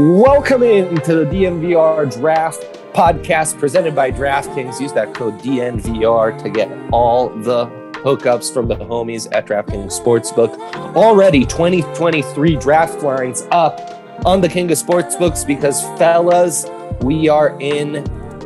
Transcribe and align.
Welcome 0.00 0.62
into 0.62 1.14
the 1.14 1.26
DNVR 1.26 2.10
Draft 2.10 2.62
podcast 2.94 3.58
presented 3.58 3.94
by 3.94 4.10
DraftKings. 4.10 4.80
Use 4.80 4.94
that 4.94 5.12
code 5.12 5.34
DNVR 5.40 6.42
to 6.42 6.48
get 6.48 6.70
all 6.90 7.28
the 7.28 7.66
hookups 7.96 8.50
from 8.50 8.66
the 8.66 8.76
homies 8.76 9.28
at 9.32 9.44
DraftKings 9.44 10.00
Sportsbook. 10.00 10.58
Already 10.96 11.44
2023 11.44 12.56
draft 12.56 13.02
lines 13.02 13.46
up 13.50 13.78
on 14.24 14.40
the 14.40 14.48
King 14.48 14.72
of 14.72 14.78
Sportsbooks 14.78 15.46
because, 15.46 15.82
fellas, 15.98 16.64
we 17.02 17.28
are 17.28 17.60
in 17.60 17.96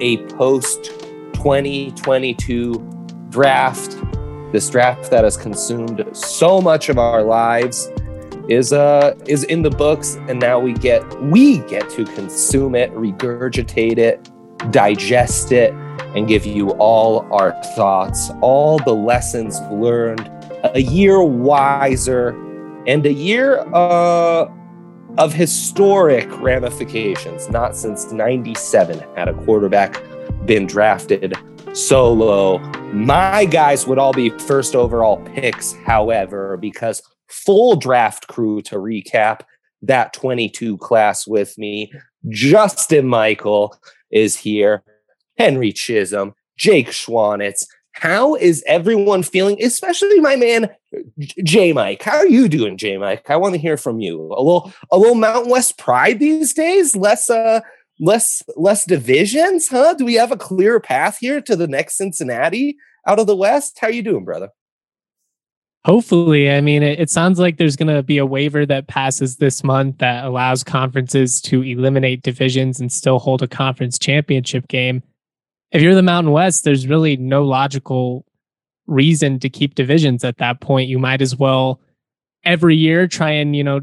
a 0.00 0.26
post 0.34 0.86
2022 1.34 2.74
draft. 3.28 3.96
This 4.50 4.68
draft 4.68 5.08
that 5.12 5.22
has 5.22 5.36
consumed 5.36 6.04
so 6.14 6.60
much 6.60 6.88
of 6.88 6.98
our 6.98 7.22
lives 7.22 7.88
is 8.48 8.72
uh 8.72 9.14
is 9.26 9.44
in 9.44 9.62
the 9.62 9.70
books 9.70 10.16
and 10.28 10.40
now 10.40 10.58
we 10.58 10.72
get 10.74 11.02
we 11.22 11.58
get 11.60 11.88
to 11.88 12.04
consume 12.04 12.74
it 12.74 12.92
regurgitate 12.92 13.98
it 13.98 14.30
digest 14.70 15.52
it 15.52 15.72
and 16.14 16.28
give 16.28 16.44
you 16.46 16.70
all 16.72 17.26
our 17.32 17.52
thoughts 17.74 18.30
all 18.40 18.78
the 18.80 18.92
lessons 18.94 19.60
learned 19.72 20.30
a 20.74 20.80
year 20.80 21.22
wiser 21.22 22.30
and 22.86 23.06
a 23.06 23.12
year 23.12 23.60
uh 23.74 24.46
of 25.16 25.32
historic 25.32 26.28
ramifications 26.40 27.48
not 27.48 27.76
since 27.76 28.12
97 28.12 28.98
had 29.16 29.28
a 29.28 29.34
quarterback 29.44 30.02
been 30.46 30.66
drafted 30.66 31.34
solo. 31.74 32.58
My 32.92 33.44
guys 33.44 33.86
would 33.86 33.98
all 33.98 34.12
be 34.12 34.30
first 34.30 34.74
overall 34.74 35.16
picks 35.34 35.72
however 35.84 36.56
because 36.56 37.02
full 37.28 37.76
draft 37.76 38.28
crew 38.28 38.62
to 38.62 38.76
recap 38.76 39.40
that 39.82 40.12
22 40.12 40.78
class 40.78 41.26
with 41.26 41.56
me. 41.58 41.92
Justin 42.28 43.06
Michael 43.06 43.76
is 44.10 44.36
here, 44.36 44.82
Henry 45.36 45.72
Chisholm, 45.72 46.34
Jake 46.56 46.88
Schwanitz. 46.88 47.66
How 47.92 48.34
is 48.34 48.64
everyone 48.66 49.22
feeling, 49.22 49.62
especially 49.62 50.18
my 50.20 50.34
man 50.34 50.68
J 51.44 51.72
Mike? 51.72 52.02
How 52.02 52.16
are 52.16 52.26
you 52.26 52.48
doing, 52.48 52.76
J 52.76 52.96
Mike? 52.96 53.30
I 53.30 53.36
want 53.36 53.54
to 53.54 53.60
hear 53.60 53.76
from 53.76 54.00
you. 54.00 54.20
A 54.36 54.42
little 54.42 54.72
a 54.90 54.98
little 54.98 55.14
Mountain 55.14 55.50
West 55.50 55.78
pride 55.78 56.18
these 56.18 56.52
days? 56.54 56.96
Less 56.96 57.30
uh 57.30 57.60
less 58.00 58.42
less 58.56 58.84
divisions, 58.84 59.68
huh? 59.68 59.94
Do 59.94 60.04
we 60.04 60.14
have 60.14 60.32
a 60.32 60.36
clear 60.36 60.80
path 60.80 61.18
here 61.20 61.40
to 61.42 61.54
the 61.54 61.68
next 61.68 61.96
Cincinnati 61.96 62.76
out 63.06 63.20
of 63.20 63.28
the 63.28 63.36
West? 63.36 63.78
How 63.80 63.86
are 63.86 63.92
you 63.92 64.02
doing, 64.02 64.24
brother? 64.24 64.48
Hopefully, 65.84 66.50
I 66.50 66.62
mean, 66.62 66.82
it, 66.82 66.98
it 66.98 67.10
sounds 67.10 67.38
like 67.38 67.58
there's 67.58 67.76
going 67.76 67.94
to 67.94 68.02
be 68.02 68.16
a 68.16 68.24
waiver 68.24 68.64
that 68.64 68.86
passes 68.86 69.36
this 69.36 69.62
month 69.62 69.98
that 69.98 70.24
allows 70.24 70.64
conferences 70.64 71.42
to 71.42 71.62
eliminate 71.62 72.22
divisions 72.22 72.80
and 72.80 72.90
still 72.90 73.18
hold 73.18 73.42
a 73.42 73.48
conference 73.48 73.98
championship 73.98 74.66
game. 74.68 75.02
If 75.72 75.82
you're 75.82 75.94
the 75.94 76.02
Mountain 76.02 76.32
West, 76.32 76.64
there's 76.64 76.86
really 76.86 77.16
no 77.16 77.44
logical 77.44 78.24
reason 78.86 79.38
to 79.40 79.50
keep 79.50 79.74
divisions 79.74 80.24
at 80.24 80.38
that 80.38 80.60
point. 80.60 80.88
You 80.88 80.98
might 80.98 81.20
as 81.20 81.36
well 81.36 81.80
every 82.44 82.76
year 82.76 83.06
try 83.06 83.30
and, 83.30 83.54
you 83.54 83.64
know, 83.64 83.80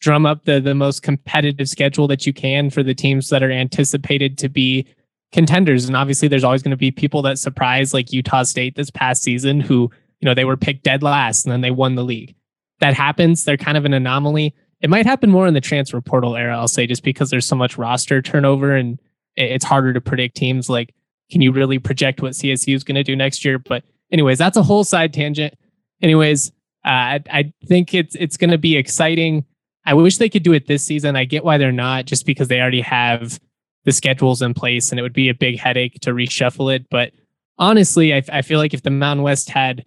drum 0.00 0.26
up 0.26 0.44
the 0.44 0.60
the 0.60 0.74
most 0.74 1.02
competitive 1.02 1.68
schedule 1.68 2.06
that 2.08 2.26
you 2.26 2.32
can 2.32 2.68
for 2.68 2.82
the 2.82 2.94
teams 2.94 3.30
that 3.30 3.42
are 3.42 3.50
anticipated 3.50 4.36
to 4.38 4.48
be 4.48 4.86
contenders. 5.32 5.86
And 5.86 5.96
obviously 5.96 6.28
there's 6.28 6.44
always 6.44 6.62
going 6.62 6.70
to 6.72 6.76
be 6.76 6.90
people 6.90 7.22
that 7.22 7.38
surprise 7.38 7.94
like 7.94 8.12
Utah 8.12 8.42
State 8.42 8.76
this 8.76 8.90
past 8.90 9.22
season 9.22 9.60
who 9.60 9.90
you 10.20 10.26
know, 10.26 10.34
they 10.34 10.44
were 10.44 10.56
picked 10.56 10.84
dead 10.84 11.02
last 11.02 11.44
and 11.44 11.52
then 11.52 11.60
they 11.60 11.70
won 11.70 11.94
the 11.94 12.04
league. 12.04 12.34
That 12.80 12.94
happens. 12.94 13.44
They're 13.44 13.56
kind 13.56 13.76
of 13.76 13.84
an 13.84 13.94
anomaly. 13.94 14.54
It 14.80 14.90
might 14.90 15.06
happen 15.06 15.30
more 15.30 15.46
in 15.46 15.54
the 15.54 15.60
transfer 15.60 16.00
portal 16.00 16.36
era, 16.36 16.56
I'll 16.56 16.68
say, 16.68 16.86
just 16.86 17.02
because 17.02 17.30
there's 17.30 17.46
so 17.46 17.56
much 17.56 17.78
roster 17.78 18.20
turnover 18.20 18.74
and 18.74 18.98
it's 19.36 19.64
harder 19.64 19.92
to 19.92 20.00
predict 20.00 20.36
teams. 20.36 20.68
Like, 20.68 20.94
can 21.30 21.40
you 21.40 21.52
really 21.52 21.78
project 21.78 22.20
what 22.20 22.32
CSU 22.32 22.74
is 22.74 22.84
going 22.84 22.96
to 22.96 23.02
do 23.02 23.16
next 23.16 23.44
year? 23.44 23.58
But, 23.58 23.84
anyways, 24.12 24.38
that's 24.38 24.56
a 24.56 24.62
whole 24.62 24.84
side 24.84 25.12
tangent. 25.12 25.54
Anyways, 26.02 26.50
uh, 26.84 26.88
I, 26.88 27.20
I 27.30 27.52
think 27.66 27.94
it's 27.94 28.14
it's 28.14 28.36
going 28.36 28.50
to 28.50 28.58
be 28.58 28.76
exciting. 28.76 29.44
I 29.86 29.94
wish 29.94 30.18
they 30.18 30.28
could 30.28 30.42
do 30.42 30.52
it 30.52 30.66
this 30.66 30.84
season. 30.84 31.16
I 31.16 31.24
get 31.24 31.44
why 31.44 31.58
they're 31.58 31.72
not, 31.72 32.04
just 32.04 32.26
because 32.26 32.48
they 32.48 32.60
already 32.60 32.82
have 32.82 33.40
the 33.84 33.92
schedules 33.92 34.42
in 34.42 34.54
place, 34.54 34.90
and 34.90 34.98
it 34.98 35.02
would 35.02 35.12
be 35.12 35.28
a 35.28 35.34
big 35.34 35.58
headache 35.58 36.00
to 36.00 36.12
reshuffle 36.12 36.74
it. 36.74 36.86
But 36.90 37.12
honestly, 37.58 38.14
I, 38.14 38.22
I 38.30 38.42
feel 38.42 38.58
like 38.58 38.74
if 38.74 38.82
the 38.82 38.90
Mountain 38.90 39.22
West 39.22 39.50
had 39.50 39.84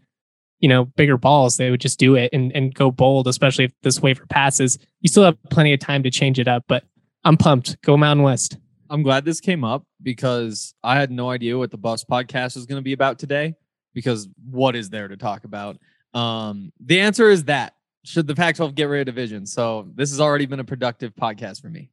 you 0.60 0.70
know, 0.70 0.86
bigger 0.86 1.18
balls, 1.18 1.58
they 1.58 1.70
would 1.70 1.82
just 1.82 2.00
do 2.00 2.16
it 2.16 2.32
and, 2.34 2.52
and 2.54 2.74
go 2.74 2.92
bold, 2.92 3.28
especially 3.28 3.66
if 3.66 3.72
this 3.84 4.02
waiver 4.02 4.26
passes. 4.26 4.78
You 5.02 5.10
still 5.10 5.24
have 5.24 5.38
plenty 5.50 5.74
of 5.74 5.80
time 5.80 6.04
to 6.04 6.12
change 6.12 6.40
it 6.40 6.48
up, 6.48 6.64
but 6.68 6.84
I'm 7.24 7.38
pumped. 7.38 7.82
Go 7.82 7.98
Mountain 7.98 8.24
West. 8.24 8.58
I'm 8.90 9.04
glad 9.04 9.26
this 9.26 9.40
came 9.40 9.64
up 9.64 9.84
because 10.02 10.74
I 10.84 10.96
had 10.96 11.12
no 11.12 11.30
idea 11.30 11.58
what 11.58 11.72
the 11.72 11.78
bus 11.78 12.04
podcast 12.04 12.56
was 12.56 12.66
going 12.66 12.80
to 12.80 12.84
be 12.84 12.94
about 12.94 13.20
today. 13.20 13.56
Because 13.94 14.30
what 14.50 14.76
is 14.76 14.90
there 14.90 15.08
to 15.08 15.18
talk 15.18 15.44
about? 15.44 15.78
Um, 16.14 16.72
the 16.80 17.00
answer 17.00 17.30
is 17.30 17.46
that 17.46 17.74
should 18.06 18.28
the 18.28 18.36
Pac-12 18.36 18.76
get 18.76 18.86
rid 18.86 19.02
of 19.02 19.14
division? 19.14 19.46
So 19.46 19.90
this 19.96 20.12
has 20.12 20.22
already 20.22 20.46
been 20.46 20.60
a 20.60 20.64
productive 20.64 21.16
podcast 21.16 21.62
for 21.62 21.70
me. 21.70 21.90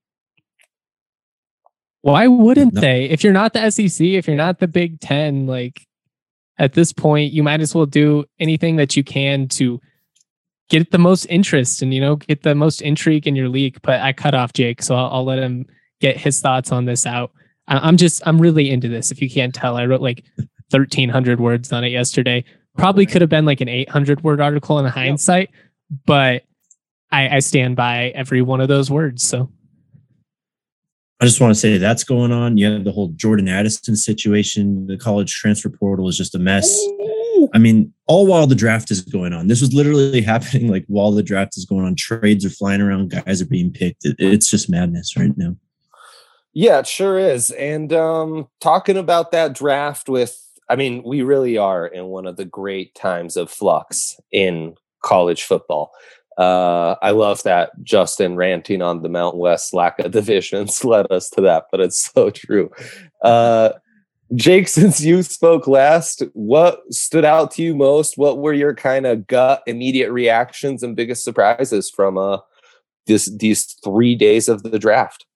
Why 2.03 2.27
wouldn't 2.27 2.75
no. 2.75 2.81
they? 2.81 3.05
If 3.07 3.25
you're 3.25 3.33
not 3.33 3.55
the 3.55 3.71
SEC, 3.71 4.07
if 4.07 4.27
you're 4.27 4.37
not 4.37 4.59
the 4.59 4.69
Big 4.69 5.01
Ten, 5.01 5.47
like 5.47 5.87
at 6.59 6.75
this 6.75 6.93
point, 6.93 7.33
you 7.33 7.43
might 7.43 7.61
as 7.61 7.75
well 7.75 7.87
do 7.87 8.25
anything 8.39 8.77
that 8.77 8.97
you 8.97 9.03
can 9.05 9.49
to 9.49 9.81
get 10.71 10.91
the 10.91 10.99
most 10.99 11.27
interest 11.27 11.83
and 11.83 11.93
you 11.93 12.01
know 12.01 12.17
get 12.17 12.43
the 12.43 12.55
most 12.55 12.81
intrigue 12.81 13.27
in 13.27 13.37
your 13.37 13.49
league. 13.49 13.79
But 13.83 14.01
I 14.01 14.13
cut 14.13 14.35
off 14.35 14.53
Jake, 14.53 14.83
so 14.83 14.95
I'll, 14.95 15.11
I'll 15.13 15.25
let 15.25 15.39
him 15.39 15.67
get 16.01 16.17
his 16.17 16.41
thoughts 16.41 16.73
on 16.73 16.85
this 16.85 17.07
out. 17.07 17.33
I'm 17.67 17.97
just 17.97 18.23
I'm 18.27 18.41
really 18.41 18.71
into 18.71 18.89
this. 18.89 19.11
If 19.11 19.23
you 19.23 19.31
can't 19.31 19.55
tell, 19.55 19.77
I 19.77 19.87
wrote 19.87 20.03
like 20.03 20.25
1,300 20.71 21.41
words 21.41 21.73
on 21.73 21.85
it 21.85 21.89
yesterday. 21.89 22.45
Probably 22.77 23.07
could 23.07 23.23
have 23.23 23.31
been 23.31 23.47
like 23.47 23.61
an 23.61 23.69
800 23.69 24.23
word 24.23 24.41
article 24.41 24.79
in 24.79 24.87
hindsight, 24.87 25.51
but 26.05 26.43
I, 27.11 27.37
I 27.37 27.39
stand 27.39 27.77
by 27.77 28.09
every 28.09 28.43
one 28.43 28.61
of 28.61 28.69
those 28.69 28.91
words. 28.91 29.27
So 29.27 29.51
I 31.25 31.27
just 31.27 31.41
want 31.41 31.53
to 31.53 31.59
say 31.59 31.79
that's 31.79 32.05
going 32.05 32.33
on. 32.33 32.59
You 32.59 32.71
have 32.71 32.85
the 32.85 32.93
whole 32.93 33.09
Jordan 33.17 33.49
Addison 33.49 33.97
situation. 33.97 34.87
The 34.87 34.99
college 34.99 35.33
transfer 35.33 35.71
portal 35.71 36.07
is 36.07 36.19
just 36.19 36.35
a 36.35 36.39
mess. 36.39 36.79
I 37.55 37.57
mean, 37.57 37.95
all 38.07 38.27
while 38.27 38.47
the 38.47 38.55
draft 38.55 38.91
is 38.91 39.01
going 39.01 39.33
on. 39.33 39.47
This 39.47 39.63
was 39.63 39.73
literally 39.73 40.21
happening 40.23 40.69
like 40.69 40.85
while 40.87 41.13
the 41.13 41.23
draft 41.23 41.57
is 41.57 41.65
going 41.65 41.87
on. 41.87 41.95
Trades 41.95 42.45
are 42.45 42.51
flying 42.51 42.83
around, 42.83 43.09
guys 43.09 43.41
are 43.41 43.47
being 43.47 43.73
picked. 43.73 44.05
It, 44.05 44.17
it's 44.19 44.51
just 44.51 44.69
madness 44.69 45.17
right 45.17 45.33
now. 45.35 45.57
Yeah, 46.53 46.81
it 46.81 46.87
sure 46.87 47.19
is. 47.19 47.51
And 47.53 47.91
um, 47.95 48.49
talking 48.61 48.99
about 48.99 49.33
that 49.33 49.55
draft 49.55 50.11
with, 50.11 50.39
I 50.69 50.77
mean, 50.77 51.03
we 51.07 51.23
really 51.23 51.57
are 51.57 51.87
in 51.87 52.05
one 52.09 52.27
of 52.27 52.37
the 52.37 52.45
great 52.45 52.95
times 52.95 53.39
of 53.39 53.51
flux 53.51 54.21
in 54.31 54.75
college 55.03 55.45
football. 55.45 55.91
Uh, 56.37 56.97
I 57.01 57.11
love 57.11 57.43
that 57.45 57.71
Justin 57.83 58.37
ranting 58.37 58.83
on 58.83 59.03
the 59.03 59.09
Mountain 59.09 59.41
West 59.41 59.73
lack 59.73 59.99
of 59.99 60.11
divisions 60.11 60.85
led 60.85 61.11
us 61.11 61.31
to 61.31 61.41
that, 61.43 61.67
but 61.71 61.81
it's 61.81 62.11
so 62.13 62.31
true. 62.31 62.71
Uh, 63.23 63.71
Jake, 64.35 64.69
since 64.69 65.01
you 65.01 65.23
spoke 65.23 65.67
last, 65.67 66.23
what 66.33 66.83
stood 66.93 67.25
out 67.25 67.51
to 67.53 67.63
you 67.63 67.75
most? 67.75 68.17
What 68.17 68.39
were 68.39 68.53
your 68.53 68.75
kind 68.75 69.07
of 69.07 69.27
gut 69.27 69.63
immediate 69.67 70.11
reactions 70.11 70.83
and 70.83 70.97
biggest 70.97 71.23
surprises 71.25 71.91
from 71.91 72.19
uh, 72.19 72.39
this 73.07 73.31
these 73.37 73.65
three 73.85 74.15
days 74.15 74.49
of 74.49 74.63
the 74.63 74.79
draft? 74.79 75.27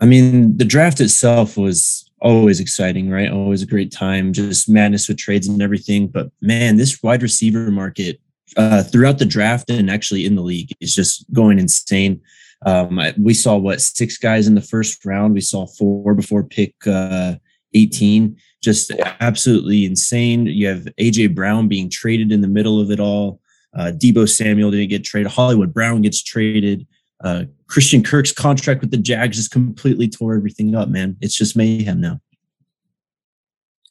I 0.00 0.06
mean, 0.06 0.56
the 0.56 0.64
draft 0.64 1.00
itself 1.00 1.56
was 1.56 2.08
always 2.20 2.60
exciting, 2.60 3.10
right? 3.10 3.30
Always 3.30 3.62
a 3.62 3.66
great 3.66 3.92
time, 3.92 4.32
just 4.32 4.68
madness 4.68 5.08
with 5.08 5.18
trades 5.18 5.46
and 5.46 5.60
everything. 5.60 6.08
But 6.08 6.30
man, 6.40 6.76
this 6.76 7.02
wide 7.02 7.22
receiver 7.22 7.70
market 7.70 8.20
uh, 8.56 8.82
throughout 8.82 9.18
the 9.18 9.24
draft 9.24 9.70
and 9.70 9.90
actually 9.90 10.26
in 10.26 10.34
the 10.34 10.42
league 10.42 10.72
is 10.80 10.94
just 10.94 11.30
going 11.32 11.58
insane. 11.58 12.20
Um, 12.66 13.00
we 13.18 13.34
saw 13.34 13.56
what 13.56 13.80
six 13.80 14.16
guys 14.16 14.46
in 14.46 14.54
the 14.54 14.60
first 14.60 15.04
round. 15.04 15.34
We 15.34 15.40
saw 15.40 15.66
four 15.66 16.14
before 16.14 16.44
pick 16.44 16.74
uh, 16.86 17.34
18. 17.74 18.36
Just 18.62 18.92
absolutely 19.20 19.84
insane. 19.84 20.46
You 20.46 20.68
have 20.68 20.88
AJ 20.98 21.34
Brown 21.34 21.68
being 21.68 21.90
traded 21.90 22.32
in 22.32 22.40
the 22.40 22.48
middle 22.48 22.80
of 22.80 22.90
it 22.90 23.00
all. 23.00 23.40
Uh, 23.76 23.92
Deebo 23.94 24.28
Samuel 24.28 24.70
didn't 24.70 24.88
get 24.88 25.04
traded. 25.04 25.30
Hollywood 25.32 25.74
Brown 25.74 26.00
gets 26.00 26.22
traded. 26.22 26.86
Uh, 27.22 27.44
Christian 27.66 28.02
Kirk's 28.02 28.32
contract 28.32 28.80
with 28.80 28.90
the 28.90 28.96
Jags 28.96 29.36
just 29.36 29.50
completely 29.50 30.08
tore 30.08 30.34
everything 30.34 30.74
up, 30.74 30.88
man. 30.88 31.16
It's 31.20 31.34
just 31.34 31.56
mayhem 31.56 32.00
now. 32.00 32.20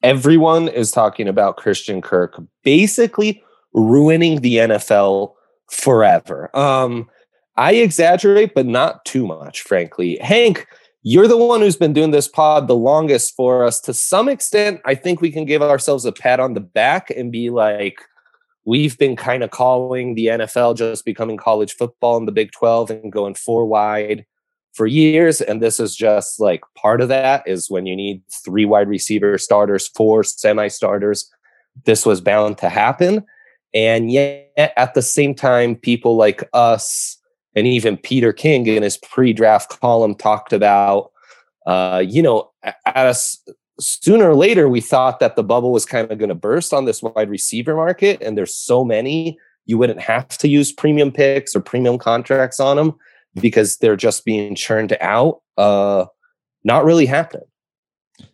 Everyone 0.01 0.67
is 0.67 0.91
talking 0.91 1.27
about 1.27 1.57
Christian 1.57 2.01
Kirk. 2.01 2.41
Basically, 2.63 3.42
ruining 3.73 4.41
the 4.41 4.57
NFL 4.57 5.33
forever. 5.69 6.55
Um, 6.55 7.09
I 7.55 7.73
exaggerate, 7.73 8.53
but 8.55 8.65
not 8.65 9.05
too 9.05 9.27
much, 9.27 9.61
frankly. 9.61 10.17
Hank, 10.21 10.67
you're 11.03 11.27
the 11.27 11.37
one 11.37 11.61
who's 11.61 11.75
been 11.75 11.93
doing 11.93 12.11
this 12.11 12.27
pod 12.27 12.67
the 12.67 12.75
longest 12.75 13.35
for 13.35 13.63
us. 13.63 13.79
To 13.81 13.93
some 13.93 14.29
extent, 14.29 14.81
I 14.85 14.95
think 14.95 15.21
we 15.21 15.31
can 15.31 15.45
give 15.45 15.61
ourselves 15.61 16.05
a 16.05 16.11
pat 16.11 16.39
on 16.39 16.53
the 16.53 16.61
back 16.61 17.09
and 17.09 17.31
be 17.31 17.49
like, 17.49 17.99
we've 18.65 18.97
been 18.97 19.15
kind 19.15 19.43
of 19.43 19.51
calling 19.51 20.15
the 20.15 20.27
NFL 20.27 20.77
just 20.77 21.05
becoming 21.05 21.37
college 21.37 21.73
football 21.73 22.17
in 22.17 22.25
the 22.25 22.31
Big 22.31 22.51
12 22.51 22.91
and 22.91 23.11
going 23.11 23.35
four 23.35 23.65
wide 23.65 24.25
for 24.73 24.87
years. 24.87 25.41
And 25.41 25.61
this 25.61 25.79
is 25.79 25.95
just 25.95 26.39
like 26.39 26.61
part 26.75 27.01
of 27.01 27.09
that 27.09 27.43
is 27.45 27.69
when 27.69 27.85
you 27.85 27.95
need 27.95 28.23
three 28.43 28.65
wide 28.65 28.87
receiver 28.87 29.37
starters, 29.37 29.87
four 29.89 30.23
semi 30.23 30.67
starters. 30.67 31.29
This 31.85 32.05
was 32.05 32.21
bound 32.21 32.57
to 32.59 32.69
happen. 32.69 33.25
And 33.73 34.11
yet, 34.11 34.51
at 34.77 34.93
the 34.93 35.01
same 35.01 35.33
time, 35.33 35.75
people 35.75 36.15
like 36.15 36.47
us 36.53 37.17
and 37.55 37.67
even 37.67 37.97
Peter 37.97 38.33
King 38.33 38.67
in 38.67 38.83
his 38.83 38.97
pre 38.97 39.33
draft 39.33 39.79
column 39.79 40.15
talked 40.15 40.53
about, 40.53 41.11
uh, 41.65 42.03
you 42.05 42.21
know, 42.21 42.51
at 42.63 42.75
us 42.85 43.37
sooner 43.79 44.29
or 44.29 44.35
later, 44.35 44.69
we 44.69 44.81
thought 44.81 45.19
that 45.19 45.35
the 45.35 45.43
bubble 45.43 45.71
was 45.71 45.85
kind 45.85 46.11
of 46.11 46.17
going 46.17 46.29
to 46.29 46.35
burst 46.35 46.73
on 46.73 46.85
this 46.85 47.01
wide 47.01 47.29
receiver 47.29 47.75
market. 47.75 48.21
And 48.21 48.37
there's 48.37 48.55
so 48.55 48.83
many, 48.83 49.37
you 49.65 49.77
wouldn't 49.77 50.01
have 50.01 50.29
to 50.39 50.47
use 50.47 50.71
premium 50.71 51.11
picks 51.11 51.55
or 51.55 51.61
premium 51.61 51.97
contracts 51.97 52.59
on 52.59 52.77
them 52.77 52.95
because 53.35 53.77
they're 53.77 53.95
just 53.95 54.25
being 54.25 54.55
churned 54.55 54.95
out. 55.01 55.41
Uh, 55.57 56.05
not 56.63 56.85
really 56.85 57.05
happening. 57.05 57.47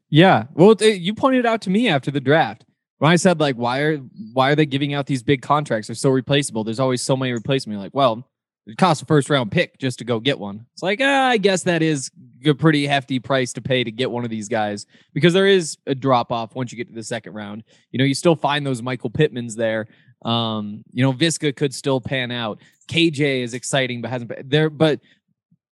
Yeah. 0.09 0.45
Well, 0.53 0.75
you 0.81 1.13
pointed 1.13 1.45
out 1.45 1.62
to 1.62 1.69
me 1.69 1.88
after 1.88 2.12
the 2.12 2.19
draft 2.19 2.65
when 3.00 3.12
I 3.12 3.16
said 3.16 3.40
like, 3.40 3.56
why 3.56 3.80
are 3.80 3.98
why 4.34 4.51
are 4.51 4.56
they 4.56 4.66
giving 4.66 4.94
out 4.94 5.07
these 5.07 5.24
big 5.24 5.42
contracts? 5.42 5.88
They're 5.88 5.96
so 5.96 6.10
replaceable. 6.10 6.63
There's 6.63 6.80
always 6.80 7.01
so 7.01 7.18
many 7.18 7.31
replacement. 7.31 7.80
like, 7.80 7.96
well, 7.96 8.28
it 8.68 8.78
costs 8.78 9.01
a 9.01 9.06
first 9.06 9.30
round 9.30 9.51
pick 9.51 9.80
just 9.80 10.00
to 10.00 10.06
go 10.06 10.19
get 10.19 10.38
one. 10.38 10.66
It's 10.74 10.84
like, 10.84 11.00
ah, 11.01 11.28
I 11.28 11.38
guess 11.38 11.63
that 11.63 11.81
is 11.81 12.12
a 12.46 12.54
pretty 12.54 12.86
hefty 12.86 13.19
price 13.19 13.54
to 13.54 13.62
pay 13.62 13.84
to 13.84 13.92
get 13.92 14.12
one 14.12 14.24
of 14.24 14.30
these 14.30 14.48
guys 14.48 14.86
because 15.13 15.34
there 15.34 15.48
is 15.48 15.78
a 15.88 15.96
drop 15.96 16.31
off 16.31 16.56
once 16.56 16.72
you 16.72 16.78
get 16.78 16.88
to 16.88 16.94
the 16.94 17.04
second 17.04 17.34
round. 17.34 17.63
You 17.92 18.00
know, 18.00 18.06
you 18.06 18.13
still 18.13 18.36
find 18.36 18.66
those 18.66 18.81
Michael 18.81 19.10
Pittmans 19.10 19.56
there. 19.56 19.88
Um, 20.24 20.84
you 20.92 21.04
know, 21.04 21.13
Viska 21.13 21.56
could 21.56 21.74
still 21.74 22.02
pan 22.02 22.31
out. 22.31 22.60
KJ 22.90 23.44
is 23.44 23.54
exciting, 23.54 24.02
but 24.02 24.12
hasn't 24.12 24.30
been 24.30 24.50
there. 24.50 24.69
But 24.69 25.00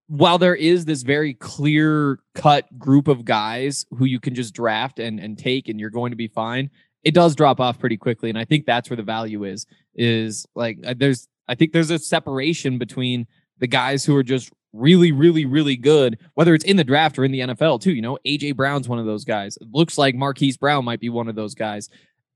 while 0.07 0.37
there 0.37 0.55
is 0.55 0.85
this 0.85 1.03
very 1.03 1.33
clear 1.33 2.19
cut 2.33 2.65
group 2.79 3.09
of 3.09 3.25
guys 3.25 3.85
who 3.91 4.05
you 4.05 4.21
can 4.21 4.33
just 4.33 4.53
draft 4.53 4.99
and, 4.99 5.19
and 5.19 5.37
take 5.37 5.67
and 5.67 5.79
you're 5.79 5.89
going 5.89 6.11
to 6.11 6.17
be 6.17 6.27
fine, 6.27 6.69
it 7.07 7.13
does 7.13 7.37
drop 7.37 7.61
off 7.61 7.79
pretty 7.79 7.95
quickly. 7.95 8.27
And 8.27 8.37
I 8.37 8.43
think 8.43 8.65
that's 8.65 8.89
where 8.89 8.97
the 8.97 9.01
value 9.01 9.45
is, 9.45 9.65
is 9.95 10.45
like 10.55 10.77
uh, 10.85 10.93
there's, 10.97 11.29
I 11.47 11.55
think 11.55 11.71
there's 11.71 11.89
a 11.89 11.97
separation 11.97 12.77
between 12.77 13.25
the 13.59 13.67
guys 13.67 14.03
who 14.03 14.13
are 14.17 14.23
just 14.23 14.51
really, 14.73 15.13
really, 15.13 15.45
really 15.45 15.77
good, 15.77 16.19
whether 16.33 16.53
it's 16.53 16.65
in 16.65 16.75
the 16.75 16.83
draft 16.83 17.17
or 17.17 17.23
in 17.23 17.31
the 17.31 17.39
NFL 17.39 17.79
too. 17.79 17.93
You 17.93 18.01
know, 18.01 18.17
AJ 18.27 18.57
Brown's 18.57 18.89
one 18.89 18.99
of 18.99 19.05
those 19.05 19.23
guys. 19.23 19.55
It 19.55 19.69
looks 19.71 19.97
like 19.97 20.15
Marquise 20.15 20.57
Brown 20.57 20.83
might 20.83 20.99
be 20.99 21.07
one 21.07 21.29
of 21.29 21.35
those 21.35 21.55
guys. 21.55 21.89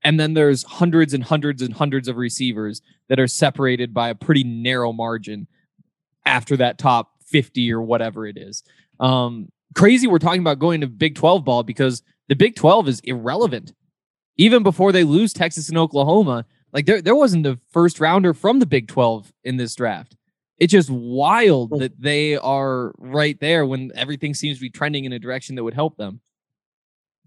And 0.04 0.18
then 0.18 0.32
there's 0.32 0.62
hundreds 0.62 1.12
and 1.12 1.22
hundreds 1.22 1.60
and 1.60 1.74
hundreds 1.74 2.08
of 2.08 2.16
receivers 2.16 2.80
that 3.08 3.20
are 3.20 3.28
separated 3.28 3.92
by 3.92 4.08
a 4.08 4.14
pretty 4.14 4.42
narrow 4.42 4.90
margin 4.90 5.48
after 6.24 6.56
that 6.56 6.78
top 6.78 7.10
50 7.26 7.70
or 7.74 7.82
whatever 7.82 8.26
it 8.26 8.38
is. 8.38 8.62
Um, 9.00 9.52
crazy 9.74 10.06
we're 10.06 10.18
talking 10.18 10.40
about 10.40 10.58
going 10.58 10.80
to 10.80 10.86
Big 10.86 11.14
12 11.14 11.44
ball 11.44 11.62
because 11.62 12.02
the 12.28 12.36
Big 12.36 12.56
12 12.56 12.88
is 12.88 13.00
irrelevant. 13.00 13.74
Even 14.36 14.62
before 14.62 14.92
they 14.92 15.04
lose 15.04 15.32
Texas 15.32 15.68
and 15.68 15.78
Oklahoma, 15.78 16.46
like 16.72 16.86
there, 16.86 17.02
there 17.02 17.14
wasn't 17.14 17.46
a 17.46 17.58
first 17.70 18.00
rounder 18.00 18.32
from 18.32 18.58
the 18.58 18.66
Big 18.66 18.88
12 18.88 19.32
in 19.44 19.56
this 19.56 19.74
draft. 19.74 20.16
It's 20.58 20.70
just 20.70 20.90
wild 20.90 21.70
that 21.80 22.00
they 22.00 22.36
are 22.36 22.94
right 22.98 23.38
there 23.40 23.66
when 23.66 23.90
everything 23.94 24.32
seems 24.32 24.58
to 24.58 24.62
be 24.62 24.70
trending 24.70 25.04
in 25.04 25.12
a 25.12 25.18
direction 25.18 25.56
that 25.56 25.64
would 25.64 25.74
help 25.74 25.96
them. 25.96 26.20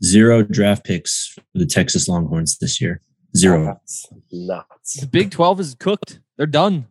Zero 0.04 0.44
draft 0.44 0.86
picks 0.86 1.28
for 1.28 1.42
the 1.54 1.66
Texas 1.66 2.08
Longhorns 2.08 2.58
this 2.58 2.82
year. 2.82 3.02
Zero. 3.36 3.66
Nuts. 3.66 4.08
Nuts. 4.32 5.00
The 5.02 5.08
Big 5.08 5.32
12 5.32 5.60
is 5.60 5.76
cooked. 5.76 6.20
They're 6.38 6.48
done. 6.48 6.88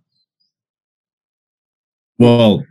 Well, 2.18 2.64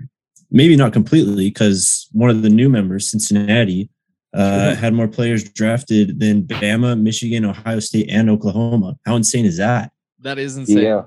maybe 0.51 0.75
not 0.75 0.93
completely 0.93 1.49
because 1.49 2.07
one 2.11 2.29
of 2.29 2.41
the 2.41 2.49
new 2.49 2.69
members, 2.69 3.09
Cincinnati, 3.09 3.89
uh, 4.33 4.75
had 4.75 4.93
more 4.93 5.07
players 5.07 5.43
drafted 5.43 6.19
than 6.19 6.43
Bama, 6.43 6.99
Michigan, 6.99 7.45
Ohio 7.45 7.79
State, 7.79 8.09
and 8.09 8.29
Oklahoma. 8.29 8.97
How 9.05 9.15
insane 9.15 9.45
is 9.45 9.57
that? 9.57 9.91
That 10.19 10.39
is 10.39 10.57
insane. 10.57 10.79
Yeah. 10.79 11.03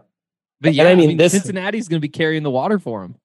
But 0.61 0.69
And 0.69 0.77
yeah, 0.77 0.85
I 0.85 0.91
I 0.91 0.95
mean, 0.95 1.09
mean, 1.09 1.17
this- 1.17 1.33
Cincinnati's 1.33 1.89
going 1.89 1.99
to 1.99 2.03
be 2.03 2.09
carrying 2.09 2.43
the 2.43 2.51
water 2.51 2.79
for 2.79 3.03
them. 3.03 3.17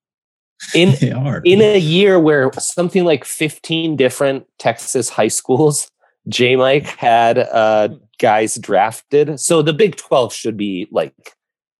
In 0.76 0.96
They 1.02 1.12
are. 1.12 1.42
in 1.44 1.62
a 1.62 1.78
year 1.78 2.20
where 2.20 2.52
something 2.54 3.04
like 3.04 3.26
15 3.26 3.96
different 3.96 4.46
Texas 4.60 5.10
high 5.10 5.28
schools, 5.28 5.90
J 6.28 6.56
Mike 6.56 6.86
had 6.86 7.38
uh, 7.40 7.90
guys 8.20 8.56
drafted. 8.56 9.40
So 9.40 9.62
the 9.62 9.74
Big 9.74 9.96
12 9.96 10.34
should 10.34 10.58
be 10.58 10.88
like 10.92 11.14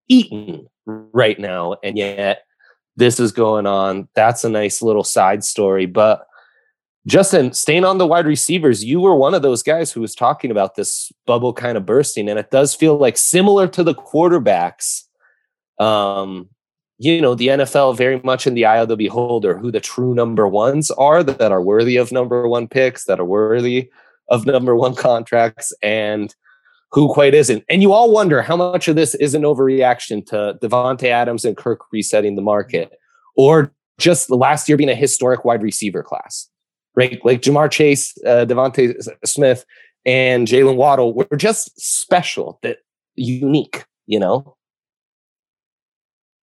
eaten 0.08 0.68
right 0.86 1.40
now. 1.40 1.76
And 1.84 1.98
yet 1.98 2.44
this 2.98 3.20
is 3.20 3.32
going 3.32 3.68
on. 3.68 4.08
That's 4.16 4.44
a 4.44 4.50
nice 4.50 4.82
little 4.82 5.04
side 5.04 5.44
story. 5.44 5.86
But 5.86 6.26
Justin, 7.08 7.52
staying 7.54 7.84
on 7.84 7.98
the 7.98 8.06
wide 8.06 8.28
receivers, 8.28 8.84
you 8.84 9.00
were 9.00 9.16
one 9.16 9.34
of 9.34 9.42
those 9.42 9.64
guys 9.64 9.92
who 9.92 10.02
was 10.02 10.14
talking 10.14 10.52
about 10.52 10.76
this 10.76 11.12
bubble 11.26 11.54
kind 11.54 11.76
of 11.76 11.86
bursting. 11.86 12.30
And 12.30 12.38
it 12.38 12.52
does 12.52 12.76
feel 12.76 12.98
like 12.98 13.18
similar 13.18 13.68
to 13.70 13.84
the 13.84 13.96
quarterbacks. 13.96 15.04
Um, 15.80 16.50
you 17.00 17.20
know, 17.20 17.34
the 17.34 17.48
NFL 17.48 17.98
very 17.98 18.22
much 18.24 18.46
in 18.46 18.54
the 18.54 18.66
eye 18.66 18.78
of 18.78 18.88
the 18.88 18.96
beholder, 18.96 19.58
who 19.58 19.72
the 19.72 19.80
true 19.80 20.14
number 20.14 20.48
ones 20.48 20.92
are 20.92 21.24
that 21.24 21.52
are 21.52 21.62
worthy 21.62 21.98
of 21.98 22.12
number 22.12 22.48
one 22.48 22.68
picks, 22.68 23.06
that 23.06 23.20
are 23.20 23.26
worthy 23.26 23.90
of 24.30 24.46
number 24.46 24.76
one 24.76 24.94
contracts, 24.94 25.74
and 25.82 26.36
who 26.92 27.12
quite 27.12 27.34
isn't. 27.34 27.64
And 27.70 27.82
you 27.82 27.92
all 27.92 28.12
wonder 28.12 28.44
how 28.44 28.56
much 28.56 28.88
of 28.88 28.96
this 28.96 29.16
is 29.16 29.34
an 29.34 29.42
overreaction 29.42 30.24
to 30.28 30.60
Davante 30.62 31.08
Adams 31.08 31.44
and 31.44 31.58
Kirk 31.58 31.80
resetting 31.92 32.36
the 32.36 32.44
market, 32.44 32.92
or 33.36 33.74
just 33.98 34.28
the 34.28 34.36
last 34.36 34.70
year 34.70 34.78
being 34.78 34.90
a 34.90 34.96
historic 34.96 35.44
wide 35.44 35.64
receiver 35.64 36.04
class, 36.04 36.51
right? 36.96 37.20
Like 37.24 37.42
Ja'Marr 37.42 37.72
Chase, 37.72 38.14
uh, 38.26 38.46
DeVonta 38.46 38.96
Smith, 39.26 39.66
and 40.06 40.48
Jaylen 40.48 40.76
Waddle 40.76 41.14
were 41.14 41.38
just 41.38 41.80
special, 41.80 42.60
that 42.64 42.80
unique, 43.16 43.86
you 44.08 44.20
know? 44.20 44.56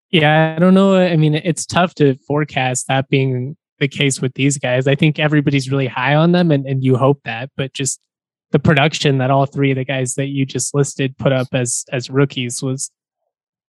Yeah, 0.10 0.56
I 0.56 0.60
don't 0.60 0.74
know. 0.74 0.96
I 0.96 1.18
mean, 1.18 1.36
it's 1.36 1.66
tough 1.66 1.94
to 1.96 2.16
forecast 2.28 2.88
that 2.88 3.10
being 3.10 3.58
the 3.80 3.88
case 3.88 4.22
with 4.22 4.34
these 4.36 4.58
guys. 4.58 4.88
I 4.88 4.96
think 4.96 5.20
everybody's 5.20 5.70
really 5.70 5.88
high 5.88 6.16
on 6.16 6.32
them 6.32 6.50
and, 6.52 6.66
and 6.66 6.84
you 6.84 6.96
hope 6.96 7.22
that, 7.26 7.50
but 7.58 7.74
just 7.74 8.00
the 8.52 8.60
production 8.60 9.18
that 9.18 9.32
all 9.32 9.46
three 9.46 9.72
of 9.72 9.78
the 9.78 9.84
guys 9.84 10.16
that 10.16 10.28
you 10.28 10.46
just 10.46 10.74
listed 10.74 11.18
put 11.18 11.34
up 11.34 11.48
as 11.52 11.84
as 11.92 12.10
rookies 12.10 12.64
was 12.64 12.90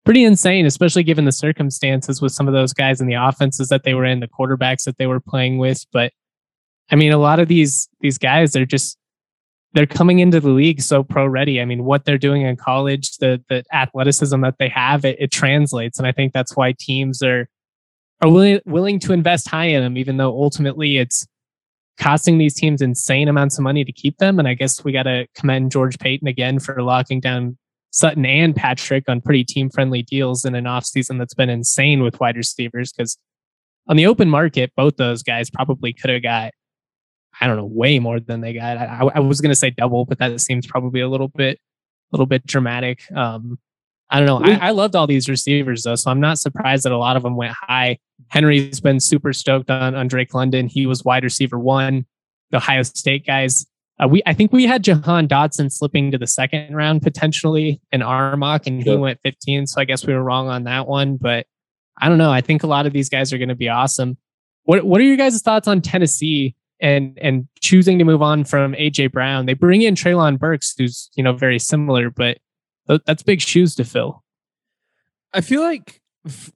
pretty 0.04 0.24
insane, 0.24 0.64
especially 0.66 1.02
given 1.02 1.24
the 1.24 1.32
circumstances 1.32 2.22
with 2.22 2.32
some 2.32 2.46
of 2.46 2.54
those 2.54 2.72
guys 2.72 3.00
and 3.00 3.10
the 3.10 3.14
offenses 3.14 3.68
that 3.68 3.82
they 3.82 3.94
were 3.94 4.04
in, 4.04 4.20
the 4.20 4.28
quarterbacks 4.28 4.84
that 4.84 4.96
they 4.96 5.06
were 5.06 5.20
playing 5.20 5.58
with. 5.58 5.84
But 5.92 6.12
I 6.90 6.96
mean, 6.96 7.12
a 7.12 7.18
lot 7.18 7.38
of 7.40 7.48
these 7.48 7.88
these 8.00 8.18
guys, 8.18 8.52
they're 8.52 8.66
just 8.66 8.96
they're 9.74 9.86
coming 9.86 10.18
into 10.18 10.40
the 10.40 10.50
league 10.50 10.80
so 10.80 11.02
pro 11.02 11.26
ready. 11.26 11.60
I 11.60 11.64
mean, 11.64 11.84
what 11.84 12.04
they're 12.04 12.18
doing 12.18 12.42
in 12.42 12.56
college, 12.56 13.16
the 13.18 13.42
the 13.48 13.64
athleticism 13.72 14.40
that 14.42 14.56
they 14.58 14.68
have, 14.68 15.04
it, 15.04 15.16
it 15.20 15.30
translates, 15.30 15.98
and 15.98 16.06
I 16.06 16.12
think 16.12 16.32
that's 16.32 16.56
why 16.56 16.74
teams 16.78 17.22
are 17.22 17.48
are 18.22 18.30
willing 18.30 18.60
willing 18.66 18.98
to 19.00 19.12
invest 19.12 19.48
high 19.48 19.66
in 19.66 19.82
them, 19.82 19.96
even 19.96 20.16
though 20.16 20.30
ultimately 20.30 20.98
it's 20.98 21.26
costing 21.98 22.38
these 22.38 22.54
teams 22.54 22.80
insane 22.80 23.28
amounts 23.28 23.58
of 23.58 23.64
money 23.64 23.84
to 23.84 23.92
keep 23.92 24.18
them. 24.18 24.38
And 24.38 24.46
I 24.48 24.54
guess 24.54 24.84
we 24.84 24.92
got 24.92 25.02
to 25.04 25.26
commend 25.34 25.72
George 25.72 25.98
Paton 25.98 26.28
again 26.28 26.60
for 26.60 26.80
locking 26.82 27.20
down 27.20 27.58
Sutton 27.90 28.24
and 28.24 28.54
Patrick 28.54 29.08
on 29.08 29.20
pretty 29.20 29.44
team 29.44 29.68
friendly 29.70 30.02
deals 30.02 30.44
in 30.44 30.54
an 30.54 30.64
offseason 30.64 31.18
that's 31.18 31.34
been 31.34 31.50
insane 31.50 32.02
with 32.02 32.20
wide 32.20 32.36
receivers. 32.36 32.92
Because 32.92 33.18
on 33.88 33.96
the 33.96 34.06
open 34.06 34.28
market, 34.28 34.72
both 34.76 34.96
those 34.96 35.22
guys 35.22 35.50
probably 35.50 35.92
could 35.92 36.10
have 36.10 36.22
got, 36.22 36.52
I 37.40 37.46
don't 37.46 37.56
know, 37.56 37.64
way 37.64 37.98
more 37.98 38.20
than 38.20 38.40
they 38.40 38.54
got. 38.54 38.76
I, 38.76 39.10
I 39.14 39.20
was 39.20 39.40
going 39.40 39.50
to 39.50 39.56
say 39.56 39.70
double, 39.70 40.04
but 40.04 40.18
that 40.18 40.40
seems 40.40 40.66
probably 40.66 41.00
a 41.00 41.08
little 41.08 41.28
bit, 41.28 41.58
a 41.58 42.16
little 42.16 42.26
bit 42.26 42.46
dramatic. 42.46 43.02
Um, 43.14 43.58
I 44.10 44.20
don't 44.20 44.26
know. 44.26 44.50
I, 44.50 44.68
I 44.68 44.70
loved 44.70 44.96
all 44.96 45.06
these 45.06 45.28
receivers 45.28 45.82
though, 45.82 45.94
so 45.94 46.10
I'm 46.10 46.20
not 46.20 46.38
surprised 46.38 46.84
that 46.84 46.92
a 46.92 46.98
lot 46.98 47.16
of 47.16 47.22
them 47.22 47.36
went 47.36 47.52
high. 47.52 47.98
Henry's 48.28 48.80
been 48.80 49.00
super 49.00 49.32
stoked 49.32 49.70
on, 49.70 49.94
on 49.94 50.08
Drake 50.08 50.32
London. 50.34 50.66
He 50.66 50.86
was 50.86 51.04
wide 51.04 51.24
receiver 51.24 51.58
one. 51.58 52.06
The 52.50 52.56
Ohio 52.56 52.82
State 52.82 53.26
guys. 53.26 53.66
Uh, 54.02 54.08
we 54.08 54.22
I 54.24 54.32
think 54.32 54.52
we 54.52 54.64
had 54.64 54.82
Jahan 54.82 55.28
Dotson 55.28 55.70
slipping 55.70 56.10
to 56.12 56.18
the 56.18 56.26
second 56.26 56.74
round 56.74 57.02
potentially 57.02 57.80
in 57.92 58.00
our 58.00 58.36
mock, 58.36 58.66
and 58.66 58.82
he 58.82 58.96
went 58.96 59.20
15. 59.22 59.66
So 59.66 59.80
I 59.80 59.84
guess 59.84 60.06
we 60.06 60.14
were 60.14 60.22
wrong 60.22 60.48
on 60.48 60.64
that 60.64 60.86
one. 60.86 61.16
But 61.16 61.46
I 62.00 62.08
don't 62.08 62.18
know. 62.18 62.30
I 62.30 62.40
think 62.40 62.62
a 62.62 62.66
lot 62.66 62.86
of 62.86 62.92
these 62.92 63.08
guys 63.10 63.32
are 63.32 63.38
going 63.38 63.48
to 63.48 63.56
be 63.56 63.68
awesome. 63.68 64.16
What 64.64 64.84
What 64.84 65.00
are 65.00 65.04
your 65.04 65.16
guys' 65.16 65.42
thoughts 65.42 65.68
on 65.68 65.82
Tennessee 65.82 66.54
and 66.80 67.18
and 67.20 67.48
choosing 67.60 67.98
to 67.98 68.04
move 68.04 68.22
on 68.22 68.44
from 68.44 68.74
AJ 68.74 69.12
Brown? 69.12 69.46
They 69.46 69.54
bring 69.54 69.82
in 69.82 69.94
Treylon 69.94 70.38
Burks, 70.38 70.74
who's 70.76 71.10
you 71.14 71.22
know 71.22 71.32
very 71.32 71.58
similar, 71.58 72.10
but 72.10 72.38
th- 72.88 73.02
that's 73.06 73.22
big 73.22 73.40
shoes 73.40 73.74
to 73.76 73.84
fill. 73.84 74.24
I 75.32 75.40
feel 75.40 75.62
like 75.62 76.00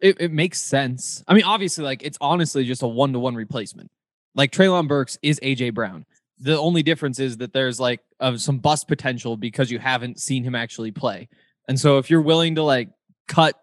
it, 0.01 0.21
it 0.21 0.33
makes 0.33 0.61
sense. 0.61 1.23
I 1.29 1.35
mean, 1.35 1.45
obviously, 1.45 1.85
like 1.85 2.03
it's 2.03 2.19
honestly 2.21 2.65
just 2.65 2.83
a 2.83 2.89
one 2.89 3.13
to 3.13 3.19
one 3.19 3.35
replacement. 3.35 3.91
Like 4.35 4.51
Treylon 4.51 4.89
Burks 4.89 5.19
is 5.23 5.39
AJ 5.41 5.75
Brown. 5.75 6.07
The 6.39 6.59
only 6.59 6.83
difference 6.83 7.21
is 7.21 7.37
that 7.37 7.53
there's 7.53 7.79
like 7.79 8.01
some 8.37 8.59
bust 8.59 8.89
potential 8.89 9.37
because 9.37 9.71
you 9.71 9.79
haven't 9.79 10.21
seen 10.21 10.43
him 10.43 10.55
actually 10.55 10.91
play. 10.91 11.29
And 11.69 11.79
so 11.79 11.99
if 11.99 12.11
you're 12.11 12.23
willing 12.23 12.57
to 12.57 12.63
like 12.63 12.89
cut 13.29 13.57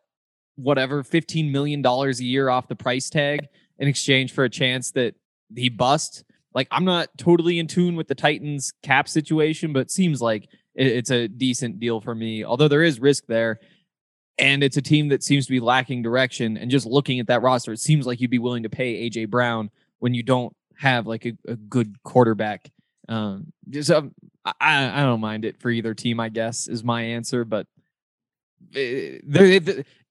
whatever 0.55 1.03
$15 1.03 1.51
million 1.51 1.85
a 1.85 2.09
year 2.23 2.49
off 2.49 2.67
the 2.67 2.75
price 2.75 3.09
tag 3.09 3.47
in 3.79 3.87
exchange 3.87 4.33
for 4.33 4.43
a 4.43 4.49
chance 4.49 4.91
that 4.91 5.15
he 5.55 5.69
bust. 5.69 6.23
Like 6.53 6.67
I'm 6.71 6.85
not 6.85 7.09
totally 7.17 7.59
in 7.59 7.67
tune 7.67 7.95
with 7.95 8.07
the 8.07 8.15
Titans 8.15 8.73
cap 8.83 9.07
situation, 9.07 9.73
but 9.73 9.81
it 9.81 9.91
seems 9.91 10.21
like 10.21 10.49
it's 10.75 11.11
a 11.11 11.27
decent 11.27 11.79
deal 11.79 12.01
for 12.01 12.15
me. 12.15 12.43
Although 12.43 12.67
there 12.67 12.83
is 12.83 12.99
risk 12.99 13.25
there, 13.27 13.59
and 14.37 14.63
it's 14.63 14.77
a 14.77 14.81
team 14.81 15.09
that 15.09 15.23
seems 15.23 15.45
to 15.45 15.51
be 15.51 15.59
lacking 15.59 16.01
direction. 16.01 16.57
And 16.57 16.71
just 16.71 16.85
looking 16.85 17.19
at 17.19 17.27
that 17.27 17.41
roster, 17.41 17.73
it 17.73 17.79
seems 17.79 18.07
like 18.07 18.21
you'd 18.21 18.31
be 18.31 18.39
willing 18.39 18.63
to 18.63 18.69
pay 18.69 19.09
AJ 19.09 19.29
Brown 19.29 19.69
when 19.99 20.13
you 20.13 20.23
don't 20.23 20.55
have 20.77 21.05
like 21.05 21.25
a, 21.25 21.33
a 21.47 21.55
good 21.55 22.01
quarterback. 22.03 22.71
Um, 23.09 23.51
I, 24.45 25.01
I 25.01 25.03
don't 25.03 25.19
mind 25.19 25.43
it 25.43 25.59
for 25.59 25.69
either 25.69 25.93
team. 25.93 26.19
I 26.19 26.29
guess 26.29 26.67
is 26.67 26.83
my 26.83 27.01
answer, 27.01 27.43
but 27.43 27.67
uh, 28.75 29.19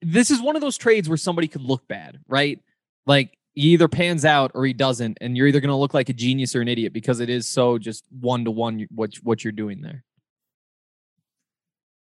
this 0.02 0.30
is 0.30 0.42
one 0.42 0.56
of 0.56 0.62
those 0.62 0.76
trades 0.76 1.08
where 1.08 1.16
somebody 1.16 1.48
could 1.48 1.62
look 1.62 1.88
bad, 1.88 2.18
right? 2.28 2.60
Like 3.06 3.37
he 3.58 3.70
either 3.70 3.88
pans 3.88 4.24
out 4.24 4.52
or 4.54 4.64
he 4.64 4.72
doesn't, 4.72 5.18
and 5.20 5.36
you're 5.36 5.48
either 5.48 5.58
going 5.58 5.68
to 5.68 5.74
look 5.74 5.92
like 5.92 6.08
a 6.08 6.12
genius 6.12 6.54
or 6.54 6.60
an 6.60 6.68
idiot 6.68 6.92
because 6.92 7.18
it 7.18 7.28
is 7.28 7.48
so 7.48 7.76
just 7.76 8.04
one 8.20 8.44
to 8.44 8.52
one 8.52 8.86
what 8.94 9.16
what 9.24 9.42
you're 9.42 9.52
doing 9.52 9.82
there. 9.82 10.04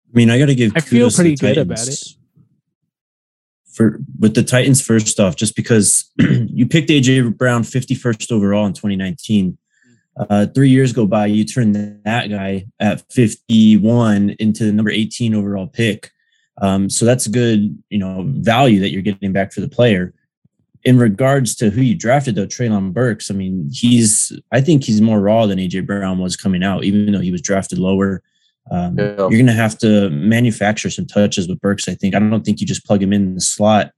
I 0.07 0.17
mean, 0.17 0.29
I 0.29 0.39
got 0.39 0.45
to 0.45 0.55
give. 0.55 0.71
I 0.75 0.79
feel 0.79 1.11
pretty 1.11 1.35
good 1.35 1.57
about 1.57 1.85
it. 1.85 2.03
For 3.73 3.99
with 4.17 4.33
the 4.33 4.43
Titans, 4.43 4.81
first 4.81 5.19
off, 5.19 5.35
just 5.35 5.57
because 5.57 6.09
you 6.19 6.67
picked 6.67 6.89
AJ 6.89 7.37
Brown 7.37 7.63
51st 7.63 8.31
overall 8.31 8.65
in 8.65 8.73
2019, 8.73 9.57
uh, 10.17 10.45
three 10.55 10.69
years 10.69 10.93
go 10.93 11.05
by, 11.05 11.25
you 11.25 11.43
turn 11.43 12.01
that 12.03 12.29
guy 12.29 12.65
at 12.79 13.01
51 13.11 14.35
into 14.39 14.65
the 14.65 14.71
number 14.71 14.91
18 14.91 15.35
overall 15.35 15.67
pick. 15.67 16.11
Um, 16.61 16.89
so 16.89 17.05
that's 17.05 17.25
a 17.25 17.31
good, 17.31 17.81
you 17.89 17.97
know, 17.97 18.25
value 18.27 18.79
that 18.81 18.91
you're 18.91 19.01
getting 19.01 19.33
back 19.33 19.51
for 19.51 19.61
the 19.61 19.69
player. 19.69 20.13
In 20.83 20.97
regards 20.97 21.55
to 21.55 21.69
who 21.69 21.81
you 21.81 21.95
drafted, 21.95 22.35
though, 22.35 22.47
Treylon 22.47 22.91
Burks, 22.91 23.29
I 23.29 23.35
mean, 23.35 23.69
he's, 23.71 24.31
I 24.51 24.61
think 24.61 24.83
he's 24.83 25.01
more 25.01 25.19
raw 25.19 25.45
than 25.45 25.59
AJ 25.59 25.85
Brown 25.85 26.17
was 26.17 26.35
coming 26.35 26.63
out, 26.63 26.83
even 26.83 27.11
though 27.11 27.19
he 27.19 27.31
was 27.31 27.41
drafted 27.41 27.77
lower. 27.77 28.23
Um, 28.71 28.97
yeah. 28.97 29.15
You're 29.17 29.29
going 29.29 29.45
to 29.47 29.53
have 29.53 29.77
to 29.79 30.09
manufacture 30.09 30.89
some 30.89 31.05
touches 31.05 31.47
with 31.47 31.61
Burks. 31.61 31.87
I 31.87 31.95
think. 31.95 32.15
I 32.15 32.19
don't 32.19 32.43
think 32.43 32.61
you 32.61 32.67
just 32.67 32.85
plug 32.85 33.01
him 33.01 33.13
in 33.13 33.35
the 33.35 33.41
slot 33.41 33.91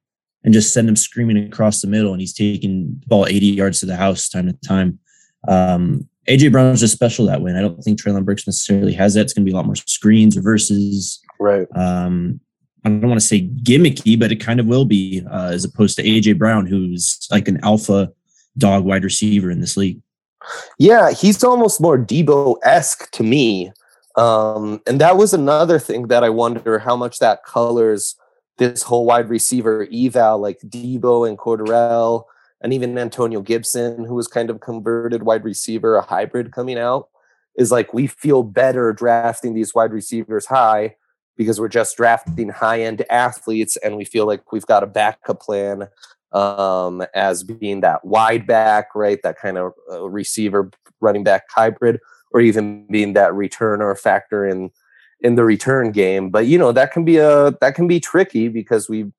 and 0.43 0.53
just 0.53 0.73
send 0.73 0.89
him 0.89 0.95
screaming 0.95 1.37
across 1.37 1.81
the 1.81 1.87
middle, 1.87 2.11
and 2.11 2.21
he's 2.21 2.33
taking 2.33 2.99
the 2.99 3.07
ball 3.07 3.27
80 3.27 3.45
yards 3.47 3.79
to 3.79 3.85
the 3.85 3.95
house 3.95 4.29
time 4.29 4.47
to 4.47 4.53
time. 4.67 4.99
Um, 5.47 6.07
AJ 6.27 6.51
Brown's 6.51 6.79
just 6.79 6.93
special 6.93 7.25
that 7.25 7.41
way. 7.41 7.51
And 7.51 7.59
I 7.59 7.61
don't 7.61 7.81
think 7.81 8.01
Treylon 8.01 8.25
Burks 8.25 8.47
necessarily 8.47 8.93
has 8.93 9.13
that. 9.13 9.21
It's 9.21 9.33
going 9.33 9.45
to 9.45 9.49
be 9.49 9.53
a 9.53 9.55
lot 9.55 9.65
more 9.65 9.75
screens, 9.75 10.37
reverses. 10.37 11.21
Right. 11.39 11.67
Um, 11.75 12.39
I 12.85 12.89
don't 12.89 13.07
want 13.07 13.19
to 13.19 13.25
say 13.25 13.47
gimmicky, 13.47 14.19
but 14.19 14.31
it 14.31 14.37
kind 14.37 14.59
of 14.59 14.65
will 14.65 14.85
be 14.85 15.23
uh, 15.31 15.49
as 15.49 15.63
opposed 15.63 15.95
to 15.97 16.03
AJ 16.03 16.37
Brown, 16.37 16.65
who's 16.65 17.27
like 17.31 17.47
an 17.47 17.59
alpha 17.63 18.11
dog 18.57 18.83
wide 18.83 19.03
receiver 19.03 19.49
in 19.49 19.61
this 19.61 19.77
league. 19.77 20.01
Yeah, 20.77 21.11
he's 21.11 21.43
almost 21.43 21.79
more 21.79 21.97
Deebo 21.97 22.57
esque 22.63 23.09
to 23.11 23.23
me. 23.23 23.71
Um, 24.15 24.81
and 24.85 24.99
that 25.01 25.17
was 25.17 25.33
another 25.33 25.79
thing 25.79 26.07
that 26.07 26.23
I 26.23 26.29
wonder 26.29 26.79
how 26.79 26.95
much 26.95 27.19
that 27.19 27.43
colors 27.45 28.15
this 28.57 28.83
whole 28.83 29.05
wide 29.05 29.29
receiver 29.29 29.87
eval, 29.91 30.39
like 30.39 30.59
Deebo 30.59 31.27
and 31.27 31.37
Cordarrelle 31.37 32.25
and 32.61 32.73
even 32.73 32.97
Antonio 32.97 33.41
Gibson, 33.41 34.05
who 34.05 34.15
was 34.15 34.27
kind 34.27 34.49
of 34.49 34.59
converted 34.59 35.23
wide 35.23 35.43
receiver, 35.43 35.95
a 35.95 36.01
hybrid 36.01 36.51
coming 36.51 36.77
out, 36.77 37.09
is 37.57 37.71
like 37.71 37.93
we 37.93 38.07
feel 38.07 38.43
better 38.43 38.93
drafting 38.93 39.53
these 39.53 39.73
wide 39.73 39.91
receivers 39.91 40.45
high 40.45 40.95
because 41.37 41.59
we're 41.59 41.67
just 41.67 41.97
drafting 41.97 42.49
high 42.49 42.81
end 42.81 43.05
athletes 43.09 43.77
and 43.77 43.97
we 43.97 44.05
feel 44.05 44.25
like 44.25 44.51
we've 44.51 44.65
got 44.65 44.83
a 44.83 44.87
backup 44.87 45.41
plan 45.41 45.87
um, 46.33 47.03
as 47.13 47.43
being 47.43 47.81
that 47.81 48.03
wide 48.03 48.47
back, 48.47 48.89
right? 48.95 49.19
That 49.23 49.37
kind 49.37 49.57
of 49.57 49.73
uh, 49.91 50.09
receiver 50.09 50.71
running 50.99 51.23
back 51.23 51.43
hybrid, 51.49 51.99
or 52.31 52.41
even 52.41 52.87
being 52.87 53.13
that 53.13 53.31
returner 53.31 53.97
factor 53.97 54.45
in 54.45 54.71
in 55.21 55.35
the 55.35 55.43
return 55.43 55.91
game. 55.91 56.29
But 56.29 56.47
you 56.47 56.57
know 56.57 56.71
that 56.71 56.91
can 56.91 57.05
be 57.05 57.17
a 57.17 57.51
that 57.61 57.75
can 57.75 57.87
be 57.87 57.99
tricky 57.99 58.47
because 58.47 58.89
we 58.89 59.11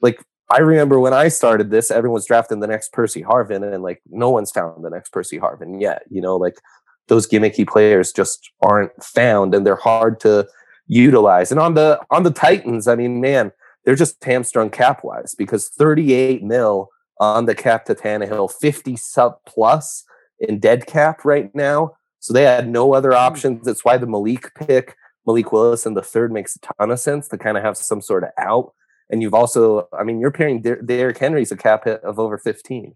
like 0.00 0.24
I 0.50 0.58
remember 0.58 0.98
when 0.98 1.14
I 1.14 1.28
started 1.28 1.70
this, 1.70 1.90
everyone's 1.90 2.26
drafting 2.26 2.60
the 2.60 2.66
next 2.66 2.92
Percy 2.92 3.22
Harvin, 3.22 3.62
and 3.62 3.82
like 3.82 4.02
no 4.08 4.30
one's 4.30 4.50
found 4.50 4.84
the 4.84 4.90
next 4.90 5.12
Percy 5.12 5.38
Harvin 5.38 5.80
yet. 5.80 6.02
You 6.10 6.20
know, 6.20 6.36
like 6.36 6.60
those 7.08 7.28
gimmicky 7.28 7.66
players 7.66 8.12
just 8.12 8.50
aren't 8.62 9.02
found, 9.02 9.54
and 9.54 9.66
they're 9.66 9.76
hard 9.76 10.20
to 10.20 10.46
utilize. 10.90 11.50
And 11.50 11.60
on 11.60 11.74
the 11.74 12.00
on 12.10 12.22
the 12.22 12.30
Titans, 12.30 12.88
I 12.88 12.94
mean, 12.96 13.20
man, 13.20 13.52
they're 13.84 13.94
just 13.94 14.22
hamstrung 14.22 14.70
cap 14.70 15.02
wise 15.04 15.34
because 15.34 15.68
38 15.68 16.42
mil 16.42 16.88
on 17.18 17.46
the 17.46 17.54
cap 17.54 17.84
to 17.86 17.94
Tannehill, 17.94 18.52
50 18.52 18.96
sub 18.96 19.36
plus 19.46 20.04
in 20.38 20.58
dead 20.58 20.86
cap 20.86 21.24
right 21.24 21.54
now. 21.54 21.92
So 22.18 22.32
they 22.32 22.44
had 22.44 22.68
no 22.68 22.94
other 22.94 23.10
hmm. 23.10 23.16
options. 23.16 23.64
That's 23.64 23.84
why 23.84 23.96
the 23.96 24.06
Malik 24.06 24.52
pick, 24.54 24.96
Malik 25.26 25.52
Willis, 25.52 25.86
and 25.86 25.96
the 25.96 26.02
third 26.02 26.32
makes 26.32 26.56
a 26.56 26.60
ton 26.60 26.90
of 26.90 27.00
sense 27.00 27.28
to 27.28 27.38
kind 27.38 27.56
of 27.56 27.62
have 27.62 27.76
some 27.76 28.00
sort 28.00 28.24
of 28.24 28.30
out 28.38 28.72
and 29.10 29.22
you've 29.22 29.34
also, 29.34 29.88
I 29.92 30.04
mean, 30.04 30.20
you're 30.20 30.30
pairing 30.30 30.62
Derrick 30.62 31.18
Henry's 31.18 31.52
a 31.52 31.56
cap 31.56 31.84
hit 31.84 32.02
of 32.02 32.18
over 32.18 32.38
15. 32.38 32.94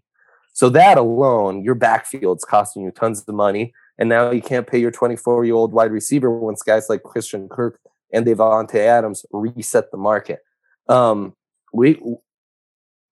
So 0.53 0.69
that 0.69 0.97
alone, 0.97 1.63
your 1.63 1.75
backfield's 1.75 2.45
costing 2.45 2.83
you 2.83 2.91
tons 2.91 3.23
of 3.27 3.35
money. 3.35 3.73
And 3.97 4.09
now 4.09 4.31
you 4.31 4.41
can't 4.41 4.67
pay 4.67 4.79
your 4.79 4.91
24 4.91 5.45
year 5.45 5.55
old 5.55 5.71
wide 5.71 5.91
receiver 5.91 6.29
once 6.29 6.61
guys 6.61 6.89
like 6.89 7.03
Christian 7.03 7.47
Kirk 7.47 7.79
and 8.11 8.25
Davante 8.25 8.75
Adams 8.75 9.25
reset 9.31 9.91
the 9.91 9.97
market. 9.97 10.39
Um, 10.87 11.35
we, 11.73 12.01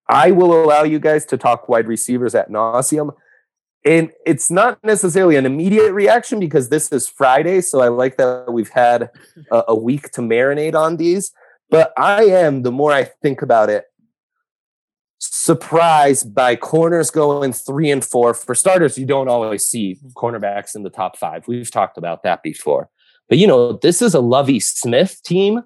I 0.09 0.31
will 0.31 0.63
allow 0.63 0.83
you 0.83 0.99
guys 0.99 1.25
to 1.27 1.37
talk 1.37 1.69
wide 1.69 1.87
receivers 1.87 2.35
at 2.35 2.49
nauseum. 2.49 3.15
And 3.85 4.11
it's 4.25 4.49
not 4.49 4.81
necessarily 4.83 5.35
an 5.35 5.45
immediate 5.45 5.91
reaction 5.91 6.39
because 6.39 6.69
this 6.69 6.91
is 6.91 7.07
Friday. 7.07 7.59
So 7.61 7.81
I 7.81 7.89
like 7.89 8.15
that 8.17 8.51
we've 8.51 8.69
had 8.69 9.09
a, 9.51 9.63
a 9.69 9.75
week 9.75 10.11
to 10.11 10.21
marinate 10.21 10.73
on 10.73 10.97
these. 10.97 11.31
But 11.69 11.91
I 11.97 12.25
am, 12.25 12.61
the 12.61 12.71
more 12.71 12.93
I 12.93 13.03
think 13.03 13.41
about 13.41 13.69
it, 13.69 13.85
surprised 15.43 16.33
by 16.33 16.55
corners 16.55 17.11
going 17.11 17.51
three 17.51 17.91
and 17.91 18.05
four. 18.05 18.33
For 18.33 18.55
starters, 18.55 18.97
you 18.97 19.05
don't 19.05 19.27
always 19.27 19.67
see 19.67 19.97
cornerbacks 20.15 20.73
in 20.73 20.83
the 20.83 20.89
top 20.89 21.17
five. 21.17 21.49
We've 21.49 21.69
talked 21.69 21.97
about 21.97 22.23
that 22.23 22.41
before. 22.43 22.89
But 23.27 23.39
you 23.39 23.47
know, 23.47 23.73
this 23.73 24.01
is 24.01 24.13
a 24.13 24.21
Lovie 24.21 24.61
Smith 24.61 25.21
team 25.23 25.63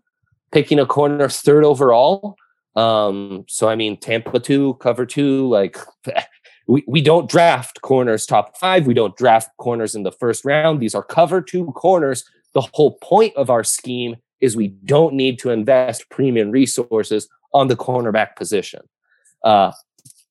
picking 0.51 0.79
a 0.79 0.87
corner 0.87 1.29
third 1.29 1.63
overall. 1.63 2.37
Um, 2.75 3.45
so 3.47 3.69
I 3.69 3.75
mean, 3.75 3.97
Tampa 3.97 4.39
two, 4.39 4.73
cover 4.75 5.05
two, 5.05 5.47
like 5.47 5.77
we, 6.67 6.83
we 6.87 6.99
don't 6.99 7.29
draft 7.29 7.81
corners 7.81 8.25
top 8.25 8.57
five. 8.57 8.87
We 8.87 8.95
don't 8.95 9.15
draft 9.15 9.51
corners 9.57 9.93
in 9.93 10.01
the 10.01 10.11
first 10.11 10.43
round. 10.43 10.79
These 10.79 10.95
are 10.95 11.03
cover 11.03 11.39
two 11.39 11.65
corners. 11.73 12.23
The 12.55 12.67
whole 12.73 12.97
point 13.03 13.35
of 13.35 13.51
our 13.51 13.63
scheme 13.63 14.15
is 14.41 14.55
we 14.55 14.69
don't 14.69 15.13
need 15.13 15.37
to 15.39 15.51
invest 15.51 16.09
premium 16.09 16.49
resources 16.49 17.29
on 17.53 17.67
the 17.67 17.75
cornerback 17.75 18.35
position. 18.35 18.81
Uh, 19.43 19.71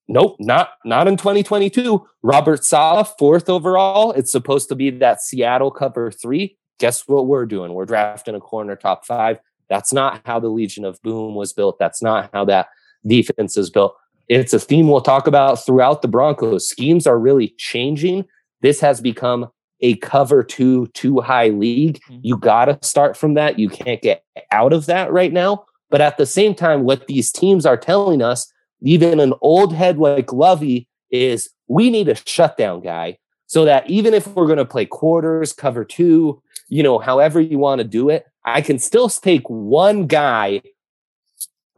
nope, 0.08 0.36
not 0.40 0.70
not 0.84 1.08
in 1.08 1.16
2022. 1.16 2.06
Robert 2.22 2.64
Saleh, 2.64 3.08
fourth 3.18 3.48
overall. 3.48 4.12
It's 4.12 4.32
supposed 4.32 4.68
to 4.68 4.74
be 4.74 4.90
that 4.90 5.22
Seattle 5.22 5.70
cover 5.70 6.10
three. 6.10 6.56
Guess 6.78 7.08
what 7.08 7.26
we're 7.26 7.46
doing? 7.46 7.72
We're 7.72 7.86
drafting 7.86 8.34
a 8.34 8.40
corner 8.40 8.76
top 8.76 9.06
five. 9.06 9.38
That's 9.68 9.92
not 9.92 10.20
how 10.24 10.38
the 10.38 10.48
Legion 10.48 10.84
of 10.84 11.00
Boom 11.02 11.34
was 11.34 11.52
built. 11.52 11.78
That's 11.78 12.02
not 12.02 12.30
how 12.32 12.44
that 12.44 12.68
defense 13.06 13.56
is 13.56 13.70
built. 13.70 13.96
It's 14.28 14.52
a 14.52 14.58
theme 14.58 14.88
we'll 14.88 15.00
talk 15.00 15.26
about 15.26 15.64
throughout 15.64 16.02
the 16.02 16.08
Broncos. 16.08 16.68
Schemes 16.68 17.06
are 17.06 17.18
really 17.18 17.54
changing. 17.58 18.24
This 18.60 18.80
has 18.80 19.00
become 19.00 19.48
a 19.80 19.96
cover 19.96 20.42
two 20.42 20.86
too 20.88 21.20
high 21.20 21.48
league. 21.48 22.00
Mm-hmm. 22.08 22.20
You 22.22 22.36
got 22.38 22.66
to 22.66 22.78
start 22.82 23.16
from 23.16 23.34
that. 23.34 23.58
You 23.58 23.68
can't 23.68 24.02
get 24.02 24.24
out 24.50 24.72
of 24.72 24.86
that 24.86 25.12
right 25.12 25.32
now. 25.32 25.64
But 25.90 26.00
at 26.00 26.16
the 26.16 26.26
same 26.26 26.54
time, 26.54 26.82
what 26.82 27.06
these 27.06 27.30
teams 27.30 27.64
are 27.64 27.76
telling 27.76 28.22
us, 28.22 28.52
even 28.80 29.20
an 29.20 29.34
old 29.40 29.74
head 29.74 29.98
like 29.98 30.32
Lovie 30.32 30.88
is 31.10 31.50
we 31.68 31.90
need 31.90 32.08
a 32.08 32.14
shutdown 32.14 32.80
guy 32.80 33.18
so 33.46 33.64
that 33.64 33.88
even 33.88 34.14
if 34.14 34.26
we're 34.28 34.46
going 34.46 34.58
to 34.58 34.64
play 34.64 34.86
quarters, 34.86 35.52
cover 35.52 35.84
two, 35.84 36.42
you 36.68 36.82
know, 36.82 36.98
however 36.98 37.40
you 37.40 37.58
want 37.58 37.78
to 37.80 37.84
do 37.84 38.10
it, 38.10 38.26
I 38.44 38.60
can 38.60 38.78
still 38.78 39.08
take 39.08 39.48
one 39.48 40.06
guy 40.06 40.62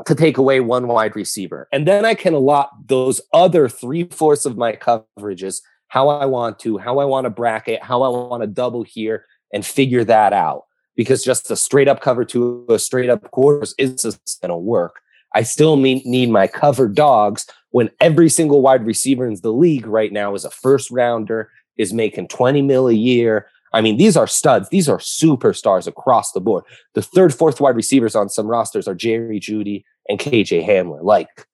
to 0.06 0.14
take 0.14 0.38
away 0.38 0.60
one 0.60 0.86
wide 0.86 1.16
receiver. 1.16 1.68
And 1.72 1.86
then 1.86 2.04
I 2.04 2.14
can 2.14 2.34
allot 2.34 2.70
those 2.86 3.20
other 3.32 3.68
three 3.68 4.04
fourths 4.04 4.46
of 4.46 4.56
my 4.56 4.72
coverages 4.74 5.60
how 5.88 6.08
I 6.08 6.26
want 6.26 6.58
to, 6.60 6.78
how 6.78 6.98
I 6.98 7.04
want 7.04 7.24
to 7.24 7.30
bracket, 7.30 7.82
how 7.82 8.02
I 8.02 8.08
want 8.08 8.42
to 8.42 8.46
double 8.46 8.82
here 8.82 9.24
and 9.52 9.64
figure 9.64 10.04
that 10.04 10.32
out. 10.32 10.64
Because 10.96 11.24
just 11.24 11.50
a 11.50 11.56
straight 11.56 11.88
up 11.88 12.00
cover 12.00 12.24
to 12.26 12.66
a 12.68 12.78
straight 12.78 13.08
up 13.08 13.30
quarters 13.30 13.74
isn't 13.78 14.20
going 14.42 14.50
to 14.50 14.56
work. 14.56 15.00
I 15.34 15.42
still 15.42 15.76
need, 15.76 16.30
my 16.30 16.46
cover 16.46 16.88
dogs 16.88 17.46
when 17.70 17.90
every 18.00 18.28
single 18.30 18.62
wide 18.62 18.86
receiver 18.86 19.26
in 19.26 19.36
the 19.42 19.52
league 19.52 19.86
right 19.86 20.12
now 20.12 20.34
is 20.34 20.44
a 20.44 20.50
first 20.50 20.90
rounder, 20.90 21.50
is 21.76 21.92
making 21.92 22.28
20 22.28 22.62
mil 22.62 22.88
a 22.88 22.94
year. 22.94 23.46
I 23.74 23.82
mean, 23.82 23.98
these 23.98 24.16
are 24.16 24.26
studs. 24.26 24.70
These 24.70 24.88
are 24.88 24.98
superstars 24.98 25.86
across 25.86 26.32
the 26.32 26.40
board. 26.40 26.64
The 26.94 27.02
third, 27.02 27.34
fourth 27.34 27.60
wide 27.60 27.76
receivers 27.76 28.14
on 28.16 28.30
some 28.30 28.46
rosters 28.46 28.88
are 28.88 28.94
Jerry 28.94 29.38
Jeudy 29.38 29.84
and 30.08 30.18
KJ 30.18 30.66
Hamler. 30.66 31.02
Like, 31.02 31.46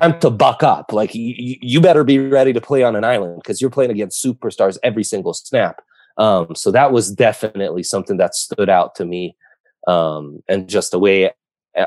time 0.00 0.18
to 0.20 0.30
buck 0.30 0.62
up. 0.62 0.92
Like 0.92 1.14
you, 1.14 1.56
you 1.60 1.80
better 1.80 2.04
be 2.04 2.18
ready 2.18 2.52
to 2.52 2.60
play 2.60 2.82
on 2.82 2.96
an 2.96 3.04
island 3.04 3.40
because 3.42 3.60
you're 3.60 3.70
playing 3.70 3.90
against 3.90 4.24
superstars 4.24 4.78
every 4.82 5.04
single 5.04 5.34
snap. 5.34 5.82
Um, 6.18 6.54
so 6.54 6.70
that 6.70 6.92
was 6.92 7.12
definitely 7.12 7.82
something 7.82 8.16
that 8.16 8.34
stood 8.34 8.68
out 8.70 8.94
to 8.96 9.04
me, 9.04 9.36
um, 9.86 10.42
and 10.48 10.68
just 10.68 10.94
a 10.94 10.98
way 10.98 11.30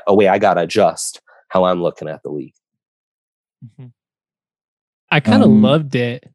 a 0.07 0.13
way 0.13 0.27
I 0.27 0.39
got 0.39 0.55
to 0.55 0.61
adjust 0.61 1.21
how 1.47 1.63
I'm 1.63 1.81
looking 1.81 2.07
at 2.07 2.23
the 2.23 2.29
league. 2.29 2.53
Mm-hmm. 3.65 3.87
I 5.11 5.19
kind 5.19 5.43
of 5.43 5.49
um, 5.49 5.61
loved 5.61 5.95
it. 5.95 6.29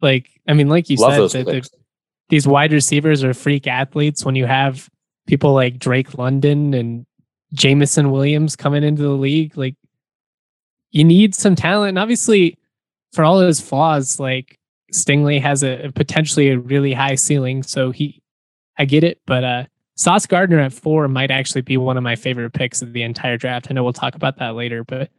Like, 0.00 0.30
I 0.46 0.54
mean, 0.54 0.68
like 0.68 0.88
you 0.88 0.96
said, 0.96 1.44
the, 1.46 1.68
these 2.28 2.46
wide 2.46 2.72
receivers 2.72 3.24
are 3.24 3.34
freak 3.34 3.66
athletes. 3.66 4.24
When 4.24 4.36
you 4.36 4.46
have 4.46 4.88
people 5.26 5.52
like 5.52 5.78
Drake 5.78 6.16
London 6.16 6.72
and 6.74 7.06
Jameson 7.52 8.10
Williams 8.10 8.56
coming 8.56 8.84
into 8.84 9.02
the 9.02 9.10
league, 9.10 9.56
like 9.56 9.74
you 10.90 11.04
need 11.04 11.34
some 11.34 11.56
talent. 11.56 11.90
And 11.90 11.98
obviously, 11.98 12.56
for 13.12 13.24
all 13.24 13.40
his 13.40 13.60
flaws, 13.60 14.20
like 14.20 14.58
Stingley 14.92 15.40
has 15.40 15.62
a 15.62 15.90
potentially 15.94 16.50
a 16.50 16.58
really 16.58 16.92
high 16.92 17.16
ceiling. 17.16 17.62
So 17.62 17.90
he, 17.90 18.22
I 18.78 18.84
get 18.84 19.04
it, 19.04 19.20
but 19.26 19.44
uh, 19.44 19.64
Sauce 20.00 20.24
Gardner 20.24 20.58
at 20.60 20.72
four 20.72 21.08
might 21.08 21.30
actually 21.30 21.60
be 21.60 21.76
one 21.76 21.98
of 21.98 22.02
my 22.02 22.16
favorite 22.16 22.54
picks 22.54 22.80
of 22.80 22.94
the 22.94 23.02
entire 23.02 23.36
draft. 23.36 23.66
I 23.68 23.74
know 23.74 23.84
we'll 23.84 23.92
talk 23.92 24.14
about 24.14 24.38
that 24.38 24.54
later, 24.54 24.82
but 24.82 25.10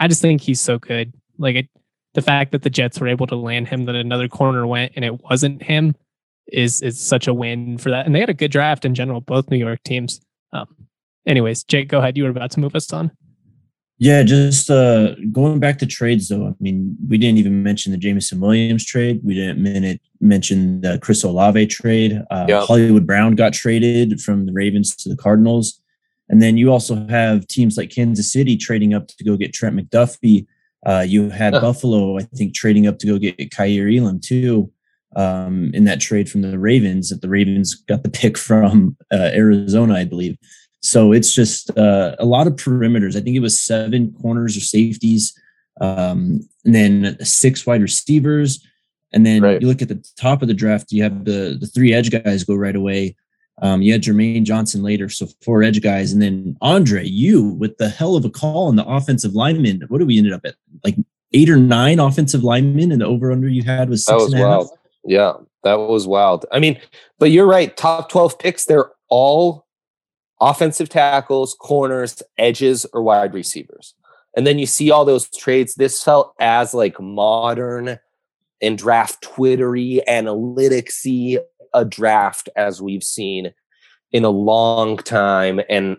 I 0.00 0.08
just 0.08 0.22
think 0.22 0.40
he's 0.40 0.62
so 0.62 0.78
good. 0.78 1.12
Like 1.36 1.56
it, 1.56 1.68
the 2.14 2.22
fact 2.22 2.52
that 2.52 2.62
the 2.62 2.70
Jets 2.70 2.98
were 2.98 3.06
able 3.06 3.26
to 3.26 3.36
land 3.36 3.68
him, 3.68 3.84
that 3.84 3.94
another 3.94 4.26
corner 4.26 4.66
went 4.66 4.92
and 4.96 5.04
it 5.04 5.22
wasn't 5.22 5.62
him, 5.62 5.94
is 6.50 6.80
is 6.80 6.98
such 6.98 7.26
a 7.28 7.34
win 7.34 7.76
for 7.76 7.90
that. 7.90 8.06
And 8.06 8.14
they 8.14 8.20
had 8.20 8.30
a 8.30 8.34
good 8.34 8.50
draft 8.50 8.86
in 8.86 8.94
general, 8.94 9.20
both 9.20 9.50
New 9.50 9.58
York 9.58 9.82
teams. 9.84 10.22
Um, 10.54 10.74
anyways, 11.26 11.62
Jake, 11.64 11.88
go 11.88 11.98
ahead. 11.98 12.16
You 12.16 12.24
were 12.24 12.30
about 12.30 12.50
to 12.52 12.60
move 12.60 12.74
us 12.74 12.90
on. 12.94 13.10
Yeah, 13.98 14.24
just 14.24 14.70
uh, 14.70 15.14
going 15.30 15.60
back 15.60 15.78
to 15.78 15.86
trades 15.86 16.28
though. 16.28 16.48
I 16.48 16.52
mean, 16.58 16.96
we 17.08 17.16
didn't 17.16 17.38
even 17.38 17.62
mention 17.62 17.92
the 17.92 17.98
Jameson 17.98 18.40
Williams 18.40 18.84
trade. 18.84 19.20
We 19.22 19.34
didn't 19.34 19.62
minute, 19.62 20.00
mention 20.20 20.80
the 20.80 20.98
Chris 20.98 21.22
Olave 21.22 21.66
trade. 21.68 22.20
Uh, 22.30 22.46
yep. 22.48 22.64
Hollywood 22.64 23.06
Brown 23.06 23.36
got 23.36 23.52
traded 23.52 24.20
from 24.20 24.46
the 24.46 24.52
Ravens 24.52 24.96
to 24.96 25.08
the 25.08 25.16
Cardinals, 25.16 25.80
and 26.28 26.42
then 26.42 26.56
you 26.56 26.72
also 26.72 27.06
have 27.06 27.46
teams 27.46 27.76
like 27.76 27.90
Kansas 27.90 28.32
City 28.32 28.56
trading 28.56 28.94
up 28.94 29.06
to 29.06 29.24
go 29.24 29.36
get 29.36 29.52
Trent 29.52 29.76
McDuffie. 29.76 30.46
Uh, 30.84 31.04
you 31.06 31.30
had 31.30 31.52
Buffalo, 31.52 32.18
I 32.18 32.22
think, 32.22 32.54
trading 32.54 32.86
up 32.86 32.98
to 32.98 33.06
go 33.06 33.18
get 33.18 33.38
Kaiir 33.50 33.88
Elam 33.88 34.20
too. 34.20 34.70
Um, 35.16 35.70
in 35.72 35.84
that 35.84 36.00
trade 36.00 36.28
from 36.28 36.42
the 36.42 36.58
Ravens, 36.58 37.10
that 37.10 37.20
the 37.20 37.28
Ravens 37.28 37.76
got 37.76 38.02
the 38.02 38.10
pick 38.10 38.36
from 38.36 38.96
uh, 39.12 39.30
Arizona, 39.32 39.94
I 39.94 40.04
believe. 40.04 40.36
So 40.84 41.12
it's 41.12 41.32
just 41.32 41.76
uh, 41.78 42.14
a 42.18 42.26
lot 42.26 42.46
of 42.46 42.56
perimeters. 42.56 43.16
I 43.16 43.20
think 43.22 43.34
it 43.34 43.40
was 43.40 43.58
seven 43.58 44.12
corners 44.20 44.54
or 44.54 44.60
safeties, 44.60 45.32
um, 45.80 46.46
and 46.66 46.74
then 46.74 47.16
six 47.24 47.64
wide 47.64 47.80
receivers. 47.80 48.62
And 49.10 49.24
then 49.24 49.42
right. 49.42 49.62
you 49.62 49.66
look 49.66 49.80
at 49.80 49.88
the 49.88 50.04
top 50.18 50.42
of 50.42 50.48
the 50.48 50.52
draft, 50.52 50.92
you 50.92 51.02
have 51.02 51.24
the 51.24 51.56
the 51.58 51.66
three 51.66 51.94
edge 51.94 52.10
guys 52.10 52.44
go 52.44 52.54
right 52.54 52.76
away. 52.76 53.16
Um, 53.62 53.80
you 53.80 53.92
had 53.92 54.02
Jermaine 54.02 54.42
Johnson 54.42 54.82
later, 54.82 55.08
so 55.08 55.26
four 55.42 55.62
edge 55.62 55.80
guys, 55.80 56.12
and 56.12 56.20
then 56.20 56.54
Andre, 56.60 57.06
you 57.06 57.44
with 57.44 57.78
the 57.78 57.88
hell 57.88 58.14
of 58.14 58.26
a 58.26 58.30
call 58.30 58.66
on 58.66 58.76
the 58.76 58.84
offensive 58.84 59.34
lineman. 59.34 59.84
What 59.88 59.98
do 59.98 60.06
we 60.06 60.18
ended 60.18 60.34
up 60.34 60.44
at? 60.44 60.56
Like 60.84 60.96
eight 61.32 61.48
or 61.48 61.56
nine 61.56 61.98
offensive 61.98 62.44
linemen, 62.44 62.92
and 62.92 63.00
the 63.00 63.06
over 63.06 63.32
under 63.32 63.48
you 63.48 63.62
had 63.62 63.88
was 63.88 64.04
that 64.04 64.16
was 64.16 64.34
wild. 64.34 64.68
Yeah, 65.02 65.32
that 65.62 65.78
was 65.78 66.06
wild. 66.06 66.44
I 66.52 66.58
mean, 66.58 66.78
but 67.18 67.30
you're 67.30 67.46
right. 67.46 67.74
Top 67.74 68.10
twelve 68.10 68.38
picks, 68.38 68.66
they're 68.66 68.90
all 69.08 69.63
offensive 70.40 70.88
tackles, 70.88 71.54
corners, 71.58 72.22
edges, 72.38 72.86
or 72.92 73.02
wide 73.02 73.34
receivers. 73.34 73.94
And 74.36 74.46
then 74.46 74.58
you 74.58 74.66
see 74.66 74.90
all 74.90 75.04
those 75.04 75.28
trades. 75.28 75.74
This 75.74 76.02
felt 76.02 76.34
as 76.40 76.74
like 76.74 77.00
modern 77.00 77.98
and 78.60 78.78
draft 78.78 79.22
twittery, 79.22 80.00
analyticsy 80.08 81.38
a 81.72 81.84
draft 81.84 82.48
as 82.56 82.80
we've 82.80 83.02
seen 83.02 83.52
in 84.12 84.24
a 84.24 84.30
long 84.30 84.96
time 84.96 85.60
and 85.68 85.96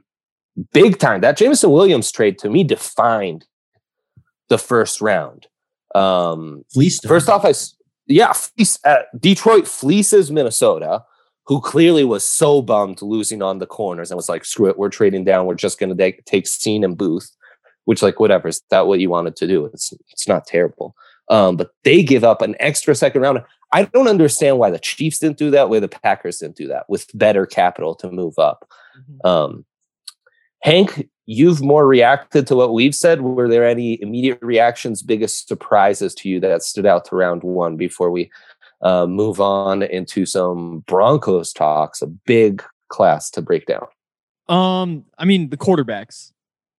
big 0.74 0.98
time. 0.98 1.22
That 1.22 1.38
Jameson 1.38 1.72
Williams 1.72 2.12
trade 2.12 2.40
to 2.40 2.50
me 2.50 2.64
defined 2.64 3.46
the 4.48 4.58
first 4.58 5.02
round. 5.02 5.48
Um, 5.94 6.64
Fleece. 6.74 7.00
First 7.06 7.30
off, 7.30 7.46
I 7.46 7.54
yeah, 8.08 8.34
fleece, 8.34 8.80
uh, 8.86 9.04
Detroit 9.20 9.68
fleeces 9.68 10.32
Minnesota 10.32 11.04
who 11.48 11.62
clearly 11.62 12.04
was 12.04 12.28
so 12.28 12.62
bummed 12.62 13.02
losing 13.02 13.42
on 13.42 13.60
the 13.60 13.68
corners 13.68 14.10
and 14.10 14.16
was 14.16 14.30
like, 14.30 14.46
screw 14.46 14.68
it, 14.68 14.78
we're 14.78 14.90
trading 14.90 15.24
down. 15.24 15.46
We're 15.46 15.56
just 15.56 15.80
going 15.80 15.96
to 15.96 16.12
take 16.24 16.46
Cine 16.46 16.84
and 16.84 16.98
Booth, 16.98 17.32
which 17.86 18.02
like, 18.02 18.20
whatever, 18.20 18.48
is 18.48 18.62
that 18.72 18.88
what 18.88 19.00
you 19.00 19.10
wanted 19.10 19.36
to 19.38 19.48
do? 19.48 19.66
It's, 19.66 19.94
it's 20.10 20.28
not 20.28 20.48
terrible. 20.48 20.96
Um, 21.30 21.58
but 21.58 21.72
they 21.84 22.04
give 22.04 22.24
up 22.24 22.42
an 22.42 22.56
extra 22.60 22.96
second 22.96 23.22
round. 23.22 23.40
I 23.72 23.84
don't 23.86 24.08
understand 24.08 24.58
why 24.58 24.70
the 24.70 24.80
Chiefs 24.80 25.20
didn't 25.20 25.38
do 25.38 25.52
that, 25.52 25.70
why 25.70 25.80
the 25.80 25.88
Packers 25.88 26.40
didn't 26.40 26.56
do 26.56 26.68
that 26.68 26.90
with 26.90 27.08
better 27.14 27.46
capital 27.46 27.96
to 27.96 28.12
move 28.12 28.38
up. 28.40 28.68
Mm-hmm. 28.98 29.28
Um, 29.28 29.66
Hank, 30.62 31.10
you've 31.28 31.62
more 31.62 31.88
reacted 31.88 32.48
to 32.48 32.56
what 32.56 32.74
we've 32.74 32.96
said. 32.96 33.22
Were 33.22 33.48
there 33.48 33.68
any 33.68 34.02
immediate 34.02 34.40
reactions, 34.42 35.04
biggest 35.04 35.48
surprises 35.48 36.16
to 36.16 36.30
you 36.30 36.40
that 36.40 36.64
stood 36.64 36.86
out 36.86 37.06
to 37.06 37.16
round 37.16 37.44
one 37.44 37.76
before 37.76 38.10
we 38.10 38.32
uh, 38.82 39.06
move 39.06 39.40
on 39.40 39.84
into 39.84 40.26
some 40.26 40.80
Broncos 40.88 41.54
talks, 41.54 42.02
a 42.02 42.08
big 42.08 42.64
class 42.90 43.30
to 43.32 43.42
break 43.42 43.66
down. 43.66 43.88
Um, 44.48 45.06
I 45.18 45.26
mean, 45.26 45.50
the 45.50 45.58
quarterbacks, 45.58 46.32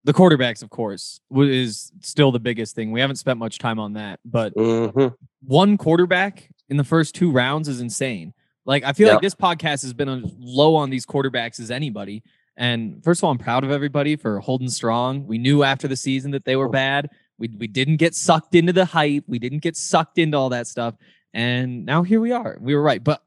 the 0.04 0.12
quarterbacks, 0.12 0.62
of 0.62 0.70
course, 0.70 1.20
is 1.34 1.92
still 2.00 2.30
the 2.30 2.38
biggest 2.38 2.74
thing. 2.74 2.92
We 2.92 3.00
haven't 3.00 3.16
spent 3.16 3.38
much 3.38 3.58
time 3.58 3.80
on 3.80 3.94
that, 3.94 4.20
but 4.24 4.54
mm-hmm. 4.54 5.08
one 5.42 5.76
quarterback 5.76 6.48
in 6.68 6.76
the 6.76 6.84
first 6.84 7.14
two 7.14 7.30
rounds 7.30 7.68
is 7.68 7.80
insane. 7.80 8.32
Like, 8.64 8.84
I 8.84 8.92
feel 8.92 9.06
yeah. 9.06 9.14
like 9.14 9.22
this 9.22 9.34
podcast 9.34 9.82
has 9.82 9.92
been 9.92 10.08
as 10.08 10.32
low 10.38 10.74
on 10.74 10.90
these 10.90 11.06
quarterbacks 11.06 11.60
as 11.60 11.70
anybody. 11.70 12.22
And 12.56 13.02
first 13.04 13.20
of 13.20 13.24
all, 13.24 13.30
I'm 13.30 13.38
proud 13.38 13.64
of 13.64 13.70
everybody 13.70 14.16
for 14.16 14.40
holding 14.40 14.68
strong. 14.68 15.26
We 15.26 15.38
knew 15.38 15.62
after 15.62 15.86
the 15.88 15.96
season 15.96 16.30
that 16.32 16.44
they 16.44 16.56
were 16.56 16.68
bad. 16.68 17.10
We, 17.38 17.48
we 17.48 17.66
didn't 17.66 17.96
get 17.96 18.14
sucked 18.14 18.54
into 18.54 18.72
the 18.72 18.86
hype. 18.86 19.24
We 19.26 19.38
didn't 19.38 19.58
get 19.58 19.76
sucked 19.76 20.18
into 20.18 20.38
all 20.38 20.48
that 20.48 20.66
stuff. 20.66 20.94
And 21.36 21.84
now 21.84 22.02
here 22.02 22.18
we 22.18 22.32
are. 22.32 22.56
We 22.58 22.74
were 22.74 22.80
right. 22.80 23.04
But 23.04 23.22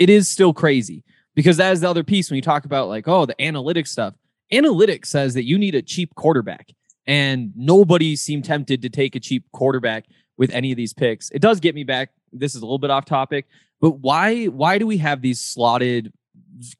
it 0.00 0.10
is 0.10 0.28
still 0.28 0.52
crazy 0.52 1.04
because 1.36 1.56
that 1.58 1.72
is 1.72 1.80
the 1.80 1.88
other 1.88 2.02
piece 2.02 2.28
when 2.28 2.34
you 2.34 2.42
talk 2.42 2.64
about 2.64 2.88
like, 2.88 3.06
oh, 3.06 3.26
the 3.26 3.36
analytics 3.36 3.88
stuff. 3.88 4.14
Analytics 4.52 5.06
says 5.06 5.32
that 5.34 5.44
you 5.44 5.56
need 5.56 5.76
a 5.76 5.82
cheap 5.82 6.12
quarterback. 6.16 6.72
And 7.06 7.52
nobody 7.54 8.16
seemed 8.16 8.44
tempted 8.44 8.82
to 8.82 8.88
take 8.88 9.14
a 9.14 9.20
cheap 9.20 9.44
quarterback 9.52 10.06
with 10.36 10.50
any 10.50 10.72
of 10.72 10.76
these 10.76 10.92
picks. 10.92 11.30
It 11.30 11.38
does 11.38 11.60
get 11.60 11.76
me 11.76 11.84
back. 11.84 12.10
This 12.32 12.56
is 12.56 12.62
a 12.62 12.64
little 12.64 12.78
bit 12.78 12.90
off 12.90 13.04
topic, 13.04 13.46
but 13.80 14.00
why 14.00 14.46
why 14.46 14.78
do 14.78 14.86
we 14.86 14.98
have 14.98 15.20
these 15.20 15.40
slotted 15.40 16.12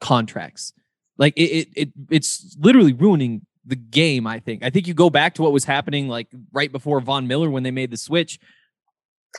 contracts? 0.00 0.72
Like 1.18 1.34
it, 1.36 1.42
it, 1.42 1.68
it 1.76 1.92
it's 2.10 2.56
literally 2.58 2.94
ruining 2.94 3.46
the 3.64 3.76
game, 3.76 4.26
I 4.26 4.40
think. 4.40 4.64
I 4.64 4.70
think 4.70 4.86
you 4.86 4.94
go 4.94 5.10
back 5.10 5.34
to 5.34 5.42
what 5.42 5.52
was 5.52 5.64
happening 5.64 6.08
like 6.08 6.28
right 6.52 6.72
before 6.72 7.00
Von 7.00 7.26
Miller 7.26 7.50
when 7.50 7.62
they 7.62 7.70
made 7.70 7.90
the 7.90 7.96
switch 7.96 8.40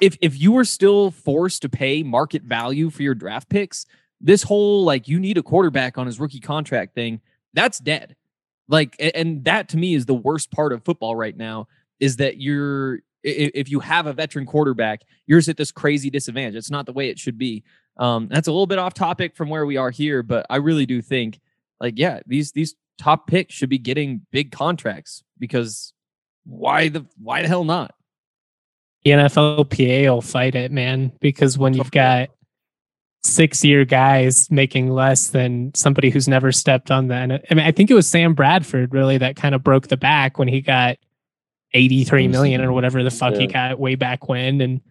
if 0.01 0.17
if 0.21 0.39
you 0.39 0.51
were 0.51 0.65
still 0.65 1.12
forced 1.12 1.62
to 1.63 1.69
pay 1.69 2.03
market 2.03 2.43
value 2.43 2.89
for 2.89 3.03
your 3.03 3.15
draft 3.15 3.49
picks, 3.49 3.86
this 4.21 4.43
whole 4.43 4.84
like 4.84 5.08
you 5.08 5.19
need 5.19 5.38
a 5.38 5.43
quarterback 5.43 5.97
on 5.97 6.06
his 6.06 6.19
rookie 6.19 6.39
contract 6.39 6.95
thing, 6.95 7.21
that's 7.53 7.79
dead. 7.79 8.15
Like 8.67 8.95
and 9.15 9.43
that 9.43 9.69
to 9.69 9.77
me 9.77 9.93
is 9.93 10.06
the 10.06 10.13
worst 10.13 10.51
part 10.51 10.73
of 10.73 10.84
football 10.84 11.15
right 11.15 11.36
now 11.36 11.67
is 11.99 12.17
that 12.17 12.39
you're 12.41 12.99
if 13.23 13.69
you 13.69 13.79
have 13.79 14.06
a 14.06 14.13
veteran 14.13 14.45
quarterback, 14.45 15.01
you're 15.27 15.41
at 15.47 15.56
this 15.56 15.71
crazy 15.71 16.10
disadvantage. 16.10 16.56
It's 16.56 16.71
not 16.71 16.86
the 16.86 16.91
way 16.91 17.08
it 17.08 17.17
should 17.17 17.38
be. 17.38 17.63
Um, 17.95 18.27
that's 18.29 18.49
a 18.49 18.51
little 18.51 18.67
bit 18.67 18.79
off 18.79 18.93
topic 18.93 19.36
from 19.36 19.49
where 19.49 19.65
we 19.65 19.77
are 19.77 19.91
here, 19.91 20.23
but 20.23 20.45
I 20.49 20.58
really 20.58 20.86
do 20.86 21.01
think 21.01 21.39
like 21.79 21.93
yeah, 21.97 22.19
these 22.25 22.51
these 22.51 22.75
top 22.97 23.27
picks 23.27 23.53
should 23.53 23.69
be 23.69 23.77
getting 23.77 24.25
big 24.32 24.51
contracts 24.51 25.23
because 25.39 25.93
why 26.45 26.89
the 26.89 27.06
why 27.17 27.41
the 27.41 27.47
hell 27.47 27.63
not? 27.63 27.93
The 29.03 29.11
NFLPA 29.11 30.09
will 30.09 30.21
fight 30.21 30.55
it, 30.55 30.71
man, 30.71 31.11
because 31.19 31.57
when 31.57 31.73
you've 31.73 31.91
got 31.91 32.29
six 33.23 33.63
year 33.63 33.85
guys 33.85 34.51
making 34.51 34.89
less 34.89 35.27
than 35.27 35.73
somebody 35.73 36.09
who's 36.09 36.27
never 36.27 36.51
stepped 36.51 36.91
on 36.91 37.07
the 37.07 37.15
I 37.15 37.53
mean, 37.53 37.65
I 37.65 37.71
think 37.71 37.89
it 37.89 37.93
was 37.93 38.07
Sam 38.07 38.33
Bradford 38.33 38.93
really 38.93 39.17
that 39.17 39.35
kind 39.35 39.55
of 39.55 39.63
broke 39.63 39.87
the 39.87 39.97
back 39.97 40.37
when 40.37 40.47
he 40.47 40.61
got 40.61 40.97
83 41.73 42.27
million 42.27 42.61
or 42.61 42.71
whatever 42.71 43.03
the 43.03 43.11
fuck 43.11 43.33
yeah. 43.33 43.39
he 43.39 43.47
got 43.47 43.79
way 43.79 43.95
back 43.95 44.27
when. 44.27 44.61
And, 44.61 44.81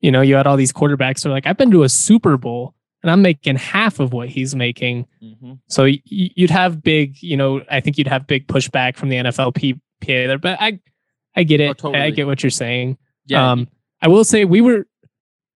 you 0.00 0.10
know, 0.10 0.20
you 0.20 0.34
had 0.34 0.46
all 0.46 0.56
these 0.56 0.72
quarterbacks 0.72 1.22
who 1.22 1.30
are 1.30 1.32
like, 1.32 1.46
I've 1.46 1.56
been 1.56 1.70
to 1.70 1.84
a 1.84 1.88
Super 1.88 2.36
Bowl 2.36 2.74
and 3.02 3.10
I'm 3.10 3.22
making 3.22 3.56
half 3.56 4.00
of 4.00 4.12
what 4.12 4.28
he's 4.28 4.54
making. 4.54 5.06
Mm-hmm. 5.22 5.54
So 5.68 5.84
you'd 5.84 6.50
have 6.50 6.82
big, 6.82 7.22
you 7.22 7.36
know, 7.36 7.62
I 7.70 7.80
think 7.80 7.98
you'd 7.98 8.08
have 8.08 8.26
big 8.26 8.48
pushback 8.48 8.96
from 8.96 9.10
the 9.10 9.16
NFLPA 9.16 9.78
there, 10.06 10.38
but 10.38 10.60
I, 10.60 10.80
I 11.36 11.44
get 11.44 11.60
it. 11.60 11.70
Oh, 11.70 11.74
totally. 11.74 12.02
I 12.02 12.10
get 12.10 12.26
what 12.26 12.42
you're 12.42 12.50
saying. 12.50 12.98
Yeah. 13.28 13.52
Um, 13.52 13.68
I 14.02 14.08
will 14.08 14.24
say 14.24 14.44
we 14.44 14.60
were 14.60 14.86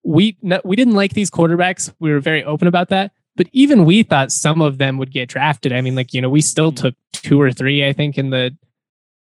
we 0.04 0.38
we 0.64 0.76
didn't 0.76 0.96
like 0.96 1.14
these 1.14 1.32
quarterbacks. 1.32 1.94
We 2.00 2.12
were 2.12 2.20
very 2.20 2.44
open 2.44 2.68
about 2.68 2.90
that. 2.90 3.12
But 3.36 3.48
even 3.54 3.86
we 3.86 4.04
thought 4.04 4.32
some 4.32 4.62
of 4.62 4.80
them 4.80 4.98
would 4.98 5.12
get 5.12 5.30
drafted. 5.30 5.72
I 5.72 5.82
mean, 5.82 5.96
like 5.96 6.14
you 6.14 6.22
know, 6.22 6.30
we 6.30 6.42
still 6.42 6.72
mm-hmm. 6.72 6.88
took 6.88 6.96
two 7.14 7.40
or 7.40 7.52
three, 7.52 7.88
I 7.88 7.94
think, 7.94 8.18
in 8.18 8.32
the 8.32 8.56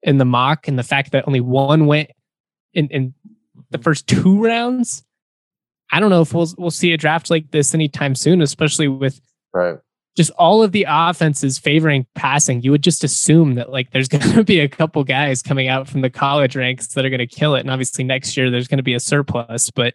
in 0.03 0.19
the 0.19 0.25
mock 0.25 0.69
and 0.69 0.79
the 0.79 0.83
fact 0.83 1.13
that 1.13 1.27
only 1.27 1.41
one 1.41 1.87
went 1.87 2.11
in, 2.73 2.89
in 2.89 3.15
the 3.71 3.79
first 3.79 4.07
two 4.07 4.43
rounds. 4.43 5.05
I 5.93 6.01
don't 6.01 6.11
know 6.11 6.23
if 6.23 6.33
we'll 6.33 6.49
we'll 6.59 6.71
see 6.71 6.93
a 6.93 6.97
draft 6.97 7.31
like 7.31 7.51
this 7.51 7.75
anytime 7.75 8.15
soon, 8.15 8.41
especially 8.41 8.89
with 8.89 9.21
Right. 9.53 9.79
Just 10.17 10.31
all 10.33 10.63
of 10.63 10.73
the 10.73 10.87
offenses 10.89 11.59
favoring 11.59 12.07
passing. 12.15 12.63
You 12.63 12.71
would 12.71 12.83
just 12.83 13.05
assume 13.05 13.55
that 13.55 13.71
like 13.71 13.91
there's 13.91 14.09
going 14.15 14.33
to 14.33 14.45
be 14.45 14.61
a 14.61 14.69
couple 14.69 15.05
guys 15.05 15.43
coming 15.43 15.69
out 15.69 15.89
from 15.89 16.01
the 16.01 16.11
college 16.11 16.57
ranks 16.57 16.89
that 16.89 17.05
are 17.05 17.11
going 17.11 17.19
to 17.19 17.27
kill 17.27 17.55
it, 17.55 17.61
and 17.61 17.71
obviously 17.71 18.05
next 18.05 18.37
year 18.37 18.51
there's 18.51 18.69
going 18.69 18.79
to 18.79 18.83
be 18.83 18.95
a 18.95 19.01
surplus. 19.01 19.71
But 19.71 19.95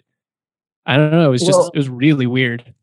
I 0.85 0.97
don't 0.97 1.11
know. 1.11 1.27
It 1.27 1.31
was 1.31 1.43
just 1.43 1.57
Well- 1.57 1.71
it 1.73 1.77
was 1.77 1.89
really 1.89 2.27
weird. 2.27 2.73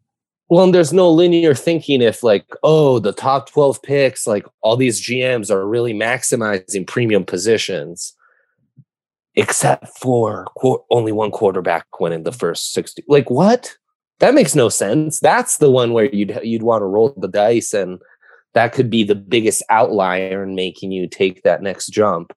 Well, 0.50 0.64
and 0.64 0.74
there's 0.74 0.94
no 0.94 1.10
linear 1.10 1.54
thinking 1.54 2.00
if 2.00 2.22
like, 2.22 2.46
oh, 2.62 2.98
the 3.00 3.12
top 3.12 3.50
12 3.50 3.82
picks, 3.82 4.26
like 4.26 4.46
all 4.62 4.78
these 4.78 4.98
GMs 4.98 5.50
are 5.50 5.68
really 5.68 5.92
maximizing 5.92 6.86
premium 6.86 7.22
positions, 7.26 8.14
except 9.34 9.88
for 9.98 10.46
qu- 10.56 10.82
only 10.90 11.12
one 11.12 11.30
quarterback 11.30 11.84
went 12.00 12.14
in 12.14 12.22
the 12.22 12.32
first 12.32 12.72
60. 12.72 13.04
Like, 13.08 13.28
what? 13.28 13.76
That 14.20 14.34
makes 14.34 14.54
no 14.54 14.68
sense. 14.68 15.20
That's 15.20 15.58
the 15.58 15.70
one 15.70 15.92
where 15.92 16.06
you'd 16.06 16.38
you'd 16.42 16.62
want 16.62 16.82
to 16.82 16.86
roll 16.86 17.14
the 17.16 17.28
dice, 17.28 17.72
and 17.72 18.00
that 18.54 18.72
could 18.72 18.90
be 18.90 19.04
the 19.04 19.14
biggest 19.14 19.62
outlier 19.70 20.42
in 20.42 20.54
making 20.54 20.92
you 20.92 21.08
take 21.08 21.42
that 21.42 21.62
next 21.62 21.88
jump. 21.88 22.32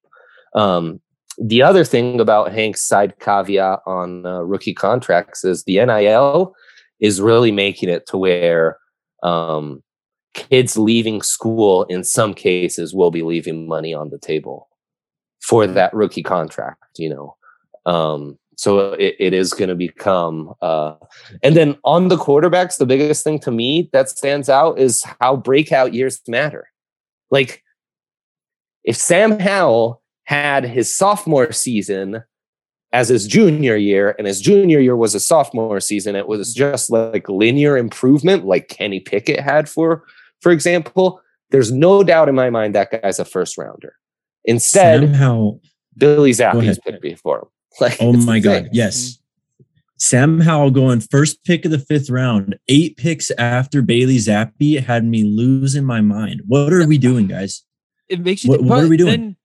Um, 0.54 1.02
the 1.38 1.63
other 1.63 1.84
thing 1.84 2.20
about 2.20 2.52
Hank's 2.52 2.86
side 2.86 3.17
caveat 3.20 3.80
on 3.88 4.26
uh, 4.26 4.41
rookie 4.41 4.74
contracts 4.74 5.44
is 5.44 5.63
the 5.63 5.84
NIL 5.86 6.54
is 7.00 7.22
really 7.22 7.52
making 7.52 7.89
it 7.89 8.06
to 8.08 8.17
where 8.17 8.78
um, 9.24 9.82
kids 10.34 10.78
leaving 10.78 11.22
school 11.22 11.84
in 11.84 12.04
some 12.04 12.34
cases 12.34 12.94
will 12.94 13.12
be 13.12 13.24
leaving 13.24 13.67
money 13.67 13.94
on 13.94 14.10
the 14.10 14.17
table 14.17 14.70
for 15.41 15.65
that 15.67 15.94
rookie 15.94 16.24
contract 16.24 16.84
you 16.98 17.10
know 17.10 17.36
um, 17.86 18.38
so 18.62 18.93
it, 18.93 19.15
it 19.19 19.34
is 19.34 19.54
going 19.54 19.69
to 19.69 19.76
become 19.76 20.54
uh, 20.62 20.95
and 21.43 21.56
then 21.56 21.78
on 21.84 22.08
the 22.08 22.17
quarterbacks 22.17 22.78
the 22.78 22.86
biggest 22.86 23.24
thing 23.24 23.39
to 23.39 23.52
me 23.52 23.89
that 23.93 24.10
stands 24.10 24.50
out 24.50 24.80
is 24.80 25.04
how 25.19 25.36
breakout 25.36 25.93
years 25.93 26.21
matter 26.28 26.67
like 27.30 27.63
if 28.84 28.95
sam 28.95 29.39
howell 29.39 30.02
had 30.26 30.63
his 30.63 30.93
sophomore 30.93 31.52
season 31.52 32.24
as 32.93 33.10
his 33.10 33.28
junior 33.28 33.76
year, 33.76 34.15
and 34.17 34.28
his 34.28 34.41
junior 34.41 34.80
year 34.80 34.95
was 34.95 35.15
a 35.15 35.19
sophomore 35.19 35.80
season. 35.80 36.15
It 36.15 36.28
was 36.28 36.54
just 36.54 36.89
like 36.89 37.30
linear 37.30 37.78
improvement, 37.78 38.45
like 38.45 38.67
Kenny 38.67 39.00
Pickett 39.00 39.39
had 39.39 39.69
for, 39.69 40.04
for 40.41 40.52
example. 40.52 41.21
There's 41.52 41.71
no 41.71 42.04
doubt 42.04 42.30
in 42.30 42.36
my 42.36 42.50
mind 42.50 42.76
that 42.76 42.91
guy's 42.91 43.19
a 43.19 43.26
first 43.26 43.58
rounder. 43.58 43.95
Instead, 44.45 45.02
somehow 45.02 45.60
Billy 45.97 46.32
Zappe's 46.32 46.80
picked 46.80 47.02
before 47.02 47.39
him. 47.39 47.47
Like, 47.79 47.97
Oh 48.01 48.13
my 48.13 48.38
insane. 48.38 48.41
God. 48.41 48.69
Yes. 48.73 48.97
Mm. 49.13 49.17
Sam 49.97 50.39
Howell 50.39 50.71
going 50.71 50.99
first 50.99 51.43
pick 51.45 51.63
of 51.63 51.71
the 51.71 51.79
fifth 51.79 52.10
round, 52.10 52.57
eight 52.67 52.97
picks 52.97 53.29
after 53.31 53.81
Bailey 53.81 54.17
Zappe 54.17 54.84
had 54.84 55.05
me 55.05 55.23
losing 55.23 55.86
my 55.86 56.01
mind. 56.01 56.41
What 56.47 56.73
are 56.73 56.86
we 56.88 56.97
doing, 56.97 57.27
guys? 57.27 57.63
it 58.10 58.19
makes 58.19 58.43
you. 58.43 58.49
What- 58.49 58.60
think- 58.60 58.69
what 58.69 58.84
are 58.84 58.88
we 58.89 58.97
doing? 58.97 59.12
Then, 59.21 59.36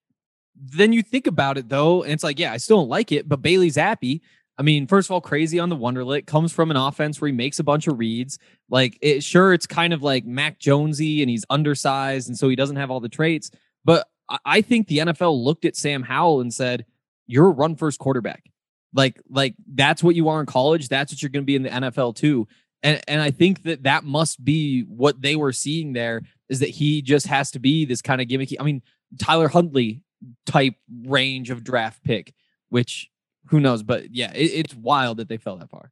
then 0.56 0.92
you 0.92 1.02
think 1.02 1.26
about 1.28 1.56
it 1.58 1.68
though, 1.68 2.02
and 2.02 2.12
it's 2.12 2.24
like, 2.24 2.38
yeah, 2.40 2.52
I 2.52 2.56
still 2.56 2.78
don't 2.78 2.88
like 2.88 3.12
it, 3.12 3.28
but 3.28 3.42
Bailey 3.42 3.70
Zappe. 3.70 4.20
I 4.58 4.62
mean, 4.62 4.86
first 4.86 5.06
of 5.08 5.12
all, 5.12 5.20
crazy 5.20 5.58
on 5.60 5.68
the 5.68 5.76
Wonderlit 5.76 6.26
comes 6.26 6.50
from 6.50 6.70
an 6.70 6.78
offense 6.78 7.20
where 7.20 7.28
he 7.28 7.32
makes 7.34 7.58
a 7.58 7.62
bunch 7.62 7.86
of 7.86 7.98
reads. 7.98 8.38
Like, 8.70 8.98
it, 9.02 9.22
sure, 9.22 9.52
it's 9.52 9.66
kind 9.66 9.92
of 9.92 10.02
like 10.02 10.24
Mac 10.24 10.58
Jonesy, 10.58 11.20
and 11.22 11.28
he's 11.30 11.44
undersized, 11.50 12.28
and 12.28 12.36
so 12.38 12.48
he 12.48 12.56
doesn't 12.56 12.76
have 12.76 12.90
all 12.90 12.98
the 13.00 13.08
traits. 13.10 13.50
But 13.84 14.08
I, 14.30 14.38
I 14.46 14.60
think 14.62 14.88
the 14.88 14.98
NFL 14.98 15.44
looked 15.44 15.66
at 15.66 15.76
Sam 15.76 16.02
Howell 16.02 16.40
and 16.40 16.52
said, 16.52 16.86
"You're 17.26 17.48
a 17.48 17.50
run 17.50 17.76
first 17.76 17.98
quarterback. 17.98 18.44
Like, 18.92 19.20
like 19.28 19.54
that's 19.74 20.02
what 20.02 20.14
you 20.14 20.28
are 20.28 20.40
in 20.40 20.46
college. 20.46 20.88
That's 20.88 21.12
what 21.12 21.22
you're 21.22 21.30
going 21.30 21.42
to 21.42 21.46
be 21.46 21.56
in 21.56 21.62
the 21.62 21.70
NFL 21.70 22.16
too." 22.16 22.48
And 22.82 23.00
and 23.08 23.20
I 23.20 23.30
think 23.30 23.64
that 23.64 23.82
that 23.84 24.04
must 24.04 24.44
be 24.44 24.82
what 24.82 25.20
they 25.20 25.36
were 25.36 25.52
seeing 25.52 25.92
there 25.92 26.22
is 26.48 26.60
that 26.60 26.68
he 26.68 27.02
just 27.02 27.26
has 27.26 27.50
to 27.52 27.58
be 27.58 27.84
this 27.84 28.02
kind 28.02 28.20
of 28.20 28.28
gimmicky. 28.28 28.56
I 28.60 28.62
mean, 28.62 28.82
Tyler 29.18 29.48
Huntley 29.48 30.02
type 30.46 30.74
range 31.04 31.50
of 31.50 31.64
draft 31.64 32.02
pick, 32.02 32.34
which 32.68 33.10
who 33.48 33.60
knows? 33.60 33.82
But 33.82 34.14
yeah, 34.14 34.32
it, 34.32 34.44
it's 34.44 34.74
wild 34.74 35.18
that 35.18 35.28
they 35.28 35.36
fell 35.36 35.56
that 35.56 35.70
far. 35.70 35.90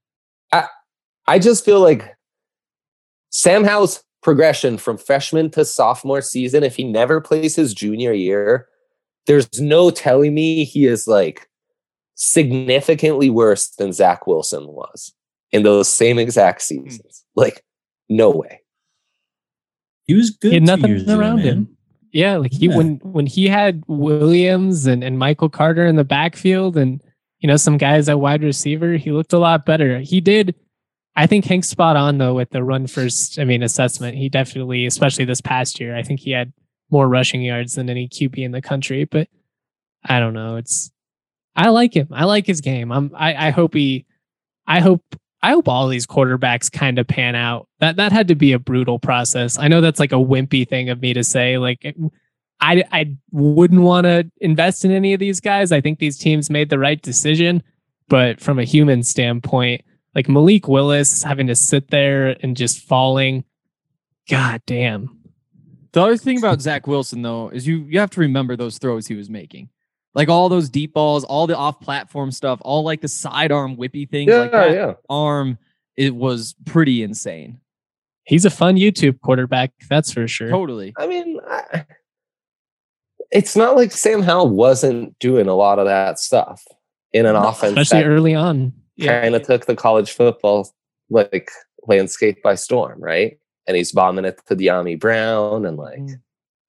I 0.53 0.67
I 1.27 1.39
just 1.39 1.65
feel 1.65 1.81
like 1.81 2.17
Sam 3.31 3.65
Howell's 3.65 4.05
progression 4.23 4.79
from 4.79 4.97
freshman 4.97 5.51
to 5.51 5.65
sophomore 5.65 6.23
season, 6.23 6.63
if 6.63 6.77
he 6.77 6.85
never 6.85 7.21
plays 7.21 7.57
his 7.57 7.75
junior 7.75 8.13
year, 8.13 8.69
there's 9.27 9.61
no 9.61 9.91
telling 9.91 10.35
me 10.35 10.65
he 10.65 10.87
is 10.87 11.07
like 11.07 11.49
significantly 12.15 13.31
worse 13.31 13.71
than 13.71 13.93
Zach 13.93 14.27
Wilson 14.27 14.67
was 14.67 15.15
in 15.51 15.63
those 15.63 15.89
same 15.89 16.19
exact 16.19 16.63
hmm. 16.63 16.87
seasons. 16.87 17.25
Like, 17.37 17.65
no 18.09 18.31
way. 18.31 18.61
He 20.05 20.15
was 20.15 20.31
good. 20.31 20.53
He 20.53 20.55
had 20.55 20.67
two 20.67 20.77
nothing 20.77 20.91
years 20.91 21.09
around 21.09 21.37
man. 21.37 21.47
him. 21.47 21.77
Yeah, 22.13 22.37
like 22.37 22.53
he 22.53 22.69
Yeah. 22.69 22.77
when 22.77 23.01
when 23.03 23.27
he 23.27 23.49
had 23.49 23.83
Williams 23.89 24.87
and, 24.87 25.03
and 25.03 25.19
Michael 25.19 25.49
Carter 25.49 25.87
in 25.87 25.97
the 25.97 26.05
backfield 26.05 26.77
and 26.77 27.03
you 27.41 27.49
know 27.49 27.57
some 27.57 27.77
guys 27.77 28.09
at 28.09 28.21
wide 28.21 28.45
receiver, 28.45 28.97
he 28.97 29.11
looked 29.11 29.33
a 29.33 29.39
lot 29.39 29.67
better. 29.67 29.99
He 29.99 30.21
did 30.21 30.55
I 31.17 31.27
think 31.27 31.45
Hank's 31.45 31.69
spot 31.69 31.97
on 31.97 32.19
though 32.19 32.35
with 32.35 32.51
the 32.51 32.63
run 32.63 32.87
first, 32.87 33.39
I 33.39 33.45
mean, 33.45 33.63
assessment. 33.63 34.17
He 34.17 34.29
definitely, 34.29 34.87
especially 34.87 35.25
this 35.25 35.41
past 35.41 35.81
year, 35.81 35.97
I 35.97 36.03
think 36.03 36.21
he 36.21 36.33
had 36.33 36.53
more 36.95 37.09
rushing 37.09 37.43
yards 37.43 37.75
than 37.75 37.91
any 37.91 38.09
QB 38.09 38.39
in 38.39 38.53
the 38.53 38.63
country. 38.63 39.05
But 39.05 39.29
I 40.05 40.21
don't 40.21 40.33
know. 40.33 40.55
It's 40.55 40.93
I 41.57 41.71
like 41.71 41.95
him. 41.95 42.07
I 42.13 42.25
like 42.25 42.47
his 42.47 42.61
game. 42.61 42.93
I'm 42.93 43.11
I, 43.15 43.49
I 43.49 43.51
hope 43.51 43.75
he 43.75 44.07
I 44.67 44.81
hope 44.81 45.03
I 45.43 45.51
hope 45.51 45.69
all 45.69 45.89
these 45.89 46.07
quarterbacks 46.07 46.71
kind 46.71 47.01
of 47.01 47.09
pan 47.09 47.35
out. 47.35 47.69
That 47.81 47.97
that 47.97 48.13
had 48.13 48.29
to 48.29 48.37
be 48.37 48.53
a 48.53 48.61
brutal 48.61 49.01
process. 49.01 49.59
I 49.59 49.67
know 49.67 49.81
that's 49.81 49.99
like 49.99 50.13
a 50.13 50.17
wimpy 50.17 50.67
thing 50.67 50.89
of 50.89 51.03
me 51.03 51.13
to 51.15 51.25
say. 51.25 51.59
Like 51.59 51.85
I 52.61 52.85
I 52.93 53.13
wouldn't 53.33 53.83
want 53.83 54.05
to 54.05 54.31
invest 54.41 54.85
in 54.85 54.93
any 54.93 55.15
of 55.15 55.21
these 55.21 55.41
guys. 55.41 55.73
I 55.73 55.81
think 55.81 55.99
these 55.99 56.17
teams 56.17 56.49
made 56.49 56.71
the 56.71 56.79
right 56.79 57.03
decision, 57.03 57.61
but 58.07 58.41
from 58.41 58.61
a 58.61 58.65
human 58.65 59.03
standpoint, 59.03 59.83
like 60.15 60.29
Malik 60.29 60.69
Willis 60.69 61.25
having 61.25 61.49
to 61.49 61.57
sit 61.57 61.91
there 61.91 62.37
and 62.41 62.57
just 62.57 62.79
falling, 62.79 63.43
god 64.31 64.63
damn. 64.65 65.14
The 65.95 66.03
other 66.03 66.17
thing 66.17 66.39
about 66.39 66.61
Zach 66.61 66.89
Wilson 66.89 67.23
though 67.23 67.51
is 67.51 67.67
you 67.67 67.87
you 67.89 68.01
have 68.01 68.11
to 68.11 68.21
remember 68.21 68.57
those 68.57 68.79
throws 68.79 69.07
he 69.07 69.15
was 69.15 69.31
making. 69.31 69.71
Like 70.13 70.29
all 70.29 70.49
those 70.49 70.69
deep 70.69 70.93
balls, 70.93 71.23
all 71.25 71.47
the 71.47 71.57
off 71.57 71.81
platform 71.81 72.33
stuff, 72.33 72.59
all 72.63 72.83
like 72.83 73.01
the 73.01 73.09
sidearm 73.09 73.77
whippy 73.77 74.09
things 74.09 74.33
like 74.33 74.51
that. 74.51 74.73
yeah. 74.73 74.93
Arm, 75.09 75.57
it 75.97 76.15
was 76.15 76.57
pretty 76.67 77.03
insane. 77.05 77.61
He's 78.25 78.45
a 78.45 78.51
fun 78.51 78.77
YouTube 78.77 79.21
quarterback, 79.21 79.73
that's 79.89 80.13
for 80.13 80.27
sure. 80.27 80.49
Totally. 80.51 80.95
I 80.99 81.07
mean, 81.07 81.39
I, 81.49 81.85
it's 83.31 83.55
not 83.55 83.77
like 83.77 83.93
Sam 83.93 84.23
Howell 84.23 84.51
wasn't 84.51 85.17
doing 85.21 85.47
a 85.47 85.55
lot 85.55 85.79
of 85.79 85.87
that 85.87 86.19
stuff 86.19 86.63
in 87.13 87.27
an 87.27 87.37
offense 87.37 87.77
Especially 87.77 88.03
that 88.03 88.09
early 88.09 88.35
on. 88.35 88.73
kind 89.01 89.35
of 89.35 89.43
took 89.43 89.67
the 89.67 89.77
college 89.77 90.13
football 90.13 90.73
like 91.09 91.51
landscape 91.87 92.43
by 92.43 92.57
storm, 92.57 93.01
right? 93.01 93.39
And 93.67 93.77
he's 93.77 93.93
bombing 93.93 94.25
it 94.25 94.41
to 94.47 94.57
Dyami 94.57 94.99
Brown 95.01 95.65
and 95.67 95.77
like 95.77 96.01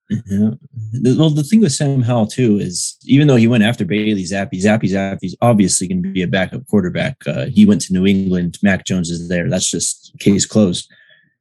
Yeah. 0.10 0.52
The- 0.94 1.16
Well, 1.18 1.30
the 1.30 1.44
thing 1.44 1.62
with 1.62 1.72
Sam 1.74 2.02
Howell 2.02 2.28
too 2.28 2.58
is 2.60 2.98
even 3.06 3.28
though 3.28 3.36
he 3.36 3.48
went 3.48 3.64
after 3.64 3.84
Bailey 3.86 4.24
Zappe, 4.24 4.52
Zappe 4.54 4.84
Zappe's 4.84 5.36
obviously 5.42 5.88
going 5.88 6.04
to 6.04 6.10
be 6.12 6.22
a 6.22 6.28
backup 6.28 6.66
quarterback. 6.68 7.18
Uh, 7.28 7.48
he 7.48 7.66
went 7.66 7.82
to 7.82 7.94
New 7.94 8.06
England. 8.06 8.58
Mac 8.64 8.86
Jones 8.86 9.10
is 9.10 9.28
there. 9.30 9.50
That's 9.50 9.70
just 9.70 10.14
case 10.20 10.46
closed. 10.46 10.90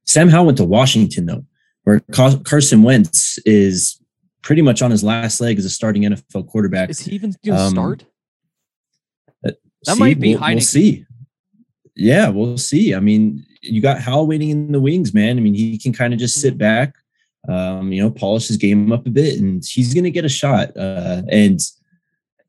Sam 0.07 0.29
Howell 0.29 0.47
went 0.47 0.59
to 0.59 0.65
Washington 0.65 1.27
though, 1.27 1.45
where 1.85 2.01
Carson 2.11 2.83
Wentz 2.83 3.39
is 3.47 4.01
pretty 4.43 4.61
much 4.63 4.83
on 4.83 4.91
his 4.91 5.03
last 5.05 5.41
leg 5.41 5.59
as 5.59 5.65
a 5.65 5.71
starting 5.71 6.03
NFL 6.03 6.49
quarterback. 6.49 6.91
Is 6.91 7.01
he 7.01 7.15
even 7.15 7.35
gonna 7.45 7.61
Um, 7.61 7.71
start? 7.73 8.05
That 9.43 9.57
See, 9.85 9.99
might 10.01 10.19
be 10.19 10.35
we'll, 10.37 10.49
we'll 10.49 10.61
see. 10.61 11.05
Yeah, 11.95 12.31
we'll 12.31 12.57
see. 12.59 12.95
I 12.95 13.01
mean, 13.01 13.45
you 13.65 13.81
got 13.81 14.01
Howell 14.01 14.27
waiting 14.27 14.51
in 14.51 14.73
the 14.73 14.81
wings, 14.81 15.15
man. 15.15 15.37
I 15.37 15.41
mean, 15.41 15.55
he 15.55 15.79
can 15.79 15.93
kind 15.93 16.13
of 16.13 16.19
just 16.19 16.41
sit 16.41 16.59
back, 16.59 16.95
um, 17.49 17.93
you 17.93 18.03
know, 18.03 18.11
polish 18.11 18.49
his 18.49 18.57
game 18.57 18.93
up 18.93 19.07
a 19.07 19.11
bit, 19.11 19.41
and 19.41 19.65
he's 19.65 19.95
going 19.95 20.05
to 20.05 20.11
get 20.11 20.25
a 20.25 20.29
shot. 20.29 20.77
Uh, 20.77 21.23
and 21.31 21.61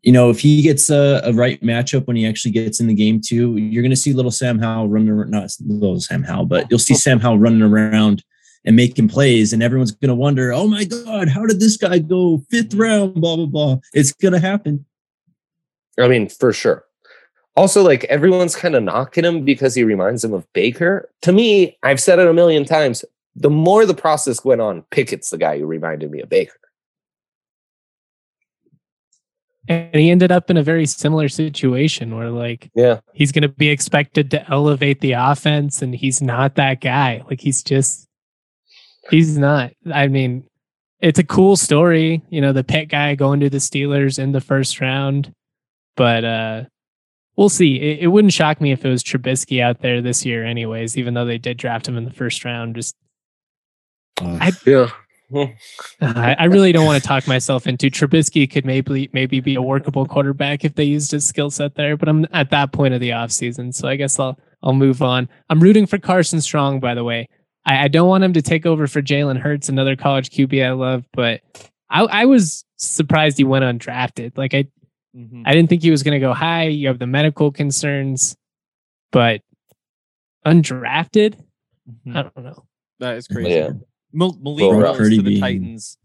you 0.06 0.12
know, 0.12 0.30
if 0.30 0.40
he 0.40 0.62
gets 0.62 0.92
a, 0.92 1.20
a 1.24 1.34
right 1.34 1.60
matchup 1.62 2.06
when 2.06 2.16
he 2.16 2.28
actually 2.28 2.52
gets 2.52 2.80
in 2.80 2.86
the 2.86 2.94
game 2.94 3.20
too, 3.20 3.58
you're 3.58 3.82
going 3.82 3.90
to 3.90 3.96
see 3.96 4.14
little 4.14 4.30
Sam 4.30 4.60
Howell 4.60 4.88
running 4.88 5.10
around. 5.10 5.32
Not 5.32 5.52
little 5.66 6.00
Sam 6.00 6.24
Howell, 6.24 6.46
but 6.46 6.68
you'll 6.70 6.80
see 6.80 6.94
Sam 6.94 7.20
Howell 7.20 7.40
running 7.40 7.64
around 7.64 8.24
and 8.66 8.76
making 8.76 9.08
plays, 9.08 9.52
and 9.52 9.64
everyone's 9.64 9.92
going 9.92 10.10
to 10.10 10.16
wonder, 10.16 10.54
"Oh 10.54 10.68
my 10.68 10.84
God, 10.84 11.28
how 11.28 11.46
did 11.46 11.60
this 11.60 11.78
guy 11.78 12.00
go 12.00 12.44
fifth 12.52 12.76
round?" 12.76 13.16
Blah 13.16 13.36
blah 13.36 13.46
blah. 13.48 13.78
It's 13.94 14.12
going 14.12 14.34
to 14.34 14.40
happen. 14.40 14.86
I 16.00 16.08
mean, 16.08 16.30
for 16.30 16.54
sure. 16.54 16.85
Also, 17.56 17.84
like 17.84 18.04
everyone's 18.06 18.56
kind 18.56 18.76
of 18.76 18.84
knocking 18.84 19.24
him 19.24 19.46
because 19.46 19.76
he 19.76 19.84
reminds 19.84 20.22
them 20.22 20.34
of 20.34 20.52
Baker. 20.54 21.10
To 21.22 21.32
me, 21.32 21.78
I've 21.84 22.02
said 22.02 22.20
it 22.20 22.28
a 22.28 22.34
million 22.34 22.66
times. 22.66 23.06
The 23.36 23.50
more 23.50 23.86
the 23.86 23.94
process 23.94 24.44
went 24.44 24.62
on, 24.62 24.84
Pickett's 24.92 25.30
the 25.30 25.38
guy 25.38 25.60
who 25.60 25.66
reminded 25.66 26.12
me 26.12 26.20
of 26.22 26.30
Baker. 26.30 26.58
And 29.68 29.96
he 29.96 30.12
ended 30.12 30.32
up 30.32 30.50
in 30.50 30.58
a 30.58 30.64
very 30.64 30.86
similar 30.86 31.28
situation 31.28 32.16
where 32.16 32.30
like 32.30 32.70
Yeah. 32.76 33.00
he's 33.14 33.32
going 33.32 33.42
to 33.42 33.50
be 33.50 33.70
expected 33.70 34.30
to 34.32 34.50
elevate 34.52 35.02
the 35.02 35.14
offense 35.14 35.82
and 35.82 35.96
he's 35.96 36.22
not 36.22 36.56
that 36.56 36.82
guy. 36.82 37.24
Like 37.28 37.42
he's 37.42 37.64
just 37.64 38.08
he's 39.10 39.38
not. 39.38 39.72
I 39.92 40.08
mean, 40.08 40.48
it's 41.00 41.20
a 41.20 41.24
cool 41.24 41.56
story, 41.56 42.22
you 42.30 42.42
know, 42.42 42.54
the 42.54 42.64
pet 42.64 42.90
guy 42.90 43.16
going 43.16 43.40
to 43.40 43.50
the 43.50 43.58
Steelers 43.58 44.20
in 44.20 44.34
the 44.34 44.42
first 44.42 44.80
round, 44.82 45.34
but 45.96 46.24
uh 46.24 46.64
we'll 47.38 47.50
see. 47.50 47.76
It, 47.80 48.00
it 48.04 48.08
wouldn't 48.08 48.34
shock 48.34 48.62
me 48.62 48.72
if 48.72 48.86
it 48.86 48.90
was 48.90 49.04
Trubisky 49.04 49.62
out 49.62 49.82
there 49.82 50.02
this 50.02 50.26
year 50.26 50.46
anyways, 50.46 50.98
even 50.98 51.14
though 51.14 51.26
they 51.26 51.38
did 51.38 51.58
draft 51.58 51.88
him 51.88 51.98
in 51.98 52.06
the 52.06 52.12
first 52.12 52.44
round. 52.46 52.76
Just 52.76 52.96
Uh, 54.22 54.38
I- 54.42 54.52
Yeah. 54.66 54.90
I, 56.02 56.36
I 56.38 56.44
really 56.46 56.72
don't 56.72 56.86
want 56.86 57.02
to 57.02 57.08
talk 57.08 57.28
myself 57.28 57.66
into 57.66 57.88
Trubisky 57.90 58.50
could 58.50 58.64
maybe 58.64 59.10
maybe 59.12 59.40
be 59.40 59.56
a 59.56 59.62
workable 59.62 60.06
quarterback 60.06 60.64
if 60.64 60.76
they 60.76 60.84
used 60.84 61.10
his 61.12 61.28
skill 61.28 61.50
set 61.50 61.74
there, 61.76 61.98
but 61.98 62.08
I'm 62.08 62.28
at 62.32 62.52
that 62.52 62.72
point 62.72 62.94
of 62.94 63.00
the 63.00 63.10
offseason, 63.10 63.74
so 63.74 63.88
I 63.88 63.96
guess 63.96 64.20
I'll 64.20 64.38
I'll 64.62 64.74
move 64.74 65.02
on. 65.02 65.28
I'm 65.50 65.60
rooting 65.60 65.88
for 65.88 65.98
Carson 65.98 66.42
Strong, 66.42 66.80
by 66.80 66.94
the 66.94 67.04
way. 67.04 67.28
I, 67.66 67.86
I 67.86 67.88
don't 67.88 68.08
want 68.08 68.24
him 68.24 68.34
to 68.34 68.42
take 68.44 68.68
over 68.68 68.86
for 68.86 69.02
Jalen 69.02 69.40
Hurts, 69.40 69.68
another 69.68 69.96
college 69.96 70.30
QB 70.30 70.64
I 70.64 70.72
love, 70.74 71.06
but 71.12 71.42
I, 71.90 72.04
I 72.04 72.26
was 72.26 72.64
surprised 72.78 73.38
he 73.40 73.44
went 73.44 73.66
undrafted. 73.66 74.38
Like 74.38 74.54
I 74.54 74.66
Mhm. 75.16 75.44
I 75.46 75.54
didn't 75.54 75.70
think 75.70 75.82
he 75.82 75.92
was 75.92 76.04
going 76.04 76.14
to 76.14 76.20
go 76.20 76.34
high. 76.34 76.66
You 76.68 76.88
have 76.90 77.00
the 77.00 77.08
medical 77.08 77.52
concerns, 77.52 78.36
but 79.12 79.42
undrafted, 80.46 81.36
Mhm. 82.06 82.16
I 82.16 82.22
don't 82.24 82.38
know. 82.44 82.66
That 83.00 83.18
is 83.18 83.28
crazy. 83.28 83.52
Yeah. 83.52 83.72
Mal- 84.14 84.38
Malik 84.42 84.62
Well, 84.62 84.78
Willis 84.78 85.10
to 85.10 85.18
the 85.18 85.22
being- 85.24 85.42
Titans. 85.42 85.98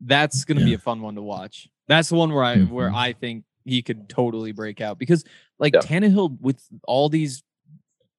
That's 0.00 0.44
going 0.44 0.58
to 0.58 0.64
be 0.64 0.74
a 0.74 0.78
fun 0.78 1.00
one 1.00 1.14
to 1.14 1.22
watch. 1.22 1.68
That's 1.88 2.08
the 2.08 2.16
one 2.16 2.32
where 2.32 2.44
I 2.44 2.58
where 2.64 2.90
Mhm. 2.90 2.94
I 2.94 3.12
think 3.12 3.44
he 3.64 3.80
could 3.82 4.08
totally 4.08 4.52
break 4.52 4.80
out 4.80 4.98
because 4.98 5.24
like 5.58 5.74
Yeah. 5.74 5.80
Tannehill 5.80 6.38
with 6.40 6.62
all 6.86 7.08
these. 7.08 7.42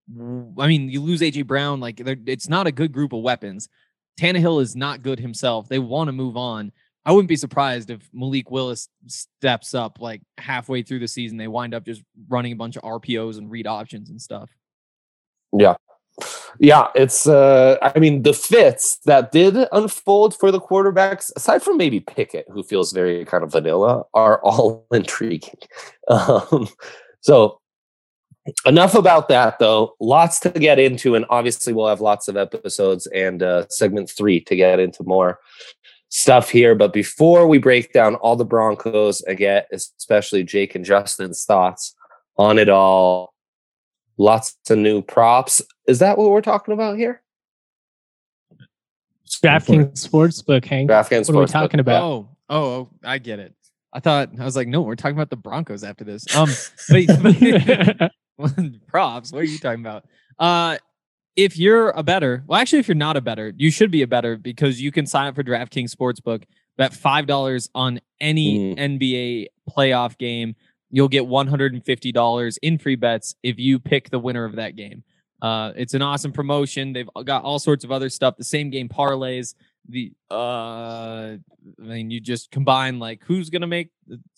I 0.09 0.67
mean, 0.67 0.89
you 0.89 1.01
lose 1.01 1.21
AJ 1.21 1.43
Brown. 1.43 1.79
Like 1.79 1.99
it's 1.99 2.47
not 2.49 2.67
a 2.67 2.71
good 2.71 2.91
group 2.91 3.11
of 3.13 3.21
weapons. 3.21 3.67
Tannehill 4.19 4.61
is 4.61 4.75
not 4.75 5.01
good 5.03 5.19
himself. 5.19 5.67
They 5.67 5.79
want 5.79 6.07
to 6.07 6.11
move 6.11 6.37
on. 6.37 6.71
I 7.05 7.11
wouldn't 7.11 7.29
be 7.29 7.35
surprised 7.35 7.91
if 7.91 8.09
Malik 8.13 8.49
Willis 8.49 8.89
steps 9.05 9.75
up 9.75 9.99
like 9.99 10.21
halfway 10.39 10.81
through 10.81 10.99
the 10.99 11.07
season. 11.07 11.37
They 11.37 11.47
wind 11.47 11.75
up 11.75 11.85
just 11.85 12.01
running 12.27 12.51
a 12.51 12.55
bunch 12.55 12.77
of 12.77 12.81
RPOs 12.81 13.37
and 13.37 13.49
read 13.51 13.67
options 13.67 14.09
and 14.09 14.19
stuff. 14.19 14.49
Yeah. 15.53 15.75
Yeah, 16.59 16.87
it's 16.95 17.27
uh 17.27 17.77
I 17.81 17.99
mean 17.99 18.23
the 18.23 18.33
fits 18.33 18.97
that 19.05 19.31
did 19.31 19.57
unfold 19.71 20.35
for 20.37 20.49
the 20.49 20.61
quarterbacks, 20.61 21.31
aside 21.35 21.61
from 21.61 21.77
maybe 21.77 21.99
Pickett, 21.99 22.45
who 22.49 22.63
feels 22.63 22.93
very 22.93 23.25
kind 23.25 23.43
of 23.43 23.51
vanilla, 23.51 24.03
are 24.13 24.41
all 24.41 24.87
intriguing. 24.93 25.59
Um 26.07 26.69
so 27.21 27.59
enough 28.65 28.95
about 28.95 29.27
that 29.27 29.59
though. 29.59 29.95
Lots 29.99 30.39
to 30.41 30.49
get 30.51 30.79
into, 30.79 31.15
and 31.15 31.25
obviously 31.29 31.73
we'll 31.73 31.87
have 31.87 32.01
lots 32.01 32.29
of 32.29 32.37
episodes 32.37 33.05
and 33.07 33.43
uh 33.43 33.67
segment 33.69 34.09
three 34.09 34.39
to 34.41 34.55
get 34.55 34.79
into 34.79 35.03
more 35.03 35.39
stuff 36.15 36.49
here. 36.49 36.75
But 36.75 36.93
before 36.93 37.45
we 37.45 37.57
break 37.57 37.91
down 37.91 38.15
all 38.15 38.37
the 38.37 38.45
Broncos 38.45 39.19
and 39.21 39.37
get 39.37 39.67
especially 39.73 40.43
Jake 40.43 40.73
and 40.73 40.85
Justin's 40.85 41.43
thoughts 41.43 41.93
on 42.37 42.57
it 42.57 42.69
all, 42.69 43.33
lots 44.17 44.55
of 44.69 44.77
new 44.77 45.01
props. 45.01 45.61
Is 45.87 45.99
that 45.99 46.17
what 46.17 46.31
we're 46.31 46.41
talking 46.41 46.73
about 46.73 46.97
here? 46.97 47.21
DraftKings 49.43 50.07
Sportsbook, 50.07 50.63
Hank. 50.63 50.89
DraftKings 50.89 51.27
What 51.27 51.35
are 51.35 51.39
we 51.41 51.45
Sportsbook. 51.45 51.51
talking 51.51 51.79
about? 51.81 52.03
Oh, 52.03 52.29
oh, 52.49 52.63
oh, 52.63 52.89
I 53.03 53.17
get 53.17 53.39
it. 53.39 53.53
I 53.91 53.99
thought 53.99 54.29
I 54.39 54.45
was 54.45 54.55
like, 54.55 54.69
no, 54.69 54.81
we're 54.81 54.95
talking 54.95 55.17
about 55.17 55.29
the 55.29 55.35
Broncos 55.35 55.83
after 55.83 56.05
this. 56.05 56.33
Um, 56.35 56.49
but, 56.89 58.11
but- 58.39 58.71
props. 58.87 59.31
What 59.33 59.39
are 59.41 59.45
you 59.45 59.57
talking 59.59 59.81
about? 59.81 60.05
Uh, 60.39 60.77
if 61.35 61.57
you're 61.57 61.89
a 61.89 62.03
better, 62.03 62.43
well, 62.47 62.59
actually, 62.59 62.79
if 62.79 62.87
you're 62.87 62.95
not 62.95 63.17
a 63.17 63.21
better, 63.21 63.53
you 63.57 63.69
should 63.71 63.91
be 63.91 64.01
a 64.01 64.07
better 64.07 64.37
because 64.37 64.81
you 64.81 64.91
can 64.91 65.05
sign 65.05 65.27
up 65.27 65.35
for 65.35 65.43
DraftKings 65.43 65.93
Sportsbook. 65.93 66.43
Bet 66.77 66.93
five 66.93 67.25
dollars 67.25 67.69
on 67.73 68.01
any 68.19 68.75
NBA 68.75 69.47
playoff 69.69 70.17
game. 70.17 70.55
You'll 70.91 71.07
get 71.07 71.25
one 71.25 71.47
hundred 71.47 71.73
and 71.73 71.83
fifty 71.83 72.11
dollars 72.11 72.57
in 72.57 72.77
free 72.77 72.95
bets 72.95 73.35
if 73.43 73.59
you 73.59 73.79
pick 73.79 74.09
the 74.09 74.19
winner 74.19 74.43
of 74.43 74.55
that 74.57 74.75
game. 74.75 75.03
Uh, 75.41 75.71
it's 75.75 75.93
an 75.93 76.01
awesome 76.01 76.31
promotion. 76.31 76.91
They've 76.91 77.09
got 77.23 77.43
all 77.43 77.59
sorts 77.59 77.83
of 77.85 77.91
other 77.91 78.09
stuff. 78.09 78.35
The 78.37 78.43
same 78.43 78.69
game 78.69 78.89
parlays. 78.89 79.55
The 79.87 80.11
uh, 80.29 80.33
I 80.33 81.39
mean, 81.79 82.11
you 82.11 82.19
just 82.19 82.51
combine 82.51 82.99
like 82.99 83.23
who's 83.23 83.49
gonna 83.49 83.67
make 83.67 83.89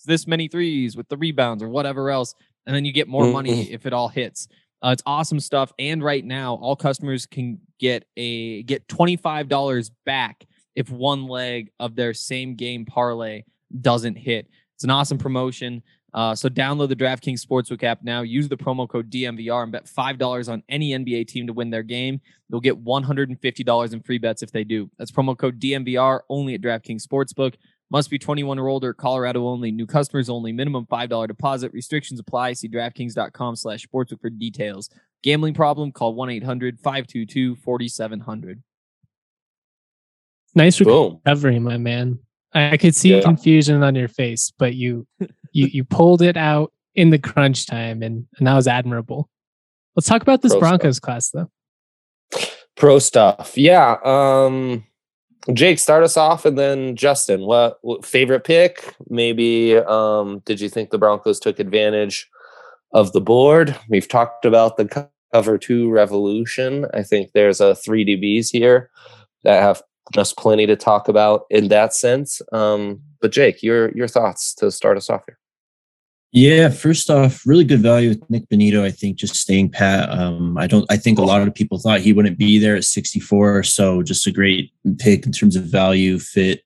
this 0.05 0.27
many 0.27 0.47
threes 0.47 0.95
with 0.95 1.07
the 1.09 1.17
rebounds 1.17 1.63
or 1.63 1.69
whatever 1.69 2.11
else, 2.11 2.35
and 2.65 2.75
then 2.75 2.85
you 2.85 2.91
get 2.91 3.07
more 3.07 3.25
money 3.31 3.71
if 3.71 3.85
it 3.85 3.93
all 3.93 4.09
hits. 4.09 4.47
Uh, 4.83 4.89
it's 4.89 5.03
awesome 5.05 5.39
stuff. 5.39 5.71
And 5.79 6.03
right 6.03 6.23
now, 6.23 6.55
all 6.55 6.75
customers 6.75 7.25
can 7.25 7.59
get 7.79 8.05
a 8.15 8.63
get 8.63 8.87
twenty 8.87 9.15
five 9.15 9.47
dollars 9.47 9.91
back 10.05 10.45
if 10.75 10.89
one 10.89 11.27
leg 11.27 11.71
of 11.79 11.95
their 11.95 12.13
same 12.13 12.55
game 12.55 12.85
parlay 12.85 13.43
doesn't 13.81 14.15
hit. 14.15 14.47
It's 14.75 14.83
an 14.83 14.91
awesome 14.91 15.17
promotion. 15.17 15.81
Uh, 16.13 16.33
so 16.33 16.49
download 16.49 16.89
the 16.89 16.95
DraftKings 16.95 17.45
Sportsbook 17.45 17.83
app 17.83 18.01
now. 18.01 18.21
Use 18.21 18.47
the 18.47 18.57
promo 18.57 18.87
code 18.87 19.09
DNVR 19.09 19.63
and 19.63 19.71
bet 19.71 19.87
five 19.87 20.17
dollars 20.17 20.47
on 20.49 20.63
any 20.69 20.91
NBA 20.91 21.27
team 21.27 21.47
to 21.47 21.53
win 21.53 21.69
their 21.69 21.83
game. 21.83 22.21
You'll 22.49 22.61
get 22.61 22.77
one 22.77 23.03
hundred 23.03 23.29
and 23.29 23.39
fifty 23.39 23.63
dollars 23.63 23.93
in 23.93 24.01
free 24.01 24.17
bets 24.17 24.41
if 24.41 24.51
they 24.51 24.63
do. 24.63 24.89
That's 24.97 25.11
promo 25.11 25.37
code 25.37 25.59
DNVR 25.59 26.21
only 26.29 26.53
at 26.53 26.61
DraftKings 26.61 27.05
Sportsbook. 27.05 27.55
Must 27.89 28.09
be 28.09 28.19
21 28.19 28.59
or 28.59 28.67
older. 28.67 28.93
Colorado 28.93 29.47
only. 29.47 29.71
New 29.71 29.87
customers 29.87 30.29
only. 30.29 30.51
Minimum 30.51 30.87
$5 30.87 31.27
deposit. 31.27 31.71
Restrictions 31.73 32.19
apply. 32.19 32.51
See 32.53 32.67
DraftKings.com 32.67 33.55
slash 33.55 33.87
sportsbook 33.87 34.19
for 34.19 34.29
details. 34.29 34.89
Gambling 35.23 35.53
problem? 35.53 35.93
Call 35.93 36.13
1-800-522-4700. 36.15 38.59
nice 40.55 40.79
Boom. 40.79 41.19
recovery, 41.25 41.59
my 41.59 41.77
man. 41.77 42.19
I, 42.53 42.71
I 42.71 42.77
could 42.77 42.95
see 42.95 43.15
Yeah. 43.15 43.21
confusion 43.21 43.83
on 43.83 43.95
your 43.95 44.07
face, 44.07 44.51
but 44.57 44.75
you 44.75 45.05
you 45.51 45.67
you 45.67 45.83
pulled 45.83 46.21
it 46.21 46.37
out 46.37 46.71
in 46.95 47.09
the 47.09 47.19
crunch 47.19 47.65
time, 47.67 48.01
and 48.03 48.25
and 48.37 48.47
that 48.47 48.55
was 48.55 48.67
admirable. 48.67 49.29
Let's 49.95 50.07
talk 50.07 50.21
about 50.21 50.41
this 50.41 50.51
Pro 50.53 50.59
stuff. 50.59 50.69
Broncos 50.69 50.99
class, 50.99 51.29
though. 51.31 51.49
Pro 52.75 52.99
stuff. 52.99 53.57
Yeah. 53.57 53.97
Um 54.03 54.85
Jake, 55.53 55.79
start 55.79 56.03
us 56.03 56.17
off 56.17 56.45
and 56.45 56.57
then 56.57 56.95
Justin, 56.95 57.41
what, 57.41 57.77
what 57.81 58.05
favorite 58.05 58.43
pick? 58.43 58.95
Maybe 59.09 59.77
um 59.77 60.41
did 60.45 60.59
you 60.59 60.69
think 60.69 60.89
the 60.89 60.97
Broncos 60.97 61.39
took 61.39 61.59
advantage 61.59 62.29
of 62.93 63.13
the 63.13 63.21
board? 63.21 63.75
We've 63.89 64.07
talked 64.07 64.45
about 64.45 64.77
the 64.77 65.09
cover 65.33 65.57
two 65.57 65.89
revolution. 65.89 66.85
I 66.93 67.03
think 67.03 67.31
there's 67.33 67.61
a 67.61 67.75
three 67.75 68.05
DBs 68.05 68.49
here 68.51 68.89
that 69.43 69.61
have 69.61 69.81
just 70.13 70.37
plenty 70.37 70.65
to 70.65 70.75
talk 70.75 71.07
about 71.07 71.45
in 71.49 71.67
that 71.69 71.93
sense. 71.93 72.41
Um, 72.51 73.01
but 73.21 73.31
Jake, 73.31 73.63
your 73.63 73.91
your 73.95 74.07
thoughts 74.07 74.53
to 74.55 74.71
start 74.71 74.97
us 74.97 75.09
off 75.09 75.23
here. 75.27 75.37
Yeah, 76.33 76.69
first 76.69 77.09
off, 77.09 77.47
really 77.47 77.63
good 77.63 77.79
value 77.79 78.09
with 78.09 78.29
Nik 78.29 78.49
Bonitto. 78.49 78.83
I 78.83 78.91
think 78.91 79.17
just 79.17 79.35
staying 79.35 79.71
pat. 79.71 80.09
Um, 80.09 80.57
I 80.57 80.67
don't. 80.67 80.85
I 80.89 80.97
think 80.97 81.19
a 81.19 81.23
lot 81.23 81.41
of 81.41 81.55
people 81.55 81.79
thought 81.79 82.01
he 82.01 82.11
wouldn't 82.11 82.37
be 82.37 82.59
there 82.59 82.75
at 82.75 82.83
64, 82.83 83.63
so 83.63 84.03
just 84.03 84.27
a 84.27 84.31
great 84.31 84.71
pick 84.99 85.25
in 85.25 85.31
terms 85.31 85.55
of 85.55 85.63
value, 85.63 86.19
fit, 86.19 86.63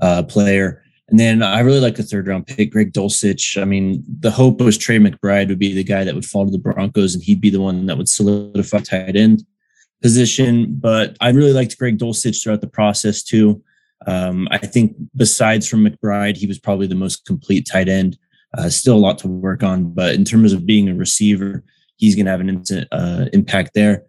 uh, 0.00 0.22
player. 0.22 0.82
And 1.08 1.18
then 1.18 1.42
I 1.42 1.60
really 1.60 1.80
like 1.80 1.96
the 1.96 2.04
third 2.04 2.28
round 2.28 2.46
pick, 2.46 2.70
Greg 2.72 2.92
Dulcich. 2.92 3.60
I 3.60 3.64
mean, 3.64 4.04
the 4.20 4.30
hope 4.30 4.60
was 4.60 4.78
Trey 4.78 4.98
McBride 4.98 5.48
would 5.48 5.58
be 5.58 5.74
the 5.74 5.84
guy 5.84 6.04
that 6.04 6.14
would 6.14 6.24
fall 6.24 6.44
to 6.44 6.50
the 6.52 6.58
Broncos, 6.58 7.14
and 7.14 7.22
he'd 7.24 7.40
be 7.40 7.50
the 7.50 7.60
one 7.60 7.86
that 7.86 7.98
would 7.98 8.08
solidify 8.08 8.78
tight 8.78 9.16
end 9.16 9.44
position. 10.00 10.76
But 10.78 11.16
I 11.20 11.30
really 11.30 11.52
liked 11.52 11.76
Greg 11.76 11.98
Dulcich 11.98 12.42
throughout 12.42 12.60
the 12.60 12.68
process 12.68 13.22
too. 13.22 13.62
Um, 14.06 14.48
I 14.50 14.58
think 14.58 14.96
besides 15.14 15.68
from 15.68 15.84
McBride, 15.84 16.36
he 16.36 16.46
was 16.46 16.58
probably 16.58 16.86
the 16.86 16.94
most 16.94 17.26
complete 17.26 17.68
tight 17.70 17.88
end. 17.88 18.16
Uh, 18.56 18.68
still 18.68 18.96
a 18.96 18.98
lot 18.98 19.18
to 19.18 19.28
work 19.28 19.62
on, 19.62 19.92
but 19.92 20.14
in 20.14 20.24
terms 20.24 20.52
of 20.52 20.66
being 20.66 20.88
a 20.88 20.94
receiver, 20.94 21.64
he's 21.96 22.14
going 22.14 22.26
to 22.26 22.30
have 22.30 22.40
an 22.40 22.48
instant 22.48 22.88
uh, 22.92 23.26
impact 23.32 23.72
there. 23.74 24.04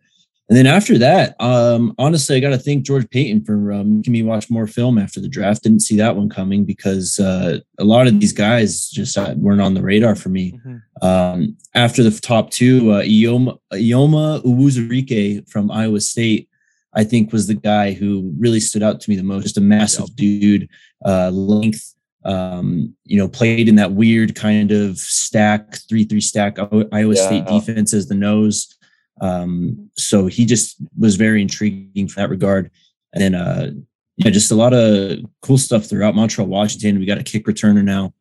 And 0.49 0.57
then 0.57 0.67
after 0.67 0.97
that, 0.97 1.35
um, 1.39 1.95
honestly, 1.97 2.35
I 2.35 2.39
got 2.41 2.49
to 2.49 2.57
thank 2.57 2.85
George 2.85 3.09
Paton 3.09 3.45
for 3.45 3.71
um, 3.71 3.97
making 3.97 4.11
me 4.11 4.23
watch 4.23 4.49
more 4.49 4.67
film 4.67 4.97
after 4.97 5.21
the 5.21 5.29
draft. 5.29 5.63
Didn't 5.63 5.79
see 5.79 5.95
that 5.97 6.15
one 6.15 6.29
coming 6.29 6.65
because 6.65 7.17
uh, 7.17 7.59
a 7.79 7.83
lot 7.83 8.07
of 8.07 8.19
these 8.19 8.33
guys 8.33 8.89
just 8.89 9.17
uh, 9.17 9.33
weren't 9.37 9.61
on 9.61 9.73
the 9.73 9.81
radar 9.81 10.15
for 10.15 10.29
me. 10.29 10.59
Um, 11.01 11.57
after 11.73 12.03
the 12.03 12.11
top 12.11 12.51
two, 12.51 12.91
uh, 12.91 13.03
Eyioma, 13.03 13.57
Eyioma 13.71 14.43
Uwazurike 14.43 15.49
from 15.49 15.71
Iowa 15.71 16.01
State, 16.01 16.49
I 16.93 17.03
think 17.03 17.31
was 17.31 17.47
the 17.47 17.55
guy 17.55 17.93
who 17.93 18.31
really 18.37 18.59
stood 18.59 18.83
out 18.83 18.99
to 19.01 19.09
me 19.09 19.15
the 19.15 19.23
most. 19.23 19.43
Just 19.43 19.57
a 19.57 19.61
massive 19.61 20.15
dude, 20.15 20.69
uh, 21.05 21.29
length, 21.31 21.95
um, 22.25 22.95
you 23.03 23.17
know, 23.17 23.27
played 23.27 23.67
in 23.67 23.75
that 23.75 23.93
weird 23.93 24.35
kind 24.35 24.71
of 24.71 24.97
stack, 24.97 25.77
three 25.89 26.03
three 26.03 26.21
stack 26.21 26.59
I- 26.59 26.85
Iowa 26.91 27.15
State 27.15 27.45
defense 27.45 27.93
as 27.93 28.07
the 28.07 28.15
nose. 28.15 28.75
Um, 29.21 29.89
so 29.95 30.27
he 30.27 30.45
just 30.45 30.77
was 30.97 31.15
very 31.15 31.41
intriguing 31.41 32.07
for 32.07 32.21
that 32.21 32.29
regard. 32.29 32.71
And 33.13 33.21
then, 33.21 33.35
uh, 33.35 33.71
yeah, 34.17 34.31
just 34.31 34.51
a 34.51 34.55
lot 34.55 34.73
of 34.73 35.19
cool 35.41 35.57
stuff 35.57 35.85
throughout 35.85 36.15
Montrell, 36.15 36.47
Washington. 36.47 36.99
We 36.99 37.05
got 37.05 37.19
a 37.19 37.23
kick 37.23 37.45
returner 37.45 37.83
now. 37.83 38.13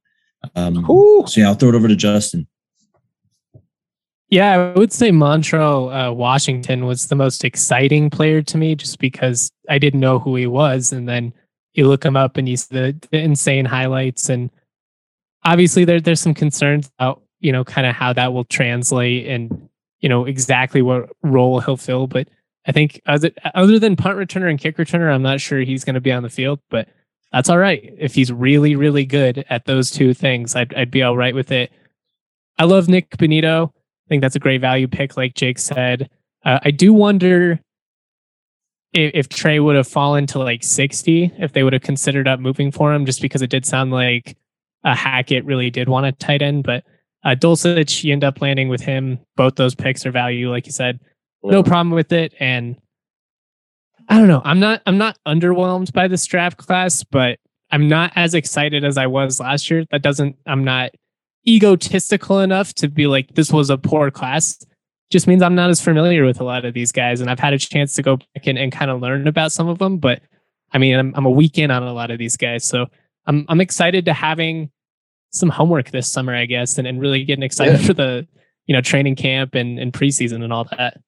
Um, 0.54 0.88
Ooh. 0.90 1.24
so 1.26 1.40
yeah, 1.40 1.48
I'll 1.48 1.54
throw 1.54 1.70
it 1.70 1.74
over 1.74 1.88
to 1.88 1.96
Justin. 1.96 2.46
Yeah, 4.28 4.52
I 4.52 4.78
would 4.78 4.92
say 4.92 5.10
Montrell 5.10 6.08
uh, 6.08 6.12
Washington 6.12 6.86
was 6.86 7.08
the 7.08 7.14
most 7.14 7.44
exciting 7.44 8.08
player 8.08 8.40
to 8.40 8.56
me 8.56 8.74
just 8.74 8.98
because 8.98 9.52
I 9.68 9.78
didn't 9.78 10.00
know 10.00 10.18
who 10.18 10.36
he 10.36 10.46
was. 10.46 10.90
And 10.90 11.06
then 11.06 11.34
you 11.74 11.88
look 11.88 12.04
him 12.04 12.16
up 12.16 12.36
and 12.36 12.48
you 12.48 12.56
see 12.56 12.74
the, 12.74 13.08
the 13.10 13.18
insane 13.18 13.64
highlights. 13.64 14.28
And 14.28 14.50
obviously, 15.44 15.84
there, 15.84 16.00
there's 16.00 16.20
some 16.20 16.34
concerns 16.34 16.90
about, 16.98 17.22
you 17.40 17.52
know, 17.52 17.64
kind 17.64 17.86
of 17.86 17.94
how 17.94 18.12
that 18.12 18.32
will 18.32 18.44
translate 18.44 19.26
and, 19.26 19.68
you 20.00 20.08
know, 20.08 20.24
exactly 20.24 20.82
what 20.82 21.10
role 21.22 21.60
he'll 21.60 21.76
fill. 21.76 22.06
But 22.06 22.28
I 22.66 22.72
think 22.72 23.00
other, 23.06 23.30
other 23.54 23.78
than 23.78 23.96
punt 23.96 24.18
returner 24.18 24.50
and 24.50 24.58
kick 24.58 24.76
returner, 24.76 25.12
I'm 25.12 25.22
not 25.22 25.40
sure 25.40 25.60
he's 25.60 25.84
going 25.84 25.94
to 25.94 26.00
be 26.00 26.12
on 26.12 26.22
the 26.22 26.30
field, 26.30 26.60
but 26.70 26.88
that's 27.32 27.48
all 27.48 27.58
right. 27.58 27.92
If 27.98 28.14
he's 28.14 28.30
really, 28.30 28.76
really 28.76 29.06
good 29.06 29.44
at 29.48 29.64
those 29.64 29.90
two 29.90 30.14
things, 30.14 30.54
I'd, 30.54 30.74
I'd 30.74 30.90
be 30.90 31.02
all 31.02 31.16
right 31.16 31.34
with 31.34 31.50
it. 31.50 31.72
I 32.58 32.64
love 32.64 32.88
Nik 32.88 33.16
Bonitto. 33.16 33.68
I 33.70 34.08
think 34.08 34.20
that's 34.20 34.36
a 34.36 34.40
great 34.40 34.60
value 34.60 34.86
pick, 34.86 35.16
like 35.16 35.34
Jake 35.34 35.58
said. 35.58 36.10
Uh, 36.44 36.58
I 36.62 36.70
do 36.70 36.92
wonder 36.92 37.58
if, 38.92 39.10
if 39.14 39.28
Trey 39.28 39.60
would 39.60 39.76
have 39.76 39.88
fallen 39.88 40.26
to 40.28 40.38
like 40.38 40.62
60, 40.62 41.32
if 41.38 41.52
they 41.52 41.62
would 41.62 41.72
have 41.72 41.82
considered 41.82 42.28
up 42.28 42.40
moving 42.40 42.70
for 42.70 42.92
him, 42.92 43.06
just 43.06 43.22
because 43.22 43.42
it 43.42 43.50
did 43.50 43.64
sound 43.64 43.90
like 43.90 44.36
a 44.84 44.94
Hackett 44.94 45.44
really 45.44 45.70
did 45.70 45.88
want 45.88 46.06
a 46.06 46.12
tight 46.12 46.42
end. 46.42 46.64
But 46.64 46.84
uh, 47.24 47.34
Dulcich, 47.34 48.04
you 48.04 48.12
end 48.12 48.24
up 48.24 48.40
landing 48.40 48.68
with 48.68 48.80
him. 48.80 49.18
Both 49.36 49.56
those 49.56 49.74
picks 49.74 50.04
are 50.04 50.10
value, 50.10 50.50
like 50.50 50.66
you 50.66 50.72
said. 50.72 51.00
No 51.42 51.62
problem 51.62 51.90
with 51.90 52.12
it. 52.12 52.34
And 52.38 52.76
I 54.08 54.18
don't 54.18 54.28
know. 54.28 54.42
I'm 54.44 54.60
not. 54.60 54.82
I'm 54.86 54.98
not 54.98 55.18
underwhelmed 55.26 55.92
by 55.92 56.08
this 56.08 56.24
draft 56.26 56.56
class, 56.56 57.02
but 57.04 57.38
I'm 57.70 57.88
not 57.88 58.12
as 58.14 58.34
excited 58.34 58.84
as 58.84 58.98
I 58.98 59.06
was 59.06 59.40
last 59.40 59.70
year. 59.70 59.84
That 59.90 60.02
doesn't. 60.02 60.36
I'm 60.46 60.64
not 60.64 60.90
egotistical 61.46 62.40
enough 62.40 62.74
to 62.74 62.88
be 62.88 63.06
like 63.06 63.34
this 63.34 63.52
was 63.52 63.70
a 63.70 63.78
poor 63.78 64.10
class 64.10 64.64
just 65.12 65.26
means 65.26 65.42
i'm 65.42 65.54
not 65.54 65.70
as 65.70 65.80
familiar 65.80 66.24
with 66.24 66.40
a 66.40 66.44
lot 66.44 66.64
of 66.64 66.74
these 66.74 66.90
guys 66.90 67.20
and 67.20 67.30
i've 67.30 67.38
had 67.38 67.52
a 67.52 67.58
chance 67.58 67.94
to 67.94 68.02
go 68.02 68.16
back 68.16 68.46
and, 68.46 68.58
and 68.58 68.72
kind 68.72 68.90
of 68.90 69.00
learn 69.00 69.26
about 69.28 69.52
some 69.52 69.68
of 69.68 69.78
them 69.78 69.98
but 69.98 70.20
i 70.72 70.78
mean 70.78 70.98
I'm, 70.98 71.12
I'm 71.14 71.26
a 71.26 71.30
week 71.30 71.58
in 71.58 71.70
on 71.70 71.82
a 71.82 71.92
lot 71.92 72.10
of 72.10 72.18
these 72.18 72.36
guys 72.36 72.64
so 72.64 72.86
i'm, 73.26 73.44
I'm 73.48 73.60
excited 73.60 74.04
to 74.06 74.12
having 74.12 74.70
some 75.30 75.48
homework 75.50 75.90
this 75.90 76.10
summer 76.10 76.34
i 76.34 76.46
guess 76.46 76.78
and, 76.78 76.86
and 76.88 77.00
really 77.00 77.24
getting 77.24 77.42
excited 77.44 77.80
Yeah. 77.80 77.86
for 77.86 77.94
the 77.94 78.26
you 78.66 78.74
know 78.74 78.80
training 78.80 79.16
camp 79.16 79.54
and, 79.54 79.78
and 79.78 79.92
preseason 79.92 80.42
and 80.42 80.52
all 80.52 80.64
that 80.76 81.00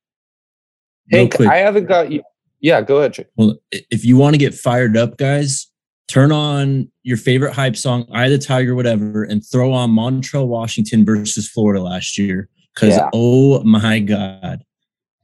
Real 1.13 1.23
Hank. 1.23 1.41
I 1.41 1.57
haven't 1.59 1.87
got 1.87 2.11
you. 2.11 2.23
Yeah, 2.61 2.81
go 2.81 2.99
ahead. 2.99 3.13
Jake. 3.13 3.27
Well, 3.37 3.59
if 3.71 4.07
you 4.07 4.17
want 4.17 4.35
to 4.35 4.39
get 4.39 4.55
fired 4.55 4.97
up, 4.97 5.19
guys, 5.19 5.67
turn 6.09 6.33
on 6.33 6.91
your 7.03 7.19
favorite 7.19 7.53
hype 7.53 7.77
song, 7.77 8.07
"Eye 8.11 8.25
of 8.25 8.31
the 8.31 8.39
Tiger," 8.39 8.75
whatever, 8.75 9.23
and 9.23 9.45
throw 9.45 9.71
on 9.73 9.91
Montrell, 9.91 10.47
Washington 10.47 11.05
versus 11.05 11.47
Florida 11.47 11.83
last 11.83 12.17
year. 12.17 12.49
Because 12.75 12.97
Yeah. 12.97 13.11
oh 13.13 13.63
my 13.63 14.01
god, 14.01 14.65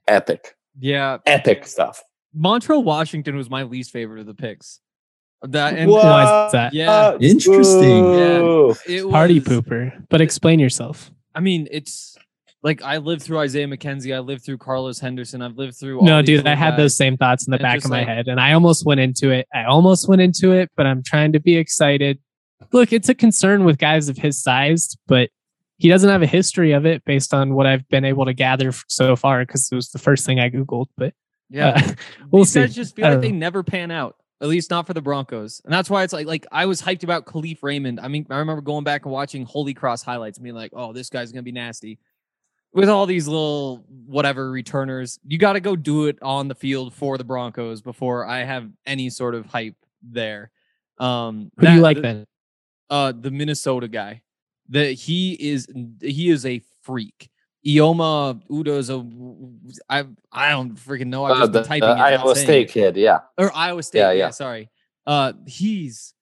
Epic, 0.08 0.54
Yeah, 0.78 1.18
epic 1.26 1.66
stuff. 1.66 2.02
Montrell 2.36 2.84
Washington 2.84 3.36
was 3.36 3.50
my 3.50 3.64
least 3.64 3.90
favorite 3.90 4.20
of 4.20 4.26
the 4.26 4.34
picks. 4.34 4.80
That 5.42 5.74
and 5.74 5.90
What? 5.90 6.04
Why 6.04 6.46
is 6.46 6.52
that? 6.52 6.74
Yeah. 6.74 7.16
Interesting. 7.20 8.02
Boo. 8.02 8.74
it 8.86 9.10
party 9.10 9.40
pooper 9.40 10.04
but 10.10 10.20
explain 10.20 10.58
yourself 10.60 11.10
I 11.34 11.40
mean, 11.40 11.66
it's 11.70 12.16
like 12.62 12.82
I 12.82 12.98
lived 12.98 13.22
through 13.22 13.38
Isaiah 13.38 13.66
McKenzie, 13.66 14.14
I 14.14 14.18
lived 14.18 14.44
through 14.44 14.58
Carlos 14.58 14.98
Henderson, 15.00 15.40
I've 15.42 15.56
lived 15.56 15.76
through. 15.76 16.00
all 16.00 16.04
no 16.04 16.20
dude 16.22 16.40
i 16.40 16.50
little 16.50 16.56
had 16.56 16.70
guys. 16.72 16.76
those 16.78 16.96
same 16.96 17.16
thoughts 17.16 17.46
in 17.46 17.52
the 17.52 17.56
And 17.56 17.62
back 17.62 17.74
just 17.76 17.86
of 17.86 17.90
my 17.90 17.98
like- 18.00 18.08
head 18.08 18.28
and 18.28 18.38
i 18.40 18.52
almost 18.52 18.84
went 18.84 19.00
into 19.00 19.30
it 19.30 19.46
i 19.54 19.64
almost 19.64 20.08
went 20.08 20.20
into 20.20 20.52
it 20.52 20.70
but 20.76 20.86
i'm 20.86 21.02
trying 21.02 21.32
to 21.32 21.40
be 21.40 21.56
excited 21.56 22.18
look 22.72 22.92
it's 22.92 23.08
a 23.08 23.14
concern 23.14 23.64
with 23.64 23.78
guys 23.78 24.08
of 24.10 24.18
his 24.18 24.42
size 24.42 24.94
but 25.06 25.30
he 25.80 25.88
doesn't 25.88 26.10
have 26.10 26.22
a 26.22 26.26
history 26.26 26.72
of 26.72 26.86
it 26.86 27.04
based 27.04 27.32
on 27.34 27.54
what 27.54 27.66
i've 27.66 27.88
been 27.88 28.04
able 28.04 28.24
to 28.26 28.32
gather 28.34 28.70
so 28.88 29.16
far 29.16 29.40
because 29.44 29.68
it 29.72 29.74
was 29.74 29.90
the 29.90 29.98
first 29.98 30.24
thing 30.26 30.38
i 30.38 30.48
googled 30.50 30.86
but 30.96 31.12
Yeah, 31.48 31.68
uh, 31.70 31.92
we'll 32.30 32.44
these 32.44 32.54
guys 32.54 32.70
see. 32.70 32.74
just 32.76 32.94
feel 32.96 33.04
like 33.06 33.12
don't 33.14 33.20
they 33.22 33.32
know. 33.32 33.38
never 33.38 33.62
pan 33.64 33.90
out. 33.90 34.16
At 34.42 34.48
least 34.48 34.70
not 34.70 34.86
for 34.86 34.94
the 34.94 35.02
Broncos, 35.02 35.60
and 35.64 35.72
that's 35.74 35.90
why 35.90 36.02
it's 36.02 36.14
like 36.14 36.26
like 36.26 36.46
I 36.50 36.64
was 36.64 36.80
hyped 36.80 37.02
about 37.04 37.26
Kalif 37.26 37.58
Raymond. 37.62 38.00
I 38.00 38.08
mean, 38.08 38.24
I 38.30 38.38
remember 38.38 38.62
going 38.62 38.84
back 38.84 39.04
and 39.04 39.12
watching 39.12 39.44
Holy 39.44 39.74
Cross 39.74 40.02
highlights, 40.02 40.38
and 40.38 40.44
being 40.44 40.56
like, 40.56 40.70
"Oh, 40.72 40.94
this 40.94 41.10
guy's 41.10 41.30
gonna 41.30 41.42
be 41.42 41.52
nasty." 41.52 41.98
With 42.72 42.88
all 42.88 43.04
these 43.04 43.28
little 43.28 43.84
whatever 44.06 44.50
returners, 44.50 45.18
you 45.26 45.36
got 45.36 45.54
to 45.54 45.60
go 45.60 45.76
do 45.76 46.06
it 46.06 46.16
on 46.22 46.48
the 46.48 46.54
field 46.54 46.94
for 46.94 47.18
the 47.18 47.24
Broncos 47.24 47.82
before 47.82 48.24
I 48.24 48.44
have 48.44 48.70
any 48.86 49.10
sort 49.10 49.34
of 49.34 49.44
hype 49.44 49.74
there. 50.02 50.50
Um, 50.98 51.50
who 51.58 51.66
do 51.66 51.72
you 51.74 51.80
like 51.80 51.96
the- 51.96 52.02
then 52.02 52.26
uh 52.88 53.12
the 53.12 53.30
Minnesota 53.30 53.88
guy. 53.88 54.22
That 54.70 54.92
he 54.92 55.32
is 55.34 55.66
he 56.00 56.30
is 56.30 56.46
a 56.46 56.62
freak. 56.82 57.28
Eyioma 57.66 58.40
Udo's 58.50 58.88
a 58.88 59.04
I 59.88 60.04
I 60.32 60.50
don't 60.50 60.74
freaking 60.76 61.08
know. 61.08 61.24
I've 61.24 61.36
Uh, 61.42 61.46
been 61.46 61.52
the 61.52 61.62
typing 61.64 61.88
uh, 61.88 61.94
it, 61.94 61.98
Iowa 61.98 62.34
State 62.36 62.70
it. 62.70 62.72
kid. 62.72 62.96
Yeah. 62.96 63.18
or 63.36 63.54
Iowa 63.54 63.82
State. 63.82 63.98
Yeah, 64.00 64.12
Yeah, 64.12 64.18
yeah. 64.26 64.30
sorry. 64.30 64.70
Uh 65.06 65.32
he's 65.46 66.14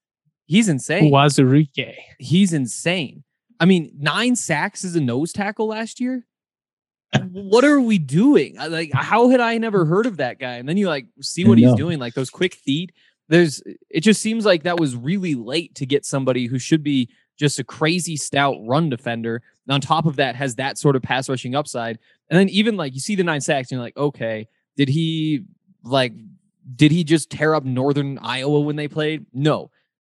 he's 0.46 0.68
insane. 0.68 1.12
Uwazurike. 1.12 1.94
He's 2.18 2.52
insane. 2.52 3.22
I 3.60 3.64
mean, 3.66 3.92
nine 3.98 4.34
sacks 4.36 4.84
as 4.84 4.96
a 4.96 5.00
nose 5.00 5.32
tackle 5.32 5.66
last 5.68 6.00
year. 6.00 6.24
what 7.32 7.64
are 7.64 7.80
we 7.80 7.98
doing? 7.98 8.56
Like, 8.56 8.90
how 8.92 9.28
had 9.30 9.40
I 9.40 9.58
never 9.58 9.84
heard 9.84 10.06
of 10.06 10.18
that 10.18 10.38
guy? 10.38 10.54
And 10.56 10.68
then 10.68 10.76
you 10.76 10.88
like 10.88 11.06
see 11.22 11.44
what 11.44 11.58
he's 11.58 11.72
doing, 11.74 11.98
like 11.98 12.14
those 12.14 12.30
quick 12.30 12.54
feet. 12.54 12.92
There's, 13.30 13.62
it 13.90 14.00
just 14.00 14.22
seems 14.22 14.44
like 14.46 14.62
that 14.62 14.78
was 14.80 14.94
really 14.96 15.34
late 15.34 15.74
to 15.76 15.86
get 15.86 16.04
somebody 16.06 16.46
who 16.46 16.58
should 16.58 16.82
be 16.82 17.08
just 17.38 17.58
a 17.58 17.64
crazy 17.64 18.16
stout 18.16 18.56
run 18.60 18.90
defender. 18.90 19.42
And 19.66 19.74
on 19.74 19.80
top 19.80 20.06
of 20.06 20.16
that, 20.16 20.34
has 20.34 20.56
that 20.56 20.76
sort 20.76 20.96
of 20.96 21.02
pass 21.02 21.28
rushing 21.28 21.54
upside. 21.54 21.98
And 22.28 22.38
then 22.38 22.48
even 22.50 22.76
like 22.76 22.94
you 22.94 23.00
see 23.00 23.14
the 23.14 23.24
nine 23.24 23.40
sacks, 23.40 23.70
and 23.70 23.76
you're 23.76 23.84
like, 23.84 23.96
okay, 23.96 24.48
did 24.76 24.88
he 24.88 25.44
like, 25.84 26.12
did 26.76 26.90
he 26.90 27.04
just 27.04 27.30
tear 27.30 27.54
up 27.54 27.64
Northern 27.64 28.18
Iowa 28.18 28.60
when 28.60 28.76
they 28.76 28.88
played? 28.88 29.24
No, 29.32 29.70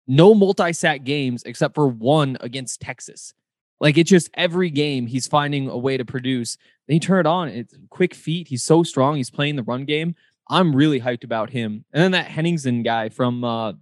no 0.07 0.33
multi 0.33 0.73
sack 0.73 1.03
games 1.03 1.43
except 1.43 1.75
for 1.75 1.87
one 1.87 2.37
against 2.41 2.81
Texas. 2.81 3.33
Like 3.79 3.97
it's 3.97 4.09
just 4.09 4.29
every 4.33 4.69
game 4.69 5.07
he's 5.07 5.27
finding 5.27 5.69
a 5.69 5.77
way 5.77 5.97
to 5.97 6.05
produce. 6.05 6.57
Then 6.87 6.95
you 6.95 6.99
turn 6.99 7.19
it 7.19 7.25
on. 7.27 7.47
It's 7.49 7.73
quick 7.89 8.13
feet. 8.13 8.47
He's 8.47 8.63
so 8.63 8.83
strong. 8.83 9.15
He's 9.15 9.31
playing 9.31 9.55
the 9.55 9.63
run 9.63 9.85
game. 9.85 10.15
I'm 10.49 10.75
really 10.75 10.99
hyped 10.99 11.23
about 11.23 11.49
him. 11.49 11.85
And 11.93 12.03
then 12.03 12.11
that 12.11 12.27
Henningsen 12.27 12.83
guy 12.83 13.09
from 13.09 13.43
uh, 13.43 13.73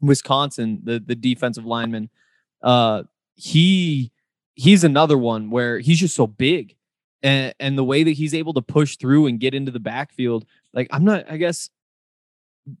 Wisconsin, 0.00 0.80
the 0.82 0.98
the 0.98 1.14
defensive 1.14 1.64
lineman, 1.64 2.10
uh, 2.62 3.04
he 3.34 4.12
he's 4.54 4.84
another 4.84 5.16
one 5.16 5.50
where 5.50 5.78
he's 5.78 5.98
just 5.98 6.14
so 6.14 6.26
big, 6.26 6.76
and 7.22 7.54
and 7.60 7.78
the 7.78 7.84
way 7.84 8.02
that 8.02 8.12
he's 8.12 8.34
able 8.34 8.54
to 8.54 8.62
push 8.62 8.96
through 8.96 9.26
and 9.26 9.40
get 9.40 9.54
into 9.54 9.70
the 9.70 9.80
backfield. 9.80 10.46
Like 10.72 10.88
I'm 10.90 11.04
not. 11.04 11.30
I 11.30 11.36
guess 11.36 11.70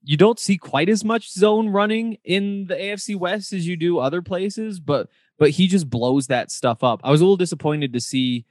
you 0.04 0.16
don't 0.16 0.38
see 0.38 0.56
quite 0.56 0.88
as 0.88 1.04
much 1.04 1.32
zone 1.32 1.68
running 1.68 2.18
in 2.24 2.66
the 2.66 2.74
AFC 2.74 3.16
West 3.16 3.52
as 3.52 3.66
you 3.66 3.76
do 3.76 3.98
other 3.98 4.22
places, 4.22 4.80
but 4.80 5.08
but 5.38 5.50
he 5.50 5.66
just 5.66 5.88
blows 5.88 6.26
that 6.26 6.50
stuff 6.50 6.84
up. 6.84 7.00
I 7.02 7.10
was 7.10 7.20
a 7.20 7.24
little 7.24 7.36
disappointed 7.36 7.92
to 7.94 8.00
see 8.00 8.44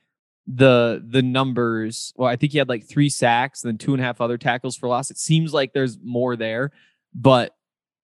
the 0.48 1.04
the 1.08 1.22
numbers. 1.22 2.13
Well, 2.15 2.28
I 2.28 2.36
think 2.36 2.52
he 2.52 2.58
had 2.58 2.70
like 2.70 2.88
three 2.88 3.10
sacks, 3.10 3.62
then 3.62 3.78
two 3.78 3.94
and 3.94 4.02
a 4.02 4.06
half 4.06 4.22
other 4.22 4.38
tackles 4.38 4.76
for 4.76 4.89
loss. 4.89 5.12
It 5.12 5.18
seems 5.18 5.54
like 5.54 5.74
there's 5.74 5.98
more 6.04 6.36
there, 6.36 6.72
but 7.13 7.56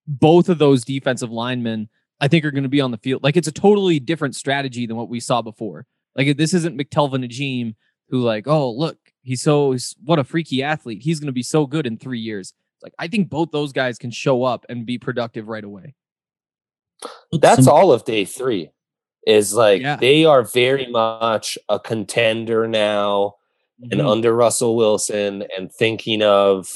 both 0.06 0.48
of 0.48 0.58
those 0.58 0.84
defensive 0.84 1.32
linemen, 1.32 1.88
I 2.20 2.28
think, 2.28 2.44
are 2.44 2.50
going 2.50 2.62
to 2.62 2.68
be 2.68 2.80
on 2.80 2.90
the 2.90 2.98
field. 2.98 3.22
Like 3.22 3.36
it's 3.36 3.48
a 3.48 3.52
totally 3.52 3.98
different 4.00 4.34
strategy 4.36 4.86
than 4.86 4.96
what 4.96 5.08
we 5.08 5.20
saw 5.20 5.42
before. 5.42 5.86
Like 6.14 6.36
this 6.36 6.54
isn't 6.54 6.78
McTelvin 6.78 7.24
Agim 7.24 7.76
who 8.08 8.22
like, 8.22 8.46
oh 8.46 8.70
look, 8.70 8.96
he's 9.22 9.42
so 9.42 9.72
he's, 9.72 9.94
what 10.04 10.18
a 10.18 10.24
freaky 10.24 10.62
athlete. 10.62 11.02
He's 11.02 11.20
going 11.20 11.26
to 11.26 11.32
be 11.32 11.42
so 11.42 11.66
good 11.66 11.86
in 11.86 11.98
three 11.98 12.20
years. 12.20 12.54
It's 12.76 12.82
like 12.82 12.94
I 12.98 13.08
think 13.08 13.28
both 13.28 13.50
those 13.50 13.72
guys 13.72 13.98
can 13.98 14.10
show 14.10 14.44
up 14.44 14.64
and 14.68 14.86
be 14.86 14.98
productive 14.98 15.48
right 15.48 15.64
away. 15.64 15.94
That's 17.32 17.66
all 17.66 17.92
of 17.92 18.04
day 18.04 18.24
three. 18.24 18.70
Is 19.26 19.52
like 19.54 19.82
Yeah. 19.82 19.96
they 19.96 20.24
are 20.24 20.42
very 20.42 20.86
much 20.86 21.58
a 21.68 21.78
contender 21.80 22.66
now 22.68 23.34
and 23.90 24.00
Mhm. 24.00 24.08
under 24.08 24.34
Russell 24.34 24.76
Wilson 24.76 25.44
and 25.56 25.70
thinking 25.72 26.22
of 26.22 26.68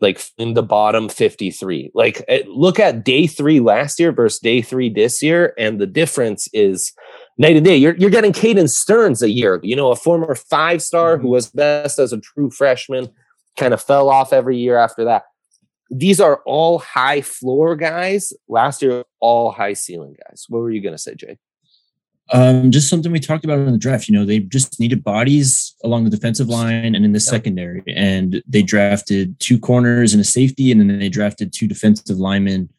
like 0.00 0.22
in 0.38 0.54
the 0.54 0.62
bottom 0.62 1.08
53. 1.08 1.90
Like 1.94 2.24
eh, 2.28 2.42
look 2.46 2.78
at 2.78 3.04
day 3.04 3.26
three 3.26 3.60
last 3.60 3.98
year 3.98 4.12
versus 4.12 4.40
day 4.40 4.62
three 4.62 4.88
this 4.88 5.22
year, 5.22 5.54
and 5.58 5.80
the 5.80 5.86
difference 5.86 6.48
is 6.52 6.92
night 7.38 7.56
and 7.56 7.64
day. 7.64 7.76
You're 7.76 7.96
you're 7.96 8.10
getting 8.10 8.32
Caden 8.32 8.68
Sterns 8.68 9.22
a 9.22 9.30
year, 9.30 9.60
you 9.62 9.76
know, 9.76 9.90
a 9.90 9.96
former 9.96 10.34
five 10.34 10.82
star 10.82 11.18
who 11.18 11.28
was 11.28 11.50
best 11.50 11.98
as 11.98 12.12
a 12.12 12.20
true 12.20 12.50
freshman, 12.50 13.08
kind 13.56 13.74
of 13.74 13.82
fell 13.82 14.08
off 14.08 14.32
every 14.32 14.58
year 14.58 14.76
after 14.76 15.04
that. 15.04 15.24
These 15.90 16.20
are 16.20 16.40
all 16.46 16.78
high 16.78 17.20
floor 17.20 17.76
guys. 17.76 18.32
Last 18.48 18.82
year, 18.82 19.04
all 19.20 19.52
high 19.52 19.74
ceiling 19.74 20.16
guys. 20.26 20.46
What 20.48 20.60
were 20.60 20.70
you 20.70 20.80
gonna 20.80 20.98
say, 20.98 21.14
Jake? 21.14 21.38
Um, 22.32 22.70
just 22.70 22.88
something 22.88 23.12
we 23.12 23.20
talked 23.20 23.44
about 23.44 23.58
in 23.58 23.70
the 23.70 23.78
draft. 23.78 24.08
You 24.08 24.14
know, 24.14 24.24
they 24.24 24.38
just 24.38 24.80
needed 24.80 25.04
bodies 25.04 25.74
along 25.84 26.04
the 26.04 26.10
defensive 26.10 26.48
line 26.48 26.94
and 26.94 27.04
in 27.04 27.12
the 27.12 27.20
secondary, 27.20 27.82
and 27.88 28.42
they 28.46 28.62
drafted 28.62 29.38
two 29.40 29.58
corners 29.58 30.14
and 30.14 30.20
a 30.20 30.24
safety, 30.24 30.72
and 30.72 30.80
then 30.80 30.98
they 30.98 31.10
drafted 31.10 31.52
two 31.52 31.66
defensive 31.66 32.18
linemen. 32.18 32.70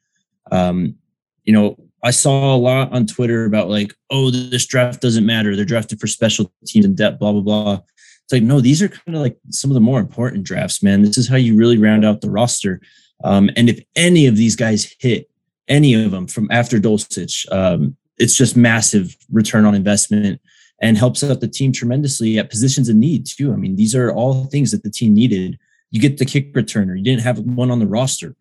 Um, 0.52 0.96
you 1.44 1.54
know, 1.54 1.78
I 2.04 2.12
saw 2.12 2.56
a 2.56 2.58
lot 2.58 2.92
on 2.92 3.06
Twitter 3.06 3.46
about 3.46 3.70
like, 3.70 3.94
oh, 4.10 4.30
this 4.30 4.66
draft 4.66 5.02
doesn't 5.02 5.26
matter. 5.26 5.56
They're 5.56 5.66
drafted 5.66 6.00
for 6.00 6.08
special 6.08 6.52
teams 6.66 6.86
and 6.86 6.98
depth, 6.98 7.20
blah, 7.20 7.32
blah, 7.32 7.42
blah. 7.42 7.80
It's 8.24 8.34
like, 8.34 8.44
no, 8.44 8.60
these 8.62 8.82
are 8.82 8.90
kind 8.90 9.16
of 9.16 9.22
like 9.22 9.38
some 9.50 9.70
of 9.70 9.76
the 9.76 9.82
more 9.82 10.00
important 10.00 10.44
drafts, 10.44 10.82
man. 10.82 11.04
This 11.04 11.18
is 11.18 11.28
how 11.28 11.36
you 11.36 11.56
really 11.56 11.78
round 11.78 12.04
out 12.04 12.22
the 12.22 12.30
roster. 12.30 12.82
Um, 13.24 13.50
and 13.56 13.70
if 13.70 13.84
any 13.96 14.26
of 14.26 14.36
these 14.36 14.56
guys 14.56 14.96
hit, 15.00 15.30
any 15.68 15.94
of 15.94 16.12
them 16.12 16.28
from 16.28 16.48
after 16.52 16.80
Dulcich, 16.80 17.52
um, 17.52 17.96
it's 18.18 18.36
just 18.36 18.56
massive 18.56 19.16
return 19.32 19.66
on 19.66 19.76
investment 19.76 20.40
and 20.82 20.98
helps 20.98 21.24
out 21.24 21.40
the 21.40 21.48
team 21.48 21.72
tremendously 21.72 22.38
at 22.38 22.50
positions 22.50 22.90
of 22.90 22.96
need 22.96 23.26
too. 23.26 23.54
I 23.54 23.56
mean, 23.56 23.76
these 23.76 23.96
are 23.96 24.12
all 24.12 24.46
things 24.46 24.72
that 24.72 24.84
the 24.84 24.90
team 24.90 25.14
needed. 25.14 25.58
You 25.92 26.02
get 26.02 26.18
the 26.18 26.26
kick 26.26 26.54
returner. 26.54 26.98
You 26.98 27.04
didn't 27.04 27.22
have 27.22 27.40
one 27.40 27.72
on 27.72 27.80
the 27.80 27.88
roster. 27.88 28.36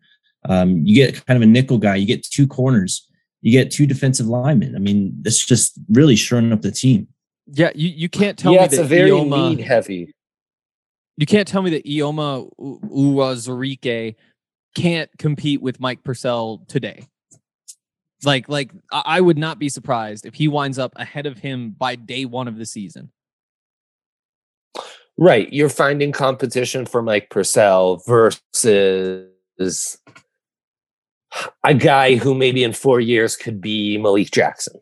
Um, 0.47 0.85
you 0.85 0.95
get 0.95 1.25
kind 1.25 1.37
of 1.37 1.43
a 1.43 1.51
nickel 1.51 1.77
guy. 1.77 1.95
You 1.95 2.05
get 2.05 2.23
two 2.23 2.47
corners. 2.47 3.09
You 3.41 3.51
get 3.51 3.71
two 3.71 3.85
defensive 3.85 4.27
linemen. 4.27 4.75
I 4.75 4.79
mean, 4.79 5.15
that's 5.21 5.45
just 5.45 5.79
really 5.89 6.15
shoring 6.15 6.51
up 6.51 6.61
the 6.61 6.71
team. 6.71 7.07
Yeah, 7.47 7.71
you, 7.75 7.89
you 7.89 8.09
can't 8.09 8.37
tell 8.37 8.53
yeah, 8.53 8.59
me 8.59 8.65
it's 8.65 8.77
that 8.77 8.83
a 8.83 8.87
very 8.87 9.11
Eyioma, 9.11 9.49
need 9.55 9.63
heavy. 9.63 10.13
you 11.15 11.25
can't 11.25 11.47
tell 11.47 11.61
me 11.61 11.69
that 11.71 11.85
Eyioma 11.85 12.49
Uwazurike 12.59 14.15
can't 14.75 15.09
compete 15.17 15.61
with 15.61 15.79
Mike 15.79 16.03
Purcell 16.03 16.63
today. 16.67 17.07
Like, 18.25 18.49
like 18.49 18.71
I 18.91 19.21
would 19.21 19.37
not 19.37 19.59
be 19.59 19.69
surprised 19.69 20.25
if 20.25 20.33
he 20.35 20.47
winds 20.47 20.79
up 20.79 20.93
ahead 20.95 21.25
of 21.25 21.37
him 21.37 21.71
by 21.71 21.95
day 21.95 22.25
one 22.25 22.47
of 22.47 22.57
the 22.57 22.65
season. 22.65 23.11
Right. 25.17 25.51
You're 25.53 25.69
finding 25.69 26.11
competition 26.11 26.85
for 26.85 27.01
Mike 27.01 27.29
Purcell 27.29 28.03
versus 28.05 29.29
a 31.63 31.73
guy 31.73 32.15
who 32.15 32.35
maybe 32.35 32.63
in 32.63 32.73
four 32.73 32.99
years 32.99 33.35
could 33.37 33.61
be 33.61 33.97
Malik 33.97 34.31
Jackson. 34.31 34.79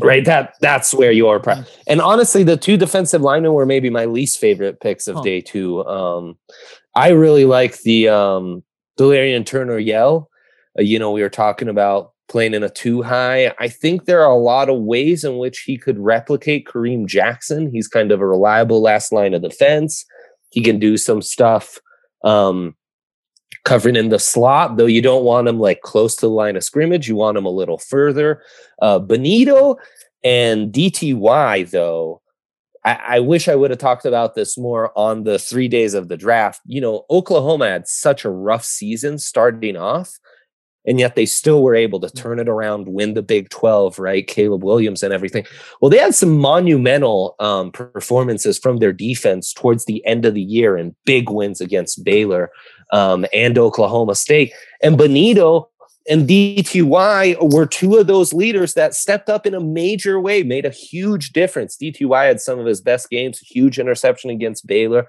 Right. 0.00 0.24
That 0.24 0.54
that's 0.60 0.94
where 0.94 1.10
you 1.10 1.26
are. 1.26 1.40
Pri- 1.40 1.64
and 1.88 2.00
honestly, 2.00 2.44
the 2.44 2.56
two 2.56 2.76
defensive 2.76 3.22
linemen 3.22 3.52
were 3.52 3.66
maybe 3.66 3.90
my 3.90 4.04
least 4.04 4.38
favorite 4.38 4.78
picks 4.80 5.08
of 5.08 5.16
Huh. 5.16 5.22
day 5.22 5.40
two. 5.40 5.84
Um, 5.84 6.38
I 6.94 7.08
really 7.08 7.44
like 7.44 7.78
the 7.82 8.08
um 8.08 8.62
Delarrin 9.00 9.44
Turner 9.44 9.78
Yell. 9.78 10.30
Uh, 10.78 10.82
you 10.82 11.00
know, 11.00 11.10
we 11.10 11.22
were 11.22 11.28
talking 11.28 11.68
about 11.68 12.12
playing 12.30 12.54
in 12.54 12.62
a 12.62 12.70
two 12.70 13.02
high. 13.02 13.52
I 13.58 13.68
think 13.68 14.04
there 14.04 14.22
are 14.24 14.30
a 14.30 14.36
lot 14.36 14.70
of 14.70 14.80
ways 14.80 15.24
in 15.24 15.36
which 15.36 15.60
he 15.60 15.76
could 15.76 15.98
replicate 15.98 16.66
Kareem 16.66 17.06
Jackson. 17.06 17.70
He's 17.70 17.88
kind 17.88 18.12
of 18.12 18.20
a 18.20 18.26
reliable 18.26 18.80
last 18.80 19.12
line 19.12 19.34
of 19.34 19.42
defense. 19.42 20.06
He 20.50 20.62
can 20.62 20.78
do 20.78 20.96
some 20.96 21.20
stuff 21.20 21.78
um, 22.24 22.76
covering 23.64 23.96
in 23.96 24.08
the 24.08 24.18
slot, 24.18 24.76
though 24.76 24.86
you 24.86 25.02
don't 25.02 25.24
want 25.24 25.48
him 25.48 25.58
like 25.58 25.82
close 25.82 26.16
to 26.16 26.22
the 26.22 26.30
line 26.30 26.56
of 26.56 26.64
scrimmage. 26.64 27.08
You 27.08 27.16
want 27.16 27.36
him 27.36 27.44
a 27.44 27.50
little 27.50 27.78
further. 27.78 28.42
Uh, 28.80 29.00
Bonitto 29.00 29.76
and 30.24 30.72
DTY, 30.72 31.70
though, 31.70 32.22
I, 32.84 33.00
I 33.08 33.20
wish 33.20 33.48
I 33.48 33.56
would 33.56 33.70
have 33.70 33.78
talked 33.78 34.04
about 34.06 34.34
this 34.34 34.56
more 34.56 34.96
on 34.96 35.24
the 35.24 35.38
three 35.38 35.68
days 35.68 35.94
of 35.94 36.08
the 36.08 36.16
draft. 36.16 36.60
You 36.66 36.80
know, 36.80 37.04
Oklahoma 37.10 37.68
had 37.68 37.88
such 37.88 38.24
a 38.24 38.30
rough 38.30 38.64
season 38.64 39.18
starting 39.18 39.76
off, 39.76 40.18
and 40.86 40.98
yet 40.98 41.14
they 41.14 41.26
still 41.26 41.62
were 41.62 41.74
able 41.74 42.00
to 42.00 42.10
turn 42.10 42.38
it 42.38 42.48
around, 42.48 42.88
win 42.88 43.14
the 43.14 43.22
Big 43.22 43.48
12, 43.50 43.98
right? 43.98 44.26
Caleb 44.26 44.64
Williams 44.64 45.02
and 45.02 45.12
everything. 45.12 45.44
Well, 45.80 45.90
they 45.90 45.98
had 45.98 46.14
some 46.14 46.38
monumental 46.38 47.36
um, 47.38 47.70
performances 47.70 48.58
from 48.58 48.78
their 48.78 48.92
defense 48.92 49.52
towards 49.52 49.84
the 49.84 50.04
end 50.06 50.24
of 50.24 50.34
the 50.34 50.42
year 50.42 50.76
and 50.76 50.94
big 51.04 51.30
wins 51.30 51.60
against 51.60 52.04
Baylor 52.04 52.50
um, 52.92 53.26
and 53.32 53.58
Oklahoma 53.58 54.14
State. 54.14 54.52
And 54.82 54.98
Bonitto 54.98 55.69
and 56.08 56.28
DTY 56.28 57.52
were 57.52 57.66
two 57.66 57.96
of 57.96 58.06
those 58.06 58.32
leaders 58.32 58.74
that 58.74 58.94
stepped 58.94 59.28
up 59.28 59.46
in 59.46 59.54
a 59.54 59.60
major 59.60 60.18
way, 60.18 60.42
made 60.42 60.64
a 60.64 60.70
huge 60.70 61.32
difference. 61.32 61.76
DTY 61.76 62.26
had 62.26 62.40
some 62.40 62.58
of 62.58 62.66
his 62.66 62.80
best 62.80 63.10
games, 63.10 63.38
huge 63.38 63.78
interception 63.78 64.30
against 64.30 64.66
Baylor. 64.66 65.06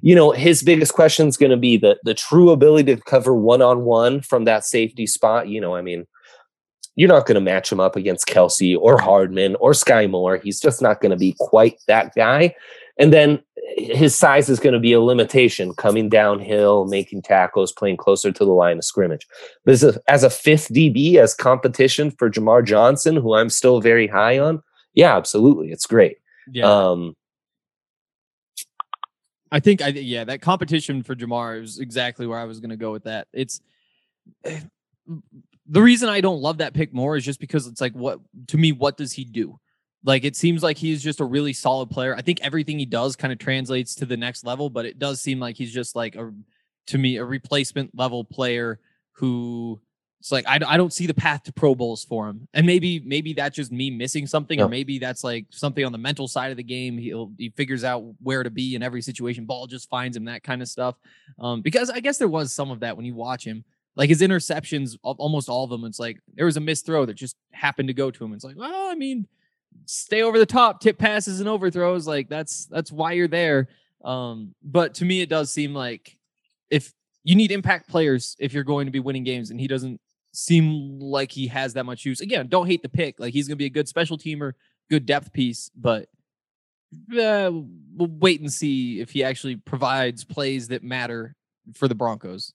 You 0.00 0.14
know, 0.14 0.32
his 0.32 0.62
biggest 0.62 0.94
question 0.94 1.28
is 1.28 1.36
going 1.36 1.50
to 1.52 1.56
be 1.56 1.76
the 1.76 1.96
the 2.04 2.14
true 2.14 2.50
ability 2.50 2.94
to 2.94 3.02
cover 3.02 3.34
one 3.34 3.62
on 3.62 3.84
one 3.84 4.20
from 4.20 4.44
that 4.44 4.64
safety 4.64 5.06
spot. 5.06 5.48
You 5.48 5.60
know, 5.60 5.76
I 5.76 5.82
mean, 5.82 6.06
you're 6.96 7.08
not 7.08 7.26
going 7.26 7.36
to 7.36 7.40
match 7.40 7.70
him 7.70 7.80
up 7.80 7.94
against 7.94 8.26
Kelce 8.26 8.76
or 8.78 9.00
Hardman 9.00 9.54
or 9.56 9.72
Skyy 9.72 10.10
Moore. 10.10 10.38
He's 10.38 10.60
just 10.60 10.82
not 10.82 11.00
going 11.00 11.10
to 11.10 11.16
be 11.16 11.36
quite 11.38 11.76
that 11.86 12.14
guy. 12.14 12.54
And 12.98 13.12
then 13.12 13.42
his 13.76 14.14
size 14.14 14.48
is 14.48 14.60
going 14.60 14.72
to 14.72 14.80
be 14.80 14.92
a 14.92 15.00
limitation 15.00 15.74
coming 15.74 16.08
downhill, 16.08 16.86
making 16.86 17.22
tackles, 17.22 17.72
playing 17.72 17.96
closer 17.96 18.32
to 18.32 18.44
the 18.44 18.52
line 18.52 18.78
of 18.78 18.84
scrimmage. 18.84 19.26
But 19.64 19.72
as 19.72 19.84
a, 19.84 20.00
as 20.08 20.24
a 20.24 20.30
fifth 20.30 20.68
DB, 20.68 21.16
as 21.16 21.34
competition 21.34 22.10
for 22.10 22.30
Jamar 22.30 22.64
Johnson, 22.64 23.16
who 23.16 23.34
I'm 23.34 23.50
still 23.50 23.80
very 23.80 24.06
high 24.06 24.38
on, 24.38 24.62
yeah, 24.94 25.16
absolutely. 25.16 25.70
It's 25.70 25.86
great. 25.86 26.18
Yeah. 26.50 26.64
Um, 26.64 27.16
I 29.50 29.60
think 29.60 29.82
I 29.82 29.88
yeah, 29.88 30.24
that 30.24 30.40
competition 30.40 31.02
for 31.02 31.14
Jamar 31.14 31.62
is 31.62 31.78
exactly 31.78 32.26
where 32.26 32.38
I 32.38 32.44
was 32.44 32.58
going 32.58 32.70
to 32.70 32.76
go 32.76 32.90
with 32.90 33.04
that. 33.04 33.28
It's 33.32 33.60
the 34.44 35.82
reason 35.82 36.08
I 36.08 36.22
don't 36.22 36.40
love 36.40 36.58
that 36.58 36.72
pick 36.72 36.92
more 36.92 37.16
is 37.16 37.24
just 37.24 37.38
because 37.38 37.66
it's 37.66 37.80
like 37.80 37.92
what 37.92 38.20
to 38.48 38.56
me 38.56 38.72
what 38.72 38.96
does 38.96 39.12
he 39.12 39.24
do? 39.24 39.60
Like 40.04 40.24
it 40.24 40.34
seems 40.36 40.62
like 40.62 40.76
he's 40.78 41.02
just 41.02 41.20
a 41.20 41.24
really 41.24 41.52
solid 41.52 41.90
player. 41.90 42.14
I 42.16 42.22
think 42.22 42.40
everything 42.40 42.78
he 42.78 42.86
does 42.86 43.14
kind 43.16 43.32
of 43.32 43.38
translates 43.38 43.94
to 43.96 44.06
the 44.06 44.16
next 44.16 44.44
level, 44.44 44.68
but 44.68 44.84
it 44.84 44.98
does 44.98 45.20
seem 45.20 45.38
like 45.38 45.56
he's 45.56 45.72
just 45.72 45.94
like 45.94 46.16
a 46.16 46.32
to 46.88 46.98
me 46.98 47.16
a 47.18 47.24
replacement 47.24 47.96
level 47.96 48.24
player 48.24 48.80
who 49.12 49.80
it's 50.18 50.32
like 50.32 50.46
I, 50.46 50.58
I 50.66 50.76
don't 50.76 50.92
see 50.92 51.06
the 51.06 51.14
path 51.14 51.42
to 51.44 51.52
Pro 51.52 51.74
Bowls 51.74 52.04
for 52.04 52.28
him, 52.28 52.46
and 52.54 52.64
maybe 52.64 53.00
maybe 53.04 53.32
that's 53.32 53.56
just 53.56 53.72
me 53.72 53.90
missing 53.90 54.26
something, 54.26 54.58
No. 54.58 54.66
or 54.66 54.68
maybe 54.68 54.98
that's 55.00 55.24
like 55.24 55.46
something 55.50 55.84
on 55.84 55.90
the 55.92 55.98
mental 55.98 56.28
side 56.28 56.52
of 56.52 56.56
the 56.56 56.62
game. 56.62 56.96
He'll 56.96 57.32
he 57.38 57.50
figures 57.50 57.82
out 57.82 58.04
where 58.22 58.42
to 58.44 58.50
be 58.50 58.76
in 58.76 58.82
every 58.84 59.02
situation. 59.02 59.46
Ball 59.46 59.66
just 59.66 59.88
finds 59.90 60.16
him 60.16 60.24
that 60.26 60.44
kind 60.44 60.62
of 60.62 60.68
stuff. 60.68 60.94
Um, 61.40 61.60
because 61.60 61.90
I 61.90 61.98
guess 62.00 62.18
there 62.18 62.28
was 62.28 62.52
some 62.52 62.70
of 62.70 62.80
that 62.80 62.96
when 62.96 63.04
you 63.04 63.14
watch 63.16 63.44
him, 63.44 63.64
like 63.96 64.10
his 64.10 64.20
interceptions, 64.20 64.96
almost 65.02 65.48
all 65.48 65.64
of 65.64 65.70
them. 65.70 65.84
It's 65.84 65.98
like 65.98 66.18
there 66.34 66.46
was 66.46 66.56
a 66.56 66.60
missed 66.60 66.86
throw 66.86 67.04
that 67.06 67.14
just 67.14 67.34
happened 67.52 67.88
to 67.88 67.94
go 67.94 68.10
to 68.12 68.24
him. 68.24 68.32
It's 68.32 68.44
like, 68.44 68.56
well, 68.56 68.88
I 68.90 68.94
mean, 68.94 69.26
stay 69.86 70.22
over 70.22 70.38
the 70.38 70.46
top, 70.46 70.80
tip 70.80 70.98
passes 70.98 71.40
and 71.40 71.48
overthrows. 71.48 72.06
Like 72.06 72.28
that's 72.28 72.66
that's 72.66 72.92
why 72.92 73.12
you're 73.12 73.28
there. 73.28 73.68
Um, 74.04 74.54
but 74.62 74.94
to 74.94 75.04
me, 75.04 75.20
it 75.20 75.28
does 75.28 75.52
seem 75.52 75.74
like 75.74 76.16
if 76.70 76.92
you 77.24 77.36
need 77.36 77.52
impact 77.52 77.88
players 77.88 78.36
if 78.38 78.52
you're 78.52 78.64
going 78.64 78.86
to 78.86 78.92
be 78.92 79.00
winning 79.00 79.24
games, 79.24 79.50
and 79.50 79.60
he 79.60 79.68
doesn't 79.68 80.00
seem 80.32 80.98
like 80.98 81.30
he 81.30 81.46
has 81.48 81.74
that 81.74 81.84
much 81.84 82.04
use. 82.04 82.20
Again, 82.20 82.48
don't 82.48 82.66
hate 82.66 82.82
the 82.82 82.88
pick. 82.88 83.20
Like 83.20 83.32
he's 83.32 83.46
going 83.46 83.56
to 83.56 83.62
be 83.62 83.66
a 83.66 83.70
good 83.70 83.88
special 83.88 84.18
teamer, 84.18 84.52
good 84.90 85.06
depth 85.06 85.32
piece, 85.32 85.70
but 85.76 86.08
uh, 87.12 87.50
we'll 87.50 88.08
wait 88.08 88.40
and 88.40 88.52
see 88.52 89.00
if 89.00 89.10
he 89.10 89.24
actually 89.24 89.56
provides 89.56 90.24
plays 90.24 90.68
that 90.68 90.82
matter 90.82 91.34
for 91.74 91.88
the 91.88 91.94
Broncos. 91.94 92.52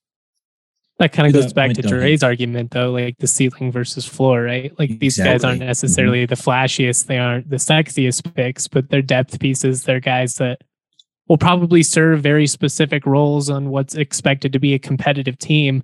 That 0.99 1.11
kind 1.13 1.27
of 1.27 1.33
goes 1.33 1.53
back 1.53 1.73
to 1.73 1.81
Dre's 1.83 2.23
argument, 2.23 2.71
though, 2.71 2.91
like 2.91 3.17
the 3.19 3.27
ceiling 3.27 3.71
versus 3.71 4.05
floor, 4.07 4.41
right? 4.43 4.71
Like 4.79 4.97
these 4.99 5.17
guys 5.17 5.43
aren't 5.43 5.57
Exactly. 5.57 5.59
Mhm. 5.59 5.67
necessarily 5.67 6.25
the 6.25 6.35
flashiest, 6.35 7.05
they 7.05 7.19
aren't 7.19 7.49
the 7.49 7.57
sexiest 7.57 8.33
picks, 8.33 8.67
but 8.67 8.89
they're 8.89 9.03
depth 9.03 9.39
pieces. 9.39 9.83
They're 9.83 9.99
guys 9.99 10.35
that 10.37 10.61
will 11.27 11.37
probably 11.37 11.83
serve 11.83 12.21
very 12.23 12.47
specific 12.47 13.05
roles 13.05 13.47
on 13.49 13.69
what's 13.69 13.93
expected 13.93 14.53
to 14.53 14.59
be 14.59 14.73
a 14.73 14.79
competitive 14.79 15.37
team 15.37 15.83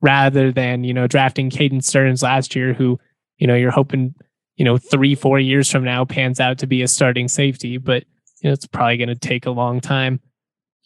rather 0.00 0.50
than, 0.50 0.82
you 0.84 0.94
know, 0.94 1.06
drafting 1.06 1.50
Caden 1.50 1.82
Stearns 1.84 2.22
last 2.22 2.56
year, 2.56 2.72
who, 2.72 2.98
you 3.36 3.46
know, 3.46 3.54
you're 3.56 3.70
hoping, 3.72 4.14
you 4.56 4.64
know, 4.64 4.78
three, 4.78 5.14
four 5.14 5.38
years 5.40 5.70
from 5.70 5.84
now 5.84 6.04
pans 6.06 6.40
out 6.40 6.56
to 6.58 6.66
be 6.66 6.80
a 6.82 6.88
starting 6.88 7.28
safety, 7.28 7.76
but 7.76 8.04
you 8.40 8.48
know, 8.48 8.52
it's 8.54 8.66
probably 8.66 8.96
going 8.96 9.08
to 9.08 9.14
take 9.16 9.44
a 9.46 9.50
long 9.50 9.80
time. 9.80 10.20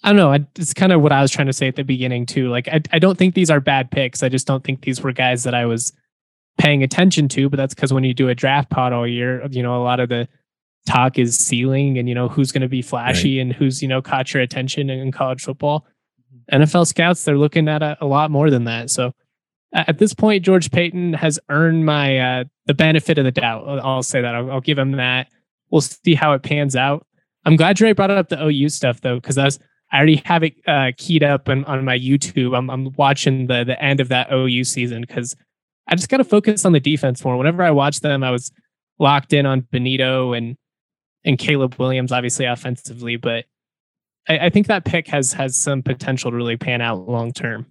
I 0.03 0.09
don't 0.09 0.17
know. 0.17 0.33
I, 0.33 0.47
it's 0.57 0.75
kind 0.75 0.93
of 0.93 1.01
what 1.01 1.13
I 1.13 1.23
was 1.23 1.31
trying 1.31 1.47
to 1.47 1.53
say 1.53 1.69
at 1.69 1.77
the 1.77 1.85
beginning 1.85 2.27
too. 2.27 2.49
Like, 2.49 2.69
I, 2.69 2.81
I 2.91 2.99
don't 2.99 3.17
think 3.17 3.35
these 3.35 3.51
are 3.51 3.61
bad 3.61 3.91
picks. 3.91 4.23
I 4.23 4.29
just 4.29 4.47
don't 4.47 4.65
think 4.65 4.83
these 4.83 5.01
were 5.01 5.13
guys 5.13 5.45
that 5.45 5.55
I 5.55 5.67
was 5.67 5.93
paying 6.59 6.83
attention 6.83 7.29
to. 7.29 7.49
But 7.49 7.57
that's 7.57 7.75
because 7.75 7.93
when 7.93 8.05
you 8.05 8.15
do 8.15 8.29
a 8.29 8.35
draft 8.35 8.71
pod 8.71 8.93
all 8.93 9.07
year, 9.07 9.47
you 9.51 9.63
know, 9.63 9.81
a 9.81 9.85
lot 9.85 10.01
of 10.01 10.09
the 10.09 10.29
talk 10.87 11.19
is 11.19 11.37
ceiling 11.37 11.99
and 11.99 12.09
you 12.09 12.15
know 12.15 12.29
who's 12.29 12.51
going 12.51 12.63
to 12.63 12.69
be 12.69 12.83
flashy 12.83 13.39
and 13.39 13.53
who's 13.53 13.83
you 13.83 13.89
know 13.89 14.03
caught 14.03 14.35
your 14.35 14.43
attention 14.43 14.91
in, 14.91 15.13
college 15.13 15.43
football. 15.43 15.87
NFL 16.53 16.87
scouts 16.87 17.25
they're 17.25 17.39
looking 17.39 17.69
at 17.69 17.83
a, 17.83 17.97
a 18.01 18.07
lot 18.07 18.31
more 18.31 18.51
than 18.51 18.65
that. 18.65 18.91
So 18.91 19.13
at 19.73 19.99
this 19.99 20.13
point, 20.13 20.45
George 20.45 20.71
Paton 20.71 21.15
has 21.15 21.39
earned 21.49 21.87
my 21.87 22.19
uh, 22.19 22.45
the 22.67 22.75
benefit 22.75 23.19
of 23.19 23.25
the 23.25 23.31
doubt. 23.31 23.69
I'll, 23.69 23.81
I'll 23.81 24.03
say 24.03 24.21
that. 24.21 24.35
I'll, 24.35 24.51
I'll 24.51 24.61
give 24.61 24.79
him 24.79 24.93
that. 24.93 25.29
We'll 25.71 25.81
see 25.81 26.15
how 26.15 26.33
it 26.33 26.43
pans 26.43 26.77
out. 26.77 27.07
I'm 27.45 27.57
glad 27.57 27.77
Dre 27.77 27.93
brought 27.93 28.11
up 28.11 28.29
the 28.29 28.45
OU 28.45 28.69
stuff 28.71 29.01
though, 29.01 29.17
because 29.17 29.39
I 29.39 29.45
was 29.45 29.59
I 29.93 29.99
already 29.99 30.23
have 30.25 30.43
it 30.43 30.55
uh, 30.67 30.93
keyed 30.97 31.23
up 31.23 31.49
on, 31.49 31.65
on 31.67 31.85
my 31.85 31.99
YouTube. 31.99 32.57
I'm, 32.57 32.71
I'm 32.71 32.93
watching 32.97 33.47
the 33.47 33.63
the 33.65 33.81
end 33.83 34.01
of 34.01 34.09
that 34.09 34.33
OU 34.33 34.65
season 34.65 35.03
because 35.03 35.37
I 35.87 35.95
just 35.95 36.09
got 36.09 36.17
to 36.17 36.25
focus 36.25 36.65
on 36.65 36.73
the 36.73 36.81
defense 36.81 37.25
more. 37.25 37.37
Whenever 37.37 37.63
I 37.63 37.71
watched 37.71 38.03
them, 38.03 38.25
I 38.25 38.31
was 38.31 38.51
locked 38.99 39.33
in 39.33 39.47
on 39.47 39.63
Bonitto 39.63 40.37
and 40.37 40.57
and 41.25 41.39
Caleb 41.39 41.77
Williams, 41.79 42.11
obviously 42.11 42.47
offensively, 42.47 43.17
but 43.17 43.45
I, 44.29 44.47
I 44.47 44.51
think 44.51 44.67
that 44.67 44.85
pick 44.85 45.09
has 45.09 45.33
has 45.35 45.61
some 45.61 45.83
potential 45.83 46.31
to 46.31 46.37
really 46.37 46.57
pan 46.57 46.81
out 46.81 47.09
long 47.09 47.33
term. 47.33 47.67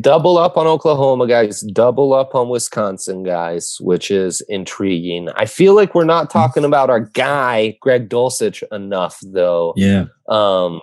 double 0.00 0.38
up 0.38 0.56
on 0.56 0.66
Oklahoma, 0.66 1.26
guys. 1.26 1.60
Double 1.72 2.12
up 2.12 2.34
on 2.34 2.48
Wisconsin, 2.48 3.22
guys, 3.22 3.78
which 3.80 4.10
is 4.10 4.42
intriguing. 4.48 5.28
I 5.36 5.46
feel 5.46 5.74
like 5.74 5.94
we're 5.94 6.04
not 6.04 6.30
talking 6.30 6.64
about 6.64 6.90
our 6.90 7.00
guy 7.00 7.78
Greg 7.80 8.08
Dulcich 8.08 8.62
enough, 8.72 9.18
though. 9.22 9.72
Yeah. 9.76 10.06
Um, 10.28 10.80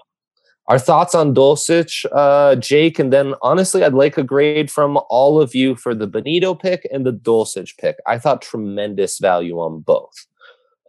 our 0.67 0.79
thoughts 0.79 1.15
on 1.15 1.33
Dulcich, 1.33 2.05
uh, 2.11 2.55
Jake, 2.55 2.99
and 2.99 3.13
then 3.13 3.35
honestly, 3.41 3.83
I'd 3.83 3.93
like 3.93 4.17
a 4.17 4.23
grade 4.23 4.69
from 4.69 4.99
all 5.09 5.41
of 5.41 5.55
you 5.55 5.75
for 5.75 5.95
the 5.95 6.07
Bonitto 6.07 6.59
pick 6.59 6.87
and 6.91 7.05
the 7.05 7.13
Dulcich 7.13 7.77
pick. 7.77 7.97
I 8.05 8.17
thought 8.17 8.41
tremendous 8.41 9.19
value 9.19 9.57
on 9.59 9.79
both. 9.79 10.27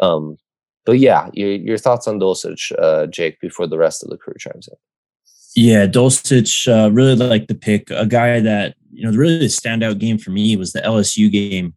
Um, 0.01 0.37
but 0.85 0.99
yeah, 0.99 1.29
your, 1.33 1.51
your 1.51 1.79
thoughts 1.79 2.09
on 2.09 2.19
Dulcich, 2.19 2.73
uh, 2.79 3.07
Jake, 3.07 3.41
before 3.41 3.67
the 3.67 3.79
rest 3.79 4.03
of 4.03 4.11
the 4.11 4.17
crew 4.17 4.35
chimes 4.39 4.69
in. 4.69 4.75
Yeah, 5.55 5.87
Dulcich, 5.87 6.67
uh, 6.67 6.91
really 6.91 7.15
like 7.15 7.47
the 7.47 7.55
pick. 7.55 7.91
A 7.91 8.07
guy 8.07 8.41
that, 8.41 8.75
you 8.91 9.05
know, 9.05 9.17
really 9.17 9.39
the 9.39 9.47
standout 9.47 9.99
game 9.99 10.19
for 10.19 10.31
me 10.31 10.57
was 10.57 10.73
the 10.73 10.81
LSU 10.81 11.31
game 11.31 11.75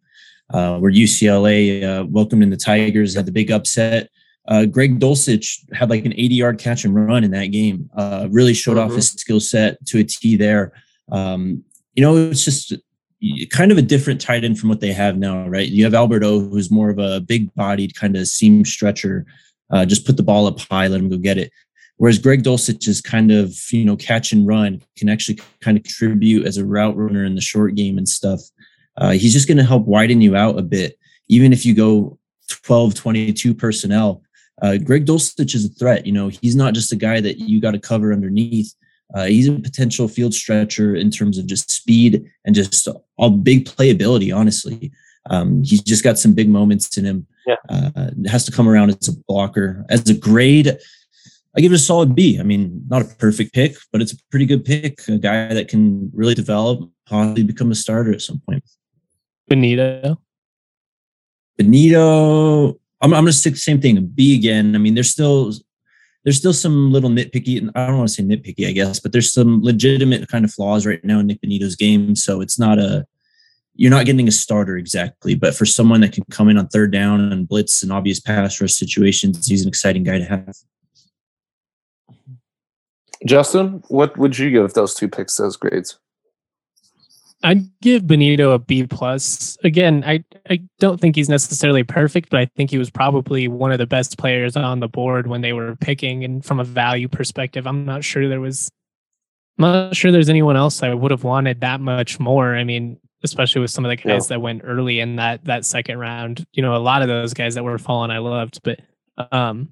uh, 0.53 0.77
where 0.79 0.91
UCLA 0.91 1.83
uh, 1.83 2.05
welcomed 2.05 2.43
in 2.43 2.49
the 2.49 2.57
Tigers, 2.57 3.15
had 3.15 3.25
the 3.25 3.31
big 3.31 3.51
upset. 3.51 4.09
Uh, 4.47 4.65
Greg 4.65 4.99
Dulcich 4.99 5.59
had 5.73 5.89
like 5.89 6.05
an 6.05 6.13
80 6.13 6.35
yard 6.35 6.59
catch 6.59 6.83
and 6.83 6.95
run 6.95 7.23
in 7.23 7.31
that 7.31 7.47
game. 7.47 7.89
Uh, 7.95 8.27
really 8.31 8.53
showed 8.53 8.77
mm-hmm. 8.77 8.89
off 8.89 8.95
his 8.95 9.11
skill 9.11 9.39
set 9.39 9.83
to 9.87 9.99
a 9.99 10.03
T 10.03 10.35
there. 10.35 10.73
Um, 11.11 11.63
you 11.93 12.01
know, 12.01 12.17
it's 12.17 12.43
just 12.43 12.73
kind 13.51 13.71
of 13.71 13.77
a 13.77 13.83
different 13.83 14.19
tight 14.19 14.43
end 14.43 14.57
from 14.59 14.69
what 14.69 14.79
they 14.79 14.93
have 14.93 15.17
now, 15.17 15.47
right? 15.47 15.67
You 15.67 15.83
have 15.83 15.93
Albert 15.93 16.23
O, 16.23 16.39
who's 16.39 16.71
more 16.71 16.89
of 16.89 16.97
a 16.97 17.21
big 17.21 17.53
bodied 17.53 17.95
kind 17.95 18.17
of 18.17 18.27
seam 18.27 18.65
stretcher. 18.65 19.25
Uh, 19.69 19.85
just 19.85 20.05
put 20.05 20.17
the 20.17 20.23
ball 20.23 20.47
up 20.47 20.59
high, 20.59 20.87
let 20.87 20.99
him 20.99 21.09
go 21.09 21.17
get 21.17 21.37
it. 21.37 21.51
Whereas 21.97 22.17
Greg 22.17 22.41
Dulcich 22.41 22.87
is 22.87 22.99
kind 22.99 23.31
of, 23.31 23.55
you 23.71 23.85
know, 23.85 23.95
catch 23.95 24.31
and 24.31 24.47
run, 24.47 24.81
can 24.97 25.07
actually 25.07 25.39
kind 25.59 25.77
of 25.77 25.83
contribute 25.83 26.47
as 26.47 26.57
a 26.57 26.65
route 26.65 26.97
runner 26.97 27.23
in 27.23 27.35
the 27.35 27.41
short 27.41 27.75
game 27.75 27.99
and 27.99 28.09
stuff. 28.09 28.41
Uh, 28.97 29.11
he's 29.11 29.33
just 29.33 29.47
going 29.47 29.59
to 29.59 29.63
help 29.63 29.85
widen 29.85 30.19
you 30.19 30.35
out 30.35 30.57
a 30.57 30.63
bit. 30.63 30.97
Even 31.27 31.53
if 31.53 31.63
you 31.63 31.75
go 31.75 32.17
12, 32.49 32.95
22 32.95 33.53
personnel, 33.53 34.23
uh, 34.61 34.77
Greg 34.77 35.05
Dulcich 35.05 35.55
is 35.55 35.65
a 35.65 35.69
threat. 35.69 36.05
You 36.05 36.11
know, 36.11 36.29
he's 36.29 36.55
not 36.55 36.73
just 36.73 36.93
a 36.93 36.95
guy 36.95 37.19
that 37.21 37.39
you 37.39 37.59
got 37.59 37.71
to 37.71 37.79
cover 37.79 38.13
underneath. 38.13 38.73
Uh, 39.13 39.25
he's 39.25 39.49
a 39.49 39.53
potential 39.53 40.07
field 40.07 40.33
stretcher 40.33 40.95
in 40.95 41.11
terms 41.11 41.37
of 41.37 41.45
just 41.45 41.69
speed 41.69 42.25
and 42.45 42.55
just 42.55 42.87
all 43.17 43.29
big 43.29 43.65
playability. 43.65 44.35
Honestly, 44.35 44.91
um, 45.29 45.63
he's 45.63 45.81
just 45.81 46.03
got 46.03 46.17
some 46.17 46.33
big 46.33 46.49
moments 46.49 46.97
in 46.97 47.05
him. 47.05 47.27
Yeah. 47.45 47.55
Uh, 47.69 48.11
has 48.27 48.45
to 48.45 48.51
come 48.51 48.69
around 48.69 48.91
as 48.91 49.07
a 49.07 49.17
blocker. 49.27 49.85
As 49.89 50.07
a 50.09 50.13
grade, 50.13 50.77
I 51.57 51.61
give 51.61 51.71
it 51.73 51.75
a 51.75 51.79
solid 51.79 52.15
B. 52.15 52.39
I 52.39 52.43
mean, 52.43 52.83
not 52.87 53.01
a 53.01 53.15
perfect 53.15 53.53
pick, 53.53 53.75
but 53.91 54.01
it's 54.01 54.13
a 54.13 54.17
pretty 54.29 54.45
good 54.45 54.63
pick. 54.63 54.99
A 55.07 55.17
guy 55.17 55.53
that 55.53 55.67
can 55.67 56.09
really 56.13 56.35
develop, 56.35 56.89
possibly 57.07 57.43
become 57.43 57.71
a 57.71 57.75
starter 57.75 58.13
at 58.13 58.21
some 58.21 58.41
point. 58.47 58.63
Benito. 59.47 60.21
Bonitto. 61.59 62.79
I'm, 63.01 63.13
I'm 63.13 63.23
going 63.23 63.27
to 63.27 63.33
stick 63.33 63.53
the 63.53 63.59
same 63.59 63.81
thing. 63.81 64.05
B 64.05 64.35
again. 64.35 64.75
I 64.75 64.79
mean, 64.79 64.95
there's 64.95 65.09
still 65.09 65.53
there's 66.23 66.37
still 66.37 66.53
some 66.53 66.91
little 66.91 67.09
nitpicky, 67.09 67.57
and 67.57 67.71
I 67.73 67.87
don't 67.87 67.97
want 67.97 68.09
to 68.09 68.13
say 68.13 68.23
nitpicky, 68.23 68.67
I 68.67 68.71
guess, 68.71 68.99
but 68.99 69.11
there's 69.11 69.33
some 69.33 69.63
legitimate 69.63 70.27
kind 70.27 70.45
of 70.45 70.53
flaws 70.53 70.85
right 70.85 71.03
now 71.03 71.19
in 71.19 71.27
Nik 71.27 71.41
Bonitto's 71.41 71.75
game. 71.75 72.15
So 72.15 72.41
it's 72.41 72.59
not 72.59 72.77
a 72.77 73.05
you're 73.75 73.91
not 73.91 74.05
getting 74.05 74.27
a 74.27 74.31
starter 74.31 74.77
exactly, 74.77 75.33
but 75.33 75.55
for 75.55 75.65
someone 75.65 76.01
that 76.01 76.11
can 76.11 76.23
come 76.29 76.49
in 76.49 76.57
on 76.57 76.67
third 76.67 76.91
down 76.91 77.31
and 77.31 77.47
blitz 77.47 77.81
and 77.81 77.91
obvious 77.91 78.19
pass 78.19 78.59
rush 78.61 78.73
situations, 78.73 79.47
he's 79.47 79.63
an 79.63 79.67
exciting 79.67 80.03
guy 80.03 80.19
to 80.19 80.25
have. 80.25 80.55
Justin, 83.25 83.83
what 83.87 84.17
would 84.17 84.37
you 84.37 84.49
give 84.51 84.73
those 84.73 84.93
two 84.93 85.07
picks 85.07 85.37
those 85.37 85.55
grades? 85.55 85.97
I'd 87.43 87.79
give 87.81 88.03
Bonitto 88.03 88.53
a 88.53 88.59
B 88.59 88.85
plus. 88.85 89.57
Again, 89.63 90.03
I 90.05 90.23
I 90.49 90.61
don't 90.79 90.99
think 90.99 91.15
he's 91.15 91.29
necessarily 91.29 91.83
perfect, 91.83 92.29
but 92.29 92.39
I 92.39 92.45
think 92.55 92.69
he 92.69 92.77
was 92.77 92.89
probably 92.89 93.47
one 93.47 93.71
of 93.71 93.79
the 93.79 93.87
best 93.87 94.17
players 94.17 94.55
on 94.55 94.79
the 94.79 94.87
board 94.87 95.27
when 95.27 95.41
they 95.41 95.53
were 95.53 95.75
picking. 95.75 96.23
And 96.23 96.43
from 96.45 96.59
a 96.59 96.63
value 96.63 97.07
perspective, 97.07 97.65
I'm 97.65 97.85
not 97.85 98.03
sure 98.03 98.27
there 98.27 98.41
was. 98.41 98.69
I'm 99.57 99.63
not 99.63 99.95
sure 99.95 100.11
there's 100.11 100.29
anyone 100.29 100.55
else 100.55 100.81
I 100.81 100.93
would 100.93 101.11
have 101.11 101.23
wanted 101.23 101.61
that 101.61 101.81
much 101.81 102.19
more. 102.19 102.55
I 102.55 102.63
mean, 102.63 102.97
especially 103.23 103.61
with 103.61 103.71
some 103.71 103.85
of 103.85 103.89
the 103.89 103.95
guys 103.95 104.25
yeah. 104.25 104.35
that 104.35 104.39
went 104.39 104.61
early 104.63 104.99
in 104.99 105.15
that 105.17 105.45
that 105.45 105.65
second 105.65 105.97
round. 105.97 106.45
You 106.53 106.61
know, 106.61 106.75
a 106.75 106.77
lot 106.77 107.01
of 107.01 107.07
those 107.07 107.33
guys 107.33 107.55
that 107.55 107.63
were 107.63 107.77
falling, 107.77 108.11
I 108.11 108.19
loved, 108.19 108.61
but 108.63 108.79
um, 109.31 109.69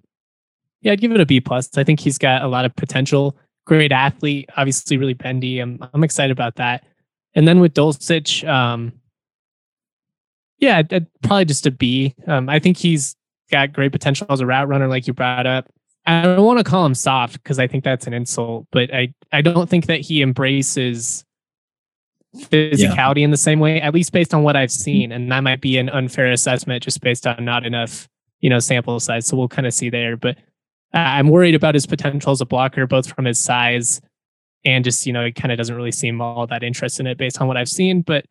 yeah, 0.82 0.94
I'd 0.94 1.02
give 1.02 1.12
it 1.12 1.20
a 1.20 1.26
B 1.26 1.40
plus. 1.42 1.78
I 1.78 1.84
think 1.84 2.00
he's 2.00 2.18
got 2.18 2.44
a 2.44 2.48
lot 2.48 2.66
of 2.66 2.76
potential. 2.76 3.38
Great 3.66 3.92
athlete, 3.92 4.50
obviously 4.58 4.98
really 4.98 5.14
bendy. 5.14 5.60
I'm 5.60 5.80
I'm 5.94 6.04
excited 6.04 6.32
about 6.32 6.56
that. 6.56 6.86
And 7.36 7.48
then 7.48 7.60
with 7.60 7.74
Dulcich, 7.74 8.48
um, 8.48 8.94
yeah, 10.58 10.82
probably 11.22 11.46
just 11.46 11.66
a 11.66 11.72
B. 11.72 12.16
Um, 12.28 12.50
I 12.50 12.60
think 12.60 12.78
he's 12.78 13.16
got 13.52 13.74
great 13.74 13.92
potential 13.92 14.28
as 14.30 14.42
a 14.42 14.46
route 14.46 14.68
runner, 14.68 14.88
like 14.88 15.08
you 15.08 15.14
brought 15.14 15.46
up. 15.46 15.72
I 16.06 16.24
don't 16.24 16.46
want 16.46 16.60
to 16.60 16.64
call 16.64 16.86
him 16.86 16.96
soft 16.96 17.34
because 17.34 17.60
I 17.60 17.68
think 17.68 17.84
that's 17.84 18.08
an 18.08 18.14
insult, 18.14 18.68
but 18.72 18.94
I, 18.94 19.14
I 19.32 19.42
don't 19.42 19.70
think 19.70 19.86
that 19.86 20.02
he 20.02 20.22
embraces 20.22 21.24
physicality 22.36 23.20
yeah. 23.20 23.26
in 23.26 23.32
the 23.32 23.38
same 23.38 23.60
way, 23.60 23.82
at 23.82 23.94
least 23.94 24.12
based 24.12 24.34
on 24.34 24.44
what 24.44 24.56
I've 24.56 24.72
seen. 24.72 25.12
And 25.12 25.32
that 25.32 25.42
might 25.42 25.62
be 25.62 25.78
an 25.78 25.90
unfair 25.90 26.32
assessment 26.32 26.84
just 26.84 27.02
based 27.02 27.28
on 27.28 27.46
not 27.46 27.66
enough, 27.66 28.08
you 28.40 28.50
know, 28.50 28.60
sample 28.60 29.00
size. 29.00 29.28
So 29.28 29.38
we'll 29.38 29.48
kind 29.48 29.68
of 29.68 29.74
see 29.74 29.90
there. 29.90 30.18
But 30.18 30.38
I'm 30.94 31.30
worried 31.30 31.56
about 31.56 31.76
his 31.76 31.86
potential 31.86 32.32
as 32.32 32.42
a 32.42 32.46
blocker, 32.46 32.88
both 32.88 33.14
from 33.14 33.26
his 33.26 33.40
size 33.40 34.02
and 34.66 34.84
just 34.84 35.06
you 35.06 35.14
know 35.14 35.26
he 35.26 35.32
kind 35.32 35.52
of 35.52 35.58
doesn't 35.58 35.76
really 35.76 35.92
seem 35.92 36.22
all 36.22 36.48
that 36.48 36.64
interested 36.64 37.02
in 37.02 37.08
it 37.08 37.18
based 37.18 37.40
on 37.42 37.48
what 37.48 37.58
I've 37.58 37.70
seen. 37.70 38.02
But 38.02 38.26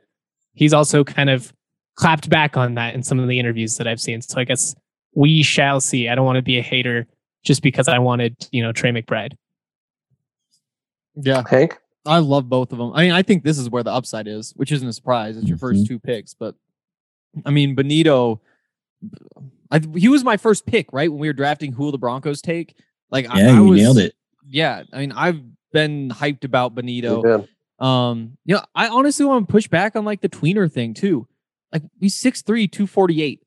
he's 0.54 0.72
also 0.72 1.04
kind 1.04 1.30
of 1.30 1.52
clapped 1.94 2.28
back 2.28 2.56
on 2.56 2.74
that 2.74 2.94
in 2.94 3.02
some 3.02 3.18
of 3.18 3.28
the 3.28 3.38
interviews 3.38 3.76
that 3.76 3.88
I've 3.88 4.00
seen. 4.00 4.20
So 4.22 4.40
I 4.40 4.44
guess 4.44 4.74
we 5.14 5.42
shall 5.42 5.80
see. 5.80 6.08
I 6.08 6.14
don't 6.14 6.26
want 6.26 6.36
to 6.36 6.42
be 6.42 6.58
a 6.58 6.62
hater 6.62 7.06
just 7.44 7.62
because 7.62 7.88
I 7.88 7.98
wanted 7.98 8.36
you 8.50 8.62
know 8.62 8.72
Trey 8.72 8.90
McBride. 8.90 9.34
Yeah, 11.16 11.42
Hank. 11.48 11.78
I 12.06 12.18
love 12.18 12.48
both 12.48 12.72
of 12.72 12.78
them. 12.78 12.92
I 12.94 13.02
mean, 13.02 13.12
I 13.12 13.22
think 13.22 13.44
this 13.44 13.58
is 13.58 13.68
where 13.68 13.82
the 13.82 13.92
upside 13.92 14.28
is, 14.28 14.52
which 14.56 14.72
isn't 14.72 14.88
a 14.88 14.92
surprise. 14.92 15.36
It's 15.36 15.48
your 15.48 15.58
first 15.58 15.80
mm-hmm. 15.80 15.94
two 15.94 15.98
picks, 15.98 16.32
but 16.32 16.54
I 17.44 17.50
mean, 17.50 17.76
Bonitto, 17.76 18.40
I, 19.70 19.80
he 19.94 20.08
was 20.08 20.24
my 20.24 20.36
first 20.36 20.64
pick, 20.66 20.92
right? 20.92 21.10
When 21.10 21.20
we 21.20 21.28
were 21.28 21.34
drafting 21.34 21.72
who 21.72 21.84
will 21.84 21.92
the 21.92 21.98
Broncos 21.98 22.40
take? 22.40 22.76
Like, 23.10 23.26
yeah, 23.26 23.32
I, 23.32 23.40
I 23.40 23.52
you 23.52 23.64
was, 23.64 23.80
nailed 23.80 23.98
it. 23.98 24.14
Yeah, 24.46 24.84
I 24.92 24.98
mean, 25.00 25.12
I've 25.12 25.40
been 25.72 26.10
hyped 26.10 26.44
about 26.44 26.74
Bonitto. 26.74 27.46
Um, 27.78 28.36
you 28.44 28.56
know, 28.56 28.62
I 28.74 28.88
honestly 28.88 29.24
want 29.24 29.46
to 29.46 29.52
push 29.52 29.68
back 29.68 29.94
on 29.96 30.04
like 30.04 30.20
the 30.20 30.28
tweener 30.28 30.70
thing 30.70 30.94
too. 30.94 31.28
Like 31.72 31.82
he's 32.00 32.20
6'3, 32.20 32.70
248. 32.70 33.42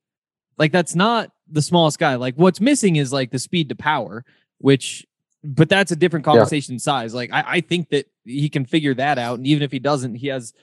Like 0.57 0.71
that's 0.71 0.95
not 0.95 1.31
the 1.49 1.61
smallest 1.61 1.99
guy. 1.99 2.15
Like 2.15 2.35
what's 2.35 2.61
missing 2.61 2.95
is 2.95 3.11
like 3.11 3.31
the 3.31 3.39
speed 3.39 3.69
to 3.69 3.75
power, 3.75 4.23
which 4.59 5.05
but 5.43 5.69
that's 5.69 5.91
a 5.91 5.95
different 5.95 6.23
conversation 6.23 6.75
yeah. 6.75 6.79
size. 6.79 7.13
Like 7.13 7.31
I, 7.33 7.43
I 7.47 7.61
think 7.61 7.89
that 7.89 8.05
he 8.23 8.47
can 8.47 8.65
figure 8.65 8.93
that 8.93 9.17
out. 9.17 9.37
And 9.37 9.47
even 9.47 9.63
if 9.63 9.71
he 9.71 9.79
doesn't, 9.79 10.15
he 10.15 10.27
has 10.27 10.53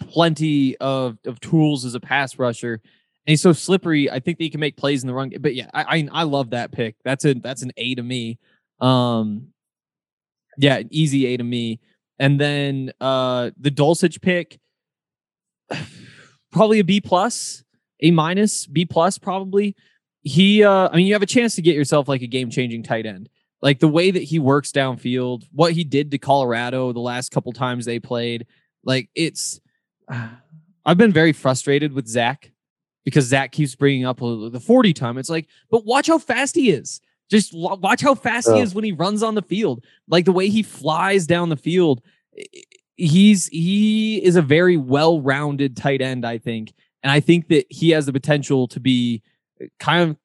plenty 0.00 0.76
of, 0.78 1.18
of 1.24 1.40
tools 1.40 1.84
as 1.84 1.94
a 1.94 2.00
pass 2.00 2.38
rusher. 2.38 2.74
And 2.74 3.32
he's 3.32 3.40
so 3.40 3.52
slippery. 3.52 4.10
I 4.10 4.20
think 4.20 4.38
that 4.38 4.44
he 4.44 4.50
can 4.50 4.60
make 4.60 4.76
plays 4.76 5.02
in 5.02 5.06
the 5.06 5.14
run. 5.14 5.32
But 5.40 5.54
yeah, 5.54 5.70
I, 5.72 5.98
I 5.98 6.08
I 6.12 6.22
love 6.24 6.50
that 6.50 6.72
pick. 6.72 6.96
That's 7.04 7.24
a 7.24 7.34
that's 7.34 7.62
an 7.62 7.72
A 7.76 7.94
to 7.94 8.02
me. 8.02 8.38
Um, 8.80 9.51
yeah, 10.58 10.82
easy 10.90 11.26
A 11.26 11.36
to 11.36 11.44
me. 11.44 11.80
And 12.18 12.40
then 12.40 12.92
uh 13.00 13.50
the 13.58 13.70
Dulcich 13.70 14.20
pick, 14.20 14.58
probably 16.52 16.78
a 16.80 16.84
B 16.84 17.00
plus, 17.00 17.64
A 18.00 18.10
minus, 18.10 18.66
B 18.66 18.84
plus, 18.84 19.18
probably. 19.18 19.74
He 20.22 20.62
uh 20.64 20.88
I 20.92 20.96
mean 20.96 21.06
you 21.06 21.14
have 21.14 21.22
a 21.22 21.26
chance 21.26 21.54
to 21.56 21.62
get 21.62 21.74
yourself 21.74 22.08
like 22.08 22.22
a 22.22 22.26
game 22.26 22.50
changing 22.50 22.82
tight 22.82 23.06
end. 23.06 23.28
Like 23.60 23.78
the 23.78 23.88
way 23.88 24.10
that 24.10 24.22
he 24.24 24.38
works 24.38 24.72
downfield, 24.72 25.44
what 25.52 25.72
he 25.72 25.84
did 25.84 26.10
to 26.10 26.18
Colorado 26.18 26.92
the 26.92 27.00
last 27.00 27.30
couple 27.30 27.52
times 27.52 27.84
they 27.84 28.00
played, 28.00 28.46
like 28.84 29.08
it's 29.14 29.60
uh, 30.08 30.28
I've 30.84 30.98
been 30.98 31.12
very 31.12 31.32
frustrated 31.32 31.92
with 31.92 32.08
Zach 32.08 32.50
because 33.04 33.26
Zach 33.26 33.52
keeps 33.52 33.74
bringing 33.74 34.04
up 34.04 34.18
the 34.18 34.60
40 34.60 34.92
time. 34.92 35.16
It's 35.16 35.30
like, 35.30 35.48
but 35.70 35.84
watch 35.84 36.08
how 36.08 36.18
fast 36.18 36.56
he 36.56 36.70
is. 36.70 37.00
Just 37.32 37.54
watch 37.54 38.02
how 38.02 38.14
fast 38.14 38.52
he 38.52 38.60
is 38.60 38.74
when 38.74 38.84
he 38.84 38.92
runs 38.92 39.22
on 39.22 39.34
the 39.34 39.40
field. 39.40 39.82
Like 40.06 40.26
the 40.26 40.32
way 40.32 40.50
he 40.50 40.62
flies 40.62 41.26
down 41.26 41.48
the 41.48 41.56
field. 41.56 42.02
He's 42.96 43.46
he 43.46 44.22
is 44.22 44.36
a 44.36 44.42
very 44.42 44.76
well-rounded 44.76 45.74
tight 45.74 46.02
end, 46.02 46.26
I 46.26 46.36
think. 46.36 46.74
And 47.02 47.10
I 47.10 47.20
think 47.20 47.48
that 47.48 47.64
he 47.70 47.88
has 47.90 48.04
the 48.04 48.12
potential 48.12 48.68
to 48.68 48.78
be 48.78 49.22
uh, 49.62 49.64
kind 49.80 50.10
of 50.10 50.16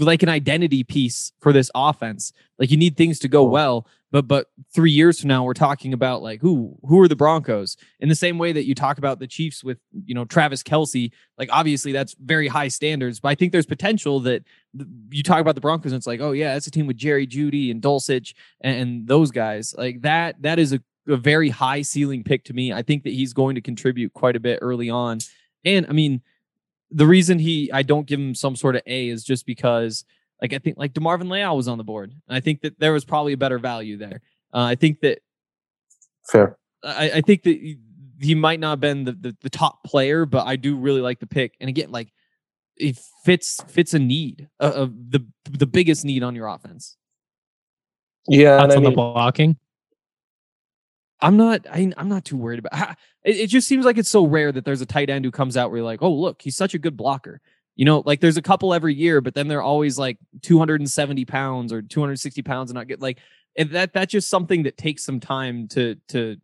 like 0.00 0.24
an 0.24 0.28
identity 0.28 0.82
piece 0.82 1.30
for 1.38 1.52
this 1.52 1.70
offense. 1.76 2.32
Like 2.58 2.72
you 2.72 2.76
need 2.76 2.96
things 2.96 3.20
to 3.20 3.28
go 3.28 3.44
well, 3.44 3.86
but 4.12 4.28
but 4.28 4.46
three 4.72 4.92
years 4.92 5.18
from 5.18 5.28
now 5.28 5.42
we're 5.42 5.54
talking 5.54 5.92
about 5.92 6.22
like 6.22 6.40
who 6.40 6.78
who 6.84 7.00
are 7.00 7.08
the 7.08 7.16
Broncos 7.16 7.76
in 7.98 8.08
the 8.08 8.14
same 8.14 8.38
way 8.38 8.52
that 8.52 8.64
you 8.64 8.74
talk 8.74 8.98
about 8.98 9.18
the 9.18 9.26
Chiefs 9.26 9.64
with 9.64 9.78
you 10.04 10.14
know 10.14 10.24
Travis 10.24 10.62
Kelce 10.62 11.10
Like 11.38 11.48
obviously 11.50 11.90
that's 11.90 12.14
very 12.20 12.46
high 12.46 12.68
standards, 12.68 13.18
but 13.18 13.30
I 13.30 13.34
think 13.34 13.50
there's 13.50 13.66
potential 13.66 14.20
that 14.20 14.44
you 15.10 15.22
talk 15.24 15.40
about 15.40 15.56
the 15.56 15.60
Broncos 15.60 15.90
and 15.90 15.98
it's 15.98 16.06
like 16.06 16.20
oh 16.20 16.32
yeah 16.32 16.52
that's 16.52 16.68
a 16.68 16.70
team 16.70 16.86
with 16.86 16.96
Jerry 16.96 17.26
Jeudy 17.26 17.72
and 17.72 17.82
Dulcich 17.82 18.34
and, 18.60 18.76
and 18.76 19.08
those 19.08 19.32
guys 19.32 19.74
like 19.76 20.02
that 20.02 20.40
that 20.42 20.60
is 20.60 20.72
a 20.72 20.80
a 21.08 21.16
very 21.16 21.48
high 21.48 21.82
ceiling 21.82 22.22
pick 22.22 22.44
to 22.44 22.52
me. 22.52 22.72
I 22.72 22.82
think 22.82 23.02
that 23.04 23.12
he's 23.12 23.32
going 23.32 23.56
to 23.56 23.60
contribute 23.60 24.12
quite 24.12 24.36
a 24.36 24.40
bit 24.40 24.60
early 24.62 24.88
on. 24.88 25.18
And 25.64 25.86
I 25.88 25.92
mean, 25.92 26.22
the 26.90 27.06
reason 27.06 27.38
he 27.38 27.70
I 27.72 27.82
don't 27.82 28.06
give 28.06 28.20
him 28.20 28.34
some 28.34 28.56
sort 28.56 28.76
of 28.76 28.82
A 28.86 29.08
is 29.08 29.24
just 29.24 29.46
because 29.46 30.04
like 30.42 30.52
I 30.52 30.58
think 30.58 30.76
like 30.76 30.92
DeMarvin 30.92 31.30
Leal 31.30 31.56
was 31.56 31.68
on 31.68 31.78
the 31.78 31.84
board. 31.84 32.12
And 32.28 32.36
I 32.36 32.40
think 32.40 32.60
that 32.62 32.78
there 32.78 32.92
was 32.92 33.04
probably 33.04 33.32
a 33.32 33.36
better 33.38 33.58
value 33.58 33.96
there. 33.96 34.20
Uh, 34.52 34.64
I 34.64 34.74
think 34.74 35.00
that 35.00 35.20
Fair. 36.28 36.58
I, 36.84 37.10
I 37.14 37.20
think 37.20 37.44
that 37.44 37.50
he, 37.50 37.78
he 38.20 38.34
might 38.34 38.60
not 38.60 38.70
have 38.70 38.80
been 38.80 39.04
the, 39.04 39.12
the 39.12 39.36
the 39.40 39.50
top 39.50 39.84
player, 39.84 40.26
but 40.26 40.46
I 40.46 40.56
do 40.56 40.76
really 40.76 41.00
like 41.00 41.20
the 41.20 41.26
pick. 41.26 41.54
And 41.60 41.70
again, 41.70 41.90
like 41.92 42.12
it 42.76 42.98
fits 43.24 43.62
fits 43.68 43.94
a 43.94 43.98
need 44.00 44.48
uh, 44.60 44.72
of 44.74 45.10
the 45.10 45.24
the 45.48 45.66
biggest 45.66 46.04
need 46.04 46.24
on 46.24 46.34
your 46.34 46.48
offense. 46.48 46.96
Yeah, 48.26 48.60
and 48.60 48.62
Thoughts 48.62 48.74
I 48.74 48.76
on 48.78 48.82
the 48.82 48.90
blocking. 48.90 49.56
I'm 51.20 51.36
not. 51.36 51.66
I, 51.70 51.92
I'm 51.96 52.08
not 52.08 52.24
too 52.24 52.36
worried 52.36 52.58
about. 52.58 52.96
It, 53.24 53.36
it 53.36 53.46
just 53.46 53.68
seems 53.68 53.84
like 53.84 53.98
it's 53.98 54.08
so 54.08 54.26
rare 54.26 54.50
that 54.50 54.64
there's 54.64 54.80
a 54.80 54.86
tight 54.86 55.08
end 55.08 55.24
who 55.24 55.30
comes 55.30 55.56
out 55.56 55.70
where 55.70 55.78
you're 55.78 55.86
like, 55.86 56.02
oh 56.02 56.12
look, 56.12 56.42
he's 56.42 56.56
such 56.56 56.74
a 56.74 56.78
good 56.80 56.96
blocker. 56.96 57.40
You 57.76 57.84
know, 57.86 58.02
like 58.04 58.20
there's 58.20 58.36
a 58.36 58.42
couple 58.42 58.74
every 58.74 58.94
year, 58.94 59.20
but 59.20 59.34
then 59.34 59.48
they're 59.48 59.62
always 59.62 59.98
like 59.98 60.18
270 60.42 61.24
pounds 61.24 61.72
or 61.72 61.80
260 61.80 62.42
pounds 62.42 62.70
and 62.70 62.76
not 62.76 62.86
get 62.86 63.00
like, 63.00 63.18
and 63.56 63.70
that 63.70 63.92
that's 63.92 64.12
just 64.12 64.28
something 64.28 64.64
that 64.64 64.76
takes 64.76 65.04
some 65.04 65.20
time 65.20 65.68
to 65.68 65.96
to 66.08 66.36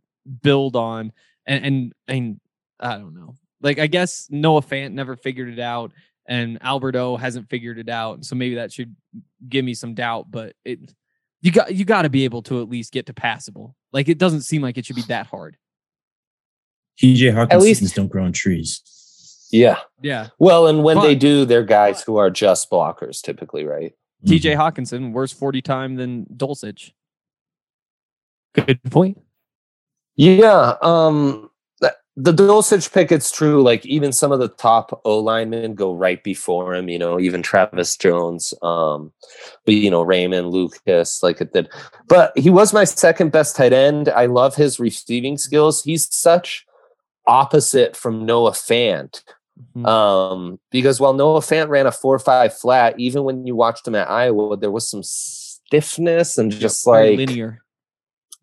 build 0.42 0.76
on. 0.76 1.12
And 1.46 1.64
and 1.64 1.92
and 2.08 2.40
I 2.80 2.98
don't 2.98 3.14
know. 3.14 3.34
Like 3.60 3.78
I 3.78 3.86
guess 3.86 4.28
Noah 4.30 4.62
Fant 4.62 4.92
never 4.92 5.16
figured 5.16 5.48
it 5.48 5.58
out, 5.60 5.92
and 6.26 6.58
Albert 6.62 6.96
O 6.96 7.16
hasn't 7.16 7.50
figured 7.50 7.78
it 7.78 7.88
out. 7.88 8.24
So 8.24 8.36
maybe 8.36 8.54
that 8.56 8.72
should 8.72 8.94
give 9.48 9.64
me 9.64 9.74
some 9.74 9.94
doubt. 9.94 10.30
But 10.30 10.54
it 10.64 10.94
you 11.40 11.52
got 11.52 11.74
you 11.74 11.84
got 11.84 12.02
to 12.02 12.10
be 12.10 12.24
able 12.24 12.42
to 12.42 12.60
at 12.60 12.68
least 12.68 12.92
get 12.92 13.06
to 13.06 13.14
passable. 13.14 13.76
Like 13.92 14.08
it 14.08 14.18
doesn't 14.18 14.42
seem 14.42 14.62
like 14.62 14.78
it 14.78 14.86
should 14.86 14.96
be 14.96 15.02
that 15.02 15.26
hard. 15.26 15.56
TJ 17.00 17.32
Hockenson 17.32 17.60
least- 17.60 17.94
don't 17.94 18.08
grow 18.08 18.24
on 18.24 18.32
trees. 18.32 18.82
Yeah. 19.50 19.78
Yeah. 20.02 20.28
Well, 20.38 20.66
and 20.66 20.82
when 20.82 21.00
they 21.00 21.14
do, 21.14 21.44
they're 21.44 21.64
guys 21.64 22.02
who 22.02 22.16
are 22.16 22.30
just 22.30 22.70
blockers 22.70 23.22
typically, 23.22 23.64
right? 23.64 23.94
TJ 24.26 24.56
Hockenson, 24.56 25.12
worse 25.12 25.32
40 25.32 25.62
time 25.62 25.96
than 25.96 26.26
Dulcich. 26.26 26.92
Good 28.54 28.82
point. 28.90 29.20
Yeah. 30.16 30.74
Um 30.82 31.50
th- 31.80 31.92
the 32.16 32.32
Dulcich 32.32 32.92
pick, 32.92 33.12
it's 33.12 33.30
true. 33.30 33.62
Like 33.62 33.86
even 33.86 34.12
some 34.12 34.32
of 34.32 34.40
the 34.40 34.48
top 34.48 35.00
O 35.04 35.18
linemen 35.18 35.74
go 35.74 35.94
right 35.94 36.22
before 36.24 36.74
him, 36.74 36.88
you 36.88 36.98
know, 36.98 37.20
even 37.20 37.42
Travis 37.42 37.96
Jones, 37.96 38.52
um, 38.62 39.12
but 39.64 39.74
you 39.74 39.90
know, 39.90 40.02
Raymond, 40.02 40.50
Lucas, 40.50 41.22
like 41.22 41.40
it 41.40 41.52
did. 41.52 41.68
But 42.08 42.36
he 42.36 42.50
was 42.50 42.72
my 42.72 42.84
second 42.84 43.30
best 43.30 43.54
tight 43.54 43.72
end. 43.72 44.08
I 44.08 44.26
love 44.26 44.56
his 44.56 44.80
receiving 44.80 45.38
skills. 45.38 45.84
He's 45.84 46.12
such 46.12 46.66
opposite 47.28 47.94
from 47.94 48.26
Noah 48.26 48.50
Fant. 48.50 49.22
Mhm. 49.76 49.86
Um, 49.86 50.60
because 50.70 51.00
while 51.00 51.14
Noah 51.14 51.40
Fant 51.40 51.68
ran 51.68 51.86
a 51.86 51.92
four 51.92 52.14
or 52.14 52.18
five 52.18 52.56
flat, 52.56 52.98
even 52.98 53.24
when 53.24 53.46
you 53.46 53.54
watched 53.54 53.86
him 53.86 53.94
at 53.94 54.10
Iowa, 54.10 54.56
there 54.56 54.70
was 54.70 54.88
some 54.88 55.02
stiffness 55.02 56.38
and 56.38 56.50
just 56.50 56.86
like 56.86 57.16
linear. 57.16 57.62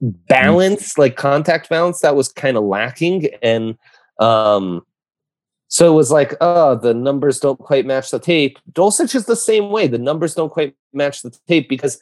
balance, 0.02 0.98
like 0.98 1.16
contact 1.16 1.70
balance, 1.70 2.02
that 2.02 2.16
was 2.16 2.32
kind 2.32 2.58
of 2.58 2.64
lacking. 2.64 3.28
And 3.42 3.78
um, 4.20 4.86
so 5.68 5.92
it 5.92 5.96
was 5.96 6.12
like, 6.12 6.36
oh, 6.42 6.76
the 6.76 6.94
numbers 6.94 7.40
don't 7.40 7.60
quite 7.60 7.86
match 7.86 8.12
the 8.12 8.20
tape. 8.20 8.60
Dulcich 8.72 9.16
is 9.16 9.26
the 9.26 9.36
same 9.36 9.72
way. 9.72 9.88
The 9.88 9.98
numbers 9.98 10.36
don't 10.36 10.52
quite 10.52 10.76
match 10.94 11.22
the 11.22 11.36
tape 11.48 11.68
because 11.68 12.00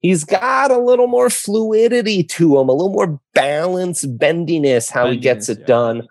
he's 0.00 0.24
got 0.24 0.70
a 0.70 0.78
little 0.78 1.06
more 1.06 1.30
fluidity 1.30 2.22
to 2.22 2.58
him, 2.58 2.68
a 2.68 2.72
little 2.72 2.92
more 2.92 3.20
balance, 3.34 4.04
bendiness, 4.04 4.90
how 4.90 5.10
he 5.10 5.16
gets 5.16 5.48
it 5.48 5.60
yeah. 5.60 5.66
done. 5.66 6.08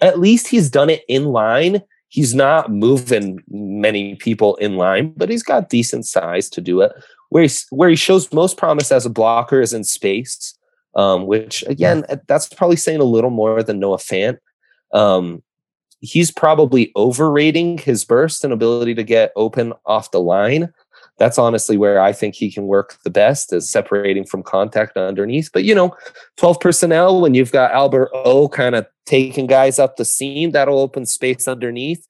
At 0.00 0.18
least 0.18 0.48
he's 0.48 0.70
done 0.70 0.90
it 0.90 1.02
in 1.08 1.26
line. 1.26 1.82
He's 2.08 2.34
not 2.34 2.70
moving 2.70 3.40
many 3.48 4.14
people 4.16 4.56
in 4.56 4.76
line, 4.76 5.12
but 5.16 5.28
he's 5.28 5.42
got 5.42 5.68
decent 5.68 6.06
size 6.06 6.48
to 6.50 6.60
do 6.60 6.80
it. 6.80 6.92
Where 7.30 7.42
he's, 7.42 7.66
where 7.70 7.88
he 7.88 7.96
shows 7.96 8.32
most 8.32 8.56
promise 8.56 8.92
as 8.92 9.04
a 9.04 9.10
blocker 9.10 9.60
is 9.60 9.72
in 9.72 9.82
space, 9.82 10.56
um, 10.94 11.26
which 11.26 11.64
again, 11.66 12.04
that's 12.28 12.48
probably 12.48 12.76
saying 12.76 13.00
a 13.00 13.04
little 13.04 13.30
more 13.30 13.62
than 13.62 13.80
Noah 13.80 13.96
Fant. 13.96 14.38
Um, 14.92 15.42
he's 16.00 16.30
probably 16.30 16.92
overrating 16.96 17.78
his 17.78 18.04
burst 18.04 18.44
and 18.44 18.52
ability 18.52 18.94
to 18.94 19.02
get 19.02 19.32
open 19.36 19.72
off 19.86 20.10
the 20.10 20.20
line. 20.20 20.72
That's 21.18 21.38
honestly 21.38 21.76
where 21.76 22.00
I 22.00 22.12
think 22.12 22.34
he 22.34 22.50
can 22.50 22.66
work 22.66 22.98
the 23.04 23.10
best 23.10 23.52
is 23.52 23.70
separating 23.70 24.24
from 24.24 24.42
contact 24.42 24.96
underneath. 24.96 25.50
But 25.52 25.64
you 25.64 25.74
know, 25.74 25.94
12 26.38 26.60
personnel, 26.60 27.20
when 27.20 27.34
you've 27.34 27.52
got 27.52 27.72
Albert 27.72 28.10
O 28.12 28.48
kind 28.48 28.74
of 28.74 28.86
taking 29.06 29.46
guys 29.46 29.78
up 29.78 29.96
the 29.96 30.04
seam, 30.04 30.50
that'll 30.50 30.80
open 30.80 31.06
space 31.06 31.46
underneath. 31.46 32.04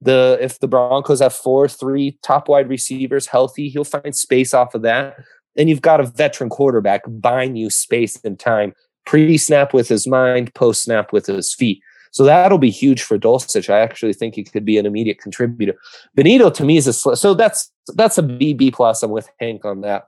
The 0.00 0.38
if 0.40 0.58
the 0.60 0.68
Broncos 0.68 1.20
have 1.20 1.34
four, 1.34 1.68
three 1.68 2.18
top 2.22 2.48
wide 2.48 2.68
receivers 2.68 3.26
healthy, 3.26 3.68
he'll 3.68 3.84
find 3.84 4.14
space 4.14 4.54
off 4.54 4.74
of 4.74 4.82
that. 4.82 5.16
And 5.56 5.68
you've 5.68 5.82
got 5.82 6.00
a 6.00 6.06
veteran 6.06 6.50
quarterback 6.50 7.02
buying 7.06 7.56
you 7.56 7.70
space 7.70 8.22
and 8.24 8.38
time, 8.38 8.74
pre-snap 9.06 9.72
with 9.72 9.88
his 9.88 10.06
mind, 10.06 10.54
post-snap 10.54 11.12
with 11.12 11.26
his 11.26 11.54
feet. 11.54 11.80
So 12.16 12.24
that'll 12.24 12.56
be 12.56 12.70
huge 12.70 13.02
for 13.02 13.18
Dulcich. 13.18 13.68
I 13.68 13.80
actually 13.80 14.14
think 14.14 14.36
he 14.36 14.42
could 14.42 14.64
be 14.64 14.78
an 14.78 14.86
immediate 14.86 15.20
contributor. 15.20 15.74
Bonitto 16.16 16.52
to 16.54 16.64
me 16.64 16.78
is 16.78 16.86
a 16.86 16.94
sl- 16.94 17.12
so 17.12 17.34
that's 17.34 17.70
that's 17.94 18.16
a 18.16 18.22
B 18.22 18.54
B 18.54 18.70
plus. 18.70 19.02
I'm 19.02 19.10
with 19.10 19.28
Hank 19.38 19.66
on 19.66 19.82
that. 19.82 20.06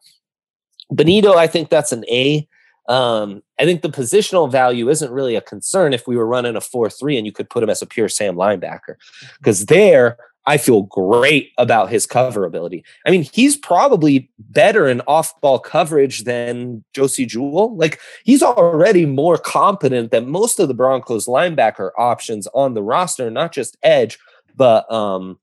Bonitto, 0.91 1.37
I 1.37 1.47
think 1.47 1.69
that's 1.69 1.93
an 1.93 2.07
A. 2.09 2.49
Um, 2.89 3.43
I 3.61 3.67
think 3.67 3.83
the 3.83 3.91
positional 3.91 4.51
value 4.51 4.89
isn't 4.89 5.13
really 5.13 5.37
a 5.37 5.43
concern 5.43 5.93
if 5.93 6.09
we 6.09 6.17
were 6.17 6.27
running 6.27 6.57
a 6.57 6.63
4 6.63 6.89
3 6.89 7.19
and 7.19 7.27
you 7.27 7.33
could 7.33 7.51
put 7.51 7.63
him 7.63 7.69
as 7.69 7.83
a 7.83 7.87
pure 7.87 8.09
Sam 8.09 8.37
linebacker. 8.37 8.95
Because 9.37 9.67
there, 9.67 10.17
I 10.49 10.57
feel 10.57 10.83
great 10.85 11.53
about 11.59 11.91
his 11.91 12.07
cover 12.07 12.47
ability. 12.47 12.83
I 13.07 13.11
mean, 13.11 13.23
he's 13.23 13.55
probably 13.55 14.31
better 14.39 14.89
in 14.89 15.03
off 15.03 15.39
ball 15.43 15.59
coverage 15.59 16.25
than 16.25 16.83
Josey 16.95 17.27
Jewell. 17.27 17.77
Like, 17.77 18.01
he's 18.25 18.43
already 18.43 19.05
more 19.05 19.37
competent 19.37 20.11
than 20.11 20.31
most 20.31 20.59
of 20.59 20.69
the 20.69 20.75
Broncos 20.75 21.27
linebacker 21.27 21.91
options 21.99 22.49
on 22.55 22.73
the 22.73 22.83
roster, 22.83 23.31
not 23.31 23.53
just 23.53 23.77
edge, 23.83 24.19
but 24.57 24.91
um, 24.91 25.39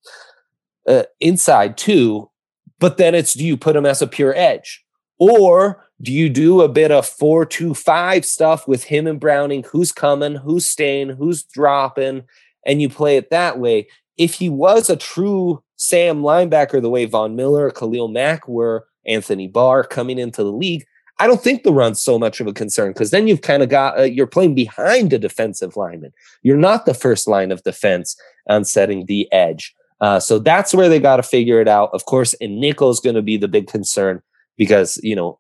uh, 0.87 1.03
inside 1.19 1.77
too. 1.77 2.31
But 2.79 2.97
then 2.97 3.13
it's 3.13 3.35
do 3.35 3.45
you 3.45 3.57
put 3.57 3.75
him 3.75 3.85
as 3.85 4.01
a 4.01 4.07
pure 4.07 4.35
edge? 4.35 4.83
Or 5.19 5.85
do 6.01 6.11
you 6.11 6.29
do 6.29 6.61
a 6.61 6.67
bit 6.67 6.89
of 6.89 7.05
four 7.05 7.45
two 7.45 7.75
five 7.75 8.25
stuff 8.25 8.67
with 8.67 8.85
him 8.85 9.05
and 9.05 9.19
Browning? 9.19 9.65
Who's 9.71 9.91
coming? 9.91 10.33
Who's 10.33 10.65
staying? 10.65 11.09
Who's 11.09 11.43
dropping? 11.43 12.23
And 12.65 12.81
you 12.81 12.89
play 12.89 13.17
it 13.17 13.29
that 13.29 13.59
way. 13.59 13.87
If 14.17 14.35
he 14.35 14.49
was 14.49 14.89
a 14.89 14.95
true 14.95 15.63
Sam 15.75 16.21
linebacker, 16.21 16.81
the 16.81 16.89
way 16.89 17.05
Von 17.05 17.35
Miller, 17.35 17.69
Khalil 17.71 18.07
Mack 18.07 18.47
were, 18.47 18.87
Anthony 19.05 19.47
Barr 19.47 19.83
coming 19.83 20.17
into 20.17 20.43
the 20.43 20.51
league, 20.51 20.85
I 21.19 21.27
don't 21.27 21.41
think 21.41 21.63
the 21.63 21.73
run's 21.73 22.01
so 22.01 22.19
much 22.19 22.41
of 22.41 22.47
a 22.47 22.53
concern 22.53 22.91
because 22.91 23.11
then 23.11 23.27
you've 23.27 23.41
kind 23.41 23.63
of 23.63 23.69
got 23.69 23.97
uh, 23.97 24.03
you're 24.03 24.27
playing 24.27 24.55
behind 24.55 25.13
a 25.13 25.17
defensive 25.17 25.77
lineman. 25.77 26.11
You're 26.43 26.57
not 26.57 26.85
the 26.85 26.93
first 26.93 27.27
line 27.27 27.51
of 27.51 27.63
defense 27.63 28.17
on 28.49 28.65
setting 28.65 29.05
the 29.05 29.31
edge. 29.31 29.73
Uh, 30.01 30.19
so 30.19 30.39
that's 30.39 30.73
where 30.73 30.89
they 30.89 30.99
got 30.99 31.17
to 31.17 31.23
figure 31.23 31.61
it 31.61 31.69
out. 31.69 31.89
Of 31.93 32.05
course, 32.05 32.33
and 32.41 32.59
nickel's 32.59 32.99
going 32.99 33.15
to 33.15 33.21
be 33.21 33.37
the 33.37 33.47
big 33.47 33.67
concern 33.67 34.21
because 34.57 34.99
you 35.03 35.15
know 35.15 35.39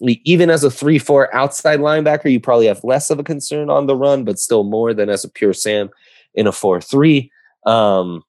even 0.00 0.50
as 0.50 0.64
a 0.64 0.70
three 0.70 0.98
four 0.98 1.32
outside 1.34 1.78
linebacker, 1.78 2.30
you 2.30 2.40
probably 2.40 2.66
have 2.66 2.82
less 2.82 3.10
of 3.10 3.20
a 3.20 3.24
concern 3.24 3.70
on 3.70 3.86
the 3.86 3.96
run, 3.96 4.24
but 4.24 4.40
still 4.40 4.64
more 4.64 4.92
than 4.92 5.08
as 5.08 5.24
a 5.24 5.30
pure 5.30 5.52
Sam 5.52 5.90
in 6.34 6.48
a 6.48 6.52
four 6.52 6.80
three. 6.80 7.30
Um, 7.66 8.22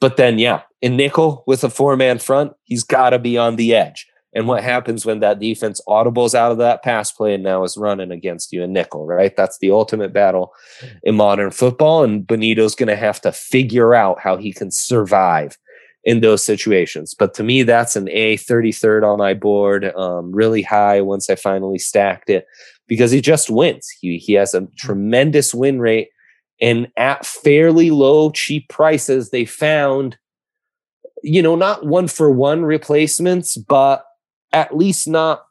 but 0.00 0.16
then 0.16 0.38
yeah, 0.38 0.62
in 0.80 0.96
nickel 0.96 1.44
with 1.46 1.64
a 1.64 1.70
four 1.70 1.96
man 1.96 2.18
front, 2.18 2.52
he's 2.64 2.84
got 2.84 3.10
to 3.10 3.18
be 3.18 3.36
on 3.36 3.56
the 3.56 3.74
edge. 3.74 4.06
And 4.34 4.46
what 4.46 4.62
happens 4.62 5.06
when 5.06 5.20
that 5.20 5.40
defense 5.40 5.80
audibles 5.88 6.34
out 6.34 6.52
of 6.52 6.58
that 6.58 6.82
pass 6.82 7.10
play 7.10 7.34
and 7.34 7.42
now 7.42 7.64
is 7.64 7.76
running 7.76 8.10
against 8.10 8.52
you 8.52 8.62
in 8.62 8.72
nickel, 8.72 9.06
right? 9.06 9.34
That's 9.34 9.58
the 9.58 9.70
ultimate 9.70 10.12
battle 10.12 10.52
in 11.02 11.16
modern 11.16 11.50
football. 11.50 12.04
And 12.04 12.26
Bonitto's 12.26 12.74
going 12.74 12.88
to 12.88 12.96
have 12.96 13.20
to 13.22 13.32
figure 13.32 13.94
out 13.94 14.20
how 14.20 14.36
he 14.36 14.52
can 14.52 14.70
survive 14.70 15.56
in 16.04 16.20
those 16.20 16.44
situations. 16.44 17.14
But 17.18 17.34
to 17.34 17.42
me, 17.42 17.62
that's 17.62 17.96
an 17.96 18.08
A 18.10 18.36
33rd 18.36 19.02
on 19.02 19.18
my 19.18 19.34
board, 19.34 19.86
um, 19.96 20.30
really 20.30 20.62
high 20.62 21.00
once 21.00 21.28
I 21.28 21.34
finally 21.34 21.78
stacked 21.78 22.30
it 22.30 22.46
because 22.86 23.10
he 23.10 23.20
just 23.20 23.50
wins. 23.50 23.88
He, 24.00 24.18
he 24.18 24.34
has 24.34 24.54
a 24.54 24.68
tremendous 24.76 25.54
win 25.54 25.80
rate. 25.80 26.08
And 26.60 26.88
at 26.96 27.24
fairly 27.24 27.90
low, 27.90 28.30
cheap 28.30 28.68
prices, 28.68 29.30
they 29.30 29.44
found, 29.44 30.18
you 31.22 31.40
know, 31.42 31.54
not 31.56 31.86
one 31.86 32.08
for 32.08 32.30
one 32.30 32.64
replacements, 32.64 33.56
but 33.56 34.04
at 34.52 34.76
least 34.76 35.06
not 35.06 35.44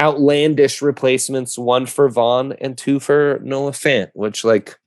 outlandish 0.00 0.80
replacements, 0.82 1.58
one 1.58 1.86
for 1.86 2.08
Von 2.08 2.52
and 2.60 2.76
two 2.76 3.00
for 3.00 3.40
Noah 3.42 3.72
Fant, 3.72 4.10
which 4.14 4.44
like 4.44 4.78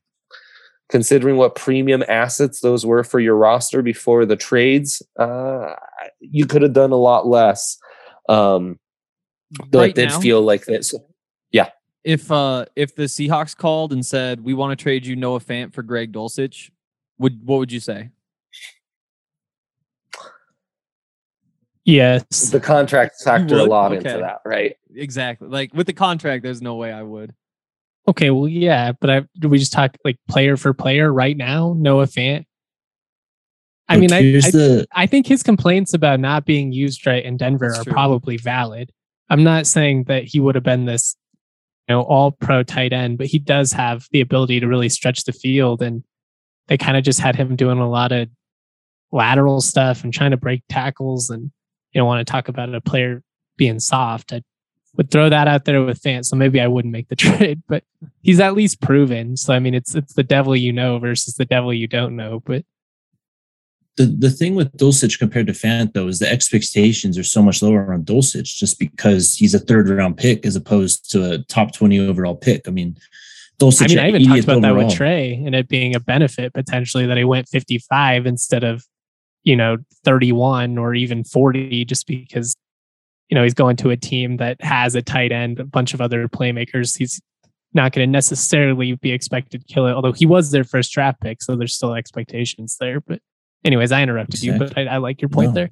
considering 0.89 1.37
what 1.37 1.55
premium 1.55 2.03
assets 2.07 2.61
those 2.61 2.85
were 2.85 3.03
for 3.03 3.19
your 3.19 3.35
roster 3.35 3.81
before 3.81 4.25
the 4.25 4.35
trades, 4.35 5.01
uh, 5.17 5.73
you 6.19 6.45
could 6.45 6.61
have 6.61 6.73
done 6.73 6.91
a 6.91 6.97
lot 6.97 7.25
less. 7.27 7.77
Um, 8.29 8.79
though 9.69 9.79
Right 9.79 9.89
it 9.89 9.95
did 9.95 10.09
now- 10.09 10.19
feel 10.19 10.41
like 10.41 10.65
this. 10.65 10.93
Yeah. 12.03 12.13
if 12.13 12.31
uh 12.31 12.65
if 12.75 12.95
the 12.95 13.03
Seahawks 13.03 13.55
called 13.55 13.93
and 13.93 14.05
said 14.05 14.43
we 14.43 14.53
want 14.53 14.77
to 14.77 14.81
trade 14.81 15.05
you 15.05 15.15
Noah 15.15 15.39
Fant 15.39 15.73
for 15.73 15.83
Greg 15.83 16.11
Dulcich, 16.11 16.69
would 17.17 17.45
what 17.45 17.57
would 17.59 17.71
you 17.71 17.79
say? 17.79 18.09
Yes. 21.83 22.51
The 22.51 22.59
contract 22.59 23.15
factor 23.23 23.57
a 23.57 23.63
lot 23.63 23.91
Okay. 23.91 23.97
into 24.09 24.19
that, 24.21 24.41
right? 24.45 24.75
Exactly. 24.93 25.47
Like 25.47 25.73
with 25.73 25.87
the 25.87 25.93
contract, 25.93 26.43
there's 26.43 26.61
no 26.61 26.75
way 26.75 26.91
I 26.91 27.01
would. 27.01 27.33
Okay, 28.07 28.29
well, 28.29 28.47
yeah, 28.47 28.91
but 28.99 29.09
I 29.09 29.21
do 29.39 29.47
we 29.49 29.59
just 29.59 29.71
talk 29.73 29.95
like 30.03 30.17
player 30.27 30.57
for 30.57 30.73
player 30.73 31.11
right 31.13 31.37
now? 31.37 31.75
Noah 31.77 32.07
Fant. 32.07 32.45
I 33.87 33.97
mean, 33.97 34.13
I, 34.13 34.17
I 34.19 34.51
the 34.51 34.87
I 34.93 35.05
think 35.05 35.27
his 35.27 35.43
complaints 35.43 35.93
about 35.93 36.19
not 36.19 36.45
being 36.45 36.71
used 36.71 37.05
right 37.05 37.23
in 37.23 37.35
Denver 37.37 37.69
That's 37.69 37.81
are 37.81 37.83
true. 37.83 37.93
probably 37.93 38.37
valid. 38.37 38.91
I'm 39.29 39.43
not 39.43 39.67
saying 39.67 40.05
that 40.05 40.23
he 40.23 40.39
would 40.39 40.55
have 40.55 40.63
been 40.63 40.85
this, 40.85 41.15
you 41.15 41.20
know, 41.89 42.01
all 42.01 42.31
pro 42.31 42.63
tight 42.63 42.93
end, 42.93 43.17
but 43.17 43.27
he 43.27 43.39
does 43.39 43.71
have 43.73 44.07
the 44.11 44.21
ability 44.21 44.59
to 44.59 44.67
really 44.67 44.89
stretch 44.89 45.23
the 45.23 45.33
field. 45.33 45.81
And 45.81 46.03
they 46.67 46.77
kind 46.77 46.97
of 46.97 47.03
just 47.03 47.19
had 47.19 47.35
him 47.35 47.55
doing 47.55 47.79
a 47.79 47.89
lot 47.89 48.11
of 48.11 48.29
lateral 49.11 49.61
stuff 49.61 50.03
and 50.03 50.13
trying 50.13 50.31
to 50.31 50.37
break 50.37 50.63
tackles. 50.69 51.29
And 51.29 51.51
you 51.91 51.99
don't 51.99 52.07
want 52.07 52.25
to 52.25 52.31
talk 52.31 52.47
about 52.47 52.73
a 52.73 52.81
player 52.81 53.23
being 53.57 53.79
soft. 53.79 54.33
I 54.33 54.41
would 54.97 55.11
throw 55.11 55.29
that 55.29 55.47
out 55.47 55.65
there 55.65 55.83
with 55.83 56.01
Fant. 56.01 56.25
So 56.25 56.35
maybe 56.35 56.59
I 56.59 56.67
wouldn't 56.67 56.91
make 56.91 57.09
the 57.09 57.15
trade, 57.17 57.61
but 57.67 57.83
he's 58.21 58.39
at 58.39 58.55
least 58.55 58.81
proven. 58.81 59.37
So 59.37 59.53
I 59.53 59.59
mean, 59.59 59.73
it's 59.73 59.95
it's 59.95 60.13
the 60.13 60.23
devil 60.23 60.55
you 60.55 60.73
know 60.73 60.99
versus 60.99 61.35
the 61.35 61.45
devil 61.45 61.73
you 61.73 61.87
don't 61.87 62.15
know. 62.15 62.41
But 62.45 62.65
the, 63.97 64.05
the 64.05 64.29
thing 64.29 64.55
with 64.55 64.75
Dulcich 64.77 65.19
compared 65.19 65.47
to 65.47 65.53
Fant 65.53 65.93
though 65.93 66.07
is 66.07 66.19
the 66.19 66.31
expectations 66.31 67.17
are 67.17 67.23
so 67.23 67.41
much 67.41 67.61
lower 67.61 67.93
on 67.93 68.03
Dulcich 68.03 68.55
just 68.55 68.79
because 68.79 69.35
he's 69.35 69.53
a 69.53 69.59
third 69.59 69.89
round 69.89 70.17
pick 70.17 70.45
as 70.45 70.55
opposed 70.55 71.11
to 71.11 71.31
a 71.31 71.37
top 71.39 71.73
20 71.73 71.99
overall 71.99 72.35
pick. 72.35 72.67
I 72.67 72.71
mean, 72.71 72.97
Dulcich 73.59 73.83
I 73.83 73.87
mean, 73.87 73.99
I 73.99 74.07
even 74.07 74.23
talked 74.23 74.39
80th 74.39 74.43
about 74.43 74.61
that 74.61 74.75
with. 74.75 74.93
Trey 74.93 75.33
and 75.45 75.53
it 75.53 75.67
being 75.67 75.95
a 75.95 75.99
benefit 75.99 76.53
potentially 76.53 77.05
that 77.05 77.17
he 77.17 77.23
went 77.23 77.49
55 77.49 78.25
instead 78.25 78.63
of, 78.63 78.85
you 79.43 79.55
know, 79.55 79.77
31 80.05 80.77
or 80.77 80.95
even 80.95 81.23
40, 81.23 81.85
just 81.85 82.07
because, 82.07 82.55
you 83.29 83.35
know, 83.35 83.43
he's 83.43 83.53
going 83.53 83.75
to 83.77 83.89
a 83.89 83.97
team 83.97 84.37
that 84.37 84.61
has 84.61 84.95
a 84.95 85.01
tight 85.01 85.31
end, 85.31 85.59
a 85.59 85.65
bunch 85.65 85.93
of 85.93 86.01
other 86.01 86.27
playmakers. 86.27 86.97
He's 86.97 87.21
not 87.73 87.91
going 87.91 88.07
to 88.07 88.11
necessarily 88.11 88.95
be 88.95 89.11
expected 89.11 89.67
to 89.67 89.73
kill 89.73 89.87
it, 89.87 89.93
although 89.93 90.11
he 90.11 90.25
was 90.25 90.51
their 90.51 90.63
first 90.63 90.91
draft 90.93 91.21
pick. 91.21 91.41
So 91.41 91.55
there's 91.55 91.75
still 91.75 91.93
expectations 91.93 92.77
there. 92.79 93.01
But, 93.01 93.21
anyways, 93.63 93.91
I 93.91 94.01
interrupted 94.01 94.41
you, 94.43 94.57
but 94.57 94.77
I, 94.77 94.85
I 94.85 94.97
like 94.97 95.21
your 95.21 95.29
point 95.29 95.49
No. 95.49 95.53
there. 95.53 95.71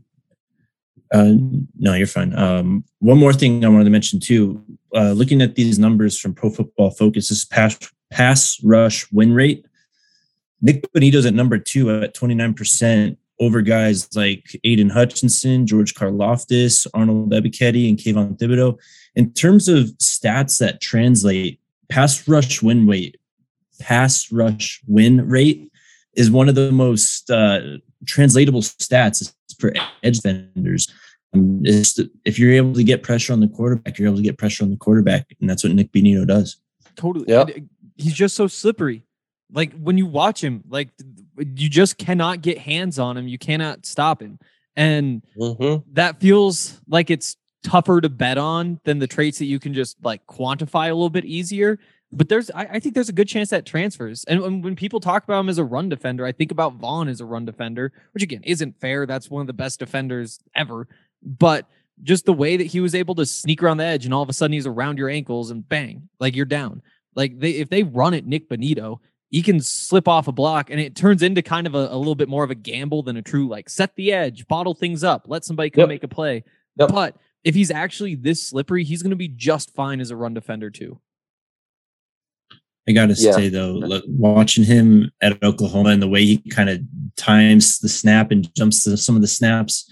Uh, 1.11 1.33
no, 1.77 1.95
you're 1.95 2.05
fine. 2.07 2.35
Um, 2.37 2.83
one 2.99 3.17
more 3.17 3.33
thing 3.33 3.65
I 3.65 3.69
wanted 3.69 3.85
to 3.85 3.89
mention 3.89 4.19
too. 4.19 4.63
Uh, 4.95 5.11
looking 5.11 5.41
at 5.41 5.55
these 5.55 5.79
numbers 5.79 6.19
from 6.19 6.33
Pro 6.35 6.49
Football 6.51 6.91
Focus, 6.91 7.29
this 7.29 7.45
pass 7.45 7.77
pass 8.11 8.59
rush 8.63 9.11
win 9.11 9.33
rate. 9.33 9.65
Nik 10.61 10.91
Bonitto's 10.93 11.25
at 11.25 11.33
number 11.33 11.57
two 11.57 11.89
at 12.03 12.13
29 12.13 12.53
percent 12.53 13.17
over 13.39 13.61
guys 13.61 14.13
like 14.15 14.59
Aidan 14.63 14.89
Hutchinson, 14.89 15.65
George 15.65 15.95
Karlaftis, 15.95 16.85
Arnold 16.93 17.31
Ebiketie, 17.31 17.89
and 17.89 17.97
Kayvon 17.97 18.37
Thibodeaux. 18.37 18.77
In 19.15 19.31
terms 19.33 19.67
of 19.67 19.85
stats 19.97 20.59
that 20.59 20.81
translate, 20.81 21.59
pass 21.87 22.27
rush 22.27 22.61
win 22.61 22.85
rate, 22.85 23.17
pass 23.79 24.31
rush 24.31 24.81
win 24.87 25.27
rate 25.27 25.71
is 26.15 26.31
one 26.31 26.49
of 26.49 26.55
the 26.55 26.71
most 26.71 27.29
uh, 27.29 27.59
translatable 28.05 28.61
stats 28.61 29.33
for 29.59 29.73
edge 30.03 30.17
defenders. 30.19 30.91
Um, 31.33 31.61
if 31.63 32.39
you're 32.39 32.53
able 32.53 32.73
to 32.73 32.83
get 32.83 33.03
pressure 33.03 33.33
on 33.33 33.39
the 33.39 33.47
quarterback, 33.47 33.97
you're 33.99 34.07
able 34.07 34.17
to 34.17 34.23
get 34.23 34.37
pressure 34.37 34.63
on 34.63 34.71
the 34.71 34.77
quarterback, 34.77 35.27
and 35.39 35.49
that's 35.49 35.63
what 35.63 35.73
Nik 35.73 35.91
Bonitto 35.91 36.25
does. 36.27 36.57
Totally. 36.95 37.25
Yep. 37.27 37.47
And, 37.49 37.57
uh, 37.57 37.67
He's 37.97 38.13
just 38.13 38.35
so 38.35 38.47
slippery. 38.47 39.05
Like 39.51 39.73
when 39.73 39.97
you 39.97 40.05
watch 40.05 40.41
him, 40.41 40.63
like 40.69 40.89
you 41.37 41.69
just 41.69 41.97
cannot 41.97 42.41
get 42.41 42.57
hands 42.57 42.97
on 42.97 43.17
him. 43.17 43.27
You 43.27 43.37
cannot 43.37 43.85
stop 43.85 44.21
him. 44.21 44.39
And 44.77 45.21
Mm-hmm. 45.37 45.91
that 45.93 46.21
feels 46.21 46.79
like 46.87 47.09
it's 47.09 47.35
tougher 47.63 47.99
to 47.99 48.07
bet 48.07 48.37
on 48.37 48.79
than 48.85 48.99
the 48.99 49.07
traits 49.07 49.39
that 49.39 49.45
you 49.45 49.59
can 49.59 49.73
just 49.73 49.97
like 50.01 50.25
quantify 50.27 50.85
a 50.85 50.93
little 50.93 51.09
bit 51.09 51.25
easier. 51.25 51.77
But 52.11 52.27
there's, 52.27 52.49
I, 52.51 52.65
I 52.73 52.79
think 52.79 52.95
there's 52.95 53.09
a 53.09 53.13
good 53.13 53.27
chance 53.27 53.49
that 53.51 53.65
transfers. 53.65 54.23
And 54.25 54.41
when, 54.41 54.61
when 54.61 54.75
people 54.75 54.99
talk 54.99 55.23
about 55.23 55.41
him 55.41 55.49
as 55.49 55.59
a 55.59 55.63
run 55.63 55.89
defender, 55.89 56.25
I 56.25 56.31
think 56.31 56.51
about 56.51 56.73
Von 56.75 57.07
as 57.07 57.21
a 57.21 57.25
run 57.25 57.45
defender, 57.45 57.91
which 58.13 58.23
again 58.23 58.41
isn't 58.43 58.79
fair. 58.79 59.05
That's 59.05 59.29
one 59.29 59.41
of 59.41 59.47
the 59.47 59.53
best 59.53 59.79
defenders 59.79 60.39
ever. 60.55 60.87
But 61.21 61.67
just 62.01 62.25
the 62.25 62.33
way 62.33 62.57
that 62.57 62.63
he 62.67 62.79
was 62.79 62.95
able 62.95 63.13
to 63.15 63.25
sneak 63.25 63.61
around 63.61 63.77
the 63.77 63.83
edge 63.83 64.05
and 64.05 64.13
all 64.13 64.23
of 64.23 64.29
a 64.29 64.33
sudden 64.33 64.53
he's 64.53 64.65
around 64.65 64.97
your 64.97 65.09
ankles 65.09 65.51
and 65.51 65.67
bang, 65.67 66.09
like 66.19 66.35
you're 66.35 66.45
down. 66.45 66.81
Like 67.15 67.37
they, 67.39 67.51
if 67.51 67.69
they 67.69 67.83
run 67.83 68.13
at 68.13 68.25
Nik 68.25 68.49
Bonitto, 68.49 68.99
he 69.29 69.43
can 69.43 69.59
slip 69.59 70.07
off 70.07 70.27
a 70.27 70.31
block 70.31 70.71
and 70.71 70.79
it 70.79 70.95
turns 70.95 71.21
into 71.21 71.43
kind 71.43 71.67
of 71.67 71.75
a, 71.75 71.89
a 71.91 71.97
little 71.97 72.15
bit 72.15 72.29
more 72.29 72.43
of 72.43 72.49
a 72.49 72.55
gamble 72.55 73.03
than 73.03 73.17
a 73.17 73.21
true 73.21 73.47
like 73.47 73.69
set 73.69 73.95
the 73.95 74.11
edge, 74.11 74.47
bottle 74.47 74.73
things 74.73 75.03
up, 75.03 75.25
let 75.27 75.45
somebody 75.45 75.69
come 75.69 75.81
Yep. 75.81 75.89
make 75.89 76.03
a 76.03 76.07
play. 76.07 76.43
Yep. 76.77 76.89
But 76.89 77.17
if 77.43 77.53
he's 77.53 77.69
actually 77.69 78.15
this 78.15 78.41
slippery, 78.49 78.83
he's 78.83 79.03
going 79.03 79.11
to 79.11 79.15
be 79.15 79.27
just 79.27 79.75
fine 79.75 79.99
as 79.99 80.09
a 80.09 80.15
run 80.15 80.33
defender 80.33 80.71
too. 80.71 80.99
I 82.87 82.91
gotta 82.91 83.13
Yeah. 83.17 83.31
say 83.33 83.49
though, 83.49 83.73
look, 83.73 84.03
watching 84.07 84.63
him 84.63 85.11
at 85.21 85.41
Oklahoma 85.43 85.89
and 85.89 86.01
the 86.01 86.07
way 86.07 86.25
he 86.25 86.37
kind 86.49 86.69
of 86.69 86.79
times 87.15 87.79
the 87.79 87.89
snap 87.89 88.31
and 88.31 88.53
jumps 88.55 88.83
to 88.85 88.97
some 88.97 89.15
of 89.15 89.21
the 89.21 89.27
snaps. 89.27 89.89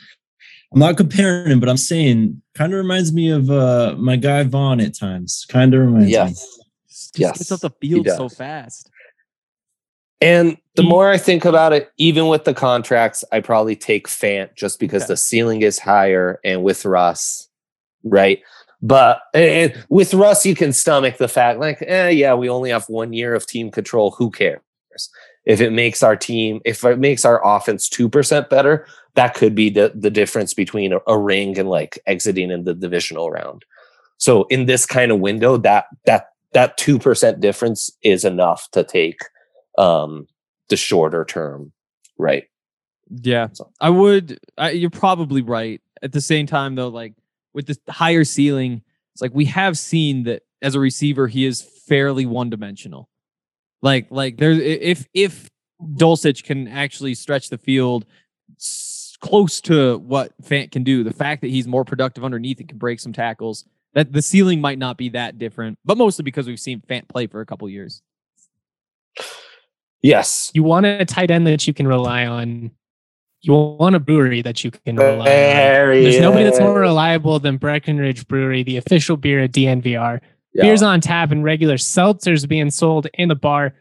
I'm 0.73 0.79
not 0.79 0.97
comparing 0.97 1.51
him, 1.51 1.59
but 1.59 1.69
I'm 1.69 1.77
saying 1.77 2.41
kind 2.55 2.73
of 2.73 2.77
reminds 2.77 3.13
me 3.13 3.29
of 3.29 3.49
uh, 3.49 3.95
my 3.97 4.15
guy 4.15 4.43
Von 4.43 4.79
at 4.81 4.97
times. 4.97 5.45
Kind 5.47 5.73
of 5.73 5.81
reminds 5.81 6.07
me. 6.07 6.11
Yes. 6.13 6.45
Just 6.89 7.19
Yes, 7.19 7.37
gets 7.37 7.51
off 7.51 7.61
the 7.61 7.69
field 7.81 8.07
so 8.07 8.27
fast. 8.29 8.89
And 10.19 10.57
the 10.75 10.81
more 10.83 11.09
I 11.09 11.17
think 11.17 11.45
about 11.45 11.73
it, 11.73 11.91
even 11.97 12.27
with 12.27 12.43
the 12.43 12.53
contracts, 12.53 13.23
I 13.31 13.39
probably 13.39 13.75
take 13.75 14.07
Fant 14.07 14.55
just 14.55 14.79
because 14.79 15.03
Okay. 15.03 15.13
the 15.13 15.17
ceiling 15.17 15.61
is 15.61 15.77
higher 15.77 16.39
and 16.43 16.63
with 16.63 16.85
Russ, 16.85 17.47
right? 18.03 18.41
But 18.81 19.21
with 19.89 20.13
Russ, 20.13 20.45
you 20.45 20.55
can 20.55 20.71
stomach 20.71 21.17
the 21.17 21.27
fact, 21.27 21.59
like, 21.59 21.81
eh, 21.81 22.09
yeah, 22.09 22.33
we 22.35 22.47
only 22.49 22.69
have 22.69 22.87
one 22.89 23.11
year 23.13 23.33
of 23.33 23.47
team 23.47 23.71
control. 23.71 24.11
Who 24.11 24.29
cares? 24.29 24.61
If 25.45 25.61
it 25.61 25.71
makes 25.71 26.03
our 26.03 26.15
team, 26.15 26.59
if 26.65 26.83
it 26.83 26.99
makes 26.99 27.25
our 27.25 27.41
offense 27.45 27.89
2% 27.89 28.49
better, 28.49 28.85
that 29.15 29.33
could 29.33 29.55
be 29.55 29.69
the, 29.69 29.91
the 29.95 30.11
difference 30.11 30.53
between 30.53 30.93
a, 30.93 30.99
a 31.07 31.17
ring 31.17 31.57
and 31.57 31.69
like 31.69 31.97
exiting 32.05 32.51
in 32.51 32.65
the 32.65 32.73
divisional 32.75 33.31
round. 33.31 33.63
So 34.17 34.43
in 34.49 34.65
this 34.65 34.85
kind 34.85 35.11
of 35.11 35.19
window, 35.19 35.57
that 35.57 35.85
that 36.05 36.27
that 36.53 36.77
2% 36.79 37.39
difference 37.39 37.89
is 38.03 38.25
enough 38.25 38.69
to 38.71 38.83
take 38.83 39.19
um 39.77 40.27
the 40.69 40.75
shorter 40.77 41.23
term 41.23 41.71
right 42.17 42.45
Yeah, 43.09 43.47
So- 43.53 43.71
I 43.79 43.89
would. 43.89 44.39
I, 44.57 44.71
you're 44.71 44.89
probably 44.89 45.41
right. 45.41 45.81
At 46.01 46.11
the 46.11 46.21
same 46.21 46.45
time, 46.47 46.75
though, 46.75 46.89
like 46.89 47.13
with 47.57 47.65
this 47.65 47.79
higher 47.89 48.23
ceiling, 48.23 48.83
it's 49.13 49.21
like 49.21 49.33
we 49.33 49.45
have 49.45 49.79
seen 49.79 50.23
that 50.25 50.43
as 50.61 50.75
a 50.75 50.79
receiver, 50.79 51.27
he 51.27 51.43
is 51.43 51.67
fairly 51.87 52.23
one 52.27 52.51
dimensional. 52.51 53.09
Like, 53.81 54.07
like 54.11 54.37
there, 54.37 54.51
if 54.51 55.07
if 55.11 55.49
Dulcich 55.81 56.43
can 56.43 56.67
actually 56.67 57.15
stretch 57.15 57.49
the 57.49 57.57
field 57.57 58.05
s- 58.57 59.17
close 59.21 59.59
to 59.61 59.97
what 59.97 60.39
Fant 60.43 60.71
can 60.71 60.83
do, 60.83 61.03
the 61.03 61.11
fact 61.11 61.41
that 61.41 61.47
he's 61.49 61.67
more 61.67 61.83
productive 61.83 62.23
underneath 62.23 62.59
and 62.59 62.69
can 62.69 62.77
break 62.77 62.99
some 62.99 63.11
tackles, 63.11 63.65
that 63.93 64.13
the 64.13 64.21
ceiling 64.21 64.61
might 64.61 64.77
not 64.77 64.95
be 64.95 65.09
that 65.09 65.39
different. 65.39 65.79
But 65.83 65.97
mostly 65.97 66.21
because 66.21 66.45
we've 66.45 66.59
seen 66.59 66.81
Fant 66.87 67.07
play 67.09 67.25
for 67.25 67.41
a 67.41 67.45
couple 67.45 67.67
years. 67.69 68.03
yes 70.03 70.51
You 70.53 70.61
want 70.61 70.85
a 70.85 71.05
tight 71.05 71.31
end 71.31 71.47
that 71.47 71.65
you 71.65 71.73
can 71.73 71.87
rely 71.87 72.27
on. 72.27 72.69
You 73.47 73.53
want 73.53 73.95
a 73.95 73.99
brewery 73.99 74.41
that 74.41 74.61
you 74.65 74.71
can 74.71 74.97
rely 74.97 75.19
on. 75.19 75.23
Very 75.25 76.03
There's 76.03 76.19
nobody 76.19 76.43
that's 76.43 76.59
more 76.59 76.77
reliable 76.79 77.39
than 77.39 77.55
Breckenridge 77.55 78.27
Brewery, 78.27 78.61
the 78.63 78.75
official 78.75 79.15
beer 79.15 79.39
at 79.41 79.53
DNVR. 79.53 80.19
Yeah. 80.53 80.63
Beers 80.63 80.83
on 80.83 80.99
tap 80.99 81.31
and 81.31 81.45
regular 81.45 81.75
seltzers 81.75 82.45
being 82.47 82.71
sold 82.71 83.07
in 83.13 83.29
the 83.29 83.35
bar. 83.35 83.73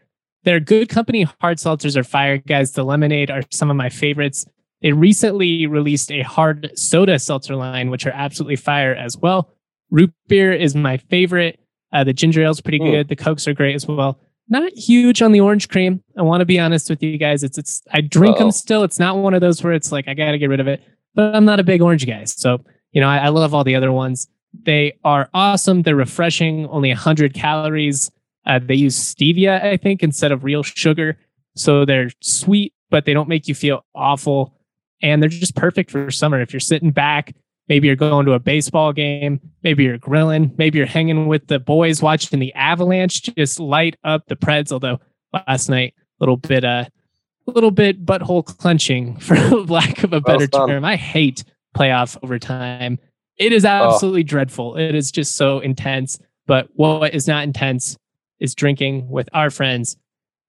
They're 0.43 0.61
good 0.61 0.87
company. 0.87 1.23
Hard 1.41 1.57
seltzers 1.57 1.97
are 1.97 2.05
fire, 2.05 2.37
guys. 2.37 2.71
The 2.71 2.83
lemonade 2.85 3.29
are 3.29 3.41
some 3.51 3.69
of 3.69 3.75
my 3.75 3.89
favorites. 3.89 4.45
They 4.81 4.93
recently 4.93 5.67
released 5.67 6.11
a 6.11 6.21
hard 6.21 6.71
soda 6.75 7.19
seltzer 7.19 7.55
line, 7.57 7.89
which 7.89 8.05
are 8.05 8.11
absolutely 8.13 8.55
fire 8.55 8.95
as 8.95 9.17
well. 9.17 9.49
Root 9.91 10.13
beer 10.29 10.53
is 10.53 10.75
my 10.75 10.95
favorite. 10.95 11.59
Uh, 11.91 12.05
the 12.05 12.13
ginger 12.13 12.41
ale 12.43 12.51
is 12.51 12.61
pretty 12.61 12.79
Mm. 12.79 12.91
good. 12.91 13.07
The 13.09 13.15
cokes 13.17 13.47
are 13.49 13.53
great 13.53 13.75
as 13.75 13.85
well. 13.87 14.19
Not 14.49 14.71
huge 14.73 15.21
on 15.21 15.31
the 15.33 15.41
orange 15.41 15.67
cream. 15.67 16.01
I 16.17 16.21
want 16.21 16.41
to 16.41 16.45
be 16.45 16.59
honest 16.59 16.89
with 16.89 17.03
you 17.03 17.17
guys. 17.17 17.43
It's 17.43 17.57
it's 17.57 17.83
I 17.91 18.01
drink 18.01 18.35
Uh-oh. 18.37 18.45
them 18.45 18.51
still. 18.51 18.83
It's 18.83 18.99
not 18.99 19.17
one 19.17 19.33
of 19.33 19.41
those 19.41 19.63
where 19.63 19.73
it's 19.73 19.91
like 19.91 20.07
I 20.07 20.13
got 20.13 20.31
to 20.31 20.37
get 20.37 20.49
rid 20.49 20.59
of 20.59 20.67
it. 20.67 20.81
But 21.15 21.35
I'm 21.35 21.45
not 21.45 21.59
a 21.59 21.63
big 21.63 21.81
orange 21.81 22.05
guy. 22.05 22.23
So 22.25 22.59
you 22.91 23.01
know 23.01 23.09
I, 23.09 23.17
I 23.17 23.27
love 23.29 23.53
all 23.53 23.63
the 23.63 23.75
other 23.75 23.91
ones. 23.91 24.27
They 24.63 24.97
are 25.03 25.29
awesome. 25.33 25.81
They're 25.83 25.95
refreshing. 25.95 26.65
Only 26.67 26.89
100 26.89 27.33
calories. 27.33 28.09
Uh, 28.45 28.59
they 28.63 28.75
use 28.75 28.97
stevia, 28.97 29.61
I 29.61 29.75
think, 29.77 30.01
instead 30.01 30.31
of 30.31 30.43
real 30.45 30.63
sugar. 30.63 31.17
So 31.55 31.83
they're 31.83 32.09
sweet, 32.21 32.73
but 32.89 33.03
they 33.05 33.13
don't 33.13 33.27
make 33.27 33.47
you 33.47 33.55
feel 33.55 33.85
awful. 33.93 34.53
And 35.01 35.21
they're 35.21 35.29
just 35.29 35.55
perfect 35.55 35.91
for 35.91 36.09
summer. 36.09 36.39
If 36.41 36.53
you're 36.53 36.59
sitting 36.61 36.91
back, 36.91 37.35
Maybe 37.69 37.87
you're 37.87 37.97
going 37.97 38.25
to 38.25 38.33
a 38.33 38.39
baseball 38.39 38.93
game. 38.93 39.41
Maybe 39.63 39.83
you're 39.83 39.97
grilling. 39.97 40.53
Maybe 40.57 40.77
you're 40.77 40.87
hanging 40.87 41.27
with 41.27 41.47
the 41.47 41.59
boys 41.59 42.01
watching 42.01 42.39
the 42.39 42.53
Avalanche 42.53 43.23
just 43.35 43.59
light 43.59 43.97
up 44.03 44.25
the 44.27 44.35
Preds. 44.35 44.71
Although 44.71 44.99
last 45.33 45.69
night, 45.69 45.93
a 45.97 46.23
little 46.23 46.37
bit, 46.37 46.63
uh, 46.63 46.85
a 47.47 47.51
little 47.51 47.71
bit 47.71 48.05
butthole 48.05 48.45
clenching, 48.45 49.17
for 49.19 49.35
lack 49.35 50.03
of 50.03 50.13
a 50.13 50.21
better 50.21 50.47
well 50.51 50.67
term. 50.67 50.85
I 50.85 50.95
hate 50.95 51.43
playoff 51.75 52.17
overtime. 52.23 52.99
It 53.37 53.51
is 53.51 53.65
oh. 53.65 53.69
absolutely 53.69 54.21
oh. 54.21 54.27
dreadful. 54.27 54.77
It 54.77 54.95
is 54.95 55.11
just 55.11 55.35
so 55.35 55.59
intense. 55.59 56.19
But 56.45 56.69
what 56.73 57.13
is 57.13 57.27
not 57.27 57.43
intense 57.43 57.97
is 58.39 58.55
drinking 58.55 59.09
with 59.09 59.27
our 59.33 59.49
friends 59.49 59.97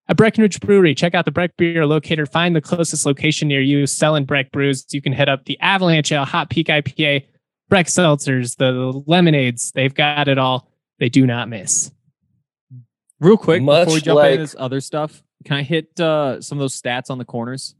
at 0.08 0.16
Breckenridge 0.16 0.60
Brewery. 0.60 0.94
Check 0.94 1.14
out 1.14 1.24
the 1.24 1.30
Breck 1.30 1.56
Beer 1.56 1.86
Locator. 1.86 2.26
Find 2.26 2.56
the 2.56 2.60
closest 2.60 3.04
location 3.04 3.48
near 3.48 3.60
you 3.60 3.86
selling 3.86 4.24
Breck 4.24 4.50
brews. 4.52 4.86
You 4.90 5.02
can 5.02 5.12
hit 5.12 5.28
up 5.28 5.44
the 5.44 5.58
Avalanche 5.60 6.10
Ale, 6.12 6.24
Hot 6.24 6.50
Peak 6.50 6.68
IPA, 6.68 7.26
Breck 7.68 7.86
Seltzers, 7.86 8.56
the 8.56 9.02
lemonades. 9.06 9.72
They've 9.72 9.94
got 9.94 10.28
it 10.28 10.38
all. 10.38 10.70
They 10.98 11.08
do 11.08 11.26
not 11.26 11.48
miss. 11.48 11.92
Real 13.20 13.36
quick, 13.36 13.62
Much 13.62 13.86
before 13.86 13.94
we 13.94 14.00
jump 14.00 14.16
like, 14.16 14.32
into 14.32 14.42
this 14.44 14.56
other 14.58 14.80
stuff, 14.80 15.22
can 15.44 15.56
I 15.56 15.62
hit 15.62 15.98
uh, 16.00 16.40
some 16.40 16.58
of 16.58 16.60
those 16.60 16.80
stats 16.80 17.10
on 17.10 17.18
the 17.18 17.24
corners? 17.24 17.74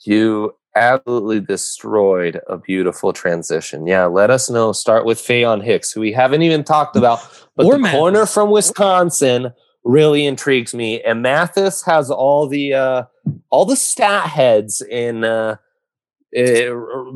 You 0.00 0.54
absolutely 0.74 1.40
destroyed 1.40 2.40
a 2.48 2.58
beautiful 2.58 3.12
transition. 3.12 3.86
Yeah, 3.86 4.06
let 4.06 4.30
us 4.30 4.50
know. 4.50 4.72
Start 4.72 5.04
with 5.04 5.18
Faion 5.18 5.62
Hicks, 5.62 5.92
who 5.92 6.00
we 6.00 6.12
haven't 6.12 6.42
even 6.42 6.64
talked 6.64 6.96
about, 6.96 7.20
but 7.54 7.66
or 7.66 7.78
the 7.78 7.88
corner 7.90 8.26
from 8.26 8.50
Wisconsin 8.50 9.52
really 9.86 10.26
intrigues 10.26 10.74
me. 10.74 11.00
And 11.00 11.22
Mathis 11.22 11.82
has 11.84 12.10
all 12.10 12.46
the 12.46 12.74
uh, 12.74 13.02
all 13.50 13.64
the 13.64 13.76
stat 13.76 14.28
heads 14.28 14.82
in 14.82 15.24
uh, 15.24 15.56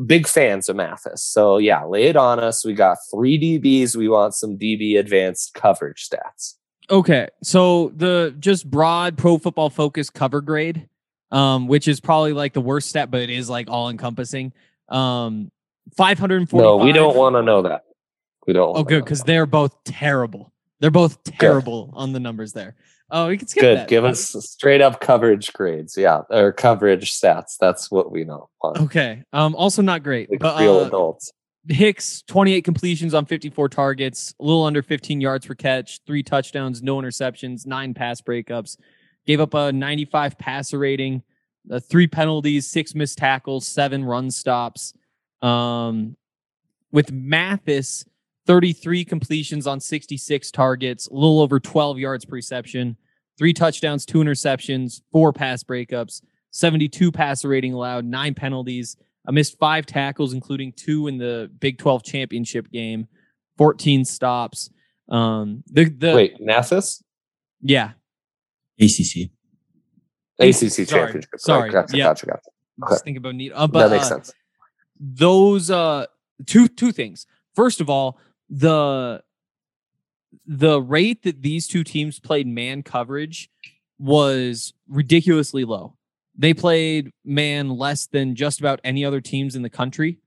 big 0.05 0.27
fans 0.27 0.69
of 0.69 0.75
Mathis. 0.75 1.23
So 1.23 1.57
yeah, 1.57 1.83
lay 1.83 2.03
it 2.03 2.15
on 2.15 2.39
us. 2.39 2.65
We 2.65 2.73
got 2.73 2.97
three 3.11 3.39
DBs. 3.39 3.95
We 3.95 4.07
want 4.07 4.33
some 4.33 4.57
DB 4.57 4.97
advanced 4.97 5.53
coverage 5.53 6.09
stats. 6.09 6.55
Okay, 6.89 7.27
so 7.41 7.93
the 7.95 8.35
just 8.39 8.69
broad 8.69 9.17
pro 9.17 9.37
football 9.37 9.69
focus 9.69 10.09
cover 10.09 10.41
grade, 10.41 10.89
um, 11.31 11.67
which 11.67 11.87
is 11.87 11.99
probably 11.99 12.33
like 12.33 12.53
the 12.53 12.61
worst 12.61 12.89
stat, 12.89 13.11
but 13.11 13.21
it 13.21 13.29
is 13.29 13.49
like 13.49 13.69
all 13.69 13.89
encompassing. 13.89 14.51
Um, 14.89 15.51
five 15.95 16.19
hundred 16.19 16.49
forty. 16.49 16.63
No, 16.63 16.77
we 16.77 16.91
don't 16.91 17.15
want 17.15 17.35
to 17.35 17.43
know 17.43 17.61
that. 17.61 17.85
We 18.45 18.53
don't. 18.53 18.75
Oh, 18.75 18.83
good, 18.83 19.03
because 19.03 19.23
they're 19.23 19.45
both 19.45 19.75
terrible. 19.85 20.50
They're 20.81 20.91
both 20.91 21.23
terrible 21.23 21.85
Good. 21.85 21.97
on 21.97 22.11
the 22.11 22.19
numbers 22.19 22.53
there. 22.53 22.75
Oh, 23.11 23.27
we 23.27 23.37
can 23.37 23.47
skip 23.47 23.61
Good. 23.61 23.77
That. 23.77 23.87
Give 23.87 24.03
us 24.03 24.35
straight 24.39 24.81
up 24.81 24.99
coverage 24.99 25.53
grades. 25.53 25.95
Yeah, 25.95 26.21
or 26.29 26.51
coverage 26.51 27.11
stats. 27.11 27.57
That's 27.59 27.91
what 27.91 28.11
we 28.11 28.23
know. 28.23 28.49
Okay. 28.63 29.23
Um. 29.31 29.55
Also 29.55 29.81
not 29.81 30.01
great. 30.03 30.31
Like 30.31 30.39
but, 30.39 30.59
real 30.59 30.79
uh, 30.79 30.87
adults. 30.87 31.31
Hicks, 31.67 32.23
28 32.23 32.63
completions 32.63 33.13
on 33.13 33.25
54 33.27 33.69
targets, 33.69 34.33
a 34.39 34.43
little 34.43 34.63
under 34.63 34.81
15 34.81 35.21
yards 35.21 35.45
per 35.45 35.53
catch, 35.53 35.99
three 36.07 36.23
touchdowns, 36.23 36.81
no 36.81 36.97
interceptions, 36.97 37.67
nine 37.67 37.93
pass 37.93 38.19
breakups. 38.19 38.77
Gave 39.27 39.39
up 39.39 39.53
a 39.53 39.71
95 39.71 40.39
passer 40.39 40.79
rating, 40.79 41.21
uh, 41.69 41.79
three 41.79 42.07
penalties, 42.07 42.65
six 42.65 42.95
missed 42.95 43.19
tackles, 43.19 43.67
seven 43.67 44.03
run 44.03 44.31
stops. 44.31 44.93
Um, 45.43 46.15
with 46.91 47.11
Mathis, 47.11 48.05
33 48.51 49.05
completions 49.05 49.65
on 49.65 49.79
66 49.79 50.51
targets, 50.51 51.07
a 51.07 51.13
little 51.13 51.39
over 51.39 51.57
12 51.57 51.97
yards 51.97 52.25
per 52.25 52.35
reception, 52.35 52.97
three 53.37 53.53
touchdowns, 53.53 54.05
two 54.05 54.17
interceptions, 54.17 55.03
four 55.13 55.31
pass 55.31 55.63
breakups, 55.63 56.21
72 56.49 57.13
passer 57.13 57.47
rating 57.47 57.71
allowed, 57.71 58.03
nine 58.03 58.33
penalties. 58.33 58.97
I 59.25 59.31
missed 59.31 59.57
five 59.57 59.85
tackles, 59.85 60.33
including 60.33 60.73
two 60.73 61.07
in 61.07 61.17
the 61.17 61.49
Big 61.61 61.77
12 61.77 62.03
championship 62.03 62.69
game, 62.69 63.07
14 63.57 64.03
stops. 64.03 64.69
Um, 65.07 65.63
the, 65.67 65.85
the 65.85 66.13
wait, 66.13 66.37
Nasus? 66.41 67.01
Yeah, 67.61 67.91
ACC. 68.81 69.31
ACC 70.39 70.89
championship. 70.89 71.29
Sorry, 71.37 71.69
gotcha, 71.69 71.95
yeah. 71.95 72.03
gotcha, 72.03 72.25
gotcha. 72.25 72.49
Okay. 72.83 72.95
Just 72.95 73.05
think 73.05 73.15
about 73.15 73.35
need. 73.35 73.53
Uh, 73.55 73.67
but, 73.67 73.87
that 73.87 73.95
makes 73.95 74.07
uh, 74.07 74.15
sense. 74.15 74.33
Those 74.99 75.71
uh, 75.71 76.07
two 76.45 76.67
two 76.67 76.91
things. 76.91 77.25
First 77.55 77.79
of 77.79 77.89
all, 77.89 78.19
the 78.51 79.23
the 80.45 80.81
rate 80.81 81.23
that 81.23 81.41
these 81.41 81.67
two 81.67 81.83
teams 81.83 82.19
played 82.19 82.45
man 82.47 82.83
coverage 82.83 83.49
was 83.97 84.73
ridiculously 84.87 85.63
low. 85.63 85.95
They 86.37 86.53
played 86.53 87.11
man 87.23 87.69
less 87.69 88.07
than 88.07 88.35
just 88.35 88.59
about 88.59 88.81
any 88.83 89.05
other 89.05 89.21
teams 89.21 89.55
in 89.55 89.61
the 89.61 89.69
country. 89.69 90.19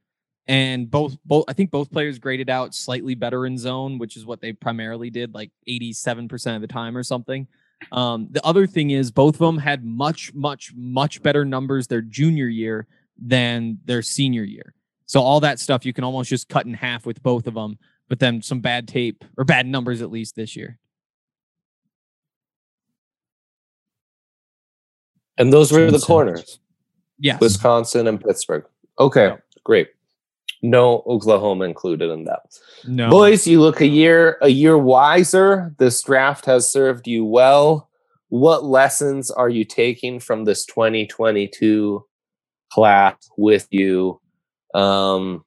And 0.46 0.90
both 0.90 1.16
both 1.24 1.44
I 1.48 1.52
think 1.52 1.70
both 1.70 1.90
players 1.90 2.18
graded 2.18 2.50
out 2.50 2.74
slightly 2.74 3.14
better 3.14 3.46
in 3.46 3.58
zone, 3.58 3.98
which 3.98 4.16
is 4.16 4.26
what 4.26 4.40
they 4.40 4.52
primarily 4.52 5.10
did, 5.10 5.34
like 5.34 5.50
87% 5.68 6.54
of 6.54 6.60
the 6.60 6.66
time 6.66 6.96
or 6.96 7.02
something. 7.02 7.46
Um, 7.92 8.28
the 8.30 8.44
other 8.44 8.66
thing 8.66 8.90
is 8.90 9.10
both 9.10 9.34
of 9.34 9.40
them 9.40 9.58
had 9.58 9.84
much, 9.84 10.32
much, 10.34 10.72
much 10.74 11.22
better 11.22 11.44
numbers 11.44 11.86
their 11.86 12.00
junior 12.00 12.46
year 12.46 12.86
than 13.18 13.78
their 13.84 14.02
senior 14.02 14.44
year. 14.44 14.74
So 15.06 15.20
all 15.20 15.40
that 15.40 15.58
stuff 15.58 15.84
you 15.84 15.92
can 15.92 16.04
almost 16.04 16.30
just 16.30 16.48
cut 16.48 16.66
in 16.66 16.74
half 16.74 17.04
with 17.04 17.22
both 17.22 17.46
of 17.46 17.54
them 17.54 17.78
but 18.08 18.18
then 18.18 18.42
some 18.42 18.60
bad 18.60 18.88
tape 18.88 19.24
or 19.36 19.44
bad 19.44 19.66
numbers 19.66 20.02
at 20.02 20.10
least 20.10 20.36
this 20.36 20.56
year. 20.56 20.78
And 25.36 25.52
those 25.52 25.72
were 25.72 25.90
the 25.90 25.98
corners. 25.98 26.60
Yes. 27.18 27.40
Wisconsin 27.40 28.06
and 28.06 28.20
Pittsburgh. 28.20 28.64
Okay, 28.98 29.28
yeah. 29.28 29.36
great. 29.64 29.88
No 30.62 31.02
Oklahoma 31.06 31.64
included 31.64 32.10
in 32.10 32.24
that. 32.24 32.40
No. 32.86 33.10
Boys, 33.10 33.46
you 33.46 33.60
look 33.60 33.80
a 33.80 33.86
year 33.86 34.38
a 34.40 34.48
year 34.48 34.78
wiser. 34.78 35.74
This 35.78 36.00
draft 36.02 36.46
has 36.46 36.70
served 36.70 37.06
you 37.06 37.24
well. 37.24 37.90
What 38.28 38.64
lessons 38.64 39.30
are 39.30 39.48
you 39.48 39.64
taking 39.64 40.20
from 40.20 40.44
this 40.44 40.64
2022 40.64 42.04
class 42.72 43.16
with 43.36 43.68
you? 43.70 44.20
Um, 44.74 45.44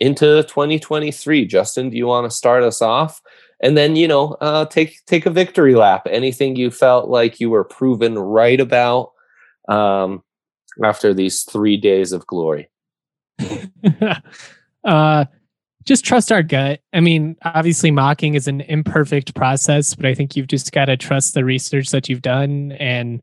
into 0.00 0.42
2023. 0.44 1.46
Justin, 1.46 1.90
do 1.90 1.96
you 1.96 2.06
want 2.06 2.28
to 2.28 2.34
start 2.34 2.62
us 2.62 2.82
off? 2.82 3.20
And 3.62 3.76
then, 3.76 3.94
you 3.94 4.08
know, 4.08 4.36
uh, 4.40 4.64
take 4.64 5.04
take 5.06 5.26
a 5.26 5.30
victory 5.30 5.74
lap. 5.74 6.06
Anything 6.10 6.56
you 6.56 6.70
felt 6.70 7.10
like 7.10 7.40
you 7.40 7.50
were 7.50 7.64
proven 7.64 8.18
right 8.18 8.58
about 8.58 9.12
um, 9.68 10.22
after 10.82 11.12
these 11.12 11.42
three 11.42 11.76
days 11.76 12.12
of 12.12 12.26
glory? 12.26 12.70
uh, 14.84 15.26
just 15.84 16.04
trust 16.04 16.32
our 16.32 16.42
gut. 16.42 16.80
I 16.94 17.00
mean, 17.00 17.36
obviously, 17.42 17.90
mocking 17.90 18.34
is 18.34 18.48
an 18.48 18.62
imperfect 18.62 19.34
process, 19.34 19.94
but 19.94 20.06
I 20.06 20.14
think 20.14 20.36
you've 20.36 20.46
just 20.46 20.72
got 20.72 20.86
to 20.86 20.96
trust 20.96 21.34
the 21.34 21.44
research 21.44 21.90
that 21.90 22.08
you've 22.08 22.22
done 22.22 22.72
and, 22.72 23.22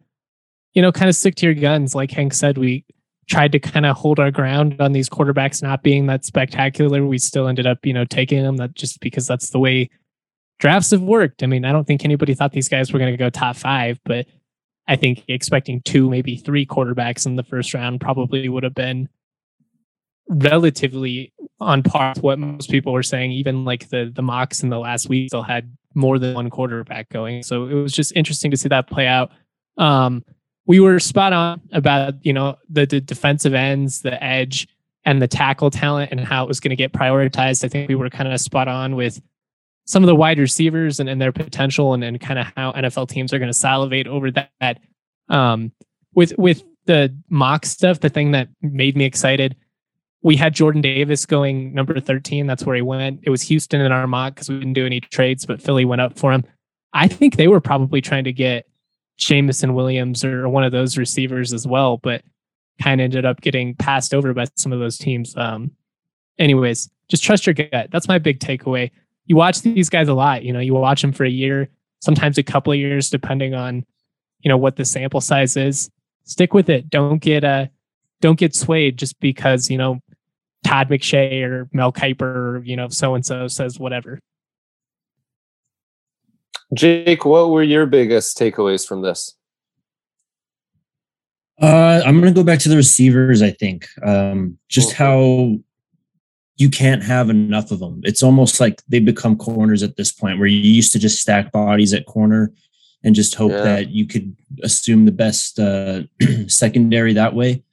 you 0.74 0.84
know, 0.84 0.92
kind 0.92 1.10
of 1.10 1.16
stick 1.16 1.36
to 1.36 1.48
your 1.48 1.56
guns. 1.56 1.96
Like 1.96 2.12
Hank 2.12 2.34
said, 2.34 2.60
we 2.60 2.86
tried 3.30 3.52
to 3.52 3.60
kind 3.60 3.86
of 3.86 3.96
hold 3.98 4.20
our 4.20 4.32
ground 4.32 4.80
on 4.80 4.94
these 4.94 5.10
quarterbacks 5.10 5.62
not 5.62 5.84
being 5.84 6.08
that 6.08 6.24
spectacular. 6.24 7.06
We 7.06 7.18
still 7.18 7.48
ended 7.48 7.68
up, 7.68 7.86
you 7.86 7.94
know, 7.94 8.06
taking 8.06 8.42
them 8.42 8.58
that 8.58 8.74
just 8.74 9.00
because 9.02 9.28
that's 9.28 9.50
the 9.50 9.60
way 9.60 9.90
drafts 10.60 10.92
have 10.92 11.02
worked. 11.02 11.44
I 11.44 11.46
mean, 11.46 11.66
I 11.66 11.72
don't 11.72 11.86
think 11.86 12.06
anybody 12.06 12.34
thought 12.34 12.54
these 12.54 12.70
guys 12.70 12.92
were 12.92 13.00
going 13.00 13.12
to 13.12 13.18
go 13.18 13.30
top 13.30 13.58
five, 13.58 14.00
but 14.06 14.26
I 14.88 14.96
think 14.96 15.24
expecting 15.28 15.82
two, 15.82 16.10
maybe 16.10 16.38
three 16.38 16.66
quarterbacks 16.66 17.26
in 17.26 17.36
the 17.36 17.44
first 17.44 17.74
round 17.74 18.00
probably 18.00 18.48
would 18.48 18.64
have 18.64 18.74
been 18.74 19.10
relatively 20.30 21.34
on 21.60 21.84
par 21.84 22.14
with 22.16 22.24
what 22.24 22.40
most 22.40 22.70
people 22.70 22.94
were 22.94 23.04
saying. 23.04 23.32
Even 23.32 23.66
like 23.66 23.90
the 23.90 24.12
the 24.14 24.22
mocks 24.22 24.64
in 24.64 24.70
the 24.70 24.80
last 24.80 25.10
week 25.10 25.30
still 25.30 25.44
had 25.44 25.76
more 25.94 26.20
than 26.20 26.36
one 26.36 26.50
quarterback 26.50 27.10
going. 27.10 27.44
So 27.44 27.66
it 27.66 27.74
was 27.74 27.92
just 27.92 28.16
interesting 28.16 28.52
to 28.52 28.58
see 28.58 28.70
that 28.70 28.88
play 28.88 29.08
out. 29.08 29.32
Um, 29.78 30.24
we 30.68 30.82
were 30.82 31.00
spot 31.00 31.34
on 31.34 31.62
about 31.72 32.14
you 32.24 32.34
know 32.34 32.58
the, 32.70 32.86
the 32.86 33.02
defensive 33.02 33.54
ends, 33.54 34.02
the 34.02 34.22
edge, 34.24 34.68
and 35.06 35.22
the 35.22 35.28
tackle 35.28 35.72
talent, 35.72 36.12
and 36.12 36.20
how 36.20 36.44
it 36.44 36.48
was 36.48 36.60
going 36.60 36.70
to 36.70 36.76
get 36.76 36.94
prioritized. 36.94 37.64
I 37.64 37.70
think 37.70 37.90
we 37.90 37.96
were 37.96 38.10
kind 38.10 38.32
of 38.32 38.40
spot 38.40 38.68
on 38.68 38.96
with 38.96 39.20
some 39.86 40.04
of 40.04 40.08
the 40.08 40.16
wide 40.16 40.38
receivers 40.38 41.00
and, 41.00 41.10
and 41.10 41.20
their 41.20 41.32
potential, 41.32 41.94
and, 41.94 42.04
and 42.04 42.20
kind 42.20 42.38
of 42.38 42.48
how 42.56 42.74
NFL 42.74 43.08
teams 43.10 43.34
are 43.34 43.40
going 43.40 43.50
to 43.50 43.58
salivate 43.58 44.06
over 44.06 44.30
that. 44.32 44.80
Um, 45.30 45.72
with 46.14 46.38
with 46.38 46.64
the 46.86 47.16
mock 47.30 47.66
stuff, 47.66 48.02
the 48.02 48.10
thing 48.10 48.32
that 48.32 48.50
made 48.62 48.96
me 48.98 49.06
excited, 49.06 49.56
we 50.22 50.36
had 50.36 50.54
Jordan 50.54 50.82
Davis 50.82 51.26
going 51.26 51.74
number 51.74 51.98
13. 52.00 52.46
That's 52.46 52.66
where 52.66 52.76
he 52.76 52.82
went. 52.82 53.22
It 53.24 53.30
was 53.30 53.42
Houston 53.44 53.82
in 53.82 53.92
our 53.92 54.08
mock 54.08 54.36
because 54.36 54.50
we 54.50 54.60
didn't 54.60 54.74
do 54.74 54.86
any 54.86 55.00
trades, 55.00 55.46
but 55.46 55.62
Philly 55.62 55.86
went 55.86 56.02
up 56.02 56.18
for 56.18 56.34
him. 56.34 56.44
I 56.94 57.08
think 57.08 57.36
they 57.36 57.48
were 57.48 57.62
probably 57.62 58.02
trying 58.02 58.24
to 58.26 58.34
get 58.34 58.66
Jameson 59.18 59.74
Williams 59.74 60.24
or 60.24 60.48
one 60.50 60.64
of 60.64 60.72
those 60.72 60.98
receivers 60.98 61.54
as 61.54 61.68
well, 61.68 61.98
but 61.98 62.24
kind 62.82 63.02
of 63.02 63.06
ended 63.06 63.26
up 63.26 63.42
getting 63.42 63.76
passed 63.76 64.14
over 64.14 64.34
by 64.34 64.46
some 64.56 64.72
of 64.72 64.80
those 64.80 64.98
teams. 64.98 65.36
Um, 65.36 65.72
anyways, 66.38 66.90
just 67.10 67.24
trust 67.24 67.46
your 67.46 67.54
gut. 67.54 67.90
That's 67.92 68.08
my 68.08 68.20
big 68.20 68.40
takeaway. 68.40 68.92
You 69.26 69.36
watch 69.36 69.62
these 69.62 69.90
guys 69.90 70.08
a 70.08 70.14
lot. 70.14 70.44
You 70.44 70.54
know, 70.54 70.60
you 70.60 70.74
watch 70.74 71.02
them 71.02 71.12
for 71.12 71.26
a 71.26 71.30
year, 71.30 71.70
sometimes 72.00 72.38
a 72.38 72.44
couple 72.44 72.72
of 72.72 72.80
years, 72.80 73.10
depending 73.10 73.54
on 73.54 73.86
you 74.42 74.50
know 74.50 74.58
what 74.58 74.76
the 74.76 74.86
sample 74.86 75.22
size 75.22 75.58
is. 75.58 75.90
Stick 76.24 76.54
with 76.54 76.70
it. 76.70 76.90
Don't 76.90 77.20
get 77.20 77.44
uh 77.44 77.68
don't 78.22 78.40
get 78.40 78.56
swayed 78.56 78.98
just 78.98 79.20
because 79.20 79.70
you 79.70 79.78
know 79.78 80.00
Todd 80.64 80.90
McShay 80.90 81.44
or 81.44 81.70
Mel 81.74 81.92
Kiper, 81.92 82.66
you 82.66 82.76
know, 82.76 82.88
so 82.90 83.16
and 83.16 83.26
so 83.26 83.48
says 83.48 83.80
whatever. 83.80 84.20
Jake, 86.74 87.26
what 87.26 87.50
were 87.50 87.64
your 87.64 87.86
biggest 87.86 88.38
takeaways 88.38 88.86
from 88.88 89.02
this? 89.02 89.36
Uh, 91.62 92.02
I'm 92.06 92.20
going 92.22 92.34
to 92.34 92.40
go 92.40 92.44
back 92.44 92.60
to 92.60 92.70
the 92.70 92.76
receivers. 92.76 93.42
I 93.42 93.52
think 93.52 93.88
um, 94.04 94.58
just 94.70 94.94
how 94.94 95.58
you 96.58 96.70
can't 96.70 97.04
have 97.04 97.30
enough 97.30 97.72
of 97.72 97.80
them. 97.80 98.02
It's 98.04 98.22
almost 98.22 98.60
like 98.60 98.82
they 98.90 99.00
become 99.00 99.38
corners 99.38 99.82
at 99.82 99.96
this 99.96 100.12
point, 100.12 100.40
where 100.40 100.48
you 100.48 100.60
used 100.60 100.92
to 100.92 101.00
just 101.00 101.22
stack 101.22 101.52
bodies 101.52 101.94
at 101.94 102.06
corner 102.06 102.52
and 103.04 103.16
just 103.16 103.36
hope 103.36 103.52
yeah. 103.52 103.64
that 103.64 103.90
you 103.90 104.06
could 104.06 104.36
assume 104.64 105.06
the 105.06 105.12
best 105.12 105.60
uh, 105.60 106.02
secondary 106.48 107.14
that 107.14 107.34
way. 107.34 107.64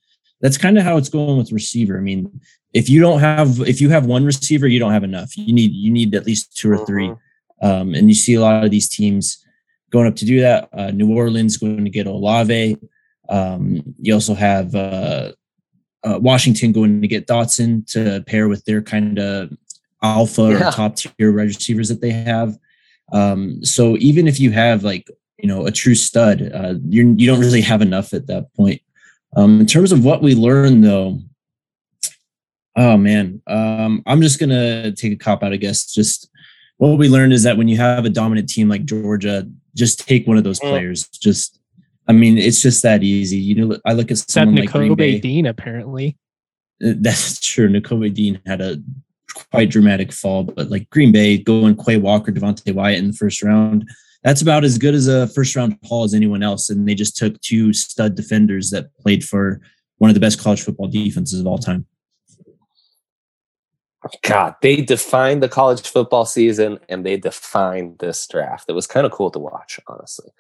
That's 0.41 0.59
kind 0.59 0.79
of 0.79 0.85
how 0.85 0.97
it's 0.97 1.09
going 1.09 1.39
with 1.39 1.53
receiver. 1.53 1.99
I 1.99 2.01
mean, 2.01 2.41
if 2.73 2.89
you 2.89 3.01
don't 3.01 3.21
have 3.21 3.61
if 3.61 3.81
you 3.81 3.91
have 3.91 4.07
one 4.07 4.25
receiver, 4.25 4.67
you 4.67 4.79
don't 4.79 4.93
have 4.93 5.05
enough. 5.05 5.37
You 5.37 5.53
need 5.53 5.73
you 5.73 5.91
need 5.91 6.15
at 6.15 6.27
least 6.27 6.57
two 6.57 6.71
or 6.71 6.85
3 6.85 7.07
uh-huh. 7.07 7.17
Um, 7.65 7.95
and 7.95 8.09
you 8.09 8.15
see 8.15 8.35
a 8.35 8.41
lot 8.41 8.63
of 8.63 8.71
these 8.71 8.89
teams 8.89 9.43
going 9.91 10.07
up 10.07 10.17
to 10.17 10.27
do 10.27 10.41
that. 10.41 10.69
Uh, 10.73 10.91
New 10.91 11.17
Orleans 11.17 11.57
going 11.57 11.83
to 11.83 11.91
get 11.91 12.07
Olave. 12.07 12.77
Um, 13.31 13.95
you 13.99 14.13
also 14.13 14.35
have 14.35 14.75
uh, 14.75 15.33
uh, 16.05 16.19
Washington 16.21 16.73
going 16.73 17.01
to 17.01 17.09
get 17.09 17.27
Dotson 17.27 17.91
to 17.93 18.23
pair 18.27 18.49
with 18.49 18.65
their 18.67 18.83
kind 18.83 19.19
of 19.19 19.51
alpha 20.03 20.43
yeah. 20.43 20.69
or 20.69 20.73
top 20.73 20.97
tier 20.97 21.33
receivers 21.33 21.89
that 21.89 22.03
they 22.03 22.11
have. 22.11 22.59
Um, 23.13 23.65
so 23.65 23.97
even 23.99 24.29
if 24.29 24.39
you 24.39 24.51
have 24.51 24.85
like 24.85 25.11
you 25.39 25.49
know 25.49 25.67
a 25.67 25.71
true 25.71 25.95
stud, 25.95 26.43
uh, 26.55 26.75
you 26.87 27.15
you 27.17 27.27
don't 27.27 27.41
really 27.41 27.63
have 27.63 27.81
enough 27.81 28.13
at 28.13 28.27
that 28.27 28.53
point. 28.55 28.83
Um, 29.37 29.61
in 29.61 29.67
terms 29.67 29.91
of 29.91 30.05
what 30.05 30.23
we 30.23 30.35
learned, 30.35 30.85
though, 30.85 31.19
oh 32.77 32.99
man, 32.99 33.41
um, 33.47 34.03
I'm 34.07 34.21
just 34.21 34.39
gonna 34.39 34.93
take 34.93 35.13
a 35.13 35.17
cop 35.17 35.43
out. 35.43 35.53
I 35.55 35.57
guess 35.57 35.93
just 35.93 36.29
what 36.79 36.99
we 36.99 37.09
learned 37.09 37.33
is 37.33 37.43
that 37.45 37.57
when 37.57 37.69
you 37.69 37.77
have 37.77 38.05
a 38.05 38.11
dominant 38.11 38.49
team 38.49 38.69
like 38.69 38.85
Georgia, 38.85 39.49
just 39.75 40.07
take 40.07 40.27
one 40.27 40.37
of 40.37 40.45
those 40.45 40.61
mm. 40.61 40.69
players. 40.71 41.09
Just 41.09 41.61
I 42.07 42.13
mean, 42.13 42.37
it's 42.37 42.61
just 42.61 42.83
that 42.83 43.03
easy. 43.03 43.39
You 43.39 43.55
know, 43.55 43.79
I 43.85 43.93
look 43.93 44.11
at 44.11 44.19
someone 44.19 44.59
Except 44.59 44.77
like 44.77 44.91
Nakobe 44.91 45.21
Dean, 45.23 45.47
apparently. 45.47 46.19
Uh, 46.85 46.93
that's 46.97 47.41
true. 47.53 47.69
Nakobe 47.69 48.13
Dean 48.13 48.41
had 48.47 48.61
a 48.61 48.83
quite 49.51 49.71
dramatic 49.71 50.13
fall, 50.13 50.45
but 50.45 50.71
like 50.71 50.89
Green 50.91 51.13
Bay 51.13 51.39
going 51.39 51.77
Quay 51.77 51.97
Walker, 51.97 52.31
Devonte 52.31 52.75
Wyatt 52.75 52.99
in 52.99 53.09
the 53.09 53.17
first 53.17 53.43
round, 53.43 53.89
that's 54.23 54.43
about 54.43 54.65
as 54.65 54.79
good 54.79 54.95
as 54.95 55.07
a 55.07 55.27
first 55.29 55.57
round 55.57 55.79
haul 55.85 56.05
as 56.05 56.15
anyone 56.15 56.43
else. 56.43 56.71
And 56.71 56.89
they 56.89 56.95
just 56.95 57.17
took 57.17 57.41
two 57.41 57.73
stud 57.73 58.15
defenders 58.15 58.71
that 58.71 58.95
played 58.99 59.25
for 59.25 59.61
one 59.99 60.11
of 60.11 60.15
the 60.15 60.21
best 60.21 60.41
college 60.41 60.63
football 60.63 60.89
defenses 60.89 61.41
of 61.41 61.47
all 61.47 61.59
time. 61.59 61.87
God, 64.23 64.55
they 64.61 64.77
defined 64.77 65.43
the 65.43 65.49
college 65.49 65.89
football 65.89 66.27
season 66.27 66.79
and 66.89 67.05
they 67.05 67.17
defined 67.17 67.99
this 67.99 68.27
draft. 68.27 68.67
It 68.69 68.73
was 68.73 68.87
kind 68.87 69.07
of 69.07 69.13
cool 69.13 69.31
to 69.31 69.39
watch, 69.39 69.81
honestly. 69.87 70.31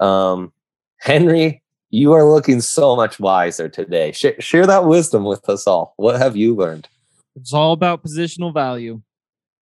Um, 0.00 0.52
Henry, 0.98 1.62
you 1.90 2.12
are 2.12 2.30
looking 2.30 2.60
so 2.60 2.96
much 2.96 3.18
wiser 3.18 3.68
today. 3.68 4.12
Sh- 4.12 4.38
share 4.38 4.66
that 4.66 4.86
wisdom 4.86 5.24
with 5.24 5.48
us 5.48 5.66
all. 5.66 5.94
What 5.96 6.18
have 6.18 6.36
you 6.36 6.54
learned? 6.54 6.88
It's 7.36 7.52
all 7.52 7.72
about 7.72 8.02
positional 8.02 8.52
value. 8.52 9.02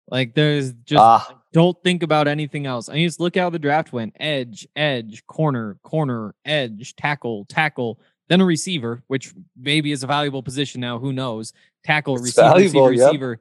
Like 0.09 0.35
there's 0.35 0.73
just 0.85 1.01
ah. 1.01 1.39
don't 1.53 1.77
think 1.83 2.03
about 2.03 2.29
anything 2.29 2.67
else. 2.67 2.89
I 2.89 2.95
mean, 2.95 3.09
just 3.09 3.21
look 3.21 3.37
how 3.37 3.51
the 3.51 3.59
draft 3.59 3.93
went: 3.93 4.15
edge, 4.21 4.67
edge, 4.77 5.25
corner, 5.27 5.79
corner, 5.83 6.35
edge, 6.45 6.95
tackle, 6.97 7.47
tackle, 7.47 7.99
then 8.33 8.41
a 8.41 8.47
receiver, 8.47 9.03
which 9.09 9.35
maybe 9.57 9.93
is 9.93 10.03
a 10.03 10.07
valuable 10.07 10.43
position 10.43 10.81
now. 10.81 10.99
Who 10.99 11.13
knows? 11.13 11.53
Tackle, 11.85 12.15
it's 12.15 12.25
receiver, 12.25 12.49
valuable, 12.49 12.87
receiver, 12.87 13.03
yep. 13.03 13.09
receiver, 13.09 13.41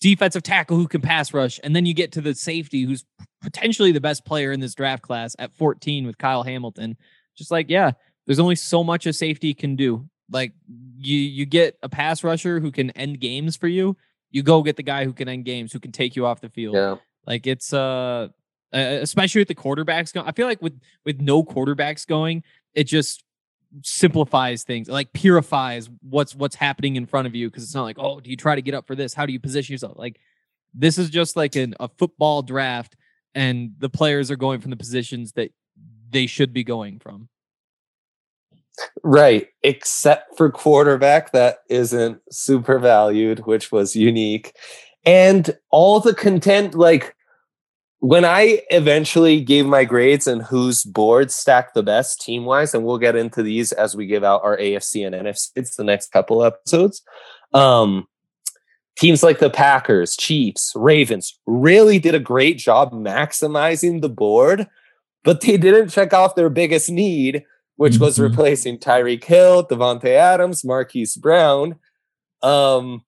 defensive 0.00 0.42
tackle 0.42 0.76
who 0.76 0.88
can 0.88 1.00
pass 1.00 1.32
rush, 1.32 1.60
and 1.62 1.74
then 1.74 1.86
you 1.86 1.94
get 1.94 2.10
to 2.12 2.20
the 2.20 2.34
safety 2.34 2.82
who's 2.82 3.04
potentially 3.40 3.92
the 3.92 4.00
best 4.00 4.24
player 4.24 4.50
in 4.50 4.58
this 4.58 4.74
draft 4.74 5.04
class 5.04 5.36
at 5.38 5.54
14 5.54 6.04
with 6.04 6.18
Kyle 6.18 6.42
Hamilton. 6.42 6.96
Just 7.36 7.52
like, 7.52 7.70
yeah, 7.70 7.92
there's 8.26 8.40
only 8.40 8.56
so 8.56 8.82
much 8.82 9.06
a 9.06 9.12
safety 9.12 9.54
can 9.54 9.76
do. 9.76 10.08
Like 10.30 10.52
you 10.98 11.16
you 11.16 11.46
get 11.46 11.78
a 11.84 11.88
pass 11.88 12.24
rusher 12.24 12.58
who 12.58 12.72
can 12.72 12.90
end 12.90 13.20
games 13.20 13.56
for 13.56 13.68
you. 13.68 13.96
You 14.30 14.42
go 14.42 14.64
get 14.64 14.76
the 14.76 14.82
guy 14.82 15.04
who 15.04 15.12
can 15.12 15.28
end 15.28 15.44
games, 15.44 15.72
who 15.72 15.78
can 15.78 15.92
take 15.92 16.16
you 16.16 16.26
off 16.26 16.40
the 16.40 16.50
field. 16.50 16.74
Yeah. 16.74 16.96
Like 17.24 17.46
it's 17.46 17.72
uh 17.72 18.28
especially 18.72 19.40
with 19.40 19.48
the 19.48 19.54
quarterbacks 19.54 20.12
going. 20.12 20.26
I 20.26 20.32
feel 20.32 20.46
like 20.46 20.60
with 20.60 20.78
with 21.04 21.20
no 21.20 21.44
quarterbacks 21.44 22.06
going, 22.06 22.42
it 22.74 22.84
just 22.84 23.24
simplifies 23.82 24.64
things 24.64 24.88
like 24.88 25.12
purifies 25.12 25.90
what's 26.00 26.34
what's 26.34 26.56
happening 26.56 26.96
in 26.96 27.04
front 27.04 27.26
of 27.26 27.34
you 27.34 27.48
because 27.48 27.62
it's 27.62 27.74
not 27.74 27.82
like 27.82 27.98
oh 27.98 28.18
do 28.18 28.30
you 28.30 28.36
try 28.36 28.54
to 28.54 28.62
get 28.62 28.74
up 28.74 28.86
for 28.86 28.94
this 28.94 29.12
how 29.12 29.26
do 29.26 29.32
you 29.32 29.38
position 29.38 29.72
yourself 29.74 29.98
like 29.98 30.18
this 30.74 30.98
is 30.98 31.10
just 31.10 31.36
like 31.36 31.56
an, 31.56 31.74
a 31.80 31.88
football 31.98 32.42
draft 32.42 32.96
and 33.34 33.72
the 33.78 33.88
players 33.88 34.30
are 34.30 34.36
going 34.36 34.60
from 34.60 34.70
the 34.70 34.76
positions 34.76 35.32
that 35.32 35.50
they 36.10 36.26
should 36.26 36.52
be 36.52 36.64
going 36.64 36.98
from. 36.98 37.28
Right, 39.02 39.48
except 39.62 40.36
for 40.36 40.50
quarterback 40.50 41.32
that 41.32 41.58
isn't 41.68 42.20
super 42.30 42.78
valued, 42.78 43.40
which 43.40 43.72
was 43.72 43.96
unique. 43.96 44.54
And 45.04 45.56
all 45.70 46.00
the 46.00 46.14
content, 46.14 46.74
like 46.74 47.14
when 48.00 48.24
I 48.24 48.62
eventually 48.70 49.40
gave 49.40 49.66
my 49.66 49.84
grades 49.84 50.26
and 50.26 50.42
whose 50.42 50.84
board 50.84 51.30
stacked 51.30 51.74
the 51.74 51.82
best 51.82 52.20
team 52.20 52.44
wise, 52.44 52.74
and 52.74 52.84
we'll 52.84 52.98
get 52.98 53.16
into 53.16 53.42
these 53.42 53.72
as 53.72 53.96
we 53.96 54.06
give 54.06 54.24
out 54.24 54.44
our 54.44 54.56
AFC 54.56 55.06
and 55.06 55.14
NFC 55.14 55.50
it's 55.56 55.76
the 55.76 55.84
next 55.84 56.12
couple 56.12 56.44
episodes. 56.44 57.02
Um, 57.54 58.06
teams 58.96 59.22
like 59.22 59.38
the 59.38 59.50
Packers, 59.50 60.16
Chiefs, 60.16 60.72
Ravens 60.74 61.38
really 61.46 61.98
did 61.98 62.14
a 62.14 62.20
great 62.20 62.58
job 62.58 62.92
maximizing 62.92 64.00
the 64.00 64.08
board 64.08 64.68
but 65.24 65.40
they 65.40 65.56
didn't 65.58 65.90
check 65.90 66.12
off 66.12 66.34
their 66.34 66.48
biggest 66.48 66.90
need, 66.90 67.44
which 67.76 67.94
mm-hmm. 67.94 68.04
was 68.04 68.18
replacing 68.18 68.78
Tyreek 68.78 69.24
Hill, 69.24 69.66
Davante 69.66 70.08
Adams, 70.08 70.64
Marquise 70.64 71.16
Brown. 71.16 71.76
Um, 72.42 73.04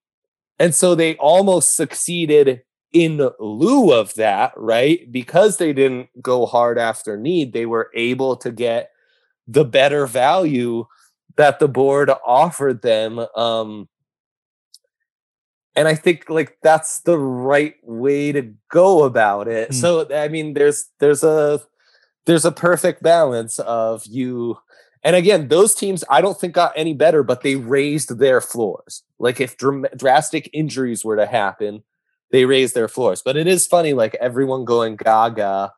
and 0.59 0.75
so 0.75 0.95
they 0.95 1.17
almost 1.17 1.77
succeeded 1.77 2.63
in 2.93 3.31
lieu 3.39 3.93
of 3.93 4.15
that, 4.15 4.53
right? 4.57 5.11
Because 5.11 5.57
they 5.57 5.73
didn't 5.73 6.09
go 6.21 6.47
hard 6.47 6.79
after 6.79 7.17
need, 7.17 7.53
they 7.53 7.67
were 7.67 7.91
able 7.95 8.37
to 8.37 8.51
get 8.51 8.91
the 9.47 9.65
better 9.65 10.07
value 10.07 10.87
that 11.37 11.59
the 11.59 11.69
board 11.69 12.11
offered 12.25 12.83
them. 12.83 13.19
Um, 13.37 13.89
and 15.77 15.87
I 15.87 15.95
think 15.95 16.29
like 16.29 16.59
that's 16.63 17.01
the 17.01 17.19
right 17.19 17.77
way 17.83 18.33
to 18.33 18.53
go 18.71 19.05
about 19.05 19.49
it. 19.49 19.71
Mm. 19.71 19.75
So 19.75 20.07
I 20.13 20.29
mean, 20.29 20.55
there's 20.55 20.89
there's 20.99 21.23
a 21.23 21.61
there's 22.27 22.45
a 22.45 22.53
perfect 22.53 23.03
balance 23.03 23.59
of 23.61 24.05
you 24.07 24.59
and 25.03 25.17
again 25.17 25.49
those 25.49 25.75
teams 25.75 26.05
i 26.11 26.21
don't 26.21 26.39
think 26.39 26.55
got 26.55 26.73
any 26.77 26.95
better 26.95 27.23
but 27.23 27.43
they 27.43 27.57
raised 27.57 28.19
their 28.19 28.41
floors 28.41 29.03
like 29.19 29.41
if 29.41 29.57
dr- 29.57 29.91
drastic 29.97 30.49
injuries 30.53 31.05
were 31.05 31.17
to 31.17 31.27
happen 31.27 31.83
they 32.31 32.45
raise 32.45 32.73
their 32.73 32.89
floors 32.89 33.23
but 33.25 33.37
it 33.37 33.47
is 33.47 33.67
funny 33.67 33.93
like 33.93 34.15
everyone 34.17 34.65
going 34.65 34.97
gaga 34.97 35.73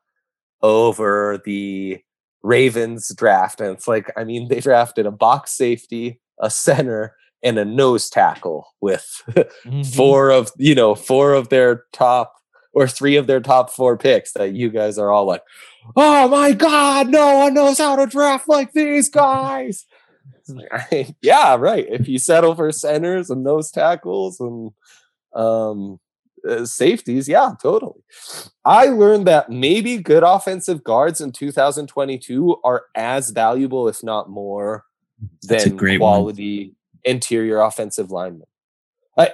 over 0.62 1.40
the 1.44 1.98
ravens 2.42 3.12
draft 3.16 3.60
and 3.60 3.70
it's 3.70 3.88
like 3.88 4.10
i 4.16 4.24
mean 4.24 4.48
they 4.48 4.60
drafted 4.60 5.06
a 5.06 5.10
box 5.10 5.52
safety 5.52 6.20
a 6.40 6.50
center 6.50 7.14
and 7.42 7.58
a 7.58 7.64
nose 7.64 8.08
tackle 8.08 8.68
with 8.80 9.22
mm-hmm. 9.30 9.82
four 9.82 10.30
of 10.30 10.50
you 10.56 10.74
know 10.74 10.94
four 10.94 11.34
of 11.34 11.48
their 11.48 11.84
top 11.92 12.34
or 12.74 12.88
three 12.88 13.16
of 13.16 13.26
their 13.26 13.40
top 13.40 13.70
four 13.70 13.96
picks 13.96 14.32
that 14.32 14.54
you 14.54 14.70
guys 14.70 14.98
are 14.98 15.10
all 15.10 15.26
like 15.26 15.42
oh 15.96 16.28
my 16.28 16.52
god, 16.52 17.08
no 17.08 17.38
one 17.38 17.54
knows 17.54 17.78
how 17.78 17.96
to 17.96 18.06
draft 18.06 18.48
like 18.48 18.72
these 18.72 19.08
guys. 19.08 19.86
yeah, 21.22 21.56
right. 21.56 21.86
If 21.88 22.08
you 22.08 22.18
settle 22.18 22.54
for 22.54 22.70
centers 22.72 23.30
and 23.30 23.44
nose 23.44 23.70
tackles 23.70 24.40
and 24.40 24.70
um, 25.34 26.00
uh, 26.48 26.64
safeties, 26.64 27.28
yeah, 27.28 27.52
totally. 27.60 28.02
I 28.64 28.86
learned 28.86 29.26
that 29.26 29.50
maybe 29.50 29.98
good 29.98 30.22
offensive 30.22 30.84
guards 30.84 31.20
in 31.20 31.32
2022 31.32 32.56
are 32.64 32.84
as 32.94 33.30
valuable, 33.30 33.88
if 33.88 34.02
not 34.02 34.30
more, 34.30 34.84
than 35.42 35.78
quality 35.98 36.68
one. 36.68 37.14
interior 37.14 37.60
offensive 37.60 38.10
linemen. 38.10 38.46
I, 39.16 39.32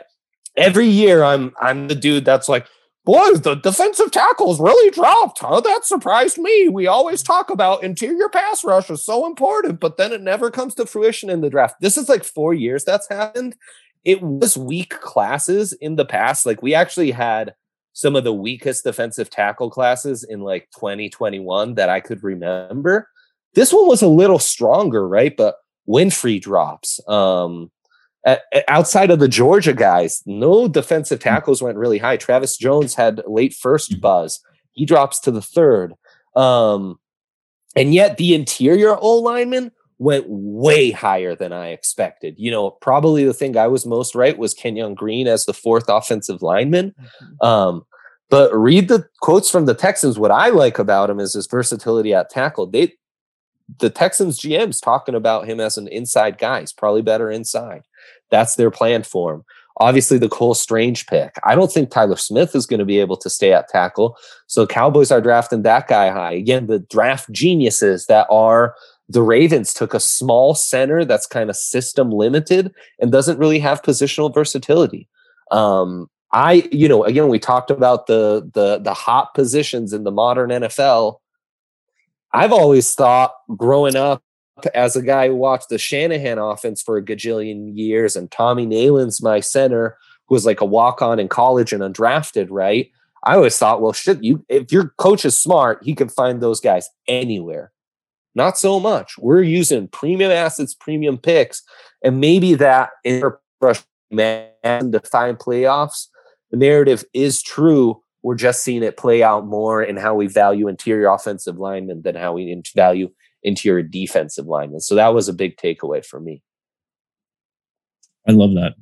every 0.56 0.88
year, 0.88 1.22
I'm 1.24 1.54
I'm 1.60 1.88
the 1.88 1.94
dude 1.94 2.24
that's 2.24 2.48
like, 2.48 2.66
boy, 3.04 3.32
the 3.34 3.54
defensive 3.54 4.10
tackles 4.10 4.60
really 4.60 4.90
dropped, 4.90 5.38
huh? 5.38 5.60
That 5.60 5.84
surprised 5.84 6.38
me. 6.38 6.68
We 6.68 6.86
always 6.86 7.22
talk 7.22 7.50
about 7.50 7.82
interior 7.82 8.28
pass 8.28 8.64
rush 8.64 8.90
is 8.90 9.04
so 9.04 9.26
important, 9.26 9.80
but 9.80 9.96
then 9.96 10.12
it 10.12 10.20
never 10.20 10.50
comes 10.50 10.74
to 10.74 10.86
fruition 10.86 11.30
in 11.30 11.40
the 11.40 11.50
draft. 11.50 11.76
This 11.80 11.96
is 11.96 12.08
like 12.08 12.24
four 12.24 12.52
years 12.52 12.84
that's 12.84 13.08
happened. 13.08 13.56
It 14.04 14.22
was 14.22 14.56
weak 14.56 14.98
classes 15.00 15.72
in 15.72 15.96
the 15.96 16.04
past. 16.04 16.46
Like 16.46 16.62
we 16.62 16.74
actually 16.74 17.10
had 17.10 17.54
some 17.92 18.14
of 18.14 18.24
the 18.24 18.32
weakest 18.32 18.84
defensive 18.84 19.28
tackle 19.28 19.70
classes 19.70 20.22
in 20.24 20.40
like 20.40 20.68
2021 20.74 21.74
that 21.74 21.88
I 21.88 22.00
could 22.00 22.22
remember. 22.22 23.08
This 23.54 23.72
one 23.72 23.88
was 23.88 24.02
a 24.02 24.08
little 24.08 24.38
stronger, 24.38 25.08
right? 25.08 25.36
But 25.36 25.56
Winfrey 25.88 26.40
drops. 26.40 27.00
Um, 27.08 27.70
outside 28.68 29.10
of 29.10 29.18
the 29.18 29.28
Georgia 29.28 29.72
guys, 29.72 30.22
no 30.26 30.68
defensive 30.68 31.18
tackles 31.18 31.62
went 31.62 31.78
really 31.78 31.98
high. 31.98 32.16
Travis 32.16 32.56
Jones 32.56 32.94
had 32.94 33.22
late 33.26 33.54
1st 33.54 33.92
Mhm. 33.96 34.00
buzz. 34.00 34.40
He 34.72 34.84
drops 34.84 35.18
to 35.20 35.30
the 35.30 35.42
third. 35.42 35.94
Um, 36.36 37.00
and 37.74 37.94
yet 37.94 38.16
the 38.16 38.34
interior 38.34 38.96
O 38.96 39.18
lineman 39.18 39.72
went 39.98 40.24
way 40.28 40.90
higher 40.90 41.34
than 41.34 41.52
I 41.52 41.68
expected. 41.68 42.36
You 42.38 42.50
know, 42.50 42.70
probably 42.70 43.24
the 43.24 43.34
thing 43.34 43.56
I 43.56 43.66
was 43.66 43.84
most 43.84 44.14
right 44.14 44.38
was 44.38 44.54
Kenyon 44.54 44.94
Green 44.94 45.26
as 45.26 45.44
the 45.44 45.52
fourth 45.52 45.88
offensive 45.88 46.40
lineman. 46.40 46.94
Um, 47.40 47.84
but 48.30 48.54
read 48.54 48.88
the 48.88 49.06
quotes 49.20 49.50
from 49.50 49.66
the 49.66 49.74
Texans. 49.74 50.18
What 50.18 50.30
I 50.30 50.50
like 50.50 50.78
about 50.78 51.10
him 51.10 51.18
is 51.18 51.32
his 51.32 51.46
versatility 51.46 52.14
at 52.14 52.30
tackle. 52.30 52.66
They, 52.66 52.92
the 53.78 53.90
Texans 53.90 54.38
GM's 54.38 54.80
talking 54.80 55.14
about 55.14 55.48
him 55.48 55.60
as 55.60 55.76
an 55.76 55.88
inside 55.88 56.38
guy. 56.38 56.60
He's 56.60 56.72
probably 56.72 57.02
better 57.02 57.30
inside. 57.30 57.82
That's 58.30 58.54
their 58.54 58.70
plan 58.70 59.02
for 59.02 59.34
him. 59.34 59.44
Obviously, 59.80 60.18
the 60.18 60.28
Cole 60.28 60.54
Strange 60.54 61.06
pick. 61.06 61.36
I 61.44 61.54
don't 61.54 61.72
think 61.72 61.90
Tyler 61.90 62.16
Smith 62.16 62.54
is 62.56 62.66
going 62.66 62.80
to 62.80 62.84
be 62.84 62.98
able 62.98 63.16
to 63.16 63.30
stay 63.30 63.52
at 63.52 63.68
tackle. 63.68 64.16
So 64.48 64.66
Cowboys 64.66 65.12
are 65.12 65.20
drafting 65.20 65.62
that 65.62 65.86
guy 65.86 66.10
high. 66.10 66.32
Again, 66.32 66.66
the 66.66 66.80
draft 66.80 67.30
geniuses 67.30 68.06
that 68.06 68.26
are 68.28 68.74
the 69.08 69.22
Ravens 69.22 69.72
took 69.72 69.94
a 69.94 70.00
small 70.00 70.54
center 70.54 71.04
that's 71.04 71.26
kind 71.26 71.48
of 71.48 71.56
system 71.56 72.10
limited 72.10 72.72
and 73.00 73.10
doesn't 73.10 73.38
really 73.38 73.58
have 73.58 73.82
positional 73.82 74.32
versatility. 74.32 75.08
Um, 75.50 76.10
I, 76.32 76.68
you 76.70 76.88
know, 76.88 77.04
again, 77.04 77.28
we 77.28 77.38
talked 77.38 77.70
about 77.70 78.06
the 78.06 78.48
the 78.52 78.78
the 78.78 78.92
hot 78.92 79.34
positions 79.34 79.92
in 79.92 80.04
the 80.04 80.10
modern 80.10 80.50
NFL. 80.50 81.20
I've 82.34 82.52
always 82.52 82.94
thought 82.94 83.32
growing 83.56 83.96
up 83.96 84.22
as 84.74 84.94
a 84.94 85.02
guy 85.02 85.28
who 85.28 85.36
watched 85.36 85.70
the 85.70 85.78
Shanahan 85.78 86.38
offense 86.38 86.82
for 86.82 86.98
a 86.98 87.02
gajillion 87.02 87.74
years, 87.74 88.14
and 88.14 88.30
Tommy 88.30 88.66
Nalen's 88.66 89.22
my 89.22 89.40
center, 89.40 89.96
who 90.26 90.34
was 90.34 90.44
like 90.44 90.60
a 90.60 90.66
walk 90.66 91.00
on 91.00 91.18
in 91.18 91.28
college 91.28 91.72
and 91.72 91.82
undrafted, 91.82 92.48
right? 92.50 92.90
I 93.24 93.34
always 93.34 93.56
thought, 93.56 93.80
well, 93.80 93.94
shit, 93.94 94.22
you 94.22 94.44
if 94.50 94.70
your 94.70 94.90
coach 94.98 95.24
is 95.24 95.40
smart, 95.40 95.82
he 95.82 95.94
can 95.94 96.10
find 96.10 96.42
those 96.42 96.60
guys 96.60 96.90
anywhere. 97.06 97.72
Not 98.38 98.56
so 98.56 98.78
much. 98.78 99.18
We're 99.18 99.42
using 99.42 99.88
premium 99.88 100.30
assets, 100.30 100.72
premium 100.72 101.18
picks, 101.18 101.60
and 102.04 102.20
maybe 102.20 102.54
that 102.54 102.90
airbrush 103.04 103.84
man 104.12 104.52
to 104.92 105.00
find 105.00 105.36
playoffs. 105.36 106.06
The 106.52 106.56
narrative 106.56 107.02
is 107.12 107.42
true. 107.42 108.00
We're 108.22 108.36
just 108.36 108.62
seeing 108.62 108.84
it 108.84 108.96
play 108.96 109.24
out 109.24 109.44
more 109.44 109.82
in 109.82 109.96
how 109.96 110.14
we 110.14 110.28
value 110.28 110.68
interior 110.68 111.08
offensive 111.08 111.58
linemen 111.58 112.02
than 112.02 112.14
how 112.14 112.34
we 112.34 112.62
value 112.76 113.10
interior 113.42 113.82
defensive 113.82 114.46
linemen. 114.46 114.78
So 114.78 114.94
that 114.94 115.12
was 115.12 115.28
a 115.28 115.32
big 115.32 115.56
takeaway 115.56 116.06
for 116.06 116.20
me. 116.20 116.40
I 118.28 118.30
love 118.30 118.54
that. 118.54 118.74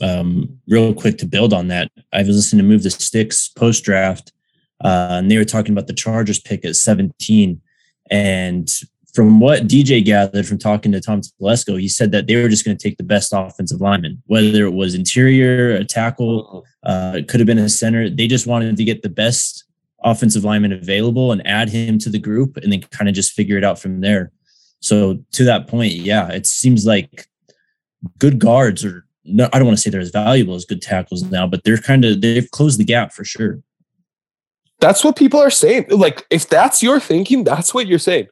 Um, 0.00 0.60
real 0.68 0.94
quick 0.94 1.18
to 1.18 1.26
build 1.26 1.52
on 1.52 1.66
that, 1.66 1.90
I 2.12 2.18
was 2.18 2.36
listening 2.36 2.62
to 2.62 2.68
Move 2.68 2.84
the 2.84 2.90
Sticks 2.90 3.48
post 3.48 3.82
draft, 3.82 4.32
uh, 4.84 5.18
and 5.18 5.28
they 5.28 5.36
were 5.36 5.44
talking 5.44 5.72
about 5.72 5.88
the 5.88 5.94
Chargers 5.94 6.38
pick 6.38 6.64
at 6.64 6.76
17. 6.76 7.60
And 8.08 8.68
from 9.14 9.40
what 9.40 9.66
DJ 9.66 10.04
gathered 10.04 10.46
from 10.46 10.58
talking 10.58 10.92
to 10.92 11.00
Tom 11.00 11.20
Telesco, 11.20 11.80
he 11.80 11.88
said 11.88 12.12
that 12.12 12.26
they 12.26 12.36
were 12.36 12.48
just 12.48 12.64
going 12.64 12.76
to 12.76 12.82
take 12.82 12.96
the 12.96 13.04
best 13.04 13.32
offensive 13.34 13.80
lineman, 13.80 14.22
whether 14.26 14.64
it 14.64 14.72
was 14.72 14.94
interior, 14.94 15.74
a 15.74 15.84
tackle, 15.84 16.64
uh, 16.84 17.14
it 17.16 17.28
could 17.28 17.40
have 17.40 17.46
been 17.46 17.58
a 17.58 17.68
center. 17.68 18.08
They 18.08 18.26
just 18.26 18.46
wanted 18.46 18.76
to 18.76 18.84
get 18.84 19.02
the 19.02 19.08
best 19.08 19.64
offensive 20.02 20.44
lineman 20.44 20.72
available 20.72 21.32
and 21.32 21.46
add 21.46 21.68
him 21.68 21.98
to 21.98 22.08
the 22.10 22.18
group 22.18 22.56
and 22.56 22.72
then 22.72 22.80
kind 22.82 23.08
of 23.08 23.14
just 23.14 23.32
figure 23.32 23.58
it 23.58 23.64
out 23.64 23.78
from 23.78 24.00
there. 24.00 24.32
So 24.80 25.18
to 25.32 25.44
that 25.44 25.66
point, 25.66 25.92
yeah, 25.92 26.28
it 26.28 26.46
seems 26.46 26.86
like 26.86 27.26
good 28.18 28.38
guards 28.38 28.84
are 28.84 29.06
no, 29.24 29.48
I 29.52 29.58
don't 29.58 29.66
want 29.66 29.76
to 29.76 29.82
say 29.82 29.90
they're 29.90 30.00
as 30.00 30.10
valuable 30.10 30.54
as 30.54 30.64
good 30.64 30.80
tackles 30.80 31.22
now, 31.24 31.46
but 31.46 31.62
they're 31.62 31.76
kind 31.76 32.04
of 32.04 32.20
they've 32.20 32.50
closed 32.50 32.80
the 32.80 32.84
gap 32.84 33.12
for 33.12 33.24
sure. 33.24 33.60
That's 34.80 35.04
what 35.04 35.16
people 35.16 35.40
are 35.40 35.50
saying. 35.50 35.86
Like, 35.90 36.26
if 36.30 36.48
that's 36.48 36.82
your 36.82 36.98
thinking, 37.00 37.44
that's 37.44 37.74
what 37.74 37.86
you're 37.86 37.98
saying. 37.98 38.28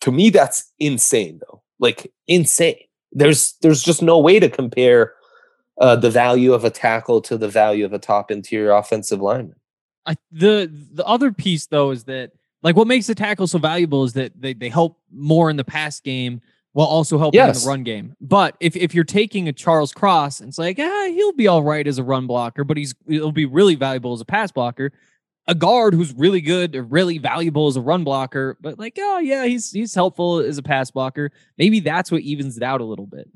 To 0.00 0.12
me, 0.12 0.30
that's 0.30 0.72
insane, 0.78 1.40
though. 1.46 1.62
Like, 1.78 2.12
insane. 2.26 2.76
There's 3.12 3.54
there's 3.60 3.82
just 3.82 4.02
no 4.02 4.18
way 4.18 4.38
to 4.38 4.48
compare 4.48 5.14
uh, 5.80 5.96
the 5.96 6.10
value 6.10 6.52
of 6.52 6.64
a 6.64 6.70
tackle 6.70 7.20
to 7.22 7.36
the 7.36 7.48
value 7.48 7.84
of 7.84 7.92
a 7.92 7.98
top 7.98 8.30
interior 8.30 8.70
offensive 8.72 9.20
lineman. 9.20 9.56
I, 10.06 10.16
the 10.30 10.70
the 10.92 11.04
other 11.04 11.32
piece 11.32 11.66
though 11.66 11.90
is 11.90 12.04
that 12.04 12.32
like 12.62 12.76
what 12.76 12.86
makes 12.86 13.06
the 13.08 13.14
tackle 13.14 13.46
so 13.46 13.58
valuable 13.58 14.04
is 14.04 14.12
that 14.14 14.32
they, 14.40 14.54
they 14.54 14.68
help 14.68 14.98
more 15.12 15.50
in 15.50 15.56
the 15.56 15.64
pass 15.64 15.98
game 16.00 16.40
while 16.72 16.86
also 16.86 17.18
helping 17.18 17.38
Yes. 17.38 17.58
in 17.58 17.64
the 17.64 17.68
run 17.68 17.82
game. 17.82 18.14
But 18.20 18.56
if, 18.60 18.76
if 18.76 18.94
you're 18.94 19.02
taking 19.04 19.48
a 19.48 19.52
Charles 19.52 19.92
Cross 19.92 20.40
and 20.40 20.48
it's 20.50 20.58
like, 20.58 20.78
ah, 20.78 21.06
he'll 21.08 21.32
be 21.32 21.48
all 21.48 21.62
right 21.64 21.86
as 21.86 21.98
a 21.98 22.04
run 22.04 22.26
blocker, 22.28 22.62
but 22.62 22.76
he's 22.76 22.94
he'll 23.08 23.32
be 23.32 23.44
really 23.46 23.74
valuable 23.74 24.12
as 24.12 24.20
a 24.20 24.24
pass 24.24 24.52
blocker. 24.52 24.92
A 25.50 25.54
guard 25.54 25.94
who's 25.94 26.12
really 26.14 26.40
good 26.40 26.76
or 26.76 26.84
really 26.84 27.18
valuable 27.18 27.66
as 27.66 27.74
a 27.74 27.80
run 27.80 28.04
blocker, 28.04 28.56
but 28.60 28.78
like, 28.78 28.96
oh 29.00 29.18
yeah, 29.18 29.44
he's 29.46 29.72
he's 29.72 29.92
helpful 29.92 30.38
as 30.38 30.58
a 30.58 30.62
pass 30.62 30.92
blocker. 30.92 31.32
Maybe 31.58 31.80
that's 31.80 32.12
what 32.12 32.20
evens 32.20 32.56
it 32.56 32.62
out 32.62 32.80
a 32.80 32.84
little 32.84 33.06
bit. 33.06 33.28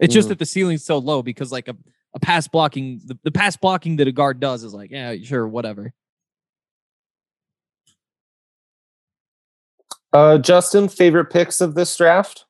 It's 0.00 0.14
just 0.14 0.26
Mhm. 0.26 0.30
that 0.30 0.38
the 0.38 0.46
ceiling's 0.46 0.84
so 0.84 0.96
low 0.96 1.22
because 1.22 1.52
like 1.52 1.68
a, 1.68 1.76
a 2.14 2.18
pass 2.18 2.48
blocking 2.48 3.02
the, 3.04 3.18
the 3.24 3.30
pass 3.30 3.58
blocking 3.58 3.96
that 3.96 4.08
a 4.08 4.12
guard 4.12 4.40
does 4.40 4.64
is 4.64 4.72
like, 4.72 4.90
yeah, 4.90 5.14
sure, 5.22 5.46
whatever. 5.46 5.92
Uh, 10.14 10.38
Justin, 10.38 10.88
favorite 10.88 11.26
picks 11.26 11.60
of 11.60 11.74
this 11.74 11.94
draft? 11.94 12.46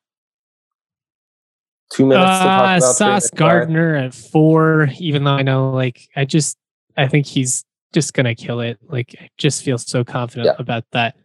Two 1.91 2.05
minutes 2.05 2.25
to 2.39 2.43
talk 2.45 2.61
Uh, 2.61 2.77
about 2.77 2.81
Sauce 2.95 3.23
favorite 3.23 3.37
guard. 3.37 3.59
Gardner 3.67 3.95
at 3.95 4.13
four, 4.13 4.87
even 4.99 5.25
though 5.25 5.31
I 5.33 5.41
know, 5.41 5.71
like, 5.71 6.07
I 6.15 6.23
just, 6.23 6.57
I 6.95 7.07
think 7.09 7.25
he's 7.25 7.65
just 7.93 8.13
going 8.13 8.25
to 8.25 8.35
kill 8.35 8.59
it. 8.59 8.77
Like, 8.87 9.15
I 9.19 9.29
just 9.37 9.63
feel 9.63 9.77
so 9.77 10.03
confident 10.03 10.45
Yeah. 10.47 10.55
about 10.59 10.85
that. 10.91 11.15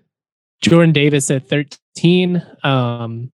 Jordan 0.60 0.92
Davis 0.92 1.30
at 1.30 1.48
13. 1.48 2.42
Um, 2.62 3.30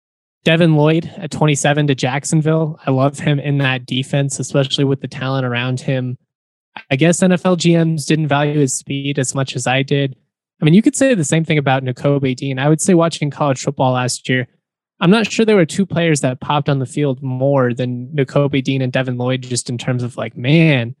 Devin 0.45 0.75
Lloyd 0.75 1.11
at 1.17 1.29
27 1.31 1.87
to 1.87 1.95
Jacksonville. 1.95 2.79
I 2.85 2.91
love 2.91 3.19
him 3.19 3.39
in 3.39 3.57
that 3.57 3.85
defense, 3.85 4.39
especially 4.39 4.85
with 4.85 5.01
the 5.01 5.07
talent 5.07 5.45
around 5.45 5.81
him. 5.81 6.17
I 6.89 6.95
guess 6.95 7.19
NFL 7.21 7.57
GMs 7.57 8.05
didn't 8.05 8.27
value 8.27 8.59
his 8.59 8.73
speed 8.77 9.19
as 9.19 9.35
much 9.35 9.55
as 9.55 9.67
I 9.67 9.83
did. 9.83 10.15
I 10.61 10.65
mean, 10.65 10.73
you 10.73 10.81
could 10.81 10.95
say 10.95 11.13
the 11.13 11.23
same 11.25 11.43
thing 11.43 11.57
about 11.57 11.83
Nakobe 11.83 12.35
Dean. 12.35 12.59
I 12.59 12.69
would 12.69 12.79
say 12.81 12.93
watching 12.93 13.29
college 13.29 13.61
football 13.61 13.93
last 13.93 14.29
year, 14.29 14.47
I'm 14.99 15.11
not 15.11 15.29
sure 15.29 15.45
there 15.45 15.55
were 15.55 15.65
two 15.65 15.85
players 15.85 16.21
that 16.21 16.39
popped 16.39 16.69
on 16.69 16.79
the 16.79 16.85
field 16.85 17.21
more 17.21 17.73
than 17.73 18.07
Nakobe 18.15 18.63
Dean 18.63 18.81
and 18.81 18.91
Devin 18.91 19.17
Lloyd, 19.17 19.41
just 19.43 19.69
in 19.69 19.77
terms 19.77 20.01
of 20.01 20.17
like, 20.17 20.35
man, 20.37 20.95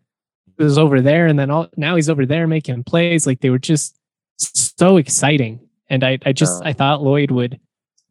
was 0.57 0.77
over 0.77 1.01
there, 1.01 1.27
and 1.27 1.37
then 1.37 1.49
all, 1.49 1.67
now 1.77 1.95
he's 1.95 2.09
over 2.09 2.25
there 2.25 2.47
making 2.47 2.83
plays. 2.83 3.25
Like 3.27 3.41
they 3.41 3.49
were 3.49 3.59
just 3.59 3.97
so 4.37 4.97
exciting, 4.97 5.59
and 5.89 6.03
I, 6.03 6.19
I 6.25 6.33
just. 6.33 6.63
I 6.63 6.73
thought 6.73 7.03
Lloyd 7.03 7.31
would 7.31 7.59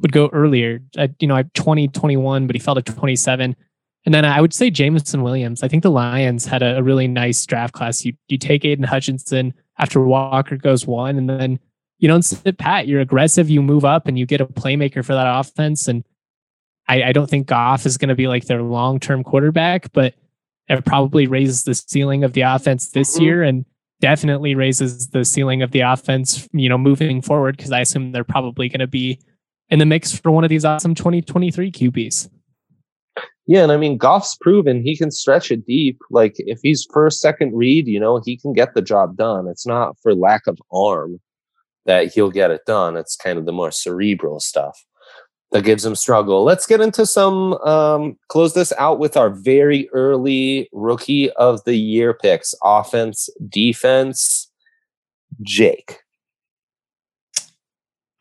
would 0.01 0.13
go 0.13 0.29
earlier. 0.33 0.81
I, 0.99 1.11
you 1.19 1.27
know, 1.27 1.37
I 1.37 1.45
20, 1.55 1.89
21, 1.89 2.47
but 2.47 2.55
he 2.55 2.61
fell 2.61 2.75
to 2.75 2.83
27. 2.83 3.57
And 4.05 4.15
then 4.15 4.25
I 4.25 4.41
would 4.41 4.55
say 4.55 4.71
Jameson 4.71 5.23
Williams. 5.23 5.63
I 5.63 5.69
think 5.69 5.83
the 5.83 5.91
Lions 5.91 6.45
had 6.47 6.63
a, 6.63 6.79
a 6.79 6.83
really 6.83 7.09
nice 7.09 7.45
draft 7.45 7.75
class. 7.75 8.05
You 8.05 8.15
you 8.29 8.39
take 8.39 8.65
Aidan 8.65 8.85
Hutchinson 8.85 9.53
after 9.79 10.01
Walker 10.01 10.57
goes 10.57 10.87
one, 10.87 11.19
and 11.19 11.29
then 11.29 11.59
you 11.99 12.09
don't 12.09 12.23
sit 12.23 12.59
pat. 12.59 12.87
You're 12.87 13.01
aggressive. 13.01 13.51
You 13.51 13.63
move 13.63 13.85
up, 13.85 14.07
and 14.07 14.19
you 14.19 14.25
get 14.25 14.41
a 14.41 14.47
playmaker 14.47 15.05
for 15.05 15.15
that 15.15 15.41
offense. 15.41 15.89
And 15.89 16.05
I, 16.87 17.05
I 17.05 17.13
don't 17.13 17.29
think 17.29 17.49
Goff 17.49 17.85
is 17.85 17.99
going 17.99 18.11
to 18.11 18.15
be 18.15 18.29
like 18.29 18.45
their 18.45 18.63
long 18.63 19.01
term 19.01 19.25
quarterback, 19.25 19.93
but 19.93 20.15
it 20.69 20.85
probably 20.85 21.27
raises 21.27 21.65
the 21.65 21.75
ceiling 21.75 22.25
of 22.25 22.33
the 22.33 22.43
offense 22.43 22.91
this 22.91 23.17
Mhm. 23.17 23.23
year, 23.23 23.43
and 23.43 23.65
definitely 24.01 24.55
raises 24.55 25.09
the 25.09 25.25
ceiling 25.25 25.63
of 25.63 25.71
the 25.71 25.81
offense. 25.81 26.49
You 26.53 26.69
know, 26.69 26.79
moving 26.79 27.23
forward, 27.23 27.57
because 27.57 27.73
I 27.73 27.81
assume 27.81 28.13
they're 28.13 28.25
probably 28.25 28.69
going 28.69 28.81
to 28.81 28.87
be 28.87 29.19
in 29.71 29.79
the 29.79 29.87
mix 29.87 30.13
for 30.17 30.31
one 30.31 30.45
of 30.45 30.51
these 30.51 30.65
awesome 30.65 30.95
2023 30.95 31.71
QBs. 31.71 32.29
Yeah, 33.49 33.63
and 33.63 33.71
I 33.71 33.77
mean 33.77 33.97
Goff's 33.97 34.37
proven 34.41 34.83
he 34.83 34.97
can 34.97 35.11
stretch 35.13 35.53
it 35.53 35.65
deep. 35.67 35.99
Like 36.11 36.35
if 36.39 36.59
he's 36.63 36.87
first, 36.93 37.21
second 37.21 37.55
read, 37.55 37.87
you 37.87 38.01
know, 38.01 38.21
he 38.25 38.37
can 38.37 38.53
get 38.53 38.75
the 38.75 38.83
job 38.83 39.17
done. 39.17 39.47
It's 39.47 39.67
not 39.67 39.97
for 40.03 40.15
lack 40.15 40.47
of 40.49 40.59
arm 40.73 41.21
that 41.85 42.13
he'll 42.13 42.31
get 42.31 42.51
it 42.51 42.63
done. 42.67 42.97
It's 42.97 43.15
kind 43.15 43.39
of 43.39 43.47
the 43.47 43.53
more 43.53 43.71
cerebral 43.71 44.41
stuff 44.41 44.85
that 45.53 45.65
gives 45.65 45.85
him 45.85 45.95
struggle. 45.95 46.45
Let's 46.45 46.67
get 46.67 46.81
into 46.81 47.07
some 47.07 47.55
um 47.55 48.19
close 48.29 48.55
this 48.55 48.73
out 48.79 48.99
with 48.99 49.17
our 49.17 49.31
very 49.31 49.89
early 49.93 50.69
rookie 50.73 51.31
of 51.33 51.63
the 51.65 51.77
year 51.77 52.15
picks. 52.15 52.55
Offense, 52.63 53.29
defense. 53.49 54.51
Jake. 55.43 56.01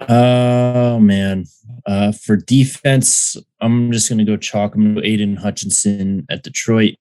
Oh 0.08 1.00
man. 1.00 1.46
Uh, 1.86 2.12
for 2.12 2.36
defense, 2.36 3.38
I'm 3.62 3.92
just 3.92 4.10
gonna 4.10 4.26
go 4.26 4.38
chalk. 4.38 4.76
I'm 4.76 4.82
gonna 4.82 5.02
go 5.02 5.08
Aidan 5.08 5.38
Hutchinson 5.38 6.26
at 6.30 6.44
Detroit. 6.44 6.96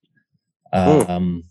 Um, 0.72 1.44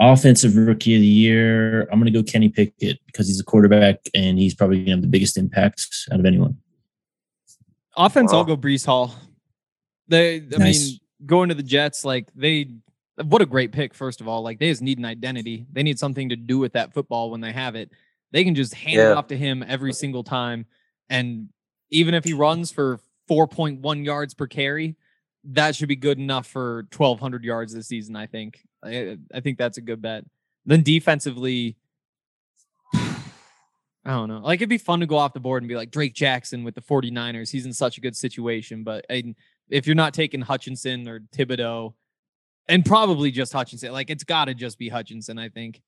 offensive 0.00 0.56
rookie 0.56 0.94
of 0.94 1.00
the 1.00 1.06
year, 1.06 1.82
I'm 1.90 1.98
gonna 1.98 2.10
go 2.10 2.22
Kenny 2.22 2.48
Pickett 2.48 2.98
because 3.06 3.26
he's 3.28 3.40
a 3.40 3.44
quarterback 3.44 3.96
and 4.14 4.38
he's 4.38 4.54
probably 4.54 4.80
gonna 4.80 4.92
have 4.92 5.02
the 5.02 5.08
biggest 5.08 5.36
impact 5.36 5.86
out 6.12 6.20
of 6.20 6.26
anyone. 6.26 6.56
Offense, 7.96 8.32
I'll 8.32 8.44
go 8.44 8.56
Breece 8.56 8.84
Hall. 8.86 9.14
They, 10.08 10.36
I 10.36 10.58
Nice. 10.58 10.90
mean, 10.90 10.98
going 11.26 11.48
to 11.48 11.54
the 11.54 11.62
Jets, 11.62 12.04
like 12.04 12.28
they, 12.34 12.70
what 13.24 13.40
a 13.42 13.46
great 13.46 13.72
pick. 13.72 13.94
First 13.94 14.20
of 14.20 14.28
all, 14.28 14.42
like 14.42 14.58
they 14.58 14.68
just 14.70 14.82
need 14.82 14.98
an 14.98 15.04
identity. 15.04 15.66
They 15.72 15.82
need 15.82 15.98
something 15.98 16.28
to 16.30 16.36
do 16.36 16.58
with 16.58 16.72
that 16.74 16.92
football 16.92 17.30
when 17.30 17.40
they 17.40 17.52
have 17.52 17.74
it. 17.76 17.90
They 18.32 18.44
can 18.44 18.54
just 18.54 18.74
hand 18.74 18.96
Yeah. 18.96 19.12
it 19.12 19.16
off 19.16 19.28
to 19.28 19.36
him 19.36 19.62
every 19.66 19.92
single 19.92 20.24
time, 20.24 20.66
and 21.08 21.48
even 21.90 22.14
if 22.14 22.24
he 22.24 22.32
runs 22.32 22.72
for 22.72 22.98
4.1 23.30 24.04
yards 24.04 24.34
per 24.34 24.46
carry, 24.48 24.96
that 25.44 25.76
should 25.76 25.88
be 25.88 25.96
good 25.96 26.18
enough 26.18 26.46
for 26.46 26.86
1,200 26.96 27.44
yards 27.44 27.72
this 27.72 27.86
season. 27.86 28.16
I 28.16 28.26
think. 28.26 28.60
I, 28.82 29.16
I 29.32 29.40
think 29.40 29.56
that's 29.58 29.78
a 29.78 29.80
good 29.80 30.02
bet. 30.02 30.24
Then 30.66 30.82
defensively, 30.82 31.76
I 34.04 34.10
don't 34.10 34.28
know. 34.28 34.40
Like 34.40 34.58
it'd 34.58 34.68
be 34.68 34.78
fun 34.78 35.00
to 35.00 35.06
go 35.06 35.16
off 35.16 35.32
the 35.32 35.40
board 35.40 35.62
and 35.62 35.68
be 35.68 35.76
like 35.76 35.90
Drake 35.90 36.14
Jackson 36.14 36.62
with 36.62 36.74
the 36.74 36.82
49ers. 36.82 37.50
He's 37.50 37.64
in 37.64 37.72
such 37.72 37.96
a 37.96 38.00
good 38.00 38.16
situation. 38.16 38.84
But 38.84 39.06
I, 39.08 39.34
if 39.70 39.86
you're 39.86 39.96
not 39.96 40.12
taking 40.12 40.42
Hutchinson 40.42 41.08
or 41.08 41.20
Thibodeaux, 41.34 41.94
and 42.68 42.84
probably 42.84 43.30
just 43.30 43.52
Hutchinson, 43.52 43.92
like 43.92 44.10
it's 44.10 44.24
got 44.24 44.46
to 44.46 44.54
just 44.54 44.78
be 44.78 44.88
Hutchinson, 44.88 45.38
I 45.38 45.48
think. 45.48 45.80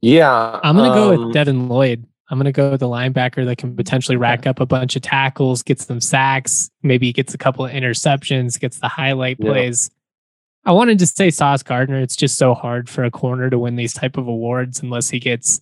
Yeah. 0.00 0.60
I'm 0.62 0.76
gonna 0.76 0.94
go 0.94 1.14
um, 1.14 1.26
with 1.26 1.34
Devin 1.34 1.68
Lloyd. 1.68 2.06
I'm 2.30 2.38
gonna 2.38 2.52
go 2.52 2.70
with 2.72 2.80
the 2.80 2.88
linebacker 2.88 3.44
that 3.44 3.58
can 3.58 3.76
potentially 3.76 4.16
rack 4.16 4.46
up 4.46 4.60
a 4.60 4.66
bunch 4.66 4.96
of 4.96 5.02
tackles, 5.02 5.62
gets 5.62 5.86
some 5.86 6.00
sacks, 6.00 6.70
maybe 6.82 7.12
gets 7.12 7.34
a 7.34 7.38
couple 7.38 7.64
of 7.64 7.70
interceptions, 7.72 8.58
gets 8.58 8.78
the 8.80 8.88
highlight 8.88 9.36
Yeah. 9.38 9.50
plays. 9.50 9.90
I 10.64 10.72
wanted 10.72 10.98
to 11.00 11.06
say 11.06 11.30
Sauce 11.30 11.62
Gardner. 11.62 11.98
It's 12.00 12.14
just 12.16 12.36
so 12.38 12.54
hard 12.54 12.88
for 12.88 13.02
a 13.04 13.10
corner 13.10 13.50
to 13.50 13.58
win 13.58 13.76
these 13.76 13.92
type 13.92 14.16
of 14.16 14.28
awards 14.28 14.80
unless 14.80 15.10
he 15.10 15.18
gets 15.18 15.60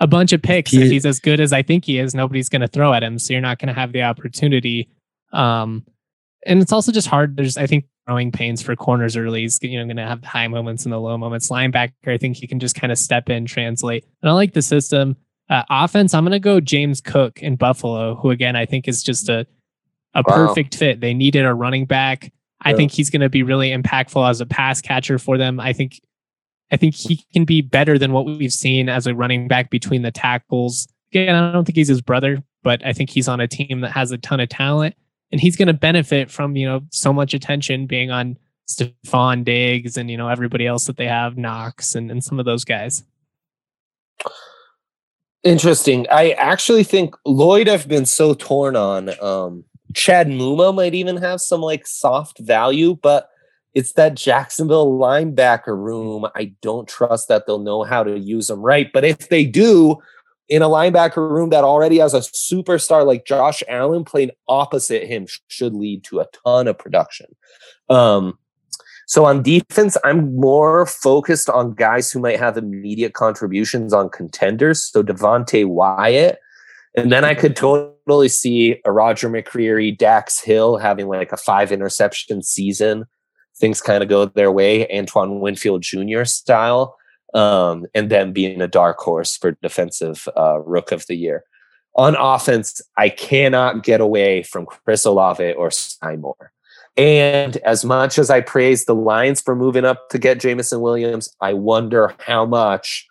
a 0.00 0.06
bunch 0.08 0.32
of 0.32 0.42
picks. 0.42 0.72
He- 0.72 0.82
if 0.82 0.90
he's 0.90 1.06
as 1.06 1.20
good 1.20 1.38
as 1.40 1.52
I 1.52 1.62
think 1.62 1.84
he 1.84 1.98
is, 1.98 2.14
nobody's 2.14 2.48
going 2.48 2.62
to 2.62 2.68
throw 2.68 2.92
at 2.92 3.02
him, 3.02 3.18
so 3.18 3.32
you're 3.32 3.40
not 3.40 3.58
going 3.58 3.68
to 3.68 3.78
have 3.80 3.92
the 3.92 4.02
opportunity. 4.02 4.88
Um, 5.32 5.84
and 6.46 6.60
it's 6.60 6.72
also 6.72 6.90
just 6.92 7.06
hard. 7.06 7.36
There's, 7.36 7.56
I 7.56 7.66
think, 7.66 7.86
growing 8.06 8.30
pains 8.32 8.60
for 8.60 8.74
corners 8.76 9.16
early. 9.16 9.42
He's 9.42 9.58
you 9.62 9.78
know 9.78 9.84
going 9.86 9.96
to 9.96 10.06
have 10.06 10.20
the 10.20 10.26
high 10.28 10.48
moments 10.48 10.84
and 10.84 10.92
the 10.92 10.98
low 11.00 11.16
moments. 11.16 11.48
Linebacker, 11.48 11.92
I 12.08 12.18
think 12.18 12.36
he 12.36 12.46
can 12.46 12.58
just 12.60 12.74
kind 12.74 12.92
of 12.92 12.98
step 12.98 13.30
in, 13.30 13.46
translate. 13.46 14.04
And 14.20 14.28
I 14.30 14.34
like 14.34 14.52
the 14.52 14.62
system. 14.62 15.16
Uh, 15.48 15.62
offense, 15.70 16.12
I'm 16.12 16.24
going 16.24 16.32
to 16.32 16.38
go 16.40 16.58
James 16.60 17.00
Cook 17.00 17.40
in 17.42 17.56
Buffalo, 17.56 18.14
who 18.16 18.30
again 18.30 18.56
I 18.56 18.66
think 18.66 18.88
is 18.88 19.02
just 19.02 19.28
a 19.28 19.46
a 20.16 20.22
Wow. 20.26 20.34
perfect 20.48 20.74
fit. 20.76 21.00
They 21.00 21.14
needed 21.14 21.44
a 21.46 21.54
running 21.54 21.86
back. 21.86 22.32
I 22.64 22.70
Yeah. 22.70 22.76
think 22.76 22.92
he's 22.92 23.10
going 23.10 23.20
to 23.20 23.28
be 23.28 23.42
really 23.42 23.70
impactful 23.70 24.28
as 24.28 24.40
a 24.40 24.46
pass 24.46 24.80
catcher 24.80 25.18
for 25.18 25.36
them. 25.38 25.60
I 25.60 25.72
think 25.72 26.00
I 26.72 26.76
think 26.76 26.94
he 26.94 27.24
can 27.32 27.44
be 27.44 27.60
better 27.60 27.98
than 27.98 28.12
what 28.12 28.24
we've 28.24 28.52
seen 28.52 28.88
as 28.88 29.06
a 29.06 29.14
running 29.14 29.46
back 29.48 29.70
between 29.70 30.02
the 30.02 30.10
tackles. 30.10 30.88
Again, 31.12 31.34
I 31.34 31.52
don't 31.52 31.64
think 31.64 31.76
he's 31.76 31.88
his 31.88 32.00
brother, 32.00 32.42
but 32.62 32.84
I 32.84 32.92
think 32.92 33.10
he's 33.10 33.28
on 33.28 33.38
a 33.40 33.46
team 33.46 33.80
that 33.82 33.92
has 33.92 34.10
a 34.10 34.18
ton 34.18 34.40
of 34.40 34.48
talent 34.48 34.96
and 35.30 35.40
he's 35.40 35.56
going 35.56 35.68
to 35.68 35.74
benefit 35.74 36.30
from, 36.30 36.56
you 36.56 36.66
know, 36.66 36.80
so 36.90 37.12
much 37.12 37.34
attention 37.34 37.86
being 37.86 38.10
on 38.10 38.36
Stefon 38.66 39.44
Diggs 39.44 39.96
and, 39.98 40.10
you 40.10 40.16
know, 40.16 40.28
everybody 40.28 40.66
else 40.66 40.86
that 40.86 40.96
they 40.96 41.06
have, 41.06 41.36
Knox 41.36 41.94
and, 41.94 42.10
and 42.10 42.24
some 42.24 42.40
of 42.40 42.46
those 42.46 42.64
guys. 42.64 43.04
Interesting. 45.42 46.06
I 46.10 46.30
actually 46.32 46.84
think 46.84 47.14
Lloyd 47.26 47.68
I've 47.68 47.86
been 47.86 48.06
so 48.06 48.34
torn 48.34 48.74
on. 48.76 49.10
Um 49.22 49.64
Chad 49.94 50.28
Muma 50.28 50.74
might 50.74 50.94
even 50.94 51.16
have 51.16 51.40
some 51.40 51.60
like 51.60 51.86
soft 51.86 52.38
value, 52.40 52.96
but 53.02 53.28
it's 53.74 53.92
that 53.94 54.14
Jacksonville 54.14 54.92
linebacker 54.98 55.76
room. 55.76 56.26
I 56.34 56.54
don't 56.62 56.88
trust 56.88 57.28
that 57.28 57.46
they'll 57.46 57.58
know 57.58 57.82
how 57.82 58.04
to 58.04 58.18
use 58.18 58.46
them 58.46 58.60
right. 58.60 58.90
But 58.92 59.04
if 59.04 59.28
they 59.28 59.44
do, 59.44 59.98
in 60.48 60.62
a 60.62 60.68
linebacker 60.68 61.28
room 61.28 61.50
that 61.50 61.64
already 61.64 61.98
has 61.98 62.14
a 62.14 62.18
superstar 62.18 63.06
like 63.06 63.24
Josh 63.24 63.62
Allen 63.68 64.04
playing 64.04 64.30
opposite 64.46 65.06
him 65.06 65.26
should 65.48 65.74
lead 65.74 66.04
to 66.04 66.20
a 66.20 66.26
ton 66.44 66.68
of 66.68 66.78
production. 66.78 67.26
Um, 67.88 68.38
so 69.06 69.24
on 69.24 69.42
defense, 69.42 69.96
I'm 70.04 70.36
more 70.36 70.86
focused 70.86 71.50
on 71.50 71.74
guys 71.74 72.10
who 72.10 72.20
might 72.20 72.38
have 72.38 72.56
immediate 72.56 73.14
contributions 73.14 73.92
on 73.92 74.08
contenders. 74.08 74.84
So 74.84 75.02
Devonte 75.02 75.66
Wyatt. 75.66 76.38
And 76.96 77.10
then 77.10 77.24
I 77.24 77.34
could 77.34 77.56
totally 77.56 77.93
see 78.28 78.80
a 78.84 78.92
Roger 78.92 79.28
McCreary, 79.28 79.96
Dax 79.96 80.40
Hill 80.40 80.76
having 80.76 81.08
like 81.08 81.32
a 81.32 81.36
five 81.36 81.72
interception 81.72 82.42
season. 82.42 83.06
Things 83.56 83.80
kind 83.80 84.02
of 84.02 84.08
go 84.08 84.26
their 84.26 84.50
way, 84.50 84.88
Antoine 84.90 85.40
Winfield 85.40 85.82
Jr. 85.82 86.24
style, 86.24 86.96
um, 87.34 87.86
and 87.94 88.10
then 88.10 88.32
being 88.32 88.60
a 88.60 88.68
dark 88.68 88.98
horse 88.98 89.36
for 89.36 89.52
defensive 89.62 90.28
uh, 90.36 90.60
rook 90.60 90.92
of 90.92 91.06
the 91.06 91.14
year. 91.14 91.44
On 91.96 92.16
offense, 92.16 92.80
I 92.96 93.08
cannot 93.08 93.84
get 93.84 94.00
away 94.00 94.42
from 94.42 94.66
Chris 94.66 95.04
Olave 95.04 95.52
or 95.52 95.68
Skyy 95.68 96.18
Moore. 96.18 96.52
And 96.96 97.56
as 97.58 97.84
much 97.84 98.18
as 98.18 98.30
I 98.30 98.40
praise 98.40 98.84
the 98.84 98.94
Lions 98.94 99.40
for 99.40 99.56
moving 99.56 99.84
up 99.84 100.08
to 100.10 100.18
get 100.18 100.40
Jameson 100.40 100.80
Williams, 100.80 101.28
I 101.40 101.52
wonder 101.52 102.14
how 102.18 102.46
much 102.46 103.06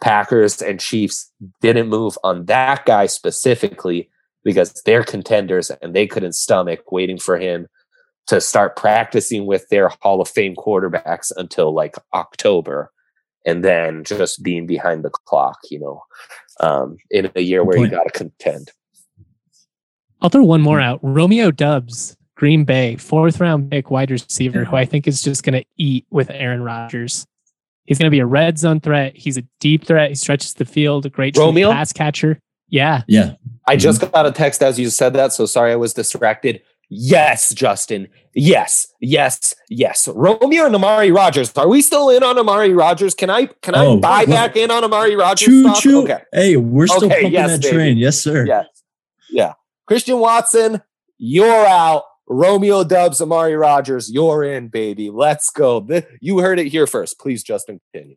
Packers 0.00 0.60
and 0.60 0.80
Chiefs 0.80 1.30
didn't 1.60 1.88
move 1.88 2.18
on 2.24 2.46
that 2.46 2.84
guy 2.84 3.06
specifically 3.06 4.10
because 4.44 4.72
they're 4.84 5.04
contenders 5.04 5.70
and 5.82 5.94
they 5.94 6.06
couldn't 6.06 6.34
stomach 6.34 6.90
waiting 6.90 7.18
for 7.18 7.38
him 7.38 7.66
to 8.26 8.40
start 8.40 8.76
practicing 8.76 9.46
with 9.46 9.68
their 9.68 9.90
Hall 10.00 10.20
of 10.20 10.28
Fame 10.28 10.54
quarterbacks 10.54 11.32
until 11.36 11.74
like 11.74 11.96
October 12.14 12.90
and 13.44 13.64
then 13.64 14.04
just 14.04 14.42
being 14.42 14.66
behind 14.66 15.04
the 15.04 15.10
clock, 15.10 15.58
you 15.70 15.80
know, 15.80 16.02
um, 16.60 16.96
in 17.10 17.30
a 17.34 17.40
year 17.40 17.64
where 17.64 17.78
you 17.78 17.88
got 17.88 18.04
to 18.04 18.10
contend. 18.10 18.70
I'll 20.20 20.28
throw 20.28 20.44
one 20.44 20.60
more 20.60 20.80
out. 20.80 21.00
Romeo 21.02 21.50
Doubs, 21.50 22.16
Green 22.36 22.64
Bay, 22.64 22.96
fourth 22.96 23.40
round 23.40 23.70
pick 23.70 23.90
wide 23.90 24.10
receiver, 24.10 24.64
who 24.64 24.76
I 24.76 24.84
think 24.84 25.08
is 25.08 25.22
just 25.22 25.42
going 25.42 25.60
to 25.60 25.66
eat 25.76 26.06
with 26.10 26.30
Aaron 26.30 26.62
Rodgers. 26.62 27.26
He's 27.84 27.98
going 27.98 28.06
to 28.06 28.14
be 28.14 28.20
a 28.20 28.26
red 28.26 28.58
zone 28.58 28.78
threat. 28.78 29.16
He's 29.16 29.36
a 29.36 29.42
deep 29.58 29.84
threat. 29.84 30.10
He 30.10 30.14
stretches 30.14 30.54
the 30.54 30.64
field, 30.64 31.04
a 31.06 31.10
great 31.10 31.34
true 31.34 31.44
Romeo? 31.44 31.72
pass 31.72 31.92
catcher. 31.92 32.38
Yeah. 32.68 33.02
Yeah. 33.08 33.34
I 33.66 33.72
mm-hmm. 33.72 33.80
just 33.80 34.12
got 34.12 34.26
a 34.26 34.32
text 34.32 34.62
as 34.62 34.78
you 34.78 34.90
said 34.90 35.12
that, 35.14 35.32
so 35.32 35.46
sorry 35.46 35.72
I 35.72 35.76
was 35.76 35.94
distracted. 35.94 36.62
Yes, 36.94 37.54
Justin. 37.54 38.08
Yes, 38.34 38.86
yes, 39.00 39.54
yes. 39.70 40.08
Romeo 40.08 40.66
and 40.66 40.74
Amari 40.74 41.10
Rogers. 41.10 41.50
Are 41.56 41.66
we 41.66 41.80
still 41.80 42.10
in 42.10 42.22
on 42.22 42.38
Amari 42.38 42.74
Rogers? 42.74 43.14
Can 43.14 43.30
I 43.30 43.46
can 43.46 43.74
I 43.74 43.86
Oh, 43.86 43.96
buy 43.96 44.24
well, 44.24 44.36
back 44.36 44.56
in 44.56 44.70
on 44.70 44.84
Amari 44.84 45.16
Rogers? 45.16 45.46
Choo 45.46 45.62
stock? 45.62 45.82
choo. 45.82 46.02
Okay. 46.02 46.20
Hey, 46.32 46.56
we're 46.56 46.86
still 46.86 47.04
Okay, 47.06 47.14
pumping 47.22 47.32
yes, 47.32 47.50
that 47.50 47.62
baby. 47.62 47.74
train. 47.74 47.96
Yes, 47.96 48.18
sir. 48.22 48.44
Yes. 48.46 48.66
Yeah. 49.30 49.54
Christian 49.86 50.18
Watson, 50.18 50.82
you're 51.16 51.66
out. 51.66 52.02
Romeo 52.28 52.84
Doubs, 52.84 53.20
Amari 53.22 53.56
Rogers, 53.56 54.10
you're 54.10 54.44
in, 54.44 54.68
baby. 54.68 55.10
Let's 55.10 55.50
go. 55.50 55.86
You 56.20 56.38
heard 56.40 56.58
it 56.58 56.68
here 56.68 56.86
first. 56.86 57.18
Please, 57.18 57.42
Justin, 57.42 57.80
continue. 57.92 58.16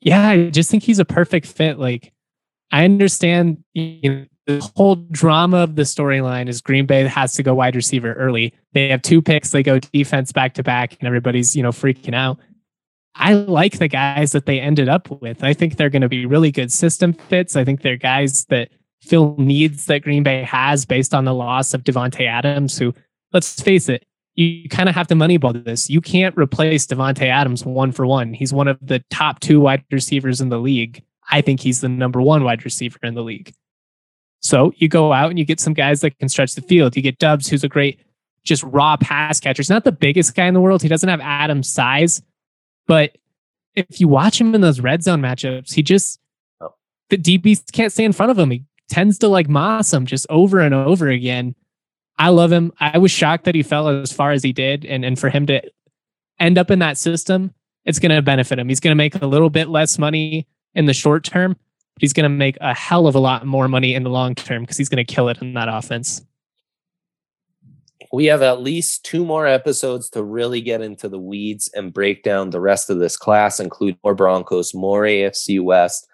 Yeah. 0.00 0.28
I 0.28 0.50
just 0.50 0.70
think 0.70 0.82
he's 0.82 0.98
a 0.98 1.04
perfect 1.06 1.46
fit. 1.46 1.78
Like, 1.78 2.12
I 2.70 2.84
understand 2.84 3.62
you 3.74 4.10
know, 4.10 4.26
the 4.46 4.70
whole 4.76 4.96
drama 4.96 5.58
of 5.58 5.76
the 5.76 5.82
storyline 5.82 6.48
is 6.48 6.60
Green 6.60 6.86
Bay 6.86 7.04
has 7.04 7.34
to 7.34 7.42
go 7.42 7.54
wide 7.54 7.76
receiver 7.76 8.14
early. 8.14 8.54
They 8.72 8.88
have 8.88 9.02
two 9.02 9.20
picks, 9.20 9.50
they 9.50 9.62
go 9.62 9.78
defense 9.78 10.32
back 10.32 10.54
to 10.54 10.62
back, 10.62 10.96
and 10.98 11.06
everybody's, 11.06 11.54
you 11.54 11.62
know, 11.62 11.70
freaking 11.70 12.14
out. 12.14 12.38
I 13.14 13.34
like 13.34 13.78
the 13.78 13.88
guys 13.88 14.32
that 14.32 14.46
they 14.46 14.60
ended 14.60 14.88
up 14.88 15.10
with. 15.20 15.42
I 15.42 15.52
think 15.52 15.76
they're 15.76 15.90
going 15.90 16.02
to 16.02 16.08
be 16.08 16.24
really 16.24 16.52
good 16.52 16.72
system 16.72 17.12
fits. 17.12 17.56
I 17.56 17.64
think 17.64 17.82
they're 17.82 17.96
guys 17.96 18.44
that 18.46 18.70
fill 19.02 19.36
needs 19.38 19.86
that 19.86 20.02
Green 20.02 20.22
Bay 20.22 20.42
has 20.44 20.84
based 20.84 21.14
on 21.14 21.24
the 21.24 21.34
loss 21.34 21.74
of 21.74 21.82
Davante 21.82 22.26
Adams, 22.26 22.78
who, 22.78 22.94
let's 23.32 23.60
face 23.60 23.88
it, 23.88 24.06
you 24.34 24.68
kind 24.68 24.88
of 24.88 24.94
have 24.94 25.08
to 25.08 25.14
moneyball 25.14 25.64
this. 25.64 25.90
You 25.90 26.00
can't 26.00 26.36
replace 26.36 26.86
Davante 26.86 27.26
Adams 27.26 27.66
one 27.66 27.90
for 27.90 28.06
one. 28.06 28.32
He's 28.32 28.52
one 28.52 28.68
of 28.68 28.78
the 28.80 29.02
top 29.10 29.40
two 29.40 29.60
wide 29.60 29.84
receivers 29.90 30.40
in 30.40 30.48
the 30.48 30.60
league. 30.60 31.02
I 31.30 31.40
think 31.40 31.60
he's 31.60 31.80
the 31.80 31.88
number 31.88 32.20
one 32.22 32.44
wide 32.44 32.64
receiver 32.64 32.98
in 33.02 33.14
the 33.14 33.22
league. 33.22 33.54
So 34.40 34.72
you 34.76 34.88
go 34.88 35.12
out 35.12 35.30
and 35.30 35.38
you 35.38 35.44
get 35.44 35.60
some 35.60 35.74
guys 35.74 36.00
that 36.00 36.18
can 36.18 36.28
stretch 36.28 36.54
the 36.54 36.62
field. 36.62 36.96
You 36.96 37.02
get 37.02 37.18
Doubs, 37.18 37.48
who's 37.48 37.64
a 37.64 37.68
great, 37.68 38.00
just 38.44 38.62
raw 38.62 38.96
pass 38.96 39.40
catcher. 39.40 39.60
He's 39.60 39.70
not 39.70 39.84
the 39.84 39.92
biggest 39.92 40.34
guy 40.34 40.46
in 40.46 40.54
the 40.54 40.60
world. 40.60 40.82
He 40.82 40.88
doesn't 40.88 41.08
have 41.08 41.20
Adams' 41.20 41.68
size, 41.72 42.22
but 42.86 43.18
if 43.74 44.00
you 44.00 44.08
watch 44.08 44.40
him 44.40 44.54
in 44.54 44.60
those 44.60 44.80
red 44.80 45.02
zone 45.02 45.20
matchups, 45.20 45.74
he 45.74 45.82
just 45.82 46.20
Oh. 46.60 46.74
the 47.10 47.18
DBs 47.18 47.70
can't 47.72 47.92
stay 47.92 48.04
in 48.04 48.12
front 48.12 48.30
of 48.30 48.38
him. 48.38 48.50
He 48.50 48.64
tends 48.88 49.18
to 49.18 49.28
like 49.28 49.48
moss 49.48 49.92
him 49.92 50.06
just 50.06 50.26
over 50.30 50.60
and 50.60 50.74
over 50.74 51.08
again. 51.08 51.54
I 52.18 52.30
love 52.30 52.50
him. 52.50 52.72
I 52.80 52.98
was 52.98 53.10
shocked 53.12 53.44
that 53.44 53.54
he 53.54 53.62
fell 53.62 53.88
as 53.88 54.12
far 54.12 54.32
as 54.32 54.42
he 54.42 54.52
did, 54.52 54.84
and 54.84 55.04
and 55.04 55.18
for 55.18 55.30
him 55.30 55.46
to 55.46 55.62
end 56.40 56.58
up 56.58 56.70
in 56.70 56.78
that 56.80 56.98
system, 56.98 57.52
it's 57.84 57.98
going 57.98 58.14
to 58.14 58.22
benefit 58.22 58.58
him. 58.58 58.68
He's 58.68 58.80
going 58.80 58.92
to 58.92 58.96
make 58.96 59.20
a 59.20 59.26
little 59.26 59.50
bit 59.50 59.68
less 59.68 59.98
money 59.98 60.46
in 60.74 60.86
the 60.86 60.94
short 60.94 61.24
term, 61.24 61.52
but 61.52 62.00
he's 62.00 62.12
going 62.12 62.24
to 62.24 62.28
make 62.28 62.56
a 62.60 62.74
hell 62.74 63.06
of 63.06 63.14
a 63.14 63.20
lot 63.20 63.46
more 63.46 63.68
money 63.68 63.94
in 63.94 64.02
the 64.02 64.10
long 64.10 64.34
term 64.34 64.62
because 64.62 64.76
he's 64.76 64.88
going 64.88 65.04
to 65.04 65.12
kill 65.12 65.28
it 65.28 65.38
in 65.40 65.54
that 65.54 65.68
offense. 65.68 66.24
We 68.12 68.26
have 68.26 68.40
at 68.40 68.62
least 68.62 69.04
two 69.04 69.24
more 69.24 69.46
episodes 69.46 70.08
to 70.10 70.22
really 70.22 70.62
get 70.62 70.80
into 70.80 71.08
the 71.08 71.18
weeds 71.18 71.68
and 71.74 71.92
break 71.92 72.22
down 72.22 72.50
the 72.50 72.60
rest 72.60 72.88
of 72.88 72.98
this 72.98 73.18
class, 73.18 73.60
include 73.60 73.98
more 74.02 74.14
Broncos, 74.14 74.72
more 74.72 75.02
AFC 75.02 75.62
West, 75.62 76.06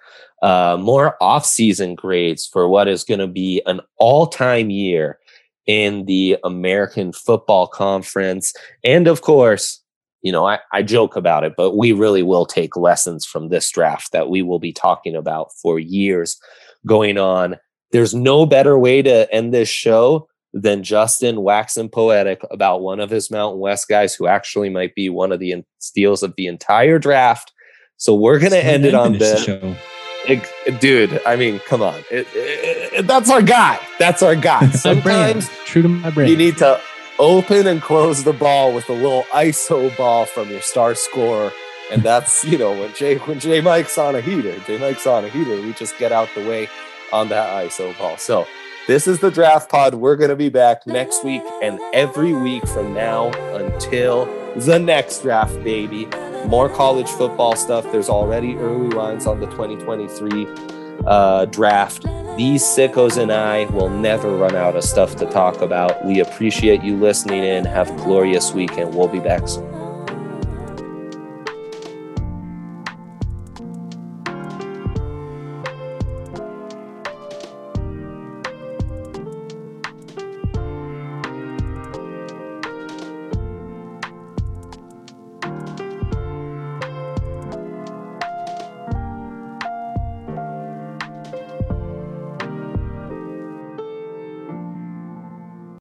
uh, 0.43 0.77
more 0.81 1.17
offseason 1.23 1.95
grades 1.95 2.47
for 2.47 2.69
what 2.69 2.89
is 2.89 3.05
going 3.05 3.21
to 3.21 3.29
be 3.29 3.63
an 3.67 3.81
all 3.97 4.27
time 4.27 4.71
year 4.71 5.19
in 5.67 6.05
the 6.07 6.37
American 6.45 7.13
Football 7.13 7.69
Conference. 7.69 8.53
And 8.83 9.07
of 9.07 9.23
course, 9.23 9.81
you 10.25 10.33
know, 10.33 10.47
I, 10.47 10.59
I 10.73 10.83
joke 10.83 11.17
about 11.17 11.45
it, 11.45 11.53
but 11.55 11.77
we 11.77 11.93
really 11.93 12.23
will 12.23 12.47
take 12.47 12.79
lessons 12.79 13.27
from 13.27 13.51
this 13.51 13.71
draft 13.71 14.11
that 14.13 14.31
we 14.31 14.41
will 14.41 14.59
be 14.59 14.73
talking 14.73 15.15
about 15.15 15.53
for 15.61 15.79
years 15.79 16.41
going 16.87 17.19
on. 17.19 17.57
There's 17.93 18.15
no 18.15 18.47
better 18.47 18.79
way 18.79 19.03
to 19.03 19.33
end 19.33 19.53
this 19.53 19.69
show 19.69 20.27
than 20.55 20.83
Justin 20.83 21.43
waxing 21.43 21.91
poetic 21.91 22.41
about 22.51 22.81
one 22.81 23.01
of 23.01 23.11
his 23.11 23.31
Mountain 23.31 23.61
West 23.61 23.87
guys 23.87 24.15
who 24.15 24.27
actually 24.27 24.71
might 24.71 24.95
be 24.95 25.11
one 25.11 25.31
of 25.31 25.41
the 25.41 25.63
steals 25.79 26.23
of 26.23 26.35
the 26.37 26.47
entire 26.47 26.99
draft. 26.99 27.53
So 27.99 28.15
we're 28.15 28.39
going 28.39 28.53
to 28.53 28.65
end 28.65 28.87
it 28.87 28.95
on 28.95 29.19
this. 29.19 29.47
It, 30.27 30.81
dude, 30.81 31.21
I 31.27 31.37
mean, 31.37 31.59
come 31.69 31.83
on. 31.83 32.03
It, 32.11 32.27
it, 32.33 33.07
that's 33.07 33.29
our 33.29 33.43
guy. 33.43 33.79
That's 33.99 34.23
our 34.23 34.35
guy. 34.35 34.71
Sometimes 34.71 35.51
true 35.67 35.83
to 35.83 35.89
my 35.89 36.09
brain. 36.09 36.31
You 36.31 36.37
need 36.39 36.57
to 36.59 36.81
open 37.19 37.67
and 37.67 37.81
close 37.81 38.25
the 38.25 38.33
ball 38.33 38.75
with 38.75 38.89
a 38.89 38.93
little 38.93 39.25
ISO 39.33 39.97
ball 39.97 40.27
from 40.27 40.51
your 40.51 40.61
star 40.61 40.95
scorer. 40.95 41.53
And 41.91 42.03
that's, 42.03 42.45
you 42.45 42.59
know, 42.59 42.73
when 42.73 42.95
Jay 42.95 43.17
when 43.19 43.39
Jay 43.39 43.61
Mike's 43.61 43.99
on 43.99 44.15
a 44.15 44.21
heater, 44.21 44.59
Jay 44.61 44.79
Mike's 44.79 45.07
on 45.07 45.25
a 45.25 45.29
heater, 45.29 45.61
we 45.61 45.73
just 45.75 45.99
get 45.99 46.13
out 46.13 46.29
the 46.35 46.47
way 46.47 46.69
on 47.13 47.29
that 47.29 47.65
ISO 47.65 47.97
ball. 47.99 48.17
So 48.17 48.47
this 48.87 49.07
is 49.07 49.21
the 49.21 49.31
draft 49.31 49.71
pod. 49.71 49.95
We're 49.95 50.17
gonna 50.17 50.37
be 50.37 50.49
back 50.49 50.87
next 50.87 51.25
week 51.25 51.43
and 51.63 51.79
every 51.93 52.33
week 52.33 52.67
from 52.67 52.95
now 52.95 53.33
until 53.55 54.27
the 54.57 54.79
next 54.79 55.23
draft, 55.23 55.63
baby. 55.63 56.07
More 56.47 56.69
college 56.69 57.09
football 57.09 57.57
stuff. 57.57 57.85
There's 57.93 58.09
already 58.09 58.57
early 58.57 58.91
lines 58.91 59.27
on 59.27 59.41
the 59.41 59.47
2023 59.47 60.74
uh, 61.07 61.47
draft. 61.47 62.03
These 62.37 62.63
sickos 62.63 63.17
and 63.17 63.31
I 63.31 63.67
will 63.67 63.91
never 63.91 64.37
run 64.37 64.57
out 64.57 64.77
of 64.77 64.83
stuff 64.85 65.15
to 65.17 65.27
talk 65.27 65.61
about. 65.61 66.05
We 66.05 66.21
appreciate 66.21 66.83
you 66.83 66.97
listening 66.97 67.45
in. 67.45 67.65
Have 67.65 67.91
a 67.91 67.97
glorious 67.97 68.53
week, 68.53 68.73
and 68.77 68.95
we'll 68.95 69.09
be 69.09 69.21
back 69.21 69.47
soon. 69.47 69.84